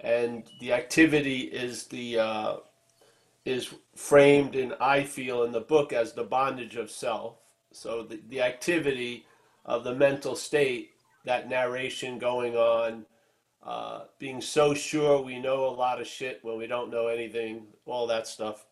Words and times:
and 0.00 0.44
the 0.60 0.72
activity 0.72 1.40
is 1.40 1.86
the 1.86 2.18
uh, 2.18 2.56
is 3.44 3.74
framed 3.94 4.56
in 4.56 4.74
I 4.80 5.04
feel 5.04 5.44
in 5.44 5.52
the 5.52 5.60
book 5.60 5.92
as 5.92 6.12
the 6.12 6.24
bondage 6.24 6.76
of 6.76 6.90
self. 6.90 7.36
So 7.72 8.02
the, 8.02 8.20
the 8.28 8.42
activity 8.42 9.26
of 9.64 9.84
the 9.84 9.94
mental 9.94 10.34
state, 10.34 10.90
that 11.24 11.48
narration 11.48 12.18
going 12.18 12.56
on, 12.56 13.06
uh, 13.62 14.04
being 14.18 14.40
so 14.40 14.74
sure 14.74 15.20
we 15.20 15.38
know 15.38 15.66
a 15.66 15.74
lot 15.74 16.00
of 16.00 16.06
shit 16.06 16.38
when 16.42 16.56
we 16.56 16.66
don't 16.66 16.90
know 16.90 17.08
anything, 17.08 17.66
all 17.84 18.06
that 18.06 18.26
stuff. 18.26 18.66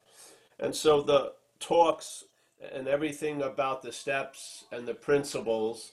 And 0.60 0.74
so 0.74 1.02
the 1.02 1.32
talks 1.58 2.24
and 2.72 2.88
everything 2.88 3.42
about 3.42 3.82
the 3.82 3.92
steps 3.92 4.64
and 4.72 4.86
the 4.86 4.94
principles 4.94 5.92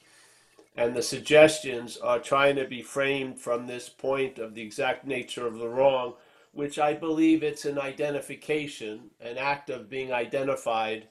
and 0.76 0.96
the 0.96 1.02
suggestions 1.02 1.98
are 1.98 2.20
trying 2.20 2.56
to 2.56 2.66
be 2.66 2.82
framed 2.82 3.40
from 3.40 3.68
this 3.68 3.90
point 3.90 4.40
of 4.40 4.56
the 4.56 4.62
exact 4.62 5.06
nature 5.06 5.46
of 5.46 5.58
the 5.58 5.68
wrong, 5.68 6.14
which 6.54 6.80
I 6.80 6.94
believe 6.94 7.44
it's 7.44 7.66
an 7.66 7.78
identification, 7.78 9.10
an 9.20 9.38
act 9.38 9.70
of 9.70 9.90
being 9.90 10.12
identified 10.14 11.08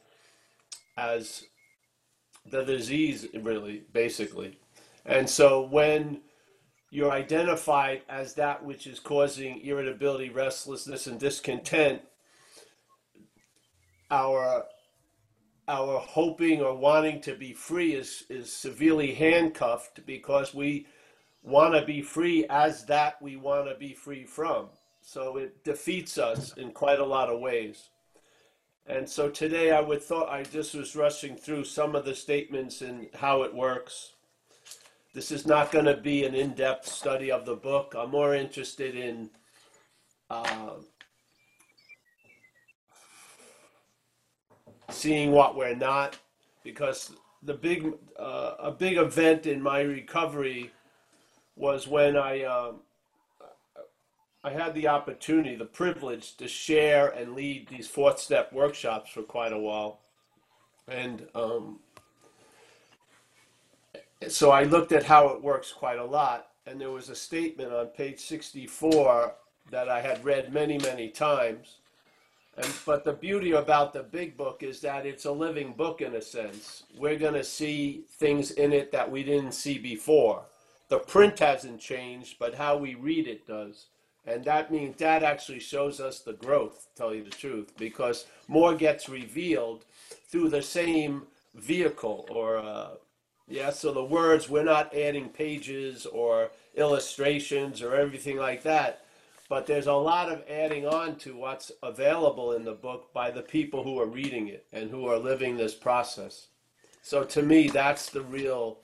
as 0.96 1.45
the 2.46 2.65
disease, 2.65 3.27
really, 3.34 3.84
basically. 3.92 4.59
And 5.04 5.28
so 5.28 5.62
when 5.62 6.20
you're 6.90 7.12
identified 7.12 8.02
as 8.09 8.34
that 8.34 8.65
which 8.65 8.87
is 8.87 8.98
causing 8.98 9.60
irritability, 9.60 10.30
restlessness, 10.30 11.06
and 11.06 11.20
discontent, 11.20 12.02
our 14.10 14.65
our 15.70 16.01
hoping 16.01 16.60
or 16.60 16.74
wanting 16.74 17.20
to 17.20 17.34
be 17.37 17.52
free 17.52 17.95
is 17.95 18.24
is 18.29 18.52
severely 18.52 19.15
handcuffed 19.15 20.05
because 20.05 20.52
we 20.52 20.87
want 21.43 21.74
to 21.74 21.84
be 21.87 22.02
free 22.02 22.45
as 22.51 22.84
that 22.87 23.23
we 23.23 23.37
want 23.37 23.69
to 23.69 23.77
be 23.77 23.95
free 23.95 24.24
from. 24.24 24.66
So 25.01 25.37
it 25.37 25.65
defeats 25.65 26.19
us 26.19 26.55
in 26.56 26.73
quite 26.73 26.98
a 26.98 27.04
lot 27.07 27.30
of 27.30 27.40
ways. 27.40 27.88
And 28.87 29.09
so 29.09 29.30
today 29.30 29.71
I 29.71 29.80
would 29.80 30.02
thought 30.02 30.29
I 30.29 30.43
just 30.43 30.74
was 30.74 30.96
rushing 30.96 31.37
through 31.37 31.65
some 31.65 31.95
of 31.95 32.05
the 32.05 32.15
statements 32.15 32.82
and 32.82 33.09
how 33.15 33.43
it 33.45 33.55
works. 33.55 34.15
This 35.15 35.30
is 35.30 35.46
not 35.46 35.71
going 35.71 35.84
to 35.84 35.96
be 35.96 36.24
an 36.24 36.34
in-depth 36.34 36.88
study 36.88 37.30
of 37.30 37.46
the 37.46 37.55
book. 37.55 37.95
I'm 37.96 38.10
more 38.10 38.34
interested 38.34 38.96
in 38.96 39.30
uh, 40.29 40.74
seeing 44.93 45.33
what 45.33 45.57
we're 45.57 45.74
not, 45.74 46.19
because 46.63 47.13
the 47.43 47.55
big 47.55 47.93
uh, 48.19 48.55
a 48.59 48.71
big 48.71 48.96
event 48.96 49.46
in 49.46 49.63
my 49.63 49.80
recovery 49.80 50.71
was 51.57 51.88
when 51.88 52.16
I 52.16 52.45
um, 52.45 52.80
I 54.43 54.51
had 54.51 54.74
the 54.74 54.88
opportunity, 54.88 55.55
the 55.55 55.66
privilege 55.66 56.37
to 56.37 56.49
share 56.49 57.09
and 57.09 57.35
lead 57.35 57.68
these 57.68 57.87
fourth 57.87 58.18
step 58.18 58.52
workshops 58.52 59.11
for 59.11 59.23
quite 59.23 59.52
a 59.52 59.59
while. 59.59 60.01
And 60.88 61.27
um, 61.35 61.80
so 64.28 64.50
I 64.50 64.65
looked 64.65 64.93
at 64.93 65.05
how 65.05 65.28
it 65.28 65.43
works 65.43 65.72
quite 65.72 65.99
a 65.99 66.05
lot. 66.05 66.49
And 66.66 66.81
there 66.81 66.91
was 66.91 67.11
a 67.11 67.15
statement 67.15 67.72
on 67.72 67.87
page 67.88 68.21
64 68.21 69.34
that 69.71 69.88
I 69.88 70.00
had 70.00 70.25
read 70.25 70.53
many, 70.53 70.78
many 70.78 71.09
times. 71.09 71.79
And, 72.62 72.72
but 72.84 73.04
the 73.04 73.12
beauty 73.12 73.53
about 73.53 73.92
the 73.92 74.03
big 74.03 74.36
book 74.36 74.62
is 74.62 74.80
that 74.80 75.06
it's 75.06 75.25
a 75.25 75.32
living 75.32 75.72
book 75.72 76.03
in 76.03 76.14
a 76.14 76.20
sense. 76.20 76.82
We're 76.97 77.19
going 77.19 77.34
to 77.34 77.44
see 77.44 78.04
things 78.19 78.50
in 78.50 78.72
it 78.72 78.92
that 78.92 79.10
we 79.10 79.22
didn't 79.22 79.53
see 79.53 79.78
before. 79.78 80.42
The 80.88 80.98
print 80.98 81.38
hasn't 81.38 81.81
changed, 81.81 82.36
but 82.38 82.54
how 82.54 82.76
we 82.76 82.94
read 82.94 83.28
it 83.28 83.47
does. 83.47 83.86
And 84.26 84.44
that 84.44 84.70
means 84.70 84.97
that 84.98 85.22
actually 85.22 85.60
shows 85.60 86.00
us 86.00 86.20
the 86.20 86.34
growth, 86.34 86.88
tell 86.94 87.14
you 87.14 87.25
the 87.25 87.31
truth, 87.31 87.72
because 87.78 88.26
more 88.48 88.75
gets 88.75 89.08
revealed 89.08 89.86
through 90.28 90.50
the 90.50 90.62
same 90.62 91.22
vehicle 91.54 92.26
or, 92.31 92.59
uh, 92.59 92.91
yeah, 93.49 93.70
so 93.70 93.93
the 93.93 94.04
words, 94.04 94.50
we're 94.50 94.62
not 94.62 94.94
adding 94.94 95.31
pages 95.31 96.04
or 96.04 96.50
illustrations 96.75 97.81
or 97.81 97.94
everything 97.94 98.37
like 98.37 98.62
that, 98.65 99.04
but 99.50 99.66
there's 99.66 99.88
a 99.88 99.93
lot 99.93 100.31
of 100.31 100.44
adding 100.49 100.87
on 100.87 101.16
to 101.16 101.37
what's 101.37 101.72
available 101.83 102.53
in 102.53 102.65
the 102.65 102.72
book 102.72 103.12
by 103.12 103.33
the 103.33 103.43
people 103.43 103.83
who 103.83 103.99
are 104.00 104.06
reading 104.06 104.47
it 104.47 104.65
and 104.72 104.88
who 104.88 105.09
are 105.09 105.19
living 105.19 105.56
this 105.56 105.75
process. 105.75 106.47
So 107.03 107.25
to 107.25 107.43
me, 107.43 107.69
that's 107.69 108.11
the 108.11 108.22
real, 108.22 108.78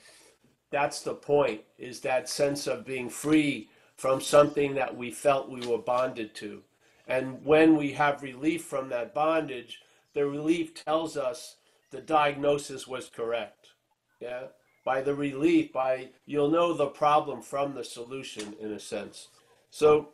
that's 0.72 1.02
the 1.02 1.14
point, 1.14 1.60
is 1.78 2.00
that 2.00 2.28
sense 2.28 2.66
of 2.66 2.84
being 2.84 3.08
free 3.08 3.68
from 3.96 4.20
something 4.20 4.74
that 4.74 4.94
we 4.94 5.12
felt 5.12 5.48
we 5.48 5.64
were 5.64 5.78
bonded 5.78 6.34
to. 6.34 6.62
And 7.06 7.44
when 7.44 7.76
we 7.76 7.92
have 7.92 8.24
relief 8.24 8.64
from 8.64 8.88
that 8.88 9.14
bondage, 9.14 9.82
the 10.14 10.26
relief 10.26 10.74
tells 10.74 11.16
us 11.16 11.58
the 11.92 12.00
diagnosis 12.00 12.88
was 12.88 13.08
correct. 13.08 13.68
Yeah? 14.18 14.46
By 14.84 15.00
the 15.00 15.14
relief, 15.14 15.72
by 15.72 16.08
you'll 16.26 16.50
know 16.50 16.72
the 16.72 16.86
problem 16.86 17.40
from 17.40 17.76
the 17.76 17.84
solution 17.84 18.56
in 18.60 18.72
a 18.72 18.80
sense. 18.80 19.28
So 19.70 20.08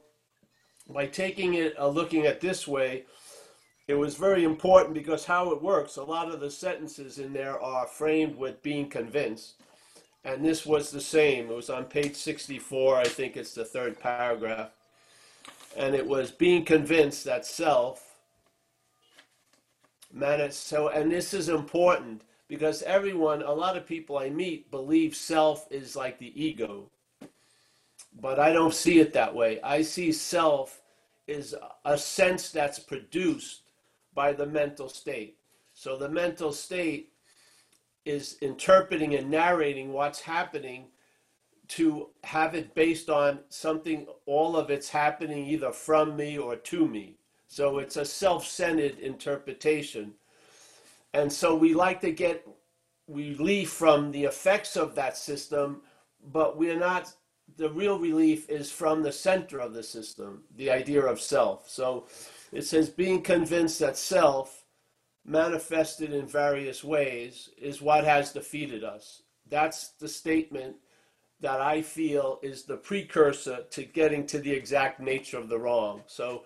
by 0.88 1.06
taking 1.06 1.54
it 1.54 1.78
uh, 1.78 1.88
looking 1.88 2.26
at 2.26 2.40
this 2.40 2.66
way, 2.66 3.04
it 3.88 3.94
was 3.94 4.14
very 4.14 4.44
important 4.44 4.94
because 4.94 5.24
how 5.24 5.50
it 5.52 5.62
works, 5.62 5.96
a 5.96 6.02
lot 6.02 6.30
of 6.30 6.40
the 6.40 6.50
sentences 6.50 7.18
in 7.18 7.32
there 7.32 7.60
are 7.60 7.86
framed 7.86 8.36
with 8.36 8.62
being 8.62 8.88
convinced. 8.88 9.54
And 10.24 10.44
this 10.44 10.64
was 10.64 10.90
the 10.90 11.00
same. 11.00 11.50
It 11.50 11.56
was 11.56 11.70
on 11.70 11.84
page 11.84 12.14
64, 12.14 12.96
I 12.96 13.04
think 13.04 13.36
it's 13.36 13.54
the 13.54 13.64
third 13.64 13.98
paragraph. 13.98 14.70
And 15.76 15.94
it 15.94 16.06
was 16.06 16.30
being 16.30 16.64
convinced 16.64 17.24
that 17.24 17.44
self, 17.44 18.14
man, 20.12 20.50
so, 20.52 20.88
and 20.88 21.10
this 21.10 21.34
is 21.34 21.48
important 21.48 22.22
because 22.46 22.82
everyone, 22.82 23.42
a 23.42 23.52
lot 23.52 23.76
of 23.76 23.86
people 23.86 24.18
I 24.18 24.28
meet 24.28 24.70
believe 24.70 25.16
self 25.16 25.66
is 25.72 25.96
like 25.96 26.18
the 26.18 26.40
ego. 26.40 26.90
But 28.20 28.38
I 28.38 28.52
don't 28.52 28.74
see 28.74 29.00
it 29.00 29.12
that 29.14 29.34
way. 29.34 29.60
I 29.62 29.82
see 29.82 30.12
self 30.12 30.82
is 31.26 31.54
a 31.84 31.96
sense 31.96 32.50
that's 32.50 32.78
produced 32.78 33.62
by 34.14 34.32
the 34.32 34.46
mental 34.46 34.88
state. 34.88 35.38
So 35.74 35.96
the 35.96 36.08
mental 36.08 36.52
state 36.52 37.12
is 38.04 38.36
interpreting 38.42 39.14
and 39.14 39.30
narrating 39.30 39.92
what's 39.92 40.20
happening 40.20 40.86
to 41.68 42.08
have 42.24 42.54
it 42.54 42.74
based 42.74 43.08
on 43.08 43.38
something, 43.48 44.06
all 44.26 44.56
of 44.56 44.70
it's 44.70 44.90
happening 44.90 45.46
either 45.46 45.72
from 45.72 46.16
me 46.16 46.36
or 46.36 46.56
to 46.56 46.86
me. 46.86 47.16
So 47.46 47.78
it's 47.78 47.96
a 47.96 48.04
self 48.04 48.46
centered 48.46 48.98
interpretation. 48.98 50.14
And 51.14 51.32
so 51.32 51.54
we 51.54 51.74
like 51.74 52.00
to 52.00 52.10
get 52.10 52.46
relief 53.08 53.70
from 53.70 54.10
the 54.10 54.24
effects 54.24 54.76
of 54.76 54.94
that 54.94 55.16
system, 55.16 55.82
but 56.32 56.56
we're 56.56 56.78
not, 56.78 57.12
the 57.56 57.70
real 57.70 57.98
relief 57.98 58.48
is 58.48 58.70
from 58.70 59.02
the 59.02 59.12
center 59.12 59.58
of 59.58 59.74
the 59.74 59.82
system, 59.82 60.42
the 60.56 60.70
idea 60.70 61.02
of 61.02 61.20
self. 61.20 61.68
So 61.68 62.06
it 62.52 62.62
says 62.62 62.88
being 62.88 63.22
convinced 63.22 63.78
that 63.80 63.96
self 63.96 64.64
manifested 65.24 66.12
in 66.12 66.26
various 66.26 66.82
ways 66.82 67.50
is 67.56 67.80
what 67.80 68.04
has 68.04 68.32
defeated 68.32 68.82
us. 68.82 69.22
That's 69.48 69.90
the 69.90 70.08
statement 70.08 70.76
that 71.40 71.60
I 71.60 71.82
feel 71.82 72.38
is 72.42 72.62
the 72.62 72.76
precursor 72.76 73.64
to 73.70 73.84
getting 73.84 74.26
to 74.28 74.38
the 74.38 74.52
exact 74.52 75.00
nature 75.00 75.38
of 75.38 75.48
the 75.48 75.58
wrong. 75.58 76.02
So 76.06 76.44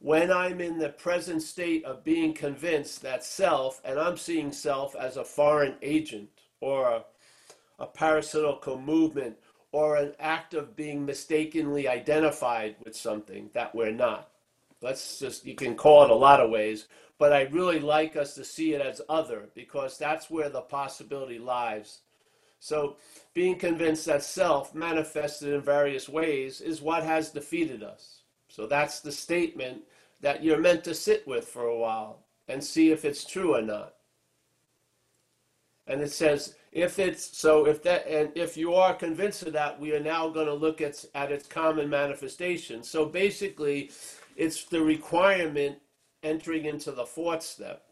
when 0.00 0.30
I'm 0.30 0.60
in 0.60 0.78
the 0.78 0.90
present 0.90 1.42
state 1.42 1.84
of 1.84 2.04
being 2.04 2.32
convinced 2.32 3.02
that 3.02 3.24
self, 3.24 3.80
and 3.84 3.98
I'm 3.98 4.16
seeing 4.16 4.52
self 4.52 4.94
as 4.96 5.16
a 5.16 5.24
foreign 5.24 5.74
agent 5.82 6.30
or 6.60 6.88
a, 6.88 7.04
a 7.78 7.86
parasitical 7.86 8.80
movement 8.80 9.36
or 9.72 9.96
an 9.96 10.14
act 10.18 10.54
of 10.54 10.76
being 10.76 11.04
mistakenly 11.04 11.86
identified 11.86 12.76
with 12.84 12.96
something 12.96 13.50
that 13.52 13.74
we're 13.74 13.92
not. 13.92 14.30
Let's 14.80 15.18
just, 15.18 15.44
you 15.44 15.54
can 15.54 15.74
call 15.74 16.04
it 16.04 16.10
a 16.10 16.14
lot 16.14 16.40
of 16.40 16.50
ways, 16.50 16.86
but 17.18 17.32
I 17.32 17.42
really 17.42 17.80
like 17.80 18.16
us 18.16 18.34
to 18.34 18.44
see 18.44 18.74
it 18.74 18.80
as 18.80 19.02
other 19.08 19.48
because 19.54 19.98
that's 19.98 20.30
where 20.30 20.48
the 20.48 20.60
possibility 20.60 21.38
lies. 21.38 21.98
So, 22.60 22.96
being 23.34 23.56
convinced 23.56 24.06
that 24.06 24.22
self, 24.22 24.74
manifested 24.74 25.52
in 25.52 25.60
various 25.60 26.08
ways, 26.08 26.60
is 26.60 26.82
what 26.82 27.04
has 27.04 27.30
defeated 27.30 27.82
us. 27.84 28.22
So, 28.48 28.66
that's 28.66 29.00
the 29.00 29.12
statement 29.12 29.82
that 30.20 30.42
you're 30.42 30.58
meant 30.58 30.82
to 30.84 30.94
sit 30.94 31.26
with 31.26 31.46
for 31.46 31.66
a 31.66 31.78
while 31.78 32.24
and 32.48 32.62
see 32.62 32.90
if 32.90 33.04
it's 33.04 33.24
true 33.24 33.54
or 33.54 33.62
not. 33.62 33.94
And 35.86 36.00
it 36.00 36.10
says, 36.10 36.56
if 36.72 36.98
it's 36.98 37.36
so, 37.36 37.66
if 37.66 37.82
that, 37.84 38.06
and 38.06 38.30
if 38.34 38.56
you 38.56 38.74
are 38.74 38.94
convinced 38.94 39.42
of 39.42 39.52
that, 39.54 39.80
we 39.80 39.92
are 39.94 40.00
now 40.00 40.28
going 40.28 40.46
to 40.46 40.54
look 40.54 40.80
at, 40.80 41.04
at 41.14 41.32
its 41.32 41.46
common 41.46 41.88
manifestation. 41.88 42.82
So 42.82 43.06
basically, 43.06 43.90
it's 44.36 44.64
the 44.64 44.82
requirement 44.82 45.78
entering 46.22 46.66
into 46.66 46.92
the 46.92 47.06
fourth 47.06 47.42
step. 47.42 47.84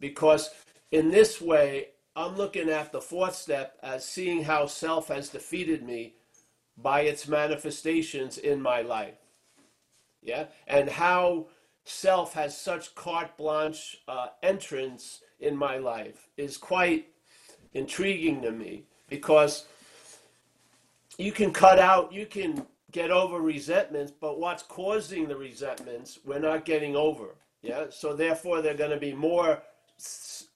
Because 0.00 0.50
in 0.90 1.10
this 1.10 1.40
way, 1.40 1.88
I'm 2.16 2.36
looking 2.36 2.68
at 2.68 2.92
the 2.92 3.00
fourth 3.00 3.34
step 3.34 3.78
as 3.82 4.04
seeing 4.04 4.44
how 4.44 4.66
self 4.66 5.08
has 5.08 5.28
defeated 5.28 5.82
me 5.82 6.14
by 6.76 7.02
its 7.02 7.28
manifestations 7.28 8.38
in 8.38 8.60
my 8.60 8.82
life. 8.82 9.18
Yeah, 10.22 10.46
and 10.66 10.88
how 10.88 11.48
self 11.84 12.34
has 12.34 12.58
such 12.58 12.94
carte 12.94 13.36
blanche 13.36 13.98
uh, 14.08 14.28
entrance 14.42 15.22
in 15.40 15.56
my 15.56 15.78
life 15.78 16.28
is 16.36 16.56
quite 16.56 17.08
intriguing 17.74 18.42
to 18.42 18.52
me 18.52 18.84
because 19.08 19.66
you 21.18 21.32
can 21.32 21.52
cut 21.52 21.78
out, 21.78 22.12
you 22.12 22.26
can 22.26 22.66
get 22.90 23.10
over 23.10 23.40
resentments, 23.40 24.12
but 24.12 24.38
what's 24.38 24.62
causing 24.62 25.28
the 25.28 25.36
resentments, 25.36 26.18
we're 26.24 26.38
not 26.38 26.64
getting 26.64 26.94
over. 26.96 27.34
Yeah, 27.62 27.86
so 27.90 28.14
therefore, 28.14 28.60
they're 28.60 28.74
going 28.74 28.90
to 28.90 28.96
be 28.96 29.12
more 29.12 29.62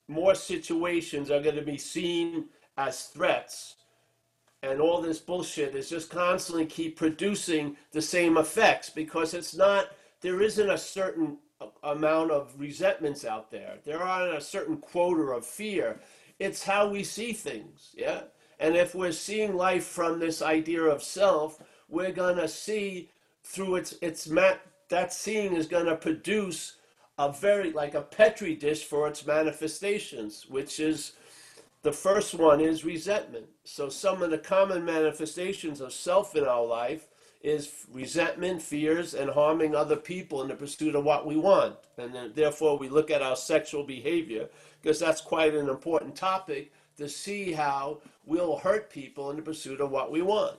more 0.07 0.35
situations 0.35 1.31
are 1.31 1.41
going 1.41 1.55
to 1.55 1.61
be 1.61 1.77
seen 1.77 2.45
as 2.77 3.05
threats. 3.05 3.75
And 4.63 4.81
all 4.81 5.01
this 5.01 5.19
bullshit 5.19 5.75
is 5.75 5.89
just 5.89 6.09
constantly 6.09 6.65
keep 6.65 6.97
producing 6.97 7.77
the 7.91 8.01
same 8.01 8.37
effects 8.37 8.89
because 8.89 9.33
it's 9.33 9.55
not 9.55 9.91
there 10.21 10.41
isn't 10.41 10.69
a 10.69 10.77
certain 10.77 11.37
amount 11.83 12.31
of 12.31 12.59
resentments 12.59 13.25
out 13.25 13.51
there. 13.51 13.75
There 13.85 14.01
aren't 14.01 14.35
a 14.35 14.41
certain 14.41 14.77
quota 14.77 15.23
of 15.23 15.45
fear 15.45 15.99
it's 16.39 16.63
how 16.63 16.87
we 16.87 17.03
see 17.03 17.33
things 17.33 17.93
yeah 17.95 18.21
and 18.59 18.75
if 18.75 18.95
we're 18.95 19.11
seeing 19.11 19.55
life 19.55 19.85
from 19.85 20.19
this 20.19 20.41
idea 20.41 20.81
of 20.81 21.03
self 21.03 21.61
we're 21.89 22.11
to 22.37 22.47
see 22.47 23.09
through 23.43 23.75
its 23.75 23.95
its 24.01 24.27
mat 24.27 24.61
that 24.89 25.13
seeing 25.13 25.53
is 25.53 25.67
to 25.85 25.95
produce 25.95 26.77
a 27.17 27.31
very 27.31 27.71
like 27.71 27.95
a 27.95 28.01
petri 28.01 28.55
dish 28.55 28.83
for 28.83 29.07
its 29.07 29.25
manifestations 29.25 30.45
which 30.47 30.79
is 30.79 31.13
the 31.87 31.91
first 31.93 32.33
one 32.33 32.59
is 32.59 32.83
resentment. 32.83 33.45
So 33.63 33.87
some 33.87 34.21
of 34.21 34.29
the 34.31 34.37
common 34.37 34.83
manifestations 34.83 35.79
of 35.79 35.93
self 35.93 36.35
in 36.35 36.43
our 36.43 36.65
life 36.65 37.07
is 37.41 37.85
resentment, 37.91 38.61
fears, 38.61 39.13
and 39.13 39.29
harming 39.29 39.75
other 39.75 39.95
people 39.95 40.41
in 40.41 40.47
the 40.47 40.55
pursuit 40.55 40.95
of 40.95 41.03
what 41.03 41.25
we 41.25 41.35
want. 41.35 41.75
And 41.97 42.13
then, 42.13 42.31
therefore, 42.35 42.77
we 42.77 42.89
look 42.89 43.11
at 43.11 43.21
our 43.21 43.35
sexual 43.35 43.83
behavior 43.83 44.49
because 44.81 44.99
that's 44.99 45.21
quite 45.21 45.53
an 45.53 45.69
important 45.69 46.15
topic 46.15 46.71
to 46.97 47.07
see 47.07 47.51
how 47.51 48.01
we'll 48.25 48.57
hurt 48.57 48.89
people 48.89 49.29
in 49.29 49.37
the 49.37 49.43
pursuit 49.43 49.81
of 49.81 49.91
what 49.91 50.11
we 50.11 50.21
want. 50.21 50.57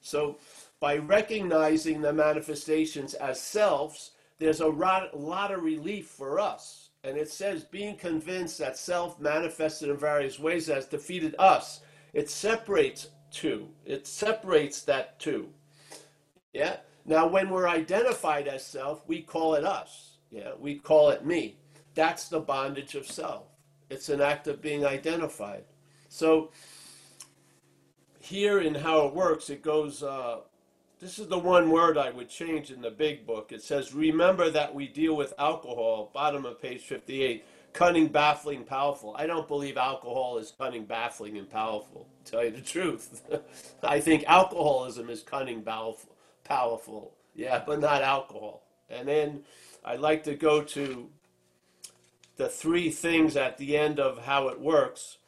So, 0.00 0.38
by 0.80 0.98
recognizing 0.98 2.00
the 2.00 2.12
manifestations 2.12 3.14
as 3.14 3.40
selves, 3.40 4.10
there's 4.38 4.60
a 4.60 4.66
lot, 4.66 5.52
of 5.52 5.62
relief 5.62 6.06
for 6.08 6.38
us 6.38 6.84
and 7.04 7.18
it 7.18 7.30
says, 7.30 7.64
being 7.64 7.96
convinced 7.96 8.58
that 8.58 8.78
self 8.78 9.20
manifested 9.20 9.90
in 9.90 9.96
various 9.96 10.38
ways 10.38 10.66
has 10.68 10.86
defeated 10.86 11.36
us. 11.38 11.80
It 12.14 12.30
separates 12.30 13.08
two. 13.30 13.68
It 13.84 14.06
separates 14.06 14.82
that 14.82 15.20
two. 15.20 15.50
Yeah. 16.54 16.76
Now, 17.04 17.26
when 17.26 17.50
we're 17.50 17.68
identified 17.68 18.48
as 18.48 18.64
self, 18.64 19.02
we 19.06 19.20
call 19.20 19.54
it 19.54 19.64
us. 19.64 20.16
Yeah. 20.30 20.52
We 20.58 20.76
call 20.76 21.10
it 21.10 21.26
me. 21.26 21.58
That's 21.94 22.28
the 22.28 22.40
bondage 22.40 22.94
of 22.94 23.06
self. 23.06 23.44
It's 23.90 24.08
an 24.08 24.22
act 24.22 24.46
of 24.46 24.62
being 24.62 24.86
identified. 24.86 25.64
So, 26.08 26.50
here 28.18 28.60
in 28.60 28.74
how 28.74 29.06
it 29.06 29.14
works, 29.14 29.50
it 29.50 29.62
goes 29.62 30.02
uh, 30.02 30.38
this 31.04 31.18
is 31.18 31.28
the 31.28 31.38
one 31.38 31.70
word 31.70 31.98
I 31.98 32.10
would 32.10 32.30
change 32.30 32.70
in 32.70 32.80
the 32.80 32.90
big 32.90 33.26
book. 33.26 33.52
It 33.52 33.62
says, 33.62 33.92
Remember 33.92 34.48
that 34.48 34.74
we 34.74 34.88
deal 34.88 35.14
with 35.14 35.34
alcohol, 35.38 36.10
bottom 36.14 36.46
of 36.46 36.62
page 36.62 36.80
58, 36.80 37.44
cunning, 37.74 38.08
baffling, 38.08 38.64
powerful. 38.64 39.14
I 39.18 39.26
don't 39.26 39.46
believe 39.46 39.76
alcohol 39.76 40.38
is 40.38 40.54
cunning, 40.56 40.86
baffling, 40.86 41.36
and 41.36 41.50
powerful, 41.50 42.08
tell 42.24 42.42
you 42.42 42.52
the 42.52 42.62
truth. 42.62 43.22
I 43.82 44.00
think 44.00 44.24
alcoholism 44.26 45.10
is 45.10 45.22
cunning, 45.22 45.60
powerful, 45.60 46.13
powerful. 46.44 47.14
Yeah, 47.34 47.62
but 47.66 47.80
not 47.80 48.02
alcohol. 48.02 48.62
And 48.88 49.08
then 49.08 49.42
I'd 49.84 50.00
like 50.00 50.22
to 50.24 50.34
go 50.34 50.62
to 50.62 51.08
the 52.36 52.48
three 52.48 52.90
things 52.90 53.36
at 53.36 53.58
the 53.58 53.76
end 53.76 53.98
of 53.98 54.24
how 54.24 54.48
it 54.48 54.60
works 54.60 55.18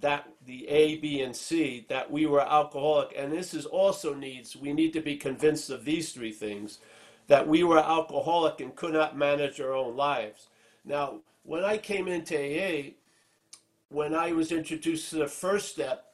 that 0.00 0.28
the 0.44 0.68
A, 0.68 0.96
B, 0.96 1.22
and 1.22 1.34
C, 1.34 1.86
that 1.88 2.10
we 2.10 2.26
were 2.26 2.40
alcoholic. 2.40 3.14
And 3.16 3.32
this 3.32 3.54
is 3.54 3.64
also 3.64 4.14
needs, 4.14 4.54
we 4.54 4.72
need 4.72 4.92
to 4.92 5.00
be 5.00 5.16
convinced 5.16 5.70
of 5.70 5.84
these 5.84 6.12
three 6.12 6.32
things 6.32 6.78
that 7.28 7.48
we 7.48 7.64
were 7.64 7.78
alcoholic 7.78 8.60
and 8.60 8.76
could 8.76 8.92
not 8.92 9.16
manage 9.16 9.60
our 9.60 9.72
own 9.72 9.96
lives. 9.96 10.48
Now, 10.84 11.20
when 11.42 11.64
I 11.64 11.78
came 11.78 12.08
into 12.08 12.36
AA, 12.36 12.92
when 13.88 14.14
I 14.14 14.32
was 14.32 14.52
introduced 14.52 15.10
to 15.10 15.16
the 15.16 15.28
first 15.28 15.68
step, 15.68 16.05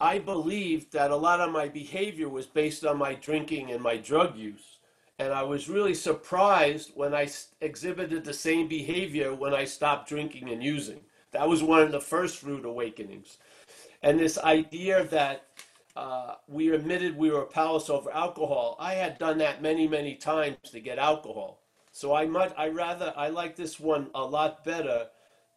I 0.00 0.18
believed 0.18 0.92
that 0.92 1.10
a 1.10 1.16
lot 1.16 1.40
of 1.40 1.52
my 1.52 1.68
behavior 1.68 2.28
was 2.28 2.46
based 2.46 2.86
on 2.86 2.96
my 2.96 3.14
drinking 3.14 3.70
and 3.70 3.82
my 3.82 3.98
drug 3.98 4.36
use. 4.36 4.78
And 5.18 5.34
I 5.34 5.42
was 5.42 5.68
really 5.68 5.92
surprised 5.92 6.92
when 6.94 7.14
I 7.14 7.28
exhibited 7.60 8.24
the 8.24 8.32
same 8.32 8.66
behavior 8.66 9.34
when 9.34 9.52
I 9.52 9.66
stopped 9.66 10.08
drinking 10.08 10.48
and 10.48 10.62
using. 10.62 11.00
That 11.32 11.46
was 11.46 11.62
one 11.62 11.82
of 11.82 11.92
the 11.92 12.00
first 12.00 12.42
rude 12.42 12.64
awakenings. 12.64 13.36
And 14.02 14.18
this 14.18 14.38
idea 14.38 15.04
that 15.04 15.44
uh, 15.94 16.36
we 16.48 16.70
admitted 16.70 17.18
we 17.18 17.30
were 17.30 17.44
powerless 17.44 17.90
over 17.90 18.10
alcohol. 18.10 18.76
I 18.80 18.94
had 18.94 19.18
done 19.18 19.36
that 19.38 19.60
many, 19.60 19.86
many 19.86 20.14
times 20.14 20.56
to 20.70 20.80
get 20.80 20.98
alcohol. 20.98 21.60
So 21.92 22.14
I 22.14 22.24
much, 22.24 22.54
I 22.56 22.68
rather, 22.68 23.12
I 23.16 23.28
like 23.28 23.56
this 23.56 23.78
one 23.78 24.08
a 24.14 24.24
lot 24.24 24.64
better. 24.64 25.08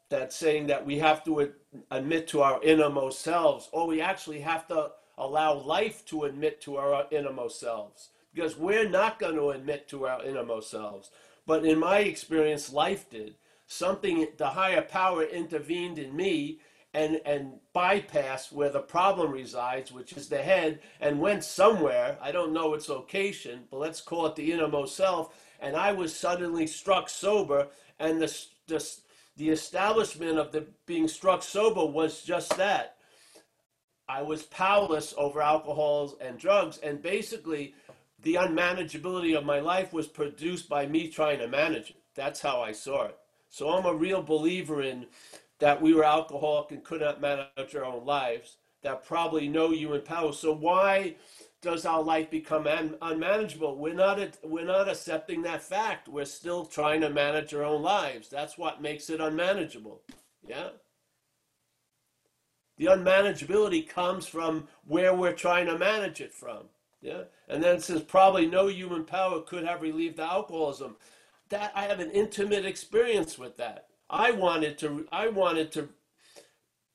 That 0.09 0.33
saying 0.33 0.67
that 0.67 0.85
we 0.85 0.99
have 0.99 1.23
to 1.23 1.53
admit 1.91 2.27
to 2.29 2.41
our 2.41 2.61
innermost 2.63 3.21
selves, 3.21 3.69
or 3.71 3.87
we 3.87 4.01
actually 4.01 4.41
have 4.41 4.67
to 4.67 4.91
allow 5.17 5.53
life 5.53 6.05
to 6.05 6.23
admit 6.23 6.61
to 6.61 6.77
our 6.77 7.05
innermost 7.11 7.59
selves, 7.59 8.09
because 8.33 8.57
we're 8.57 8.89
not 8.89 9.19
going 9.19 9.35
to 9.35 9.51
admit 9.51 9.87
to 9.89 10.07
our 10.07 10.23
innermost 10.23 10.71
selves. 10.71 11.11
But 11.45 11.65
in 11.65 11.79
my 11.79 11.99
experience, 11.99 12.71
life 12.71 13.09
did. 13.09 13.35
Something 13.67 14.27
the 14.37 14.49
higher 14.49 14.81
power 14.81 15.23
intervened 15.23 15.99
in 15.99 16.15
me 16.15 16.59
and 16.93 17.19
and 17.25 17.53
bypassed 17.75 18.51
where 18.51 18.69
the 18.69 18.79
problem 18.79 19.31
resides 19.31 19.91
which 19.91 20.13
is 20.13 20.29
the 20.29 20.41
head 20.41 20.79
and 21.01 21.19
went 21.19 21.43
somewhere. 21.43 22.17
I 22.21 22.31
don't 22.31 22.53
know 22.53 22.73
its 22.73 22.89
location 22.89 23.63
but 23.71 23.79
let's 23.79 24.01
call 24.01 24.27
it 24.27 24.35
the 24.35 24.51
innermost 24.51 24.95
self. 24.95 25.35
And 25.59 25.75
i 25.75 25.91
was 25.91 26.15
suddenly 26.15 26.67
struck 26.67 27.09
sober 27.09 27.67
and 27.99 28.21
the 28.21 28.45
the, 28.67 28.95
the 29.35 29.49
establishment 29.49 30.37
of 30.37 30.51
the 30.51 30.67
being 30.85 31.07
struck 31.07 31.43
sober 31.43 31.85
was 31.85 32.21
just 32.21 32.55
that. 32.57 32.97
I 34.07 34.21
was 34.21 34.43
powerless 34.43 35.13
over 35.17 35.41
alcohols 35.41 36.15
and 36.19 36.37
drugs 36.37 36.77
and 36.79 37.01
basically 37.01 37.73
the 38.21 38.35
unmanageability 38.35 39.37
of 39.37 39.45
my 39.45 39.59
life 39.59 39.91
was 39.91 40.07
produced 40.07 40.69
by 40.69 40.85
me 40.85 41.07
trying 41.07 41.39
to 41.39 41.47
manage 41.47 41.91
it. 41.91 41.97
That's 42.15 42.41
how 42.41 42.61
i 42.61 42.71
saw 42.71 43.05
it. 43.05 43.17
So 43.49 43.69
I'm 43.69 43.85
a 43.85 43.93
real 43.93 44.21
believer 44.21 44.81
in 44.81 45.07
that 45.59 45.81
we 45.81 45.93
were 45.93 46.03
alcoholic 46.03 46.71
and 46.71 46.83
could 46.83 47.01
not 47.01 47.21
manage 47.21 47.75
our 47.75 47.85
own 47.85 48.05
lives, 48.05 48.57
that 48.81 49.05
probably 49.05 49.47
know 49.47 49.71
you 49.71 49.93
in 49.93 50.01
power. 50.01 50.33
So 50.33 50.53
why 50.53 51.15
does 51.63 51.85
our 51.85 52.03
life 52.03 52.29
become 52.29 52.67
un- 52.67 52.97
unmanageable? 53.01 53.77
We're 53.77 53.95
not, 53.95 54.19
a, 54.19 54.31
we're 54.43 54.65
not 54.65 54.87
accepting 54.87 55.41
that 55.41 55.63
fact. 55.63 56.07
We're 56.07 56.25
still 56.25 56.65
trying 56.65 57.01
to 57.01 57.09
manage 57.09 57.53
our 57.55 57.63
own 57.63 57.81
lives. 57.81 58.29
That's 58.29 58.57
what 58.57 58.81
makes 58.81 59.09
it 59.09 59.19
unmanageable. 59.19 60.01
Yeah? 60.47 60.69
The 62.77 62.85
unmanageability 62.85 63.89
comes 63.89 64.27
from 64.27 64.67
where 64.85 65.15
we're 65.15 65.33
trying 65.33 65.65
to 65.67 65.77
manage 65.77 66.21
it 66.21 66.33
from. 66.33 66.65
Yeah? 67.01 67.23
And 67.47 67.63
then 67.63 67.77
it 67.77 67.83
says 67.83 68.01
probably 68.01 68.45
no 68.45 68.67
human 68.67 69.05
power 69.05 69.41
could 69.41 69.65
have 69.65 69.81
relieved 69.81 70.17
the 70.17 70.23
alcoholism 70.23 70.97
that 71.49 71.71
I 71.75 71.83
have 71.85 71.99
an 71.99 72.11
intimate 72.11 72.65
experience 72.65 73.37
with 73.37 73.57
that. 73.57 73.87
I 74.09 74.31
wanted 74.31 74.77
to 74.79 75.07
I 75.11 75.27
wanted 75.27 75.71
to 75.73 75.89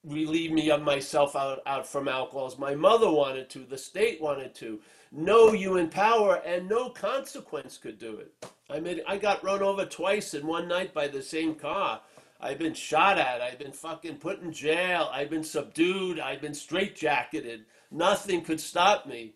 relieve 0.09 0.53
me 0.53 0.71
of 0.71 0.83
myself 0.83 1.37
out, 1.37 1.61
out 1.67 1.87
from 1.87 2.09
alcohols. 2.09 2.59
My 2.59 2.75
mother 2.75 3.11
wanted 3.11 3.49
to, 3.51 3.61
the 3.61 3.79
state 3.79 4.21
wanted 4.21 4.55
to. 4.57 4.81
No 5.13 5.53
human 5.53 5.89
power 5.89 6.43
and 6.45 6.69
no 6.69 6.91
consequence 6.91 7.79
could 7.79 7.99
do 7.99 8.17
it. 8.17 8.33
I 8.71 8.81
mean 8.81 9.01
I 9.07 9.17
got 9.17 9.45
run 9.45 9.63
over 9.63 9.85
twice 9.85 10.35
in 10.35 10.47
one 10.47 10.69
night 10.69 10.93
by 10.93 11.09
the 11.09 11.23
same 11.23 11.55
car. 11.55 12.01
I've 12.41 12.59
been 12.59 12.75
shot 12.75 13.19
at, 13.19 13.41
I've 13.41 13.59
been 13.59 13.73
fucking 13.73 14.19
put 14.19 14.41
in 14.41 14.53
jail, 14.53 15.11
I've 15.13 15.31
been 15.31 15.43
subdued, 15.43 16.21
I've 16.21 16.41
been 16.41 16.53
straitjacketed. 16.53 17.63
Nothing 17.91 18.43
could 18.43 18.61
stop 18.61 19.07
me. 19.07 19.35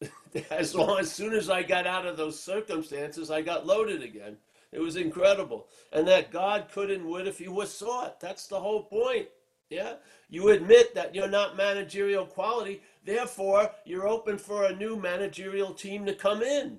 as 0.50 0.74
long 0.74 0.98
as 0.98 1.10
soon 1.10 1.32
as 1.32 1.48
I 1.48 1.62
got 1.62 1.86
out 1.86 2.06
of 2.06 2.16
those 2.16 2.38
circumstances, 2.38 3.30
I 3.30 3.40
got 3.42 3.66
loaded 3.66 4.02
again. 4.02 4.36
It 4.70 4.80
was 4.80 4.96
incredible. 4.96 5.68
And 5.92 6.06
that 6.08 6.30
God 6.30 6.68
could 6.72 6.90
and 6.90 7.06
would 7.06 7.26
if 7.26 7.38
he 7.38 7.48
was 7.48 7.72
sought. 7.72 8.20
That's 8.20 8.46
the 8.46 8.60
whole 8.60 8.84
point. 8.84 9.28
Yeah? 9.72 9.94
You 10.28 10.50
admit 10.50 10.94
that 10.94 11.14
you're 11.14 11.28
not 11.28 11.56
managerial 11.56 12.26
quality, 12.26 12.82
therefore, 13.04 13.70
you're 13.86 14.06
open 14.06 14.36
for 14.36 14.64
a 14.64 14.76
new 14.76 14.96
managerial 14.96 15.72
team 15.72 16.04
to 16.06 16.14
come 16.14 16.42
in. 16.42 16.78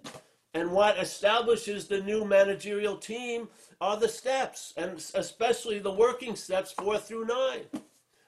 And 0.53 0.71
what 0.71 0.99
establishes 0.99 1.87
the 1.87 2.01
new 2.01 2.23
managerial 2.23 2.97
team 2.97 3.49
are 3.81 3.97
the 3.97 4.07
steps, 4.07 4.73
and 4.77 5.03
especially 5.15 5.79
the 5.79 5.91
working 5.91 6.35
steps 6.35 6.71
four 6.71 6.99
through 6.99 7.25
nine. 7.25 7.65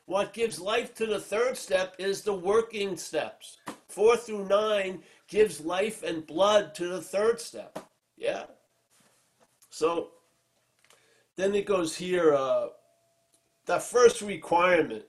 What 0.08 0.34
gives 0.34 0.60
life 0.60 0.96
to 0.96 1.06
the 1.06 1.20
third 1.20 1.58
step 1.58 1.96
is 2.00 2.22
the 2.22 2.34
working 2.34 2.98
steps. 2.98 3.58
Four 3.88 4.18
through 4.18 4.48
nine 4.48 5.04
gives 5.28 5.62
life 5.62 6.04
and 6.04 6.26
blood 6.26 6.76
to 6.76 6.88
the 6.88 7.02
third 7.02 7.40
step. 7.40 7.80
Yeah. 8.18 8.46
So 9.70 10.10
then 11.36 11.54
it 11.56 11.66
goes 11.66 11.96
here. 11.96 12.34
Uh, 12.34 12.68
the 13.66 13.80
first 13.80 14.22
requirement. 14.22 15.04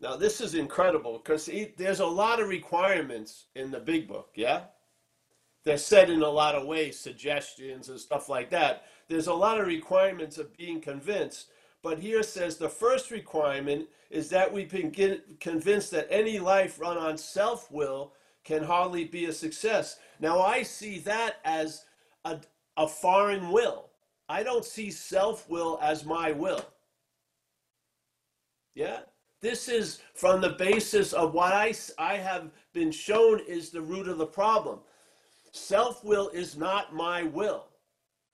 Now 0.00 0.16
this 0.16 0.40
is 0.40 0.54
incredible 0.54 1.18
because 1.18 1.48
there's 1.76 2.00
a 2.00 2.06
lot 2.06 2.40
of 2.40 2.48
requirements 2.48 3.46
in 3.54 3.70
the 3.70 3.80
big 3.80 4.08
book. 4.08 4.30
Yeah. 4.34 4.62
They're 5.64 5.78
said 5.78 6.08
in 6.08 6.22
a 6.22 6.28
lot 6.28 6.54
of 6.54 6.66
ways, 6.66 6.98
suggestions 6.98 7.90
and 7.90 8.00
stuff 8.00 8.28
like 8.30 8.48
that. 8.50 8.84
There's 9.08 9.26
a 9.26 9.34
lot 9.34 9.60
of 9.60 9.66
requirements 9.66 10.38
of 10.38 10.56
being 10.56 10.80
convinced. 10.80 11.48
But 11.82 11.98
here 11.98 12.22
says 12.22 12.56
the 12.56 12.68
first 12.68 13.10
requirement 13.10 13.88
is 14.10 14.28
that 14.30 14.52
we 14.52 14.64
can 14.64 14.90
get 14.90 15.40
convinced 15.40 15.90
that 15.90 16.08
any 16.10 16.38
life 16.38 16.80
run 16.80 16.96
on 16.96 17.18
self 17.18 17.70
will 17.70 18.14
can 18.44 18.62
hardly 18.62 19.04
be 19.04 19.26
a 19.26 19.32
success. 19.32 19.98
Now, 20.18 20.40
I 20.40 20.62
see 20.62 20.98
that 21.00 21.36
as 21.44 21.84
a, 22.24 22.38
a 22.76 22.88
foreign 22.88 23.50
will. 23.50 23.90
I 24.28 24.42
don't 24.42 24.64
see 24.64 24.90
self 24.90 25.48
will 25.48 25.78
as 25.82 26.04
my 26.04 26.32
will. 26.32 26.64
Yeah? 28.74 29.00
This 29.40 29.68
is 29.68 30.00
from 30.14 30.40
the 30.40 30.50
basis 30.50 31.12
of 31.12 31.32
what 31.32 31.52
I, 31.52 31.74
I 31.98 32.16
have 32.16 32.50
been 32.72 32.92
shown 32.92 33.40
is 33.46 33.70
the 33.70 33.80
root 33.80 34.08
of 34.08 34.18
the 34.18 34.26
problem. 34.26 34.80
Self 35.52 36.04
will 36.04 36.28
is 36.28 36.56
not 36.56 36.94
my 36.94 37.22
will. 37.22 37.68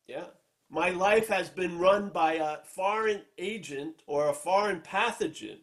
Yeah? 0.07 0.27
My 0.69 0.91
life 0.91 1.29
has 1.29 1.49
been 1.49 1.79
run 1.79 2.09
by 2.09 2.35
a 2.35 2.59
foreign 2.65 3.23
agent 3.39 4.03
or 4.07 4.29
a 4.29 4.35
foreign 4.35 4.81
pathogen. 4.81 5.59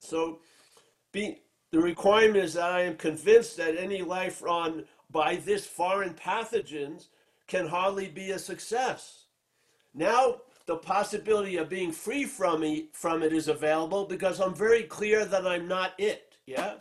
So, 0.00 0.40
being 1.12 1.36
the 1.70 1.80
requirement 1.80 2.44
is 2.44 2.54
that 2.54 2.72
I 2.72 2.82
am 2.82 2.96
convinced 2.96 3.56
that 3.58 3.76
any 3.76 4.02
life 4.02 4.42
run 4.42 4.84
by 5.10 5.36
this 5.36 5.66
foreign 5.66 6.14
pathogens 6.14 7.06
can 7.46 7.66
hardly 7.66 8.08
be 8.08 8.32
a 8.32 8.38
success. 8.38 9.26
Now, 9.94 10.36
the 10.70 10.76
possibility 10.76 11.56
of 11.56 11.68
being 11.68 11.90
free 11.90 12.24
from, 12.24 12.60
me, 12.60 12.90
from 12.92 13.24
it 13.24 13.32
is 13.32 13.48
available 13.48 14.04
because 14.04 14.38
I'm 14.38 14.54
very 14.54 14.84
clear 14.84 15.24
that 15.24 15.44
I'm 15.44 15.66
not 15.66 15.94
it. 15.98 16.32
Yeah? 16.46 16.74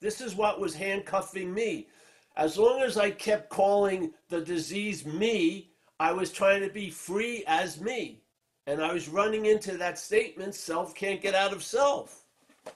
This 0.00 0.20
is 0.20 0.36
what 0.36 0.60
was 0.60 0.72
handcuffing 0.72 1.52
me. 1.52 1.88
As 2.36 2.56
long 2.56 2.82
as 2.82 2.96
I 2.96 3.10
kept 3.10 3.50
calling 3.50 4.12
the 4.28 4.40
disease 4.40 5.04
me, 5.04 5.72
I 5.98 6.12
was 6.12 6.30
trying 6.30 6.62
to 6.62 6.68
be 6.68 6.88
free 6.88 7.42
as 7.48 7.80
me. 7.80 8.20
And 8.68 8.80
I 8.80 8.92
was 8.92 9.08
running 9.08 9.46
into 9.46 9.76
that 9.78 9.98
statement 9.98 10.54
self 10.54 10.94
can't 10.94 11.20
get 11.20 11.34
out 11.34 11.52
of 11.52 11.64
self. 11.64 12.22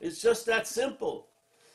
It's 0.01 0.21
just 0.21 0.45
that 0.47 0.67
simple. 0.67 1.29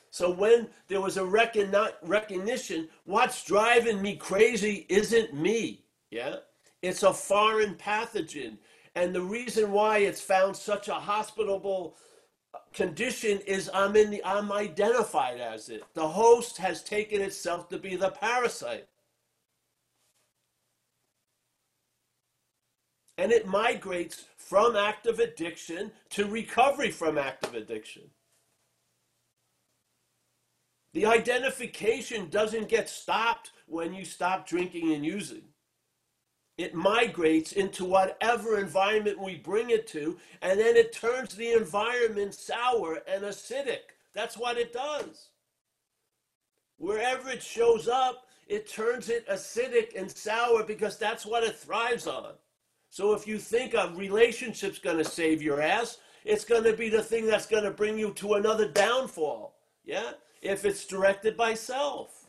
So 0.10 0.30
when 0.30 0.68
there 0.90 1.00
was 1.00 1.16
a 1.16 1.24
recognition, 1.24 2.90
what's 3.06 3.46
driving 3.46 4.02
me 4.02 4.18
crazy 4.18 4.86
isn't 4.90 5.34
me. 5.34 5.86
Yeah. 6.12 6.36
It's 6.86 7.04
a 7.04 7.14
foreign 7.14 7.76
pathogen. 7.76 8.58
And 8.96 9.14
the 9.14 9.22
reason 9.22 9.72
why 9.72 10.00
it's 10.00 10.22
found 10.22 10.56
such 10.56 10.88
a 10.88 10.94
hospitable 10.94 11.98
condition 12.74 13.40
is 13.46 13.70
I'm 13.74 13.96
in 13.96 14.10
the 14.10 14.24
I'm 14.24 14.52
identified 14.52 15.40
as 15.40 15.70
it. 15.70 15.84
The 15.94 16.08
host 16.08 16.58
has 16.58 16.84
taken 16.84 17.22
itself 17.22 17.70
to 17.70 17.78
be 17.78 17.96
the 17.96 18.12
parasite. 18.12 18.88
and 23.18 23.32
it 23.32 23.48
migrates 23.48 24.26
from 24.38 24.76
active 24.76 25.20
addiction 25.20 25.92
to 26.10 26.26
recovery 26.26 26.92
from 26.92 27.18
active 27.18 27.56
addiction. 27.56 28.04
The 30.94 31.06
identification 31.06 32.30
doesn't 32.30 32.70
get 32.70 32.90
stopped 32.90 33.52
when 33.68 33.94
you 33.94 34.06
stop 34.06 34.48
drinking 34.48 34.94
and 34.94 35.06
using. 35.06 35.44
It 36.58 36.74
migrates 36.74 37.52
into 37.52 37.84
whatever 37.84 38.60
environment 38.60 39.22
we 39.22 39.36
bring 39.36 39.72
it 39.72 39.88
to, 39.88 40.18
and 40.42 40.60
then 40.60 40.78
it 40.78 40.94
turns 40.94 41.36
the 41.36 41.52
environment 41.52 42.34
sour 42.34 43.00
and 43.08 43.24
acidic. 43.24 43.92
That's 44.14 44.38
what 44.38 44.58
it 44.58 44.72
does. 44.72 45.30
Wherever 46.78 47.30
it 47.30 47.44
shows 47.44 47.88
up, 47.88 48.28
it 48.48 48.70
turns 48.70 49.10
it 49.10 49.28
acidic 49.28 50.00
and 50.00 50.10
sour 50.10 50.64
because 50.64 50.98
that's 50.98 51.26
what 51.26 51.44
it 51.44 51.58
thrives 51.58 52.08
on. 52.08 52.34
So 52.90 53.14
if 53.14 53.28
you 53.28 53.38
think 53.38 53.74
a 53.74 53.92
relationship's 53.96 54.80
going 54.80 54.98
to 54.98 55.04
save 55.04 55.42
your 55.42 55.62
ass, 55.62 55.98
it's 56.24 56.46
going 56.46 56.64
to 56.64 56.74
be 56.74 56.90
the 56.90 57.04
thing 57.04 57.28
that's 57.28 57.48
going 57.48 57.64
to 57.64 57.72
bring 57.72 57.98
you 58.00 58.12
to 58.14 58.36
another 58.36 58.70
downfall. 58.70 59.56
Yeah? 59.84 60.12
If 60.42 60.64
it's 60.64 60.86
directed 60.86 61.36
by 61.36 61.56
self. 61.56 62.26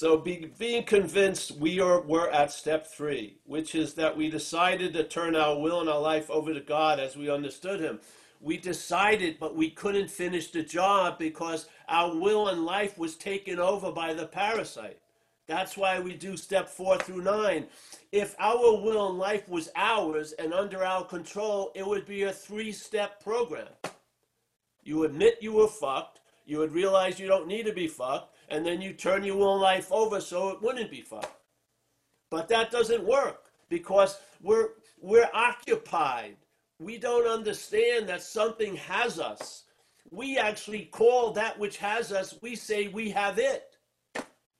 So 0.00 0.16
be, 0.16 0.50
being 0.58 0.84
convinced 0.84 1.58
we 1.58 1.78
are 1.78 2.00
we're 2.00 2.30
at 2.30 2.52
step 2.52 2.86
three, 2.86 3.36
which 3.44 3.74
is 3.74 3.92
that 3.96 4.16
we 4.16 4.30
decided 4.30 4.94
to 4.94 5.04
turn 5.04 5.36
our 5.36 5.58
will 5.58 5.82
and 5.82 5.90
our 5.90 6.00
life 6.00 6.30
over 6.30 6.54
to 6.54 6.60
God 6.60 6.98
as 6.98 7.18
we 7.18 7.28
understood 7.28 7.80
Him. 7.80 8.00
We 8.40 8.56
decided, 8.56 9.36
but 9.38 9.54
we 9.54 9.68
couldn't 9.68 10.10
finish 10.10 10.52
the 10.52 10.62
job 10.62 11.18
because 11.18 11.66
our 11.86 12.16
will 12.16 12.48
and 12.48 12.64
life 12.64 12.96
was 12.96 13.14
taken 13.14 13.58
over 13.58 13.92
by 13.92 14.14
the 14.14 14.24
parasite. 14.24 14.96
That's 15.46 15.76
why 15.76 16.00
we 16.00 16.14
do 16.14 16.34
step 16.34 16.70
four 16.70 16.96
through 16.96 17.20
nine. 17.20 17.66
If 18.10 18.34
our 18.38 18.80
will 18.80 19.10
and 19.10 19.18
life 19.18 19.50
was 19.50 19.68
ours 19.76 20.32
and 20.32 20.54
under 20.54 20.82
our 20.82 21.04
control, 21.04 21.72
it 21.74 21.86
would 21.86 22.06
be 22.06 22.22
a 22.22 22.32
three 22.32 22.72
step 22.72 23.22
program. 23.22 23.68
You 24.82 25.04
admit 25.04 25.42
you 25.42 25.52
were 25.52 25.68
fucked, 25.68 26.20
you 26.46 26.56
would 26.56 26.72
realize 26.72 27.20
you 27.20 27.28
don't 27.28 27.46
need 27.46 27.66
to 27.66 27.72
be 27.74 27.86
fucked, 27.86 28.34
and 28.50 28.66
then 28.66 28.80
you 28.80 28.92
turn 28.92 29.24
your 29.24 29.46
own 29.46 29.60
life 29.60 29.90
over 29.90 30.20
so 30.20 30.50
it 30.50 30.60
wouldn't 30.60 30.90
be 30.90 31.00
fun. 31.00 31.24
But 32.30 32.48
that 32.48 32.70
doesn't 32.70 33.04
work 33.04 33.46
because 33.68 34.18
we're 34.42 34.70
we're 35.00 35.30
occupied. 35.32 36.36
We 36.78 36.98
don't 36.98 37.26
understand 37.26 38.08
that 38.08 38.22
something 38.22 38.76
has 38.76 39.18
us. 39.18 39.64
We 40.10 40.38
actually 40.38 40.86
call 40.86 41.32
that 41.32 41.58
which 41.58 41.76
has 41.78 42.12
us, 42.12 42.38
we 42.42 42.56
say 42.56 42.88
we 42.88 43.10
have 43.10 43.38
it. 43.38 43.76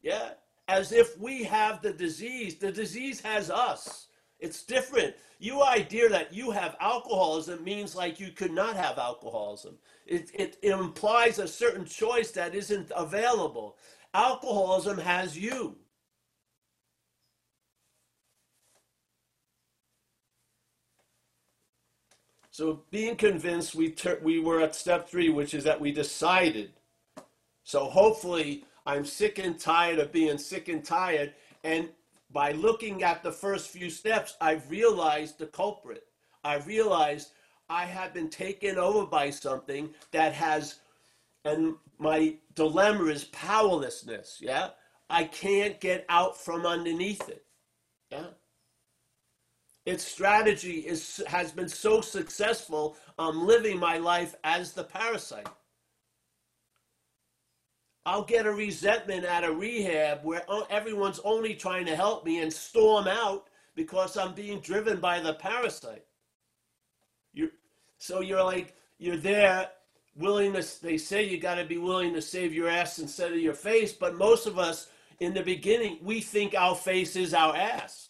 Yeah? 0.02 0.30
As 0.68 0.92
if 0.92 1.18
we 1.18 1.42
have 1.44 1.82
the 1.82 1.92
disease. 1.92 2.56
The 2.56 2.70
disease 2.70 3.20
has 3.20 3.50
us. 3.50 4.06
It's 4.38 4.62
different. 4.62 5.14
You 5.38 5.62
idea 5.62 6.08
that 6.08 6.32
you 6.32 6.50
have 6.50 6.76
alcoholism 6.80 7.64
means 7.64 7.94
like 7.94 8.20
you 8.20 8.30
could 8.30 8.52
not 8.52 8.76
have 8.76 8.98
alcoholism. 8.98 9.78
It, 10.10 10.32
it, 10.34 10.58
implies 10.62 11.38
a 11.38 11.46
certain 11.46 11.84
choice 11.84 12.32
that 12.32 12.52
isn't 12.52 12.90
available. 12.96 13.76
Alcoholism 14.12 14.98
has 14.98 15.38
you. 15.38 15.76
So 22.50 22.82
being 22.90 23.14
convinced, 23.14 23.76
we 23.76 23.92
ter- 23.92 24.18
we 24.20 24.40
were 24.40 24.60
at 24.60 24.74
step 24.74 25.08
three, 25.08 25.28
which 25.28 25.54
is 25.54 25.62
that 25.62 25.80
we 25.80 25.92
decided. 25.92 26.72
So 27.62 27.84
hopefully, 27.84 28.64
I'm 28.84 29.04
sick 29.04 29.38
and 29.38 29.60
tired 29.60 30.00
of 30.00 30.10
being 30.10 30.38
sick 30.38 30.68
and 30.68 30.84
tired, 30.84 31.34
and 31.62 31.88
by 32.32 32.50
looking 32.50 33.04
at 33.04 33.22
the 33.22 33.30
first 33.30 33.70
few 33.70 33.88
steps, 33.88 34.36
I've 34.40 34.68
realized 34.68 35.38
the 35.38 35.46
culprit. 35.46 36.02
I 36.42 36.56
realized 36.56 37.30
I 37.70 37.84
have 37.84 38.12
been 38.12 38.28
taken 38.28 38.78
over 38.78 39.06
by 39.06 39.30
something 39.30 39.94
that 40.10 40.32
has, 40.34 40.80
and 41.44 41.76
my 41.98 42.34
dilemma 42.56 43.04
is 43.04 43.24
powerlessness. 43.26 44.38
Yeah. 44.40 44.70
I 45.08 45.24
can't 45.24 45.80
get 45.80 46.04
out 46.08 46.36
from 46.36 46.66
underneath 46.66 47.28
it. 47.28 47.44
Yeah. 48.10 48.26
Its 49.86 50.04
strategy 50.04 50.80
is 50.80 51.22
has 51.26 51.52
been 51.52 51.68
so 51.68 52.00
successful. 52.00 52.96
I'm 53.18 53.46
living 53.46 53.78
my 53.78 53.98
life 53.98 54.34
as 54.44 54.72
the 54.72 54.84
parasite. 54.84 55.48
I'll 58.04 58.24
get 58.24 58.46
a 58.46 58.52
resentment 58.52 59.24
at 59.24 59.44
a 59.44 59.52
rehab 59.52 60.24
where 60.24 60.42
everyone's 60.70 61.20
only 61.20 61.54
trying 61.54 61.86
to 61.86 61.96
help 61.96 62.24
me 62.24 62.42
and 62.42 62.52
storm 62.52 63.06
out 63.06 63.48
because 63.74 64.16
I'm 64.16 64.34
being 64.34 64.60
driven 64.60 65.00
by 65.00 65.20
the 65.20 65.34
parasite. 65.34 66.04
So 68.00 68.20
you're 68.22 68.42
like 68.42 68.74
you're 68.98 69.18
there, 69.18 69.68
willing 70.16 70.54
to. 70.54 70.82
They 70.82 70.96
say 70.96 71.28
you 71.28 71.38
got 71.38 71.56
to 71.56 71.64
be 71.64 71.78
willing 71.78 72.14
to 72.14 72.22
save 72.22 72.52
your 72.52 72.68
ass 72.68 72.98
instead 72.98 73.30
of 73.30 73.38
your 73.38 73.54
face, 73.54 73.92
but 73.92 74.16
most 74.16 74.46
of 74.46 74.58
us 74.58 74.88
in 75.20 75.34
the 75.34 75.42
beginning 75.42 75.98
we 76.02 76.20
think 76.20 76.54
our 76.54 76.74
face 76.74 77.14
is 77.14 77.34
our 77.34 77.54
ass. 77.54 78.08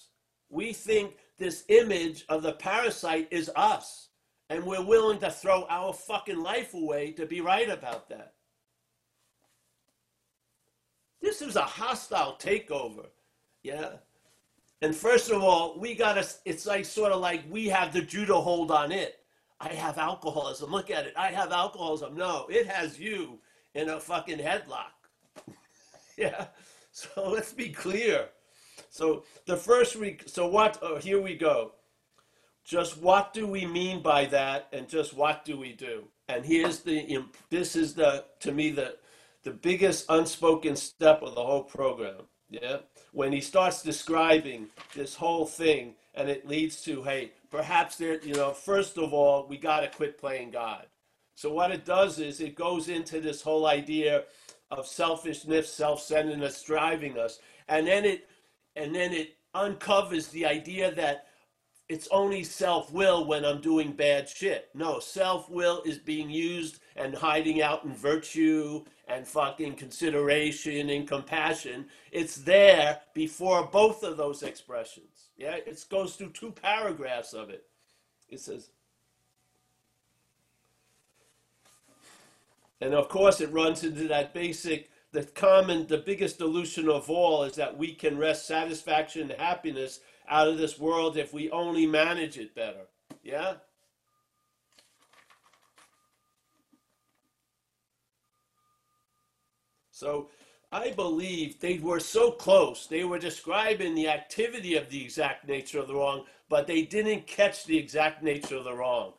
We 0.48 0.72
think 0.72 1.16
this 1.38 1.64
image 1.68 2.24
of 2.28 2.42
the 2.42 2.52
parasite 2.52 3.28
is 3.32 3.50
us, 3.56 4.08
and 4.48 4.64
we're 4.64 4.84
willing 4.84 5.18
to 5.20 5.30
throw 5.30 5.66
our 5.68 5.92
fucking 5.92 6.40
life 6.40 6.72
away 6.72 7.10
to 7.12 7.26
be 7.26 7.40
right 7.40 7.68
about 7.68 8.08
that. 8.10 8.34
This 11.20 11.42
is 11.42 11.56
a 11.56 11.62
hostile 11.62 12.36
takeover. 12.40 13.06
Yeah. 13.64 13.90
And 14.82 14.94
first 14.94 15.30
of 15.30 15.42
all, 15.42 15.78
we 15.78 15.94
got 15.94 16.14
to, 16.14 16.26
it's 16.44 16.64
like 16.64 16.84
sort 16.84 17.12
of 17.12 17.20
like 17.20 17.42
we 17.50 17.66
have 17.68 17.92
the 17.92 18.00
judo 18.00 18.40
hold 18.40 18.70
on 18.70 18.92
it. 18.92 19.19
I 19.60 19.74
have 19.74 19.98
alcoholism. 19.98 20.70
Look 20.70 20.90
at 20.90 21.06
it. 21.06 21.14
I 21.16 21.28
have 21.28 21.52
alcoholism. 21.52 22.16
No, 22.16 22.46
it 22.48 22.66
has 22.66 22.98
you 22.98 23.38
in 23.74 23.90
a 23.90 24.00
fucking 24.00 24.38
headlock. 24.38 24.94
yeah. 26.16 26.46
So 26.92 27.28
let's 27.30 27.52
be 27.52 27.68
clear. 27.68 28.28
So 28.88 29.24
the 29.46 29.56
first 29.56 29.96
week, 29.96 30.24
so 30.26 30.46
what, 30.48 30.78
oh, 30.82 30.96
here 30.96 31.20
we 31.20 31.36
go. 31.36 31.72
Just 32.64 32.98
what 32.98 33.34
do 33.34 33.46
we 33.46 33.66
mean 33.66 34.02
by 34.02 34.26
that 34.26 34.68
and 34.72 34.88
just 34.88 35.14
what 35.14 35.44
do 35.44 35.58
we 35.58 35.72
do? 35.72 36.04
And 36.28 36.44
here's 36.44 36.80
the, 36.80 37.24
this 37.50 37.76
is 37.76 37.94
the, 37.94 38.24
to 38.40 38.52
me, 38.52 38.70
the, 38.70 38.96
the 39.42 39.50
biggest 39.50 40.06
unspoken 40.08 40.76
step 40.76 41.22
of 41.22 41.34
the 41.34 41.42
whole 41.42 41.64
program. 41.64 42.22
Yeah. 42.48 42.78
When 43.12 43.32
he 43.32 43.40
starts 43.40 43.82
describing 43.82 44.68
this 44.94 45.14
whole 45.14 45.46
thing 45.46 45.94
and 46.14 46.28
it 46.28 46.46
leads 46.46 46.82
to, 46.82 47.02
hey, 47.02 47.32
perhaps 47.50 47.96
there, 47.96 48.20
you 48.22 48.34
know, 48.34 48.52
first 48.52 48.96
of 48.98 49.12
all, 49.12 49.46
we 49.48 49.58
got 49.58 49.80
to 49.80 49.88
quit 49.88 50.18
playing 50.18 50.50
God. 50.50 50.86
So 51.34 51.52
what 51.52 51.70
it 51.70 51.84
does 51.84 52.18
is 52.18 52.40
it 52.40 52.54
goes 52.54 52.88
into 52.88 53.20
this 53.20 53.42
whole 53.42 53.66
idea 53.66 54.24
of 54.70 54.86
selfishness, 54.86 55.72
self-centeredness 55.72 56.62
driving 56.62 57.18
us, 57.18 57.40
and 57.68 57.86
then 57.86 58.04
it, 58.04 58.28
and 58.76 58.94
then 58.94 59.12
it 59.12 59.36
uncovers 59.54 60.28
the 60.28 60.46
idea 60.46 60.94
that 60.94 61.26
it's 61.90 62.06
only 62.12 62.44
self-will 62.44 63.24
when 63.24 63.44
I'm 63.44 63.60
doing 63.60 63.90
bad 63.90 64.28
shit. 64.28 64.68
No, 64.74 65.00
self-will 65.00 65.82
is 65.82 65.98
being 65.98 66.30
used 66.30 66.78
and 66.94 67.12
hiding 67.12 67.62
out 67.62 67.82
in 67.82 67.92
virtue 67.92 68.84
and 69.08 69.26
fucking 69.26 69.74
consideration 69.74 70.88
and 70.90 71.08
compassion. 71.08 71.86
It's 72.12 72.36
there 72.36 73.00
before 73.12 73.66
both 73.66 74.04
of 74.04 74.16
those 74.16 74.44
expressions. 74.44 75.30
Yeah, 75.36 75.56
it 75.56 75.84
goes 75.90 76.14
through 76.14 76.30
two 76.30 76.52
paragraphs 76.52 77.32
of 77.32 77.50
it. 77.50 77.64
It 78.28 78.38
says, 78.38 78.70
and 82.80 82.94
of 82.94 83.08
course, 83.08 83.40
it 83.40 83.52
runs 83.52 83.82
into 83.82 84.06
that 84.06 84.32
basic, 84.32 84.90
the 85.10 85.24
common, 85.24 85.88
the 85.88 85.98
biggest 85.98 86.38
delusion 86.38 86.88
of 86.88 87.10
all 87.10 87.42
is 87.42 87.56
that 87.56 87.76
we 87.76 87.94
can 87.94 88.16
wrest 88.16 88.46
satisfaction 88.46 89.28
and 89.28 89.40
happiness 89.40 89.98
out 90.30 90.48
of 90.48 90.58
this 90.58 90.78
world 90.78 91.16
if 91.16 91.34
we 91.34 91.50
only 91.50 91.86
manage 91.86 92.38
it 92.38 92.54
better. 92.54 92.86
Yeah? 93.22 93.54
So 99.90 100.28
I 100.72 100.92
believe 100.92 101.60
they 101.60 101.78
were 101.78 102.00
so 102.00 102.30
close. 102.30 102.86
They 102.86 103.04
were 103.04 103.18
describing 103.18 103.94
the 103.94 104.08
activity 104.08 104.76
of 104.76 104.88
the 104.88 105.02
exact 105.02 105.46
nature 105.46 105.80
of 105.80 105.88
the 105.88 105.94
wrong, 105.94 106.24
but 106.48 106.66
they 106.66 106.82
didn't 106.82 107.26
catch 107.26 107.64
the 107.64 107.76
exact 107.76 108.22
nature 108.22 108.56
of 108.56 108.64
the 108.64 108.74
wrong. 108.74 109.12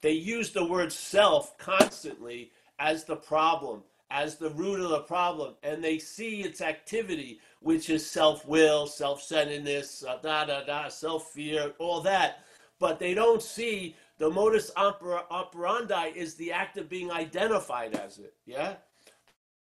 They 0.00 0.12
used 0.12 0.54
the 0.54 0.64
word 0.64 0.92
self 0.92 1.58
constantly 1.58 2.52
as 2.78 3.04
the 3.04 3.16
problem, 3.16 3.82
as 4.10 4.36
the 4.36 4.50
root 4.50 4.80
of 4.80 4.90
the 4.90 5.00
problem, 5.00 5.54
and 5.62 5.84
they 5.84 5.98
see 5.98 6.40
its 6.42 6.60
activity, 6.60 7.40
which 7.60 7.90
is 7.90 8.08
self 8.08 8.46
will, 8.46 8.86
self 8.86 9.22
centeredness, 9.22 10.04
uh, 10.04 10.18
da 10.22 10.44
da 10.44 10.64
da, 10.64 10.88
self 10.88 11.30
fear, 11.30 11.72
all 11.78 12.00
that. 12.00 12.44
But 12.78 12.98
they 12.98 13.12
don't 13.12 13.42
see 13.42 13.96
the 14.18 14.30
modus 14.30 14.70
operandi 14.76 16.12
is 16.14 16.34
the 16.34 16.52
act 16.52 16.76
of 16.76 16.88
being 16.88 17.10
identified 17.10 17.94
as 17.94 18.18
it. 18.18 18.34
Yeah? 18.46 18.74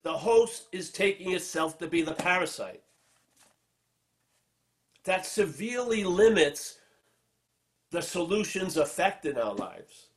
The 0.02 0.16
host 0.16 0.68
is 0.72 0.90
taking 0.90 1.32
itself 1.32 1.78
to 1.78 1.86
be 1.86 2.02
the 2.02 2.14
parasite. 2.14 2.82
That 5.04 5.26
severely 5.26 6.04
limits 6.04 6.78
the 7.90 8.02
solution's 8.02 8.76
effect 8.76 9.26
in 9.26 9.36
our 9.36 9.54
lives. 9.54 10.08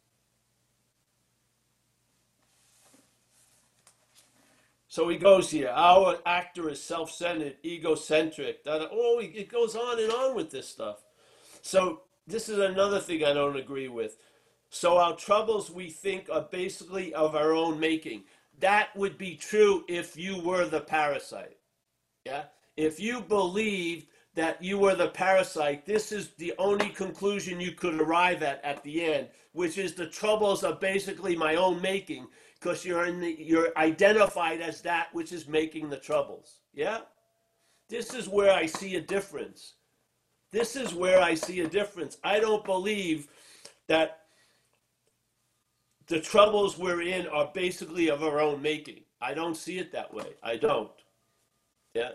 So 4.92 5.08
he 5.08 5.16
goes 5.16 5.50
here. 5.50 5.70
Our 5.70 6.18
actor 6.26 6.68
is 6.70 6.84
self 6.84 7.12
centered, 7.12 7.56
egocentric. 7.64 8.60
Oh, 8.66 9.22
it 9.24 9.48
goes 9.48 9.74
on 9.74 9.98
and 10.02 10.12
on 10.12 10.36
with 10.36 10.52
this 10.52 10.68
stuff. 10.68 11.06
So, 11.62 12.02
this 12.28 12.50
is 12.50 12.60
another 12.60 13.00
thing 13.00 13.24
I 13.24 13.32
don't 13.32 13.56
agree 13.56 13.88
with. 13.88 14.18
So, 14.70 14.98
our 14.98 15.16
troubles 15.16 15.72
we 15.72 15.90
think 15.90 16.30
are 16.30 16.46
basically 16.52 17.14
of 17.14 17.38
our 17.38 17.54
own 17.54 17.80
making 17.80 18.24
that 18.60 18.94
would 18.94 19.18
be 19.18 19.38
true 19.38 19.86
if 19.88 20.18
you 20.18 20.42
were 20.42 20.66
the 20.66 20.82
parasite. 20.82 21.56
Yeah? 22.26 22.44
If 22.76 23.00
you 23.00 23.22
believed 23.22 24.08
that 24.36 24.62
you 24.62 24.78
were 24.78 24.96
the 24.96 25.08
parasite, 25.08 25.86
this 25.86 26.12
is 26.12 26.32
the 26.38 26.54
only 26.60 26.90
conclusion 26.90 27.62
you 27.62 27.72
could 27.72 27.96
arrive 27.96 28.44
at 28.44 28.64
at 28.66 28.84
the 28.84 29.06
end, 29.06 29.30
which 29.54 29.78
is 29.78 29.94
the 29.94 30.08
troubles 30.08 30.66
are 30.66 30.76
basically 30.76 31.38
my 31.38 31.56
own 31.56 31.82
making 31.82 32.28
because 32.62 32.86
you're 32.86 33.06
in 33.06 33.20
the, 33.20 33.36
you're 33.40 33.76
identified 33.76 34.62
as 34.62 34.82
that 34.82 35.08
which 35.14 35.32
is 35.32 35.48
making 35.48 35.90
the 35.90 35.98
troubles. 35.98 36.60
Yeah? 36.74 37.00
This 37.90 38.14
is 38.14 38.30
where 38.30 38.54
I 38.54 38.68
see 38.68 38.96
a 38.96 39.02
difference. 39.02 39.74
This 40.52 40.76
is 40.76 40.94
where 40.94 41.22
I 41.22 41.34
see 41.34 41.62
a 41.62 41.68
difference. 41.68 42.18
I 42.24 42.40
don't 42.40 42.64
believe 42.64 43.30
that 43.88 44.20
the 46.08 46.20
troubles 46.20 46.78
we're 46.78 47.02
in 47.02 47.28
are 47.28 47.50
basically 47.54 48.10
of 48.10 48.22
our 48.24 48.40
own 48.40 48.62
making. 48.62 49.02
I 49.22 49.34
don't 49.34 49.58
see 49.58 49.80
it 49.80 49.92
that 49.94 50.14
way. 50.14 50.36
I 50.44 50.58
don't. 50.58 50.92
Yeah. 51.96 52.12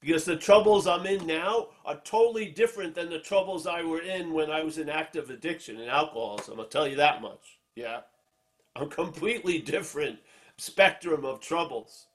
Because 0.00 0.24
the 0.24 0.36
troubles 0.36 0.86
I'm 0.86 1.06
in 1.06 1.26
now 1.26 1.68
are 1.84 2.00
totally 2.04 2.46
different 2.46 2.94
than 2.94 3.08
the 3.08 3.18
troubles 3.18 3.66
I 3.66 3.82
were 3.82 4.00
in 4.00 4.32
when 4.32 4.50
I 4.50 4.62
was 4.62 4.78
in 4.78 4.88
active 4.88 5.30
addiction 5.30 5.80
and 5.80 5.90
alcoholism. 5.90 6.58
I'll 6.58 6.66
tell 6.66 6.88
you 6.88 6.96
that 6.96 7.22
much. 7.22 7.58
Yeah. 7.76 8.00
A 8.80 8.86
completely 8.86 9.58
different 9.58 10.18
spectrum 10.56 11.24
of 11.24 11.40
troubles. 11.40 12.06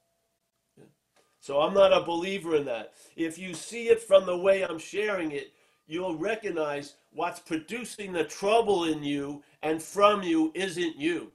So 1.39 1.61
I'm 1.61 1.75
not 1.75 1.93
a 1.93 2.01
believer 2.01 2.55
in 2.55 2.65
that. 2.65 2.93
If 3.15 3.37
you 3.37 3.53
see 3.53 3.89
it 3.89 4.01
from 4.01 4.25
the 4.25 4.35
way 4.35 4.63
I'm 4.63 4.79
sharing 4.79 5.31
it, 5.31 5.53
you'll 5.85 6.17
recognize 6.17 6.95
what's 7.11 7.39
producing 7.39 8.11
the 8.11 8.23
trouble 8.23 8.85
in 8.85 9.03
you 9.03 9.43
and 9.61 9.79
from 9.79 10.23
you 10.23 10.51
isn't 10.55 10.97
you. 10.97 11.31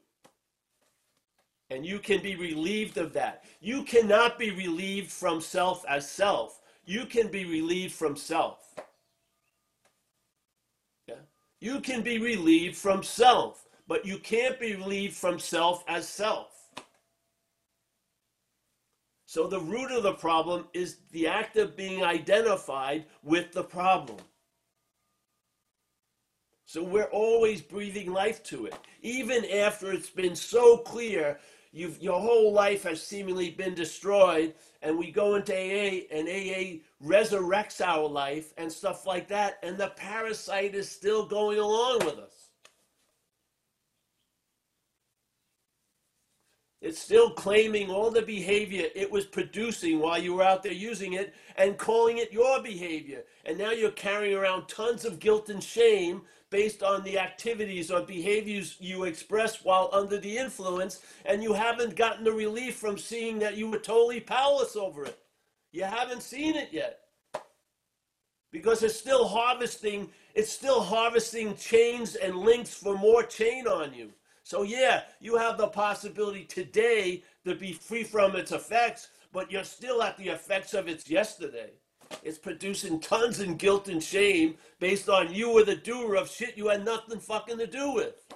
And 1.70 1.86
you 1.86 2.00
can 2.00 2.20
be 2.20 2.34
relieved 2.34 2.98
of 2.98 3.12
that. 3.12 3.44
You 3.60 3.84
cannot 3.84 4.36
be 4.36 4.50
relieved 4.50 5.12
from 5.12 5.40
self 5.40 5.84
as 5.88 6.10
self. 6.10 6.60
You 6.84 7.06
can 7.06 7.28
be 7.28 7.44
relieved 7.44 7.94
from 7.94 8.16
self. 8.16 8.74
Yeah? 11.06 11.14
You 11.60 11.78
can 11.78 12.02
be 12.02 12.18
relieved 12.18 12.76
from 12.76 13.04
self, 13.04 13.68
but 13.90 14.06
you 14.06 14.18
can't 14.18 14.60
be 14.60 14.76
relieved 14.76 15.16
from 15.16 15.40
self 15.40 15.82
as 15.88 16.06
self. 16.06 16.70
So 19.26 19.48
the 19.48 19.58
root 19.58 19.90
of 19.90 20.04
the 20.04 20.12
problem 20.12 20.68
is 20.72 20.98
the 21.10 21.26
act 21.26 21.56
of 21.56 21.76
being 21.76 22.04
identified 22.04 23.06
with 23.24 23.50
the 23.50 23.64
problem. 23.64 24.20
So 26.66 26.84
we're 26.84 27.10
always 27.10 27.62
breathing 27.62 28.12
life 28.12 28.44
to 28.44 28.66
it. 28.66 28.76
Even 29.02 29.44
after 29.46 29.90
it's 29.90 30.08
been 30.08 30.36
so 30.36 30.76
clear, 30.76 31.40
you've, 31.72 32.00
your 32.00 32.20
whole 32.20 32.52
life 32.52 32.84
has 32.84 33.02
seemingly 33.02 33.50
been 33.50 33.74
destroyed, 33.74 34.54
and 34.82 34.96
we 34.96 35.10
go 35.10 35.34
into 35.34 35.52
AA, 35.52 36.06
and 36.12 36.28
AA 36.28 36.78
resurrects 37.04 37.80
our 37.84 38.08
life 38.08 38.54
and 38.56 38.70
stuff 38.70 39.04
like 39.04 39.26
that, 39.26 39.58
and 39.64 39.76
the 39.76 39.88
parasite 39.96 40.76
is 40.76 40.88
still 40.88 41.26
going 41.26 41.58
along 41.58 42.04
with 42.04 42.18
us. 42.18 42.39
It's 46.80 46.98
still 46.98 47.30
claiming 47.30 47.90
all 47.90 48.10
the 48.10 48.22
behavior 48.22 48.86
it 48.94 49.10
was 49.10 49.26
producing 49.26 49.98
while 49.98 50.18
you 50.18 50.34
were 50.34 50.42
out 50.42 50.62
there 50.62 50.72
using 50.72 51.12
it 51.12 51.34
and 51.56 51.76
calling 51.76 52.18
it 52.18 52.32
your 52.32 52.62
behavior. 52.62 53.24
And 53.44 53.58
now 53.58 53.70
you're 53.72 53.90
carrying 53.90 54.36
around 54.36 54.66
tons 54.66 55.04
of 55.04 55.18
guilt 55.18 55.50
and 55.50 55.62
shame 55.62 56.22
based 56.48 56.82
on 56.82 57.02
the 57.02 57.18
activities 57.18 57.90
or 57.90 58.00
behaviors 58.00 58.76
you 58.80 59.04
expressed 59.04 59.64
while 59.64 59.90
under 59.92 60.18
the 60.18 60.36
influence, 60.36 61.00
and 61.24 61.42
you 61.42 61.52
haven't 61.52 61.94
gotten 61.94 62.24
the 62.24 62.32
relief 62.32 62.76
from 62.76 62.98
seeing 62.98 63.38
that 63.38 63.56
you 63.56 63.70
were 63.70 63.78
totally 63.78 64.20
powerless 64.20 64.74
over 64.74 65.04
it. 65.04 65.18
You 65.72 65.84
haven't 65.84 66.22
seen 66.22 66.56
it 66.56 66.70
yet. 66.72 67.00
Because 68.50 68.82
it's 68.82 68.98
still 68.98 69.28
harvesting, 69.28 70.10
it's 70.34 70.50
still 70.50 70.80
harvesting 70.80 71.54
chains 71.54 72.16
and 72.16 72.36
links 72.36 72.74
for 72.74 72.98
more 72.98 73.22
chain 73.22 73.68
on 73.68 73.94
you. 73.94 74.10
So, 74.50 74.64
yeah, 74.64 75.02
you 75.20 75.36
have 75.36 75.58
the 75.58 75.68
possibility 75.68 76.42
today 76.42 77.22
to 77.44 77.54
be 77.54 77.72
free 77.72 78.02
from 78.02 78.34
its 78.34 78.50
effects, 78.50 79.10
but 79.32 79.48
you're 79.48 79.62
still 79.62 80.02
at 80.02 80.16
the 80.16 80.30
effects 80.30 80.74
of 80.74 80.88
its 80.88 81.08
yesterday. 81.08 81.70
It's 82.24 82.36
producing 82.36 82.98
tons 82.98 83.38
of 83.38 83.58
guilt 83.58 83.86
and 83.86 84.02
shame 84.02 84.56
based 84.80 85.08
on 85.08 85.32
you 85.32 85.52
were 85.52 85.62
the 85.62 85.76
doer 85.76 86.16
of 86.16 86.28
shit 86.28 86.58
you 86.58 86.66
had 86.66 86.84
nothing 86.84 87.20
fucking 87.20 87.58
to 87.58 87.68
do 87.68 87.92
with. 87.92 88.26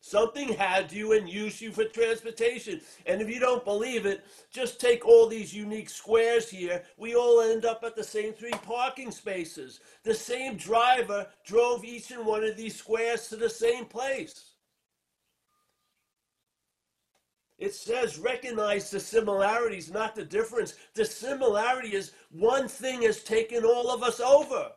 Something 0.00 0.48
had 0.54 0.90
you 0.90 1.12
and 1.12 1.28
used 1.28 1.60
you 1.60 1.70
for 1.70 1.84
transportation. 1.84 2.80
And 3.06 3.22
if 3.22 3.30
you 3.30 3.38
don't 3.38 3.64
believe 3.64 4.06
it, 4.06 4.24
just 4.50 4.80
take 4.80 5.06
all 5.06 5.28
these 5.28 5.54
unique 5.54 5.88
squares 5.88 6.50
here. 6.50 6.82
We 6.96 7.14
all 7.14 7.40
end 7.42 7.64
up 7.64 7.84
at 7.84 7.94
the 7.94 8.02
same 8.02 8.32
three 8.32 8.58
parking 8.64 9.12
spaces. 9.12 9.78
The 10.02 10.14
same 10.14 10.56
driver 10.56 11.28
drove 11.46 11.84
each 11.84 12.10
and 12.10 12.26
one 12.26 12.42
of 12.42 12.56
these 12.56 12.74
squares 12.74 13.28
to 13.28 13.36
the 13.36 13.48
same 13.48 13.84
place. 13.84 14.53
It 17.58 17.74
says 17.74 18.18
recognize 18.18 18.90
the 18.90 18.98
similarities, 18.98 19.90
not 19.90 20.14
the 20.14 20.24
difference. 20.24 20.74
The 20.94 21.04
similarity 21.04 21.94
is 21.94 22.12
one 22.30 22.66
thing 22.68 23.02
has 23.02 23.22
taken 23.22 23.64
all 23.64 23.90
of 23.90 24.02
us 24.02 24.20
over. 24.20 24.72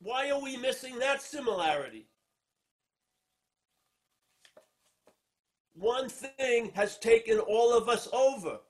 Why 0.00 0.30
are 0.30 0.40
we 0.40 0.56
missing 0.56 0.98
that 1.00 1.20
similarity? 1.20 2.06
One 5.74 6.08
thing 6.08 6.70
has 6.74 6.96
taken 6.96 7.38
all 7.38 7.76
of 7.76 7.88
us 7.88 8.08
over. 8.12 8.60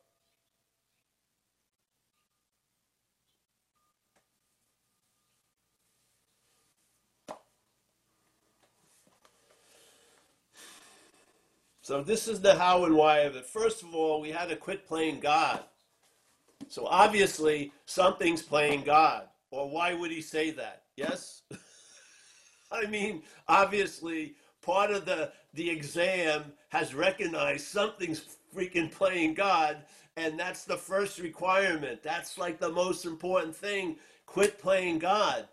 So 11.86 12.02
this 12.02 12.26
is 12.26 12.40
the 12.40 12.56
how 12.56 12.84
and 12.84 12.96
why 12.96 13.18
of 13.18 13.36
it. 13.36 13.46
First 13.46 13.84
of 13.84 13.94
all, 13.94 14.20
we 14.20 14.32
had 14.32 14.48
to 14.48 14.56
quit 14.56 14.88
playing 14.88 15.20
God. 15.20 15.60
So 16.66 16.84
obviously 16.88 17.70
something's 17.84 18.42
playing 18.42 18.82
God. 18.82 19.28
Or 19.52 19.70
why 19.70 19.94
would 19.94 20.10
he 20.10 20.20
say 20.20 20.50
that? 20.50 20.82
Yes? 20.96 21.42
I 22.72 22.86
mean, 22.86 23.22
obviously 23.46 24.34
part 24.62 24.90
of 24.90 25.04
the 25.04 25.30
the 25.54 25.70
exam 25.70 26.52
has 26.70 26.92
recognized 26.92 27.68
something's 27.68 28.36
freaking 28.52 28.90
playing 28.90 29.34
God, 29.34 29.76
and 30.16 30.36
that's 30.36 30.64
the 30.64 30.76
first 30.76 31.20
requirement. 31.20 32.02
That's 32.02 32.36
like 32.36 32.58
the 32.58 32.72
most 32.72 33.04
important 33.04 33.54
thing. 33.54 33.94
Quit 34.26 34.58
playing 34.58 34.98
God. 34.98 35.46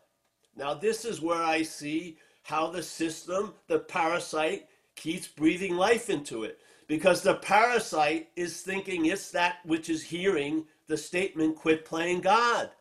Now, 0.56 0.74
this 0.74 1.06
is 1.06 1.22
where 1.22 1.44
I 1.44 1.62
see 1.62 2.18
how 2.42 2.72
the 2.72 2.82
system, 2.82 3.54
the 3.68 3.78
parasite, 3.78 4.68
keeps 4.96 5.28
breathing 5.28 5.76
life 5.76 6.10
into 6.10 6.44
it. 6.44 6.60
Because 6.88 7.22
the 7.22 7.36
parasite 7.36 8.30
is 8.36 8.62
thinking 8.62 9.06
it's 9.06 9.32
that 9.32 9.58
which 9.66 9.90
is 9.90 10.04
hearing 10.04 10.66
the 10.88 10.98
statement, 10.98 11.56
quit 11.56 11.86
playing 11.86 12.22
God. 12.22 12.72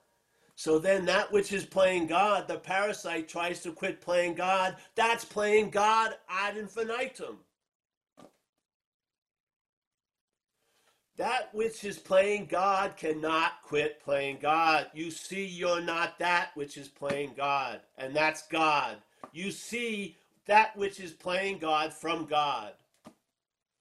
So 0.55 0.79
then 0.79 1.05
that 1.07 1.33
which 1.33 1.53
is 1.53 1.65
playing 1.65 2.09
God, 2.09 2.47
the 2.47 2.59
parasite 2.59 3.29
tries 3.29 3.61
to 3.61 3.73
quit 3.73 4.01
playing 4.01 4.35
God. 4.35 4.77
That's 4.95 5.25
playing 5.25 5.71
God 5.71 6.15
ad 6.29 6.57
infinitum. 6.57 7.39
That 11.17 11.55
which 11.55 11.85
is 11.85 11.99
playing 11.99 12.47
God 12.47 12.97
cannot 12.97 13.63
quit 13.65 14.01
playing 14.03 14.39
God. 14.41 14.87
You 14.95 15.11
see, 15.11 15.45
you're 15.45 15.81
not 15.81 16.19
that 16.19 16.51
which 16.55 16.77
is 16.77 16.89
playing 16.89 17.35
God, 17.37 17.81
and 17.99 18.17
that's 18.17 18.47
God. 18.49 18.97
You 19.33 19.51
see 19.51 20.17
that 20.47 20.77
which 20.77 21.01
is 21.01 21.13
playing 21.13 21.59
God 21.59 21.93
from 21.93 22.27
God. 22.27 22.73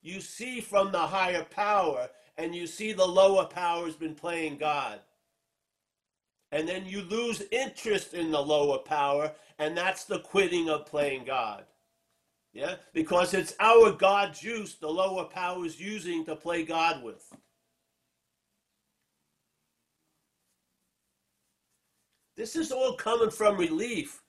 You 0.02 0.22
see 0.22 0.62
from 0.62 0.92
the 0.92 1.00
higher 1.00 1.44
power, 1.44 2.10
and 2.38 2.56
you 2.56 2.68
see 2.68 2.94
the 2.94 3.06
lower 3.06 3.46
power 3.46 3.86
has 3.86 3.96
been 3.96 4.16
playing 4.16 4.58
God 4.58 5.00
and 6.52 6.68
then 6.68 6.86
you 6.86 7.02
lose 7.04 7.44
interest 7.52 8.14
in 8.14 8.32
the 8.32 8.42
lower 8.42 8.78
power, 8.80 9.32
and 9.58 9.76
that's 9.76 10.04
the 10.04 10.20
quitting 10.20 10.70
of 10.70 10.86
playing 10.86 11.24
God. 11.26 11.64
Yeah? 12.54 12.76
Because 12.94 13.34
it's 13.34 13.56
our 13.60 13.92
God 13.92 14.34
juice 14.34 14.76
the 14.76 14.90
lower 14.90 15.24
power 15.24 15.66
is 15.66 15.80
using 15.80 16.26
to 16.26 16.36
play 16.36 16.64
God 16.64 17.02
with. 17.04 17.24
This 22.36 22.56
is 22.56 22.72
all 22.72 22.96
coming 22.96 23.30
from 23.30 23.58
relief. 23.58 24.21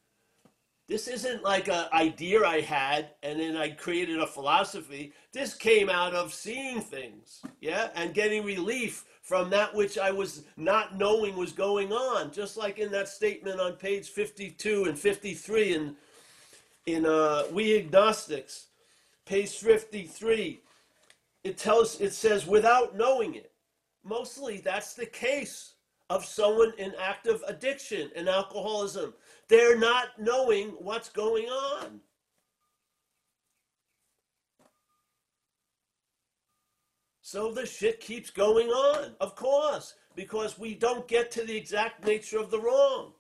This 0.93 1.09
isn't 1.09 1.43
like 1.43 1.69
an 1.69 1.87
idea 1.95 2.45
I 2.45 2.61
had 2.61 3.13
and 3.23 3.41
then 3.41 3.57
I 3.57 3.71
created 3.71 4.21
a 4.21 4.27
philosophy. 4.27 5.15
This 5.33 5.55
came 5.55 5.89
out 5.89 6.13
of 6.13 6.35
seeing 6.35 6.83
things, 6.83 7.41
yeah, 7.63 7.89
and 7.95 8.13
getting 8.13 8.45
relief 8.45 9.07
from 9.23 9.49
that 9.49 9.75
which 9.75 9.97
I 9.97 10.11
was 10.11 10.43
not 10.59 10.99
knowing 10.99 11.35
was 11.35 11.53
going 11.53 11.95
on. 11.95 12.31
Just 12.31 12.59
like 12.59 12.79
in 12.79 12.93
that 12.93 13.09
statement 13.09 13.59
on 13.59 13.77
page 13.77 14.11
52 14.11 14.85
and 14.85 14.99
53 14.99 15.75
in, 15.75 15.97
in 16.85 17.07
uh, 17.07 17.45
We 17.51 17.79
Agnostics, 17.79 18.67
page 19.25 19.53
53, 19.53 20.61
it 21.43 21.57
tells, 21.57 22.03
it 22.03 22.13
says, 22.13 22.47
without 22.47 22.95
knowing 22.95 23.35
it. 23.35 23.51
Mostly 24.05 24.59
that's 24.59 24.93
the 24.93 25.07
case 25.07 25.73
of 26.11 26.27
someone 26.27 26.75
in 26.77 26.93
active 27.01 27.43
addiction 27.49 28.11
and 28.15 28.29
alcoholism. 28.29 29.15
They're 29.53 29.77
not 29.77 30.19
knowing 30.19 30.69
what's 30.79 31.11
going 31.11 31.45
on. 31.45 32.01
So 37.21 37.53
the 37.53 37.67
shit 37.67 38.01
keeps 38.01 38.31
going 38.31 38.69
on, 38.69 39.13
of 39.21 39.37
course, 39.37 39.93
because 40.17 40.59
we 40.59 40.75
don't 40.75 41.07
get 41.07 41.31
to 41.33 41.45
the 41.45 41.55
exact 41.55 42.07
nature 42.07 42.39
of 42.39 42.51
the 42.51 42.61
wrong. 42.61 43.13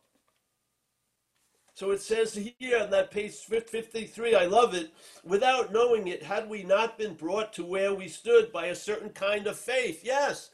So 1.74 1.90
it 1.90 2.00
says 2.00 2.32
here 2.58 2.78
on 2.78 2.88
that 2.92 3.10
page 3.10 3.34
53, 3.34 4.34
I 4.34 4.46
love 4.46 4.72
it. 4.72 4.90
Without 5.24 5.70
knowing 5.70 6.08
it, 6.08 6.22
had 6.22 6.48
we 6.48 6.62
not 6.62 6.96
been 6.96 7.12
brought 7.12 7.52
to 7.52 7.62
where 7.62 7.92
we 7.92 8.08
stood 8.08 8.50
by 8.50 8.68
a 8.68 8.74
certain 8.74 9.10
kind 9.10 9.46
of 9.46 9.58
faith? 9.58 10.00
Yes, 10.02 10.48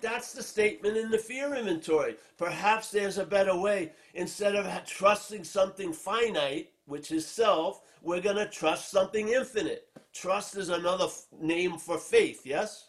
that's 0.00 0.32
the 0.32 0.42
statement 0.42 0.96
in 0.96 1.10
the 1.10 1.18
fear 1.18 1.54
inventory. 1.54 2.16
Perhaps 2.36 2.90
there's 2.90 3.18
a 3.18 3.24
better 3.24 3.56
way. 3.56 3.92
Instead 4.14 4.54
of 4.54 4.66
trusting 4.86 5.44
something 5.44 5.92
finite, 5.92 6.70
which 6.86 7.12
is 7.12 7.26
self, 7.26 7.82
we're 8.02 8.20
going 8.20 8.36
to 8.36 8.48
trust 8.48 8.90
something 8.90 9.28
infinite. 9.28 9.88
Trust 10.12 10.56
is 10.56 10.68
another 10.68 11.08
name 11.40 11.78
for 11.78 11.98
faith, 11.98 12.42
yes? 12.44 12.88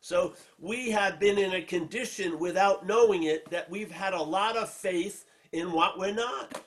So 0.00 0.34
we 0.58 0.90
have 0.90 1.18
been 1.18 1.38
in 1.38 1.54
a 1.54 1.62
condition 1.62 2.38
without 2.38 2.86
knowing 2.86 3.24
it 3.24 3.50
that 3.50 3.68
we've 3.70 3.90
had 3.90 4.14
a 4.14 4.22
lot 4.22 4.56
of 4.56 4.70
faith 4.70 5.24
in 5.52 5.72
what 5.72 5.98
we're 5.98 6.14
not. 6.14 6.62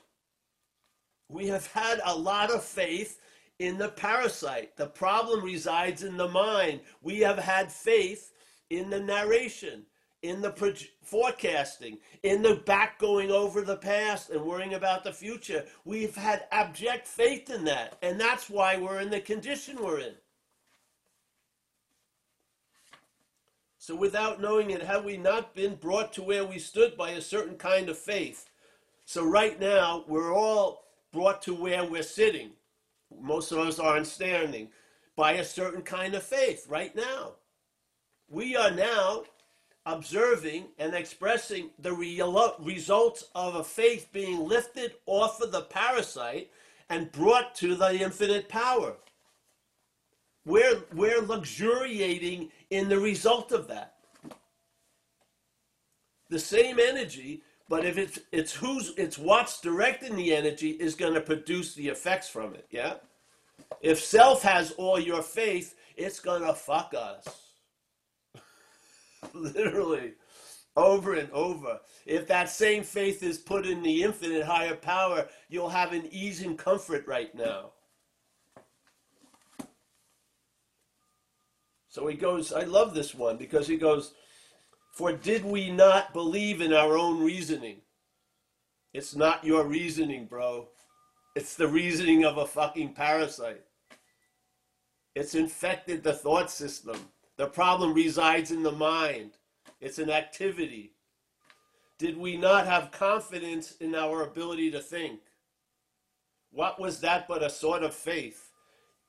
We 1.28 1.46
have 1.46 1.66
had 1.68 2.00
a 2.04 2.16
lot 2.16 2.50
of 2.50 2.64
faith 2.64 3.20
in 3.60 3.78
the 3.78 3.90
parasite. 3.90 4.76
The 4.76 4.86
problem 4.86 5.44
resides 5.44 6.02
in 6.02 6.16
the 6.16 6.28
mind. 6.28 6.80
We 7.02 7.20
have 7.20 7.38
had 7.38 7.70
faith 7.70 8.29
in 8.70 8.88
the 8.88 9.00
narration, 9.00 9.82
in 10.22 10.40
the 10.40 10.50
pro- 10.50 10.72
forecasting, 11.02 11.98
in 12.22 12.42
the 12.42 12.56
back 12.56 12.98
going 12.98 13.30
over 13.30 13.62
the 13.62 13.76
past 13.76 14.30
and 14.30 14.42
worrying 14.42 14.74
about 14.74 15.04
the 15.04 15.12
future. 15.12 15.64
We've 15.84 16.14
had 16.14 16.44
abject 16.52 17.06
faith 17.06 17.50
in 17.50 17.64
that. 17.64 17.98
And 18.02 18.20
that's 18.20 18.48
why 18.48 18.76
we're 18.76 19.00
in 19.00 19.10
the 19.10 19.20
condition 19.20 19.82
we're 19.82 20.00
in. 20.00 20.14
So 23.78 23.96
without 23.96 24.40
knowing 24.40 24.70
it, 24.70 24.82
have 24.82 25.04
we 25.04 25.16
not 25.16 25.54
been 25.54 25.74
brought 25.74 26.12
to 26.12 26.22
where 26.22 26.44
we 26.44 26.58
stood 26.58 26.96
by 26.96 27.10
a 27.10 27.20
certain 27.20 27.56
kind 27.56 27.88
of 27.88 27.98
faith? 27.98 28.48
So 29.06 29.24
right 29.24 29.58
now, 29.58 30.04
we're 30.06 30.32
all 30.32 30.84
brought 31.12 31.42
to 31.42 31.54
where 31.54 31.84
we're 31.84 32.02
sitting. 32.02 32.50
Most 33.20 33.50
of 33.50 33.58
us 33.58 33.78
aren't 33.78 34.06
standing 34.06 34.68
by 35.16 35.32
a 35.32 35.44
certain 35.44 35.82
kind 35.82 36.14
of 36.14 36.22
faith 36.22 36.66
right 36.68 36.94
now. 36.94 37.32
We 38.30 38.54
are 38.54 38.70
now 38.70 39.24
observing 39.84 40.66
and 40.78 40.94
expressing 40.94 41.70
the 41.80 41.92
results 42.60 43.24
of 43.34 43.56
a 43.56 43.64
faith 43.64 44.08
being 44.12 44.46
lifted 44.46 44.94
off 45.06 45.40
of 45.40 45.50
the 45.50 45.62
parasite 45.62 46.50
and 46.88 47.10
brought 47.10 47.56
to 47.56 47.74
the 47.74 48.00
infinite 48.00 48.48
power. 48.48 48.94
We're, 50.46 50.84
we're 50.94 51.22
luxuriating 51.22 52.50
in 52.70 52.88
the 52.88 53.00
result 53.00 53.50
of 53.50 53.66
that. 53.66 53.94
The 56.28 56.38
same 56.38 56.78
energy, 56.78 57.42
but 57.68 57.84
if 57.84 57.98
it's 57.98 58.20
it's 58.30 58.54
who's 58.54 58.92
it's 58.96 59.18
what's 59.18 59.60
directing 59.60 60.14
the 60.14 60.34
energy 60.34 60.70
is 60.70 60.94
going 60.94 61.14
to 61.14 61.20
produce 61.20 61.74
the 61.74 61.88
effects 61.88 62.28
from 62.28 62.54
it. 62.54 62.66
Yeah. 62.70 62.94
If 63.80 64.00
self 64.00 64.42
has 64.42 64.70
all 64.72 65.00
your 65.00 65.22
faith, 65.22 65.74
it's 65.96 66.20
going 66.20 66.42
to 66.42 66.54
fuck 66.54 66.94
us. 66.96 67.49
Literally, 69.34 70.14
over 70.76 71.14
and 71.14 71.30
over. 71.30 71.80
If 72.06 72.26
that 72.28 72.48
same 72.48 72.82
faith 72.82 73.22
is 73.22 73.38
put 73.38 73.66
in 73.66 73.82
the 73.82 74.02
infinite 74.02 74.44
higher 74.44 74.76
power, 74.76 75.28
you'll 75.48 75.68
have 75.68 75.92
an 75.92 76.08
ease 76.10 76.42
and 76.42 76.58
comfort 76.58 77.06
right 77.06 77.34
now. 77.34 77.72
So 81.88 82.06
he 82.06 82.16
goes, 82.16 82.52
I 82.52 82.62
love 82.62 82.94
this 82.94 83.14
one 83.14 83.36
because 83.36 83.66
he 83.66 83.76
goes, 83.76 84.14
For 84.92 85.12
did 85.12 85.44
we 85.44 85.70
not 85.70 86.12
believe 86.12 86.60
in 86.60 86.72
our 86.72 86.96
own 86.96 87.22
reasoning? 87.22 87.78
It's 88.92 89.14
not 89.14 89.44
your 89.44 89.64
reasoning, 89.64 90.26
bro. 90.26 90.68
It's 91.34 91.54
the 91.54 91.68
reasoning 91.68 92.24
of 92.24 92.38
a 92.38 92.46
fucking 92.46 92.94
parasite. 92.94 93.62
It's 95.14 95.34
infected 95.34 96.02
the 96.02 96.12
thought 96.12 96.50
system. 96.50 96.96
The 97.40 97.46
problem 97.46 97.94
resides 97.94 98.50
in 98.50 98.62
the 98.62 98.70
mind. 98.70 99.38
It's 99.80 99.98
an 99.98 100.10
activity. 100.10 100.92
Did 101.96 102.18
we 102.18 102.36
not 102.36 102.66
have 102.66 102.90
confidence 102.90 103.76
in 103.80 103.94
our 103.94 104.22
ability 104.22 104.70
to 104.72 104.78
think? 104.78 105.20
What 106.52 106.78
was 106.78 107.00
that 107.00 107.26
but 107.26 107.42
a 107.42 107.48
sort 107.48 107.82
of 107.82 107.94
faith? 107.94 108.50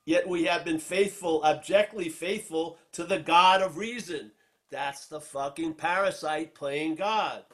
Yet 0.06 0.26
we 0.26 0.44
have 0.44 0.64
been 0.64 0.78
faithful, 0.78 1.44
abjectly 1.44 2.08
faithful 2.08 2.78
to 2.92 3.04
the 3.04 3.18
God 3.18 3.60
of 3.60 3.76
reason. 3.76 4.30
That's 4.70 5.08
the 5.08 5.20
fucking 5.20 5.74
parasite 5.74 6.54
playing 6.54 6.94
God. 6.94 7.44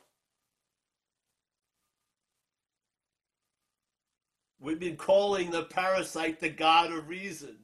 We've 4.60 4.78
been 4.78 4.96
calling 4.96 5.50
the 5.50 5.64
parasite 5.64 6.38
the 6.38 6.50
God 6.50 6.92
of 6.92 7.08
reason. 7.08 7.56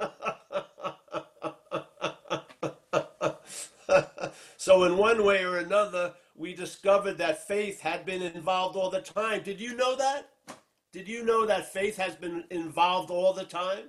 so, 4.56 4.84
in 4.84 4.96
one 4.96 5.24
way 5.24 5.44
or 5.44 5.58
another, 5.58 6.14
we 6.36 6.54
discovered 6.54 7.18
that 7.18 7.46
faith 7.46 7.80
had 7.80 8.04
been 8.04 8.22
involved 8.22 8.76
all 8.76 8.90
the 8.90 9.00
time. 9.00 9.42
Did 9.42 9.60
you 9.60 9.76
know 9.76 9.96
that? 9.96 10.30
Did 10.92 11.08
you 11.08 11.24
know 11.24 11.46
that 11.46 11.72
faith 11.72 11.96
has 11.96 12.14
been 12.14 12.44
involved 12.50 13.10
all 13.10 13.32
the 13.32 13.44
time? 13.44 13.88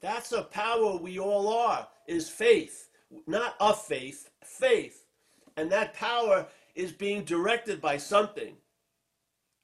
That's 0.00 0.32
a 0.32 0.42
power 0.42 0.96
we 0.96 1.18
all 1.18 1.48
are, 1.52 1.88
is 2.06 2.28
faith. 2.28 2.88
Not 3.26 3.56
a 3.60 3.74
faith, 3.74 4.30
faith. 4.44 5.04
And 5.56 5.70
that 5.72 5.94
power 5.94 6.46
is 6.74 6.92
being 6.92 7.24
directed 7.24 7.80
by 7.80 7.96
something. 7.96 8.54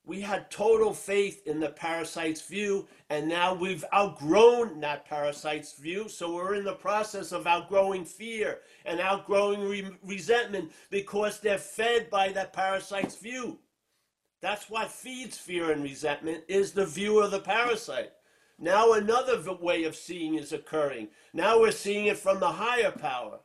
We 0.06 0.20
had 0.20 0.50
total 0.50 0.92
faith 0.92 1.46
in 1.46 1.60
the 1.60 1.70
parasite's 1.70 2.42
view, 2.42 2.86
and 3.08 3.26
now 3.26 3.54
we've 3.54 3.84
outgrown 3.94 4.80
that 4.80 5.06
parasite's 5.06 5.72
view. 5.72 6.08
So 6.08 6.34
we're 6.34 6.56
in 6.56 6.64
the 6.64 6.74
process 6.74 7.32
of 7.32 7.46
outgrowing 7.46 8.04
fear 8.04 8.60
and 8.84 9.00
outgrowing 9.00 9.62
re- 9.62 9.96
resentment 10.04 10.72
because 10.90 11.40
they're 11.40 11.56
fed 11.56 12.10
by 12.10 12.28
that 12.32 12.52
parasite's 12.52 13.16
view. 13.16 13.58
That's 14.42 14.68
what 14.68 14.90
feeds 14.90 15.38
fear 15.38 15.72
and 15.72 15.82
resentment 15.82 16.44
is 16.48 16.72
the 16.72 16.84
view 16.84 17.20
of 17.20 17.30
the 17.30 17.40
parasite. 17.40 18.12
Now 18.58 18.92
another 18.92 19.40
way 19.54 19.84
of 19.84 19.96
seeing 19.96 20.34
is 20.34 20.52
occurring. 20.52 21.08
Now 21.32 21.58
we're 21.58 21.70
seeing 21.70 22.06
it 22.06 22.18
from 22.18 22.40
the 22.40 22.52
higher 22.52 22.90
power. 22.90 23.40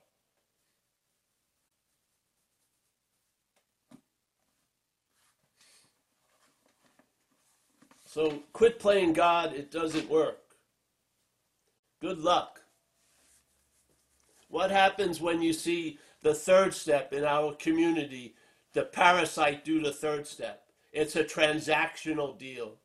So 8.09 8.41
quit 8.53 8.79
playing 8.79 9.13
God, 9.13 9.53
it 9.53 9.69
doesn't 9.69 10.09
work. 10.09 10.39
Good 12.01 12.17
luck. 12.17 12.61
What 14.47 14.71
happens 14.71 15.21
when 15.21 15.43
you 15.43 15.53
see 15.53 15.99
the 16.23 16.33
third 16.33 16.73
step 16.73 17.13
in 17.13 17.23
our 17.23 17.53
community, 17.53 18.33
the 18.73 18.81
parasite 18.81 19.63
do 19.63 19.79
the 19.79 19.91
third 19.91 20.25
step? 20.25 20.63
It's 20.91 21.15
a 21.15 21.23
transactional 21.23 22.35
deal. 22.35 22.77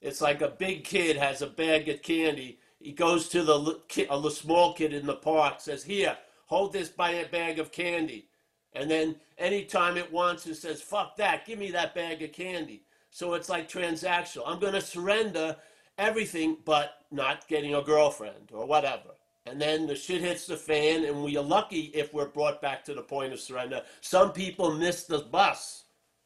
It's 0.00 0.22
like 0.22 0.40
a 0.40 0.48
big 0.48 0.84
kid 0.84 1.18
has 1.18 1.42
a 1.42 1.46
bag 1.46 1.90
of 1.90 2.00
candy. 2.00 2.58
He 2.80 2.92
goes 2.92 3.28
to 3.28 3.42
the 3.42 3.82
kid, 3.88 4.08
a 4.10 4.30
small 4.30 4.72
kid 4.72 4.94
in 4.94 5.04
the 5.04 5.14
park, 5.14 5.60
says, 5.60 5.84
Here, 5.84 6.16
hold 6.46 6.72
this 6.72 6.88
bag 6.88 7.58
of 7.58 7.70
candy. 7.70 8.28
And 8.72 8.90
then 8.90 9.16
anytime 9.36 9.98
it 9.98 10.10
wants, 10.10 10.46
it 10.46 10.54
says, 10.54 10.80
Fuck 10.80 11.16
that, 11.18 11.44
give 11.44 11.58
me 11.58 11.70
that 11.72 11.94
bag 11.94 12.22
of 12.22 12.32
candy. 12.32 12.85
So 13.16 13.32
it's 13.32 13.48
like 13.48 13.66
transactional. 13.66 14.42
I'm 14.44 14.58
going 14.58 14.74
to 14.74 14.80
surrender 14.82 15.56
everything 15.96 16.58
but 16.66 16.98
not 17.10 17.48
getting 17.48 17.74
a 17.74 17.80
girlfriend 17.80 18.50
or 18.52 18.66
whatever. 18.66 19.14
And 19.46 19.58
then 19.58 19.86
the 19.86 19.96
shit 19.96 20.20
hits 20.20 20.46
the 20.46 20.58
fan, 20.58 21.02
and 21.02 21.24
we 21.24 21.34
are 21.38 21.42
lucky 21.42 21.90
if 21.94 22.12
we're 22.12 22.28
brought 22.28 22.60
back 22.60 22.84
to 22.84 22.92
the 22.92 23.00
point 23.00 23.32
of 23.32 23.40
surrender. 23.40 23.80
Some 24.02 24.34
people 24.34 24.70
miss 24.70 25.04
the 25.04 25.20
bus, 25.20 25.84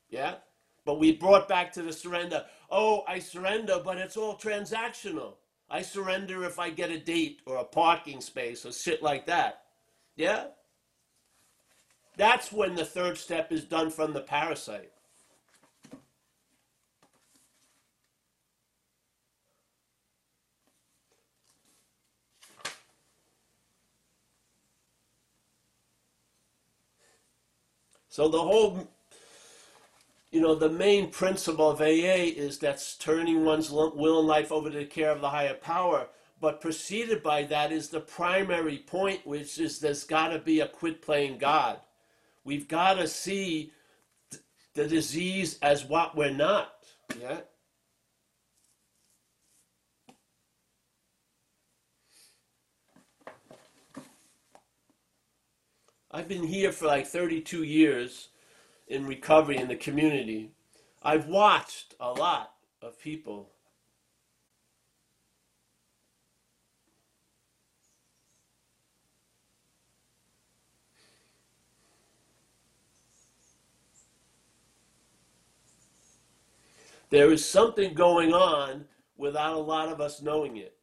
yeah? 0.08 0.38
But 0.84 0.98
we 0.98 1.12
brought 1.12 1.46
back 1.46 1.72
to 1.74 1.82
the 1.82 1.92
surrender. 1.92 2.44
Oh, 2.72 3.04
I 3.06 3.20
surrender, 3.20 3.80
but 3.84 3.96
it's 3.96 4.16
all 4.16 4.34
transactional. 4.34 5.34
I 5.70 5.82
surrender 5.82 6.42
if 6.42 6.58
I 6.58 6.70
get 6.70 6.90
a 6.90 6.98
date 6.98 7.40
or 7.46 7.58
a 7.58 7.64
parking 7.64 8.20
space 8.20 8.66
or 8.66 8.72
shit 8.72 9.00
like 9.00 9.26
that. 9.26 9.62
Yeah? 10.16 10.46
That's 12.16 12.50
when 12.50 12.74
the 12.74 12.84
third 12.84 13.16
step 13.16 13.52
is 13.52 13.62
done 13.62 13.90
from 13.90 14.12
the 14.12 14.22
parasite. 14.22 14.90
So 28.20 28.28
the 28.28 28.42
whole, 28.42 28.86
you 30.30 30.42
know, 30.42 30.54
the 30.54 30.68
main 30.68 31.08
principle 31.08 31.70
of 31.70 31.80
AA 31.80 32.28
is 32.36 32.58
that's 32.58 32.98
turning 32.98 33.46
one's 33.46 33.70
will 33.70 34.18
and 34.18 34.28
life 34.28 34.52
over 34.52 34.68
to 34.68 34.76
the 34.76 34.84
care 34.84 35.10
of 35.10 35.22
the 35.22 35.30
higher 35.30 35.54
power. 35.54 36.06
But 36.38 36.60
preceded 36.60 37.22
by 37.22 37.44
that 37.44 37.72
is 37.72 37.88
the 37.88 38.00
primary 38.00 38.76
point, 38.76 39.26
which 39.26 39.58
is 39.58 39.78
there's 39.78 40.04
got 40.04 40.28
to 40.28 40.38
be 40.38 40.60
a 40.60 40.68
quit 40.68 41.00
playing 41.00 41.38
God. 41.38 41.80
We've 42.44 42.68
got 42.68 42.98
to 42.98 43.08
see 43.08 43.72
the 44.74 44.86
disease 44.86 45.58
as 45.62 45.86
what 45.86 46.14
we're 46.14 46.28
not. 46.28 46.74
Yeah. 47.18 47.40
I've 56.12 56.26
been 56.26 56.42
here 56.42 56.72
for 56.72 56.86
like 56.86 57.06
32 57.06 57.62
years 57.62 58.30
in 58.88 59.06
recovery 59.06 59.58
in 59.58 59.68
the 59.68 59.76
community. 59.76 60.50
I've 61.02 61.26
watched 61.26 61.94
a 62.00 62.10
lot 62.12 62.52
of 62.82 62.98
people. 63.00 63.50
There 77.10 77.30
is 77.32 77.44
something 77.44 77.94
going 77.94 78.32
on 78.32 78.84
without 79.16 79.54
a 79.54 79.58
lot 79.58 79.88
of 79.88 80.00
us 80.00 80.22
knowing 80.22 80.56
it. 80.56 80.76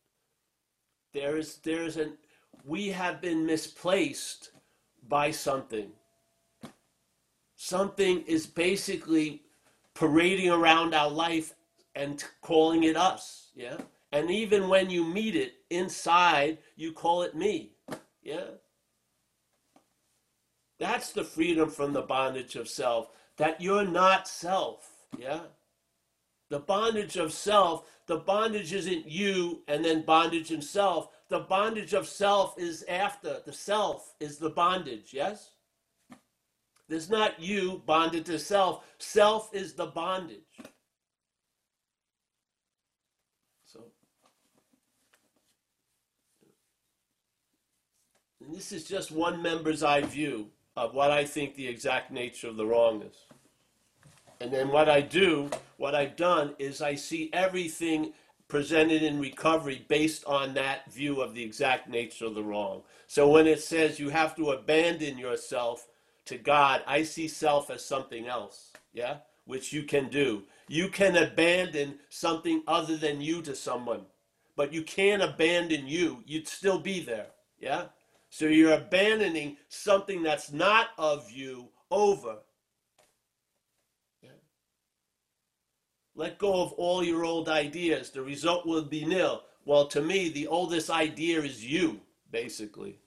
There 1.13 1.37
is 1.37 1.57
there's 1.57 1.97
an 1.97 2.17
we 2.65 2.89
have 2.89 3.21
been 3.21 3.45
misplaced 3.45 4.51
by 5.07 5.31
something. 5.31 5.91
Something 7.55 8.21
is 8.23 8.45
basically 8.45 9.43
parading 9.93 10.51
around 10.51 10.93
our 10.93 11.09
life 11.09 11.55
and 11.95 12.23
calling 12.41 12.83
it 12.83 12.95
us. 12.95 13.49
Yeah. 13.55 13.77
And 14.11 14.29
even 14.31 14.69
when 14.69 14.89
you 14.89 15.03
meet 15.03 15.35
it 15.35 15.55
inside, 15.69 16.59
you 16.75 16.93
call 16.93 17.23
it 17.23 17.35
me. 17.35 17.71
Yeah. 18.21 18.45
That's 20.79 21.11
the 21.11 21.23
freedom 21.23 21.69
from 21.69 21.93
the 21.93 22.03
bondage 22.03 22.55
of 22.55 22.69
self, 22.69 23.09
that 23.37 23.59
you're 23.59 23.85
not 23.85 24.27
self. 24.27 25.07
Yeah. 25.17 25.41
The 26.49 26.59
bondage 26.59 27.17
of 27.17 27.33
self, 27.33 27.89
the 28.05 28.17
bondage 28.17 28.71
isn't 28.73 29.09
you 29.09 29.63
and 29.67 29.83
then 29.83 30.03
bondage 30.03 30.51
in 30.51 30.61
self 30.61 31.09
the 31.29 31.39
bondage 31.39 31.93
of 31.93 32.07
self 32.07 32.57
is 32.57 32.83
after. 32.87 33.41
The 33.45 33.53
self 33.53 34.13
is 34.19 34.37
the 34.37 34.49
bondage, 34.49 35.09
yes? 35.11 35.51
There's 36.87 37.09
not 37.09 37.39
you 37.39 37.81
bonded 37.85 38.25
to 38.27 38.39
self. 38.39 38.85
Self 38.97 39.53
is 39.53 39.73
the 39.73 39.87
bondage. 39.87 40.39
So, 43.65 43.83
and 48.41 48.55
this 48.55 48.71
is 48.71 48.85
just 48.85 49.11
one 49.11 49.41
member's 49.41 49.83
eye 49.83 50.01
view 50.01 50.47
of 50.77 50.93
what 50.93 51.11
I 51.11 51.25
think 51.25 51.55
the 51.55 51.67
exact 51.67 52.11
nature 52.11 52.47
of 52.47 52.55
the 52.55 52.65
wrong 52.65 53.01
is. 53.01 53.17
And 54.39 54.53
then 54.53 54.69
what 54.69 54.87
I 54.87 55.01
do, 55.01 55.49
what 55.77 55.95
I've 55.95 56.15
done 56.15 56.53
is 56.59 56.81
I 56.81 56.95
see 56.95 57.29
everything 57.33 58.13
presented 58.47 59.03
in 59.03 59.19
recovery 59.19 59.85
based 59.87 60.23
on 60.25 60.53
that 60.53 60.91
view 60.91 61.21
of 61.21 61.33
the 61.33 61.43
exact 61.43 61.89
nature 61.89 62.25
of 62.25 62.35
the 62.35 62.43
wrong. 62.43 62.81
So 63.07 63.27
when 63.27 63.47
it 63.47 63.61
says 63.61 63.99
you 63.99 64.09
have 64.09 64.35
to 64.37 64.51
abandon 64.51 65.17
yourself 65.17 65.87
to 66.25 66.37
God, 66.37 66.81
I 66.87 67.03
see 67.03 67.27
self 67.27 67.69
as 67.69 67.83
something 67.83 68.27
else, 68.27 68.71
yeah, 68.93 69.17
which 69.45 69.73
you 69.73 69.83
can 69.83 70.09
do. 70.09 70.43
You 70.67 70.89
can 70.89 71.15
abandon 71.15 71.99
something 72.09 72.63
other 72.67 72.97
than 72.97 73.21
you 73.21 73.41
to 73.43 73.55
someone, 73.55 74.01
but 74.55 74.73
you 74.73 74.83
can't 74.83 75.21
abandon 75.21 75.87
you. 75.87 76.23
You'd 76.25 76.47
still 76.47 76.79
be 76.79 77.01
there, 77.01 77.27
yeah? 77.59 77.85
So 78.29 78.45
you're 78.45 78.73
abandoning 78.73 79.57
something 79.69 80.21
that's 80.21 80.51
not 80.51 80.89
of 80.97 81.31
you 81.31 81.69
over. 81.89 82.37
Let 86.17 86.39
go 86.39 86.61
of 86.63 86.73
all 86.73 87.03
your 87.03 87.23
old 87.23 87.47
ideas. 87.47 88.09
The 88.09 88.21
result 88.21 88.65
will 88.65 88.83
be 88.83 89.05
nil. 89.05 89.43
Well, 89.65 89.87
to 89.87 90.01
me, 90.01 90.29
the 90.29 90.47
oldest 90.47 90.89
idea 90.89 91.41
is 91.41 91.63
you, 91.63 92.01
basically. 92.31 92.99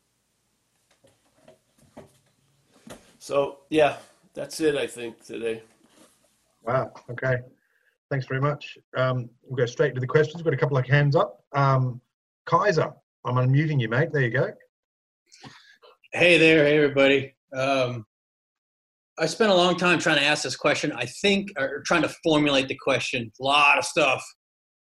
So, 3.19 3.59
yeah, 3.69 3.97
that's 4.33 4.61
it, 4.61 4.77
I 4.77 4.87
think, 4.87 5.25
today. 5.25 5.63
Wow. 6.63 6.93
Okay. 7.11 7.39
Thanks 8.11 8.27
very 8.27 8.41
much. 8.41 8.79
Um, 8.97 9.29
we'll 9.43 9.57
go 9.57 9.67
straight 9.67 9.95
to 9.95 10.01
the 10.01 10.07
questions. 10.07 10.37
We've 10.37 10.45
got 10.45 10.55
a 10.55 10.57
couple 10.57 10.79
of 10.79 10.87
hands 10.87 11.17
up. 11.17 11.43
Um, 11.53 12.01
Kaiser, 12.47 12.93
I'm 13.25 13.35
unmuting 13.35 13.81
you, 13.81 13.89
mate. 13.89 14.13
There 14.13 14.23
you 14.23 14.31
go. 14.31 14.53
Hey 16.13 16.39
there, 16.39 16.65
hey 16.65 16.77
everybody. 16.77 17.35
Um, 17.53 18.07
I 19.19 19.27
spent 19.27 19.51
a 19.51 19.55
long 19.55 19.77
time 19.77 19.99
trying 19.99 20.17
to 20.17 20.25
ask 20.25 20.45
this 20.45 20.57
question. 20.57 20.93
I 20.93 21.07
think, 21.07 21.49
or 21.59 21.83
trying 21.87 22.03
to 22.03 22.15
formulate 22.23 22.69
the 22.69 22.79
question. 22.83 23.31
A 23.41 23.45
lot 23.45 23.79
of 23.79 23.85
stuff. 23.85 24.25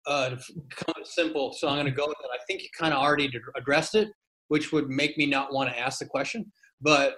Uh, 0.05 0.29
kind 0.29 0.97
of 0.99 1.07
simple. 1.07 1.53
So 1.53 1.67
I'm 1.67 1.75
going 1.75 1.85
to 1.85 1.91
go 1.91 2.07
with 2.07 2.17
it. 2.21 2.29
I 2.33 2.39
think 2.47 2.61
you 2.61 2.69
kind 2.77 2.93
of 2.93 2.99
already 2.99 3.31
addressed 3.55 3.95
it, 3.95 4.09
which 4.49 4.71
would 4.71 4.89
make 4.89 5.17
me 5.17 5.25
not 5.25 5.53
want 5.53 5.69
to 5.69 5.79
ask 5.79 5.99
the 5.99 6.05
question. 6.05 6.51
But 6.81 7.15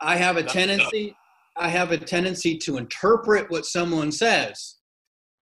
I 0.00 0.16
have 0.16 0.36
a 0.36 0.42
tendency. 0.42 1.14
I 1.56 1.68
have 1.68 1.92
a 1.92 1.98
tendency 1.98 2.56
to 2.58 2.78
interpret 2.78 3.50
what 3.50 3.66
someone 3.66 4.12
says, 4.12 4.76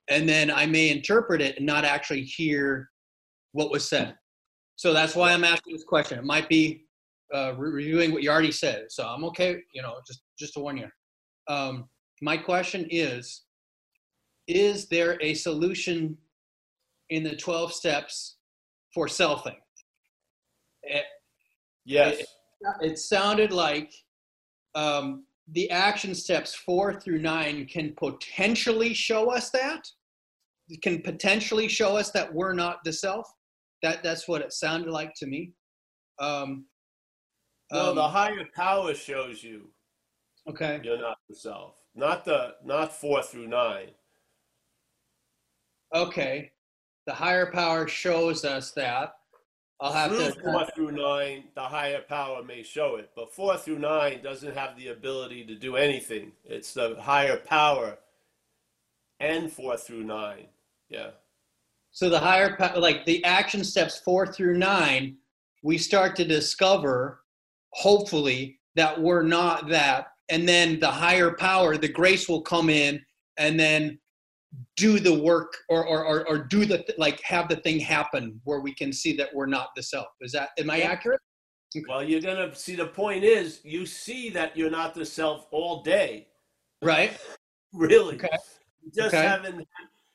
and 0.09 0.29
then 0.29 0.51
I 0.51 0.67
may 0.67 0.91
interpret 0.91 1.41
it 1.41 1.57
and 1.59 1.67
not 1.67 1.85
actually 1.85 2.23
hear 2.23 2.89
what 3.53 3.71
was 3.71 3.89
said. 3.89 4.15
So 4.77 4.93
that's 4.93 5.15
why 5.15 5.33
I'm 5.33 5.45
asking 5.45 5.75
this 5.75 5.85
question. 5.85 6.19
It 6.19 6.25
might 6.25 6.49
be 6.49 6.87
uh, 7.35 7.55
reviewing 7.57 8.13
what 8.13 8.23
you 8.23 8.31
already 8.31 8.53
said. 8.53 8.87
So 8.91 9.07
I'm 9.07 9.25
okay, 9.25 9.63
you 9.73 9.83
know, 9.83 9.97
just 10.07 10.23
just 10.39 10.55
to 10.55 10.61
warn 10.61 10.79
you. 10.79 10.89
Um, 11.49 11.89
my 12.23 12.37
question 12.37 12.87
is: 12.91 13.43
Is 14.47 14.89
there 14.89 15.19
a 15.21 15.35
solution 15.35 16.17
in 17.11 17.23
the 17.23 17.37
12 17.37 17.73
steps 17.73 18.37
for 18.95 19.07
selfing? 19.07 19.57
It, 20.83 21.05
yes. 21.85 22.21
It, 22.21 22.27
it 22.81 22.99
sounded 22.99 23.53
like 23.53 23.93
um, 24.75 25.25
the 25.53 25.71
action 25.71 26.15
steps 26.15 26.55
four 26.55 27.01
through 27.01 27.21
nine 27.21 27.67
can 27.67 27.95
potentially 27.97 28.93
show 28.95 29.31
us 29.31 29.51
that. 29.51 29.87
It 30.69 30.83
can 30.83 31.01
potentially 31.01 31.69
show 31.69 31.97
us 31.97 32.11
that 32.11 32.33
we're 32.33 32.53
not 32.53 32.85
the 32.85 32.93
self. 32.93 33.27
That 33.83 34.03
that's 34.03 34.29
what 34.29 34.43
it 34.43 34.53
sounded 34.53 34.91
like 34.91 35.15
to 35.17 35.27
me. 35.27 35.53
Um, 36.21 36.67
no, 37.73 37.91
um, 37.91 37.97
the 37.97 38.09
higher 38.09 38.47
power 38.55 38.95
shows 38.95 39.43
you. 39.43 39.69
Okay. 40.49 40.81
You're 40.83 41.01
not 41.01 41.19
the 41.29 41.35
self. 41.35 41.75
Not 41.95 42.25
the 42.25 42.55
not 42.65 42.93
four 42.93 43.23
through 43.23 43.49
nine. 43.49 43.89
Okay. 45.95 46.53
The 47.07 47.13
higher 47.13 47.51
power 47.51 47.89
shows 47.89 48.45
us 48.45 48.73
that. 48.73 49.15
I'll 49.81 49.93
have 49.93 50.11
through 50.11 50.25
to 50.25 50.33
four 50.41 50.67
through 50.75 50.93
nine, 50.93 51.45
the 51.55 51.63
higher 51.63 52.01
power 52.01 52.43
may 52.43 52.65
show 52.65 52.97
it, 52.97 53.11
but 53.15 53.33
four 53.33 53.57
through 53.57 53.79
nine 53.79 54.23
doesn't 54.25 54.57
have 54.57 54.77
the 54.77 54.89
ability 54.89 55.45
to 55.47 55.55
do 55.55 55.77
anything. 55.77 56.33
It's 56.45 56.75
the 56.75 56.97
higher 57.01 57.37
power 57.37 57.97
and 59.21 59.53
four 59.53 59.77
through 59.77 60.03
nine. 60.03 60.47
Yeah. 60.89 61.11
So 61.93 62.11
the 62.11 62.19
higher, 62.19 62.57
like 62.77 63.07
the 63.07 63.25
action 63.25 63.63
steps 63.63 64.01
four 64.01 64.27
through 64.27 64.59
nine, 64.59 65.17
we 65.63 65.79
start 65.79 66.17
to 66.17 66.25
discover 66.25 67.21
hopefully 67.71 68.59
that 68.77 69.01
we're 69.01 69.23
not 69.23 69.69
that. 69.69 70.09
And 70.29 70.49
then 70.49 70.79
the 70.79 70.91
higher 70.91 71.33
power 71.33 71.77
the 71.77 71.89
grace 71.89 72.29
will 72.29 72.43
come 72.43 72.71
in 72.71 73.01
and 73.39 73.59
then 73.59 73.99
do 74.77 74.99
the 74.99 75.13
work 75.13 75.57
or 75.69 75.87
or, 75.87 76.05
or, 76.05 76.29
or 76.29 76.39
do 76.39 76.65
the 76.65 76.85
like 76.97 77.21
have 77.23 77.49
the 77.49 77.57
thing 77.57 77.79
happen 77.81 78.41
where 78.45 78.61
we 78.61 78.75
can 78.75 78.93
see 78.93 79.17
that 79.17 79.35
we're 79.35 79.47
not 79.47 79.71
the 79.77 79.83
self. 79.83 80.07
Is 80.21 80.33
that 80.33 80.51
am 80.59 80.71
i 80.71 80.81
accurate? 80.81 81.21
Well 81.89 82.03
you're 82.03 82.21
gonna 82.21 82.55
see 82.55 82.77
the 82.77 82.87
point 82.87 83.25
is 83.25 83.61
you 83.65 83.85
see 83.87 84.31
that 84.31 84.57
you're 84.57 84.71
not 84.71 84.95
the 84.95 85.05
self 85.05 85.47
all 85.51 85.83
day. 85.83 86.29
Right. 86.83 87.19
Really. 87.75 88.15
Okay. 88.15 88.29
you 88.83 88.91
just 88.91 89.15
okay. 89.15 89.23
haven't 89.23 89.69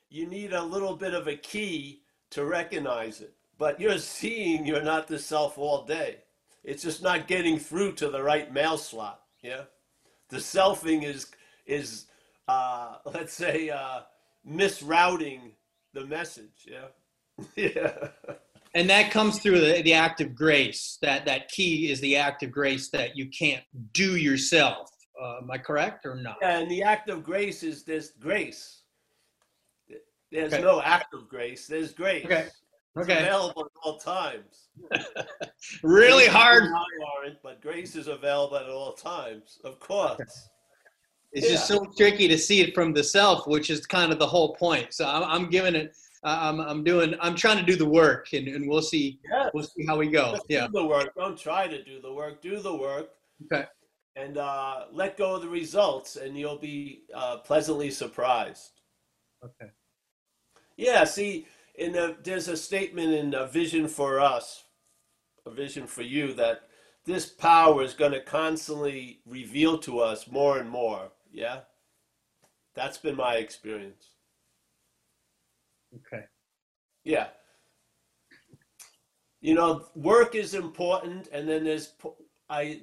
you 0.08 0.26
need 0.26 0.54
a 0.54 0.60
little 0.60 0.96
bit 0.96 1.14
of 1.14 1.28
a 1.28 1.36
key 1.36 2.02
to 2.30 2.44
recognize 2.44 3.20
it. 3.20 3.32
But 3.58 3.78
you're 3.78 3.98
seeing 3.98 4.66
you're 4.66 4.82
not 4.82 5.06
the 5.06 5.20
self 5.20 5.56
all 5.56 5.84
day 5.84 6.23
it's 6.64 6.82
just 6.82 7.02
not 7.02 7.28
getting 7.28 7.58
through 7.58 7.92
to 7.92 8.08
the 8.08 8.22
right 8.22 8.52
mail 8.52 8.78
slot. 8.78 9.20
Yeah, 9.42 9.62
the 10.30 10.38
selfing 10.38 11.04
is 11.04 11.26
is 11.66 12.06
uh, 12.48 12.96
let's 13.04 13.34
say 13.34 13.70
uh, 13.70 14.00
misrouting 14.48 15.52
the 15.92 16.06
message. 16.06 16.66
Yeah, 16.66 17.44
yeah. 17.56 18.08
And 18.76 18.90
that 18.90 19.12
comes 19.12 19.38
through 19.38 19.60
the, 19.60 19.82
the 19.82 19.92
act 19.92 20.20
of 20.20 20.34
grace. 20.34 20.98
That 21.02 21.26
that 21.26 21.48
key 21.48 21.90
is 21.90 22.00
the 22.00 22.16
act 22.16 22.42
of 22.42 22.50
grace 22.50 22.88
that 22.90 23.16
you 23.16 23.28
can't 23.28 23.62
do 23.92 24.16
yourself. 24.16 24.90
Uh, 25.20 25.38
am 25.42 25.50
I 25.50 25.58
correct 25.58 26.06
or 26.06 26.16
not? 26.16 26.38
Yeah, 26.42 26.58
and 26.58 26.70
the 26.70 26.82
act 26.82 27.08
of 27.08 27.22
grace 27.22 27.62
is 27.62 27.84
this 27.84 28.12
grace. 28.18 28.80
There's 30.32 30.52
okay. 30.52 30.62
no 30.62 30.82
act 30.82 31.14
of 31.14 31.28
grace. 31.28 31.68
There's 31.68 31.92
grace. 31.92 32.24
Okay. 32.24 32.48
It's 32.96 33.10
okay. 33.10 33.22
available 33.22 33.64
at 33.64 33.72
all 33.82 33.98
times. 33.98 34.68
really 35.82 36.26
hard. 36.26 36.64
Aren't, 36.64 37.42
but 37.42 37.60
grace 37.60 37.96
is 37.96 38.06
available 38.06 38.56
at 38.56 38.68
all 38.68 38.92
times, 38.92 39.58
of 39.64 39.80
course. 39.80 40.48
It's 41.32 41.46
yeah. 41.46 41.52
just 41.54 41.66
so 41.66 41.84
tricky 41.96 42.28
to 42.28 42.38
see 42.38 42.60
it 42.60 42.72
from 42.72 42.92
the 42.92 43.02
self, 43.02 43.48
which 43.48 43.68
is 43.68 43.84
kind 43.84 44.12
of 44.12 44.20
the 44.20 44.26
whole 44.26 44.54
point. 44.54 44.94
So 44.94 45.06
I'm, 45.08 45.24
I'm 45.24 45.50
giving 45.50 45.74
it. 45.74 45.96
I'm, 46.22 46.60
I'm 46.60 46.84
doing. 46.84 47.14
I'm 47.20 47.34
trying 47.34 47.58
to 47.58 47.64
do 47.64 47.76
the 47.76 47.88
work, 47.88 48.32
and, 48.32 48.46
and 48.46 48.68
we'll 48.68 48.80
see. 48.80 49.18
We'll 49.52 49.64
see 49.64 49.84
how 49.84 49.98
we 49.98 50.08
go. 50.08 50.32
Just 50.32 50.46
yeah. 50.48 50.66
Do 50.66 50.72
the 50.74 50.86
work. 50.86 51.12
Don't 51.16 51.36
try 51.36 51.66
to 51.66 51.82
do 51.82 52.00
the 52.00 52.12
work. 52.12 52.40
Do 52.40 52.60
the 52.60 52.74
work. 52.74 53.10
Okay. 53.52 53.66
And 54.16 54.38
uh, 54.38 54.84
let 54.92 55.16
go 55.16 55.34
of 55.34 55.42
the 55.42 55.48
results, 55.48 56.14
and 56.14 56.38
you'll 56.38 56.58
be 56.58 57.02
uh, 57.12 57.38
pleasantly 57.38 57.90
surprised. 57.90 58.80
Okay. 59.44 59.72
Yeah. 60.76 61.02
See, 61.02 61.46
in 61.74 61.92
the, 61.92 62.16
there's 62.22 62.48
a 62.48 62.56
statement 62.56 63.12
in 63.12 63.34
a 63.34 63.46
vision 63.46 63.88
for 63.88 64.20
us, 64.20 64.64
a 65.46 65.50
vision 65.50 65.86
for 65.86 66.02
you 66.02 66.32
that 66.34 66.62
this 67.04 67.26
power 67.26 67.82
is 67.82 67.94
going 67.94 68.12
to 68.12 68.20
constantly 68.20 69.20
reveal 69.26 69.78
to 69.78 70.00
us 70.00 70.30
more 70.30 70.58
and 70.58 70.70
more. 70.70 71.10
Yeah, 71.30 71.60
that's 72.74 72.98
been 72.98 73.16
my 73.16 73.34
experience. 73.36 74.10
Okay. 75.94 76.24
Yeah. 77.04 77.28
You 79.40 79.54
know, 79.54 79.86
work 79.94 80.34
is 80.34 80.54
important, 80.54 81.28
and 81.30 81.46
then 81.48 81.64
there's 81.64 81.92
I, 82.48 82.82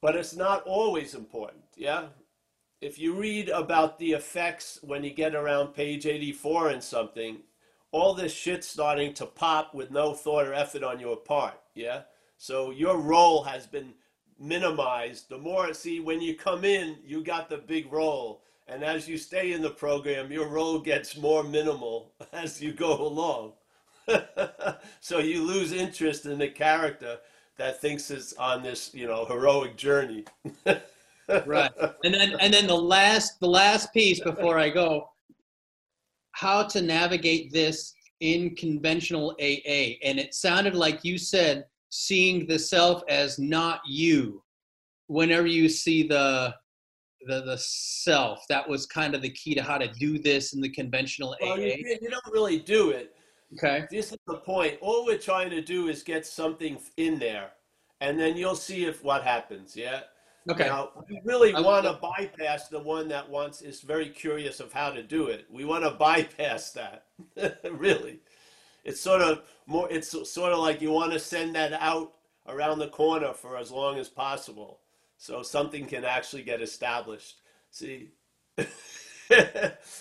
but 0.00 0.14
it's 0.14 0.36
not 0.36 0.62
always 0.64 1.14
important. 1.14 1.64
Yeah, 1.76 2.06
if 2.80 2.98
you 2.98 3.14
read 3.14 3.48
about 3.48 3.98
the 3.98 4.12
effects 4.12 4.78
when 4.82 5.02
you 5.02 5.10
get 5.10 5.34
around 5.34 5.74
page 5.74 6.06
84 6.06 6.68
and 6.68 6.82
something, 6.82 7.38
all 7.90 8.14
this 8.14 8.32
shit's 8.32 8.68
starting 8.68 9.14
to 9.14 9.26
pop 9.26 9.74
with 9.74 9.90
no 9.90 10.12
thought 10.14 10.46
or 10.46 10.54
effort 10.54 10.82
on 10.82 11.00
your 11.00 11.16
part. 11.16 11.58
Yeah. 11.74 12.02
So 12.36 12.70
your 12.70 12.98
role 12.98 13.42
has 13.44 13.66
been 13.66 13.94
minimized. 14.38 15.28
The 15.28 15.38
more, 15.38 15.72
see, 15.74 16.00
when 16.00 16.20
you 16.20 16.34
come 16.34 16.64
in, 16.64 16.98
you 17.04 17.24
got 17.24 17.48
the 17.48 17.58
big 17.58 17.92
role. 17.92 18.42
And 18.68 18.84
as 18.84 19.08
you 19.08 19.16
stay 19.16 19.52
in 19.52 19.62
the 19.62 19.70
program, 19.70 20.30
your 20.30 20.46
role 20.46 20.78
gets 20.78 21.16
more 21.16 21.42
minimal 21.42 22.12
as 22.32 22.62
you 22.62 22.72
go 22.72 22.94
along. 23.00 23.54
so 25.00 25.18
you 25.18 25.42
lose 25.42 25.72
interest 25.72 26.26
in 26.26 26.38
the 26.38 26.48
character 26.48 27.18
that 27.56 27.80
thinks 27.80 28.10
it's 28.10 28.34
on 28.34 28.62
this, 28.62 28.94
you 28.94 29.06
know, 29.06 29.24
heroic 29.24 29.76
journey. 29.76 30.24
right. 31.46 31.70
And 32.04 32.14
then 32.14 32.34
and 32.40 32.52
then 32.52 32.66
the 32.66 32.76
last 32.76 33.40
the 33.40 33.48
last 33.48 33.92
piece 33.92 34.20
before 34.20 34.58
I 34.58 34.68
go, 34.70 35.10
how 36.32 36.62
to 36.64 36.82
navigate 36.82 37.52
this 37.52 37.94
in 38.20 38.54
conventional 38.56 39.30
AA. 39.40 39.98
And 40.02 40.18
it 40.18 40.34
sounded 40.34 40.74
like 40.74 41.04
you 41.04 41.18
said 41.18 41.64
seeing 41.90 42.46
the 42.46 42.58
self 42.58 43.02
as 43.08 43.38
not 43.38 43.80
you 43.86 44.42
whenever 45.06 45.46
you 45.46 45.68
see 45.68 46.06
the 46.06 46.54
the 47.26 47.42
the 47.42 47.58
self 47.58 48.46
that 48.48 48.68
was 48.68 48.86
kind 48.86 49.14
of 49.14 49.22
the 49.22 49.30
key 49.30 49.54
to 49.54 49.62
how 49.62 49.78
to 49.78 49.88
do 49.88 50.18
this 50.18 50.52
in 50.52 50.60
the 50.60 50.68
conventional 50.68 51.36
well, 51.40 51.54
AA. 51.54 51.56
You, 51.56 51.98
you 52.00 52.10
don't 52.10 52.32
really 52.32 52.58
do 52.58 52.90
it. 52.90 53.14
Okay. 53.54 53.86
This 53.90 54.12
is 54.12 54.18
the 54.26 54.36
point. 54.36 54.78
All 54.80 55.06
we're 55.06 55.18
trying 55.18 55.50
to 55.50 55.62
do 55.62 55.88
is 55.88 56.02
get 56.02 56.26
something 56.26 56.78
in 56.96 57.18
there, 57.18 57.50
and 58.00 58.18
then 58.18 58.36
you'll 58.36 58.54
see 58.54 58.84
if 58.84 59.02
what 59.02 59.24
happens. 59.24 59.74
Yeah. 59.74 60.02
Okay. 60.48 60.66
Now, 60.66 60.90
we 61.08 61.20
really 61.24 61.52
want 61.52 61.84
to 61.84 61.92
bypass 61.94 62.68
the 62.68 62.80
one 62.80 63.08
that 63.08 63.28
wants 63.28 63.60
is 63.60 63.82
very 63.82 64.08
curious 64.08 64.60
of 64.60 64.72
how 64.72 64.90
to 64.90 65.02
do 65.02 65.26
it. 65.26 65.46
We 65.50 65.64
want 65.64 65.84
to 65.84 65.90
bypass 65.90 66.70
that. 66.72 67.06
really, 67.70 68.20
it's 68.84 69.00
sort 69.00 69.20
of 69.20 69.42
more. 69.66 69.88
It's 69.90 70.10
sort 70.30 70.52
of 70.52 70.60
like 70.60 70.80
you 70.80 70.90
want 70.90 71.12
to 71.12 71.18
send 71.18 71.54
that 71.54 71.74
out 71.74 72.14
around 72.46 72.78
the 72.78 72.88
corner 72.88 73.34
for 73.34 73.58
as 73.58 73.70
long 73.70 73.98
as 73.98 74.08
possible, 74.08 74.80
so 75.18 75.42
something 75.42 75.84
can 75.86 76.04
actually 76.04 76.42
get 76.42 76.62
established. 76.62 77.36
See. 77.70 78.10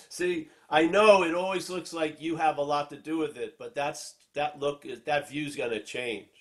See, 0.10 0.48
I 0.70 0.88
know 0.88 1.24
it 1.24 1.36
always 1.36 1.70
looks 1.70 1.92
like 1.92 2.22
you 2.22 2.38
have 2.38 2.58
a 2.58 2.62
lot 2.62 2.90
to 2.92 2.96
do 2.96 3.18
with 3.18 3.36
it, 3.38 3.58
but 3.60 3.76
that's 3.76 4.16
that 4.36 4.60
look 4.60 4.86
is 4.86 5.02
that 5.02 5.30
view's 5.30 5.58
going 5.58 5.72
to 5.72 5.84
change 5.84 6.37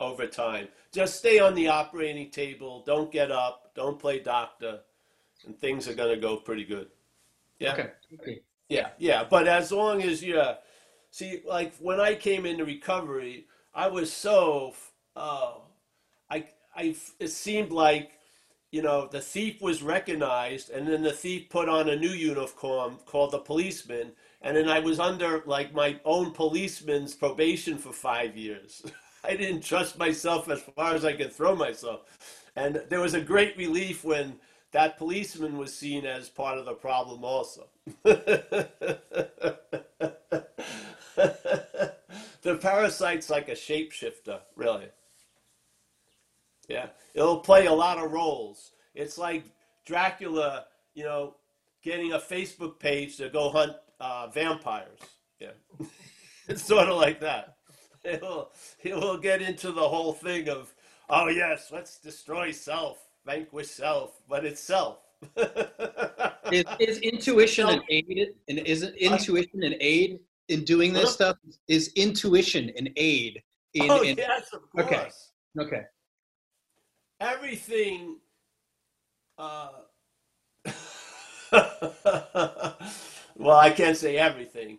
over 0.00 0.26
time. 0.26 0.68
Just 0.92 1.18
stay 1.18 1.38
on 1.38 1.54
the 1.54 1.68
operating 1.68 2.30
table. 2.30 2.82
Don't 2.86 3.10
get 3.10 3.30
up. 3.30 3.72
Don't 3.74 3.98
play 3.98 4.20
doctor, 4.20 4.80
and 5.46 5.58
things 5.58 5.88
are 5.88 5.94
going 5.94 6.14
to 6.14 6.20
go 6.20 6.36
pretty 6.36 6.64
good. 6.64 6.88
Yeah. 7.58 7.72
Okay. 7.72 7.90
okay. 8.20 8.40
Yeah, 8.68 8.88
yeah, 8.98 9.24
but 9.28 9.46
as 9.46 9.70
long 9.70 10.02
as 10.02 10.22
you 10.22 10.42
see, 11.10 11.42
like 11.46 11.74
when 11.76 12.00
I 12.00 12.14
came 12.14 12.46
into 12.46 12.64
recovery, 12.64 13.46
I 13.74 13.88
was 13.88 14.12
so, 14.12 14.74
uh, 15.14 15.52
I, 16.30 16.48
I, 16.74 16.96
it 17.20 17.28
seemed 17.28 17.72
like, 17.72 18.12
you 18.70 18.82
know, 18.82 19.06
the 19.06 19.20
thief 19.20 19.60
was 19.60 19.82
recognized, 19.82 20.70
and 20.70 20.88
then 20.88 21.02
the 21.02 21.12
thief 21.12 21.50
put 21.50 21.68
on 21.68 21.88
a 21.88 21.96
new 21.96 22.08
uniform 22.08 22.98
called 23.04 23.32
the 23.32 23.38
policeman, 23.38 24.12
and 24.40 24.56
then 24.56 24.68
I 24.68 24.80
was 24.80 24.98
under 24.98 25.42
like 25.46 25.74
my 25.74 26.00
own 26.04 26.32
policeman's 26.32 27.14
probation 27.14 27.78
for 27.78 27.92
five 27.92 28.36
years. 28.36 28.82
I 29.28 29.36
didn't 29.36 29.62
trust 29.62 29.98
myself 29.98 30.48
as 30.50 30.60
far 30.62 30.94
as 30.94 31.04
I 31.04 31.14
could 31.14 31.32
throw 31.32 31.56
myself, 31.56 32.02
and 32.56 32.82
there 32.88 33.00
was 33.00 33.14
a 33.14 33.20
great 33.20 33.56
relief 33.56 34.04
when 34.04 34.38
that 34.72 34.98
policeman 34.98 35.56
was 35.56 35.74
seen 35.74 36.04
as 36.04 36.28
part 36.28 36.58
of 36.58 36.66
the 36.66 36.74
problem 36.74 37.24
also. 37.24 37.68
the 38.02 38.76
parasite's 42.60 43.30
like 43.30 43.48
a 43.48 43.52
shapeshifter, 43.52 44.40
really. 44.56 44.88
Yeah, 46.68 46.88
it'll 47.14 47.40
play 47.40 47.66
a 47.66 47.72
lot 47.72 47.98
of 47.98 48.10
roles. 48.10 48.72
It's 48.94 49.18
like 49.18 49.44
Dracula, 49.84 50.66
you 50.94 51.04
know, 51.04 51.36
getting 51.82 52.12
a 52.12 52.18
Facebook 52.18 52.78
page 52.78 53.16
to 53.18 53.28
go 53.28 53.50
hunt 53.50 53.74
uh, 54.00 54.28
vampires. 54.28 54.98
Yeah, 55.40 55.52
it's 56.48 56.64
sort 56.64 56.88
of 56.88 56.96
like 56.96 57.20
that. 57.20 57.56
It 58.14 58.20
will, 58.20 58.50
it 58.82 58.94
will 58.94 59.16
get 59.16 59.40
into 59.40 59.72
the 59.72 59.88
whole 59.88 60.12
thing 60.12 60.50
of, 60.50 60.74
oh 61.08 61.28
yes, 61.28 61.70
let's 61.72 61.98
destroy 61.98 62.50
self 62.50 62.98
vanquish 63.24 63.70
self, 63.70 64.20
but 64.28 64.44
it's 64.44 64.60
self. 64.60 64.98
is, 66.52 66.64
is, 66.78 66.98
intuition 66.98 67.68
an 67.68 67.82
aid? 67.90 68.34
And 68.48 68.58
is 68.60 68.82
intuition 68.82 69.62
an 69.62 69.74
aid 69.80 70.20
in 70.48 70.64
doing 70.64 70.92
this 70.92 71.12
stuff? 71.12 71.36
Is 71.68 71.92
intuition 71.96 72.70
an 72.76 72.88
aid? 72.96 73.42
In, 73.74 73.90
oh 73.90 74.02
in, 74.02 74.16
yes, 74.16 74.52
of 74.52 74.70
course. 74.70 75.32
Okay. 75.56 75.76
Okay. 75.76 75.82
Everything. 77.20 78.18
Uh, 79.38 79.68
well, 83.36 83.58
I 83.58 83.70
can't 83.70 83.96
say 83.96 84.16
everything, 84.16 84.78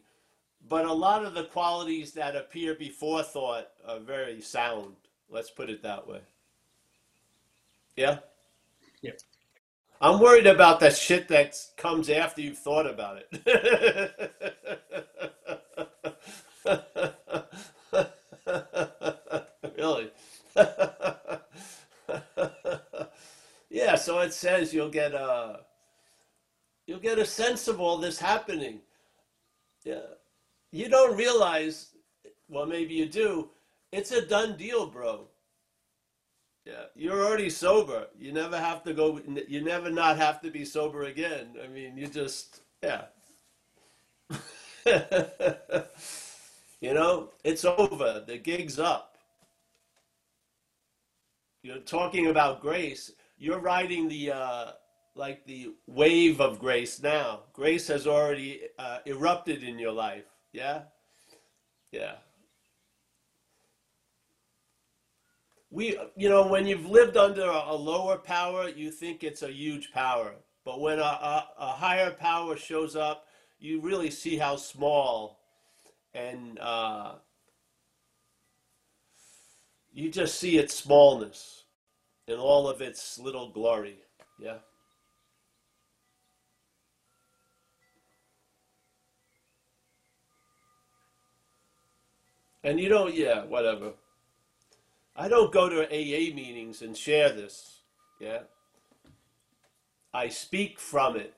but 0.68 0.86
a 0.86 0.93
lot 0.93 1.24
of 1.24 1.34
the 1.34 1.45
qualities 1.45 2.11
that 2.13 2.36
appear 2.36 2.74
before 2.74 3.24
thought 3.24 3.70
are 3.88 3.99
very 3.99 4.41
sound. 4.41 4.95
Let's 5.30 5.51
put 5.51 5.70
it 5.70 5.84
that 5.84 6.07
way. 6.07 6.22
Yeah. 7.95 8.20
Yeah. 9.01 9.11
I'm 10.01 10.20
worried 10.20 10.47
about 10.47 10.80
that 10.82 10.95
shit 10.95 11.28
that 11.30 11.55
comes 11.78 12.09
after 12.09 12.41
you've 12.41 12.57
thought 12.57 12.88
about 12.88 13.24
it. 13.32 13.45
really? 19.78 20.09
yeah, 23.70 23.95
so 23.95 24.20
it 24.20 24.34
says 24.34 24.74
you'll 24.74 24.89
get 24.89 25.13
a 25.13 25.61
you'll 26.88 26.99
get 26.99 27.20
a 27.20 27.26
sense 27.26 27.68
of 27.68 27.80
all 27.80 27.97
this 27.97 28.20
happening. 28.20 28.80
You 30.76 30.89
don't 30.89 31.15
realize 31.15 31.95
well 32.49 32.65
maybe 32.65 32.95
you 32.95 33.05
do. 33.05 33.49
It's 33.93 34.11
a 34.11 34.26
done 34.26 34.57
deal, 34.57 34.88
bro. 34.88 35.30
Yeah, 36.65 36.88
you're 36.95 37.26
already 37.26 37.49
sober. 37.49 38.07
You 38.19 38.34
never 38.34 38.59
have 38.59 38.84
to 38.84 38.93
go. 38.93 39.21
You 39.47 39.61
never 39.61 39.89
not 39.89 40.17
have 40.17 40.41
to 40.41 40.51
be 40.51 40.65
sober 40.65 41.03
again. 41.03 41.55
I 41.63 41.67
mean, 41.67 41.95
you 41.95 42.07
just 42.07 42.59
yeah. 42.84 43.05
you 46.82 46.93
know, 46.93 47.30
it's 47.45 47.63
over. 47.63 48.26
The 48.28 48.38
gig's 48.38 48.78
up. 48.78 49.17
You're 51.63 51.78
talking 51.78 52.28
about 52.28 52.59
grace. 52.59 53.13
You're 53.38 53.59
riding 53.59 54.09
the 54.09 54.34
uh, 54.34 54.71
like 55.15 55.45
the 55.45 55.76
wave 55.88 56.41
of 56.41 56.59
grace 56.59 57.01
now. 57.01 57.43
Grace 57.53 57.88
has 57.88 58.05
already 58.05 58.63
uh, 58.78 58.97
erupted 59.05 59.63
in 59.63 59.80
your 59.80 59.93
life. 59.93 60.35
Yeah, 60.56 60.84
yeah. 61.91 62.14
we 65.70 65.99
you 66.16 66.30
know 66.30 66.47
when 66.47 66.66
you've 66.66 66.89
lived 66.89 67.18
under 67.18 67.43
a, 67.43 67.74
lower 67.76 68.18
power 68.18 68.70
you 68.70 68.89
think 68.89 69.22
it's 69.22 69.41
a 69.41 69.51
huge 69.51 69.91
power. 69.91 70.34
But 70.64 70.80
when 70.80 70.99
a, 70.99 71.01
a, 71.01 71.47
a, 71.60 71.68
higher 71.68 72.10
power 72.10 72.56
shows 72.56 72.95
up 72.95 73.26
you 73.60 73.82
really 73.82 74.10
see 74.10 74.38
how 74.38 74.56
small 74.56 75.41
and 76.14 76.58
uh, 76.60 77.16
you 79.91 80.10
just 80.10 80.39
see 80.39 80.58
its 80.58 80.74
smallness 80.74 81.66
in 82.30 82.39
all 82.39 82.70
of 82.70 82.82
its 82.82 83.20
little 83.20 83.49
glory. 83.49 83.97
Yeah 84.39 84.60
and 92.66 92.80
you 92.80 92.89
don't 92.89 93.16
yeah 93.16 93.45
whatever 93.45 93.93
I 95.16 95.30
don't 95.30 95.51
go 95.51 95.70
to 95.70 95.86
AA 95.86 96.36
meetings 96.36 96.82
and 96.82 96.95
share 96.95 97.30
this. 97.32 97.80
Yeah. 98.20 98.39
I 100.13 100.28
speak 100.28 100.80
from 100.80 101.16
it 101.16 101.34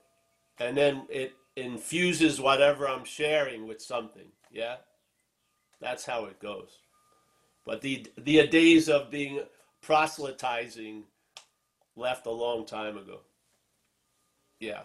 and 0.58 0.76
then 0.76 1.06
it 1.08 1.32
infuses 1.54 2.40
whatever 2.40 2.88
I'm 2.88 3.04
sharing 3.04 3.68
with 3.68 3.80
something. 3.80 4.26
Yeah. 4.50 4.76
That's 5.80 6.04
how 6.04 6.24
it 6.24 6.40
goes. 6.40 6.78
But 7.64 7.82
the 7.82 8.06
the 8.16 8.46
days 8.48 8.88
of 8.88 9.10
being 9.10 9.42
proselytizing 9.80 11.04
left 11.94 12.26
a 12.26 12.30
long 12.30 12.66
time 12.66 12.96
ago. 12.96 13.20
Yeah. 14.58 14.82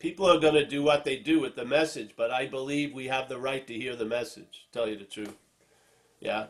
People 0.00 0.26
are 0.26 0.40
going 0.40 0.54
to 0.54 0.66
do 0.66 0.82
what 0.82 1.04
they 1.04 1.16
do 1.16 1.40
with 1.40 1.54
the 1.54 1.64
message, 1.64 2.14
but 2.16 2.30
I 2.30 2.46
believe 2.46 2.94
we 2.94 3.08
have 3.08 3.28
the 3.28 3.38
right 3.38 3.66
to 3.66 3.74
hear 3.74 3.94
the 3.94 4.06
message, 4.06 4.66
tell 4.72 4.88
you 4.88 4.96
the 4.96 5.04
truth. 5.04 5.36
Yeah. 6.20 6.46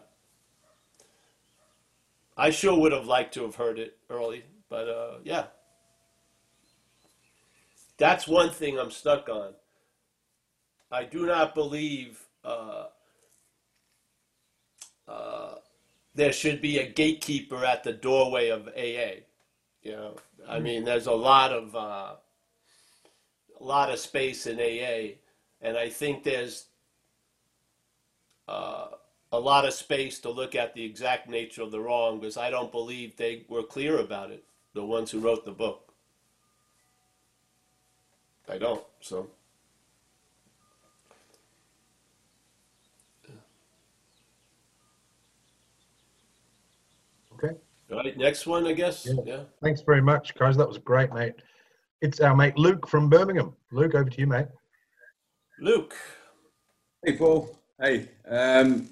I 2.37 2.51
sure 2.51 2.79
would 2.79 2.93
have 2.93 3.07
liked 3.07 3.35
to 3.35 3.43
have 3.43 3.57
heard 3.57 3.81
it 3.81 3.99
early, 4.09 4.45
but 4.69 4.89
uh, 4.89 5.15
yeah. 5.25 5.47
That's 7.99 8.29
one 8.29 8.51
thing 8.51 8.79
I'm 8.79 8.93
stuck 8.93 9.29
on. 9.29 9.53
I 10.93 11.03
do 11.03 11.27
not 11.27 11.53
believe 11.53 12.21
uh, 12.45 12.85
uh, 15.09 15.55
there 16.15 16.33
should 16.33 16.63
be 16.63 16.79
a 16.79 16.89
gatekeeper 16.89 17.65
at 17.65 17.83
the 17.83 17.93
doorway 17.93 18.51
of 18.51 18.69
AA. 18.69 19.25
You 19.83 19.93
know, 19.93 20.17
I 20.49 20.61
mean, 20.61 20.85
there's 20.85 21.07
a 21.07 21.13
lot 21.13 21.53
of 21.53 21.75
uh, 21.75 22.15
lot 23.61 23.91
of 23.91 23.99
space 23.99 24.47
in 24.47 24.59
AA, 24.59 25.17
and 25.61 25.77
I 25.77 25.89
think 25.89 26.25
there's 26.25 26.67
uh, 28.49 28.89
a 29.33 29.39
lot 29.39 29.65
of 29.65 29.73
space 29.73 30.19
to 30.21 30.31
look 30.31 30.55
at 30.55 30.75
the 30.75 30.85
exact 30.85 31.29
nature 31.29 31.63
of 31.63 31.71
the 31.71 31.81
wrong 31.81 32.19
because 32.19 32.37
I 32.37 32.51
don't 32.51 32.73
believe 32.73 33.17
they 33.17 33.45
were 33.49 33.63
clear 33.63 33.99
about 33.99 34.31
it, 34.31 34.45
the 34.75 34.85
ones 34.85 35.11
who 35.11 35.21
wrote 35.21 35.45
the 35.45 35.53
book. 35.53 35.93
I 38.49 38.59
don't, 38.59 38.83
so. 39.01 39.29
Okay. 47.35 47.55
All 47.93 47.99
right, 47.99 48.17
next 48.17 48.47
one, 48.47 48.67
I 48.67 48.73
guess. 48.73 49.07
Yeah. 49.07 49.15
yeah. 49.25 49.41
Thanks 49.63 49.83
very 49.83 50.03
much, 50.03 50.35
guys. 50.35 50.57
That 50.57 50.67
was 50.67 50.79
great, 50.79 51.13
mate. 51.13 51.35
It's 52.03 52.21
our 52.21 52.35
mate 52.35 52.57
Luke 52.57 52.89
from 52.89 53.11
Birmingham. 53.11 53.55
Luke, 53.73 53.95
over 53.95 54.09
to 54.09 54.21
you, 54.21 54.27
mate. 54.27 54.47
Luke. 55.61 55.95
Hey, 57.05 57.17
Paul. 57.17 57.59
Hey. 57.79 58.09
Um, 58.27 58.89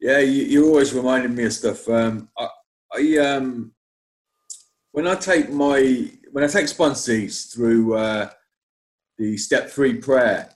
yeah, 0.00 0.20
you, 0.20 0.44
you 0.44 0.66
always 0.66 0.94
reminded 0.94 1.32
me 1.32 1.44
of 1.44 1.52
stuff. 1.52 1.86
Um, 1.88 2.30
I, 2.38 2.48
I 2.94 3.16
um, 3.18 3.72
when 4.92 5.06
I 5.06 5.14
take 5.14 5.50
my 5.50 6.10
when 6.32 6.42
I 6.42 6.46
take 6.46 6.66
sponsees 6.66 7.52
through 7.52 7.94
uh, 7.94 8.30
the 9.18 9.36
step 9.36 9.68
three 9.68 9.94
prayer, 9.94 10.48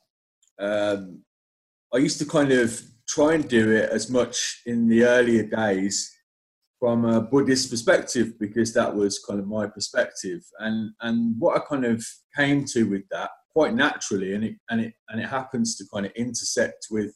um, 0.58 1.22
I 1.92 1.98
used 1.98 2.18
to 2.20 2.26
kind 2.26 2.52
of 2.52 2.80
try 3.06 3.34
and 3.34 3.46
do 3.46 3.70
it 3.72 3.90
as 3.90 4.08
much 4.08 4.62
in 4.64 4.88
the 4.88 5.04
earlier 5.04 5.42
days 5.42 6.11
from 6.81 7.05
a 7.05 7.20
Buddhist 7.20 7.70
perspective 7.70 8.39
because 8.41 8.72
that 8.72 8.93
was 8.93 9.22
kind 9.28 9.39
of 9.39 9.47
my 9.47 9.66
perspective, 9.66 10.41
and 10.59 10.93
and 11.03 11.39
what 11.39 11.57
I 11.57 11.61
kind 11.61 11.85
of 11.85 12.05
came 12.37 12.64
to 12.72 12.85
with 12.85 13.03
that 13.11 13.31
quite 13.53 13.74
naturally, 13.74 14.35
and 14.35 14.45
it 14.45 14.57
and 14.70 14.81
it 14.81 14.95
and 15.11 15.20
it 15.20 15.28
happens 15.28 15.76
to 15.76 15.85
kind 15.93 16.07
of 16.07 16.12
intersect 16.12 16.87
with 16.91 17.14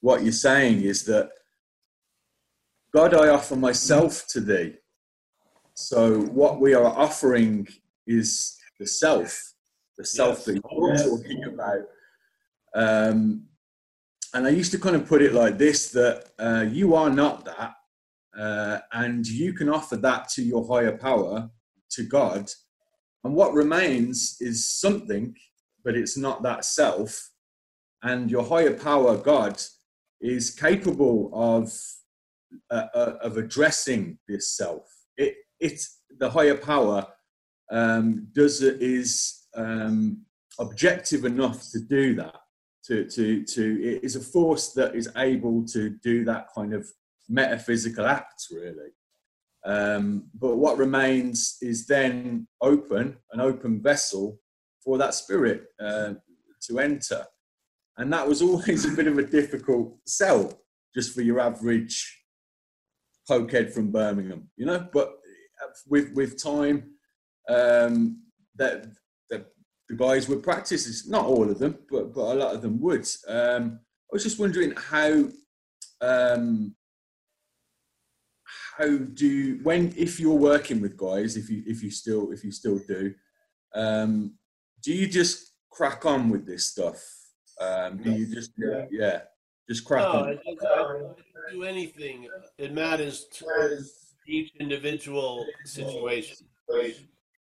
what 0.00 0.22
you're 0.22 0.32
saying 0.32 0.82
is 0.82 1.04
that 1.04 1.30
God, 2.92 3.14
I 3.14 3.28
offer 3.28 3.56
myself 3.56 4.26
to 4.30 4.40
thee. 4.40 4.74
So 5.74 6.22
what 6.22 6.60
we 6.60 6.74
are 6.74 6.84
offering 6.84 7.68
is 8.06 8.56
the 8.78 8.86
self, 8.86 9.54
the 9.96 10.04
self 10.04 10.38
Yes. 10.38 10.44
that 10.46 10.54
you're 10.54 10.96
talking 10.96 11.44
about. 11.44 11.82
Um, 12.74 13.46
and 14.34 14.46
I 14.46 14.50
used 14.50 14.72
to 14.72 14.78
kind 14.78 14.96
of 14.96 15.06
put 15.06 15.22
it 15.22 15.32
like 15.32 15.56
this: 15.58 15.90
that 15.92 16.30
uh, 16.38 16.66
you 16.68 16.94
are 16.94 17.10
not 17.10 17.44
that, 17.44 17.74
uh, 18.40 18.78
and 18.92 19.26
you 19.26 19.52
can 19.52 19.68
offer 19.68 19.96
that 19.96 20.28
to 20.30 20.42
your 20.42 20.66
higher 20.66 20.96
power, 20.96 21.50
to 21.90 22.02
God, 22.04 22.50
and 23.24 23.34
what 23.34 23.52
remains 23.52 24.38
is 24.40 24.66
something, 24.66 25.34
but 25.84 25.94
it's 25.94 26.16
not 26.16 26.42
that 26.42 26.64
self. 26.64 27.30
And 28.02 28.30
your 28.30 28.44
higher 28.44 28.72
power, 28.72 29.16
God, 29.18 29.60
is 30.22 30.50
capable 30.50 31.30
of 31.34 31.70
uh, 32.70 32.86
uh, 32.94 33.14
of 33.22 33.36
addressing 33.36 34.18
this 34.26 34.56
self. 34.56 34.86
It 35.18 35.34
it's 35.60 36.00
the 36.18 36.30
higher 36.30 36.56
power 36.56 37.06
um, 37.70 38.28
does 38.32 38.62
it 38.62 38.80
is 38.80 39.46
um, 39.54 40.22
objective 40.58 41.24
enough 41.24 41.70
to 41.72 41.80
do 41.80 42.14
that. 42.14 42.36
To 42.86 43.04
to 43.04 43.44
to 43.44 43.82
it 43.82 44.02
is 44.02 44.16
a 44.16 44.20
force 44.20 44.72
that 44.72 44.94
is 44.94 45.10
able 45.16 45.66
to 45.66 45.90
do 46.02 46.24
that 46.24 46.46
kind 46.54 46.72
of 46.72 46.90
metaphysical 47.30 48.06
act, 48.06 48.46
really. 48.50 48.90
Um, 49.64 50.30
but 50.34 50.56
what 50.56 50.78
remains 50.78 51.58
is 51.60 51.86
then 51.86 52.48
open, 52.60 53.16
an 53.32 53.40
open 53.40 53.82
vessel 53.82 54.38
for 54.82 54.98
that 54.98 55.14
spirit 55.14 55.64
uh, 55.80 56.14
to 56.68 56.78
enter. 56.78 57.24
And 57.98 58.12
that 58.12 58.26
was 58.26 58.42
always 58.42 58.84
a 58.84 58.96
bit 58.96 59.06
of 59.06 59.18
a 59.18 59.22
difficult 59.22 59.96
sell 60.06 60.52
just 60.94 61.14
for 61.14 61.22
your 61.22 61.40
average 61.40 62.18
pokehead 63.30 63.72
from 63.72 63.92
Birmingham, 63.92 64.50
you 64.56 64.66
know. 64.66 64.88
But 64.92 65.14
with 65.86 66.12
with 66.14 66.42
time, 66.42 66.94
um, 67.48 68.22
that 68.56 68.86
that 69.28 69.46
the 69.88 69.94
guys 69.96 70.28
would 70.28 70.42
practice 70.42 70.86
this. 70.86 71.06
Not 71.06 71.26
all 71.26 71.50
of 71.50 71.58
them, 71.58 71.78
but 71.90 72.14
but 72.14 72.22
a 72.22 72.34
lot 72.34 72.54
of 72.54 72.62
them 72.62 72.80
would. 72.80 73.06
Um, 73.28 73.80
I 73.82 74.12
was 74.12 74.24
just 74.24 74.40
wondering 74.40 74.72
how 74.76 75.28
um, 76.00 76.74
how 78.80 78.96
do 78.96 79.60
when 79.62 79.92
if 79.96 80.18
you're 80.18 80.34
working 80.34 80.80
with 80.80 80.96
guys, 80.96 81.36
if 81.36 81.50
you 81.50 81.62
if 81.66 81.82
you 81.82 81.90
still 81.90 82.32
if 82.32 82.42
you 82.42 82.50
still 82.50 82.78
do, 82.88 83.14
um, 83.74 84.34
do 84.82 84.92
you 84.92 85.06
just 85.06 85.52
crack 85.70 86.06
on 86.06 86.30
with 86.30 86.46
this 86.46 86.66
stuff? 86.66 86.98
Um, 87.60 87.98
do 87.98 88.10
you 88.12 88.26
just 88.34 88.52
yeah, 88.90 89.20
just 89.68 89.84
crack 89.84 90.04
No, 90.04 90.20
on? 90.20 90.28
I, 90.28 90.32
I 90.32 90.76
don't 90.76 91.16
do 91.52 91.64
anything. 91.64 92.28
It 92.56 92.72
matters 92.72 93.26
to 93.34 93.84
each 94.26 94.52
individual 94.58 95.46
situation. 95.64 96.46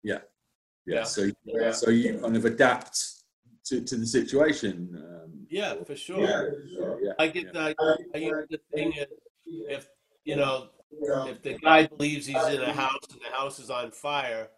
Yeah. 0.04 0.20
Yeah. 0.86 1.04
So 1.04 1.30
so 1.72 1.90
you 1.90 2.20
kind 2.20 2.36
of 2.36 2.46
adapt 2.46 3.00
to, 3.66 3.82
to 3.82 3.96
the 3.96 4.06
situation. 4.06 4.74
Um, 4.98 5.48
Yeah, 5.50 5.76
for 5.86 5.96
sure. 5.96 6.20
yeah. 6.20 6.96
yeah. 7.02 7.14
I 7.20 7.28
get 7.28 7.54
that. 7.54 7.76
I 8.16 8.18
use 8.18 8.48
the 8.50 8.60
thing 8.74 8.94
if, 8.96 9.10
if 9.46 9.88
you 10.26 10.36
know 10.36 10.70
if 10.92 11.42
the 11.42 11.54
guy 11.56 11.88
believes 11.88 12.26
he's 12.26 12.46
in 12.48 12.62
a 12.62 12.74
house 12.74 13.08
and 13.12 13.22
the 13.22 13.36
house 13.36 13.60
is 13.60 13.70
on 13.70 13.92
fire, 13.92 14.50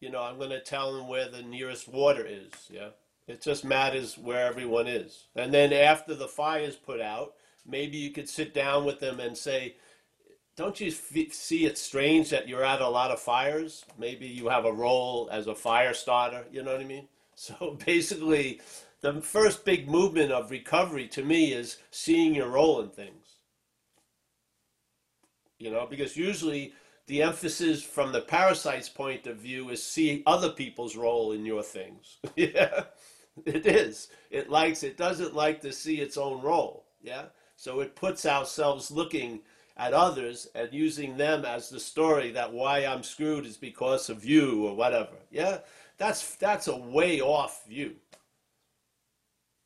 you 0.00 0.10
know, 0.10 0.22
I'm 0.22 0.38
going 0.38 0.50
to 0.50 0.60
tell 0.60 0.96
him 0.96 1.08
where 1.08 1.28
the 1.28 1.42
nearest 1.42 1.88
water 1.88 2.24
is. 2.26 2.50
Yeah, 2.70 2.90
it 3.26 3.42
just 3.42 3.64
matters 3.64 4.18
where 4.18 4.46
everyone 4.46 4.86
is. 4.86 5.26
And 5.34 5.52
then 5.52 5.72
after 5.72 6.14
the 6.14 6.28
fire 6.28 6.62
is 6.62 6.76
put 6.76 7.00
out, 7.00 7.34
maybe 7.66 7.96
you 7.96 8.10
could 8.10 8.28
sit 8.28 8.54
down 8.54 8.84
with 8.84 9.00
them 9.00 9.20
and 9.20 9.36
say, 9.36 9.76
"Don't 10.56 10.80
you 10.80 10.88
f- 10.88 11.32
see 11.32 11.66
it 11.66 11.78
strange 11.78 12.30
that 12.30 12.48
you're 12.48 12.64
at 12.64 12.80
a 12.80 12.88
lot 12.88 13.10
of 13.10 13.20
fires? 13.20 13.84
Maybe 13.98 14.26
you 14.26 14.48
have 14.48 14.64
a 14.64 14.72
role 14.72 15.28
as 15.32 15.46
a 15.46 15.54
fire 15.54 15.94
starter. 15.94 16.44
You 16.50 16.62
know 16.62 16.72
what 16.72 16.80
I 16.80 16.84
mean?" 16.84 17.08
So 17.38 17.76
basically, 17.84 18.62
the 19.02 19.20
first 19.20 19.66
big 19.66 19.90
movement 19.90 20.32
of 20.32 20.50
recovery 20.50 21.06
to 21.08 21.22
me 21.22 21.52
is 21.52 21.76
seeing 21.90 22.34
your 22.34 22.48
role 22.48 22.80
in 22.80 22.88
things. 22.88 23.25
You 25.58 25.70
know, 25.70 25.86
because 25.88 26.16
usually 26.16 26.74
the 27.06 27.22
emphasis 27.22 27.82
from 27.82 28.12
the 28.12 28.20
parasite's 28.20 28.88
point 28.88 29.26
of 29.26 29.36
view 29.36 29.70
is 29.70 29.82
see 29.82 30.22
other 30.26 30.50
people's 30.50 30.96
role 30.96 31.32
in 31.32 31.46
your 31.46 31.62
things. 31.62 32.18
yeah, 32.36 32.84
it 33.44 33.66
is. 33.66 34.08
It 34.30 34.50
likes, 34.50 34.82
it 34.82 34.96
doesn't 34.96 35.34
like 35.34 35.60
to 35.62 35.72
see 35.72 36.00
its 36.00 36.16
own 36.16 36.42
role. 36.42 36.84
Yeah. 37.02 37.26
So 37.56 37.80
it 37.80 37.96
puts 37.96 38.26
ourselves 38.26 38.90
looking 38.90 39.40
at 39.76 39.92
others 39.92 40.48
and 40.54 40.72
using 40.72 41.16
them 41.16 41.44
as 41.44 41.68
the 41.68 41.80
story 41.80 42.32
that 42.32 42.52
why 42.52 42.84
I'm 42.84 43.02
screwed 43.02 43.46
is 43.46 43.56
because 43.56 44.10
of 44.10 44.24
you 44.24 44.66
or 44.66 44.74
whatever. 44.74 45.16
Yeah. 45.30 45.58
That's, 45.98 46.34
that's 46.36 46.68
a 46.68 46.76
way 46.76 47.20
off 47.20 47.64
view. 47.66 47.94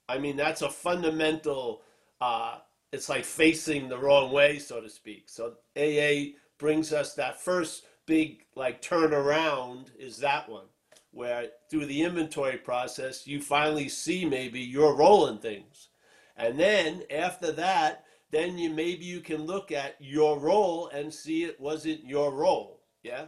I 0.08 0.18
mean, 0.18 0.36
that's 0.36 0.62
a 0.62 0.68
fundamental, 0.68 1.82
uh, 2.20 2.58
it's 2.92 3.08
like 3.08 3.24
facing 3.24 3.88
the 3.88 3.98
wrong 3.98 4.32
way, 4.32 4.58
so 4.58 4.80
to 4.80 4.88
speak. 4.88 5.28
So 5.28 5.54
AA 5.76 6.36
brings 6.58 6.92
us 6.92 7.14
that 7.14 7.40
first 7.40 7.84
big 8.06 8.44
like 8.56 8.82
turnaround 8.82 9.88
is 9.98 10.18
that 10.18 10.48
one, 10.48 10.66
where 11.12 11.48
through 11.70 11.86
the 11.86 12.02
inventory 12.02 12.58
process, 12.58 13.26
you 13.26 13.40
finally 13.40 13.88
see 13.88 14.24
maybe 14.24 14.60
your 14.60 14.96
role 14.96 15.28
in 15.28 15.38
things. 15.38 15.88
And 16.36 16.58
then 16.58 17.02
after 17.10 17.52
that, 17.52 18.04
then 18.30 18.58
you 18.58 18.70
maybe 18.70 19.04
you 19.04 19.20
can 19.20 19.44
look 19.44 19.72
at 19.72 19.96
your 20.00 20.38
role 20.38 20.88
and 20.88 21.12
see 21.12 21.44
it 21.44 21.60
wasn't 21.60 22.04
your 22.04 22.32
role. 22.32 22.82
Yeah. 23.02 23.26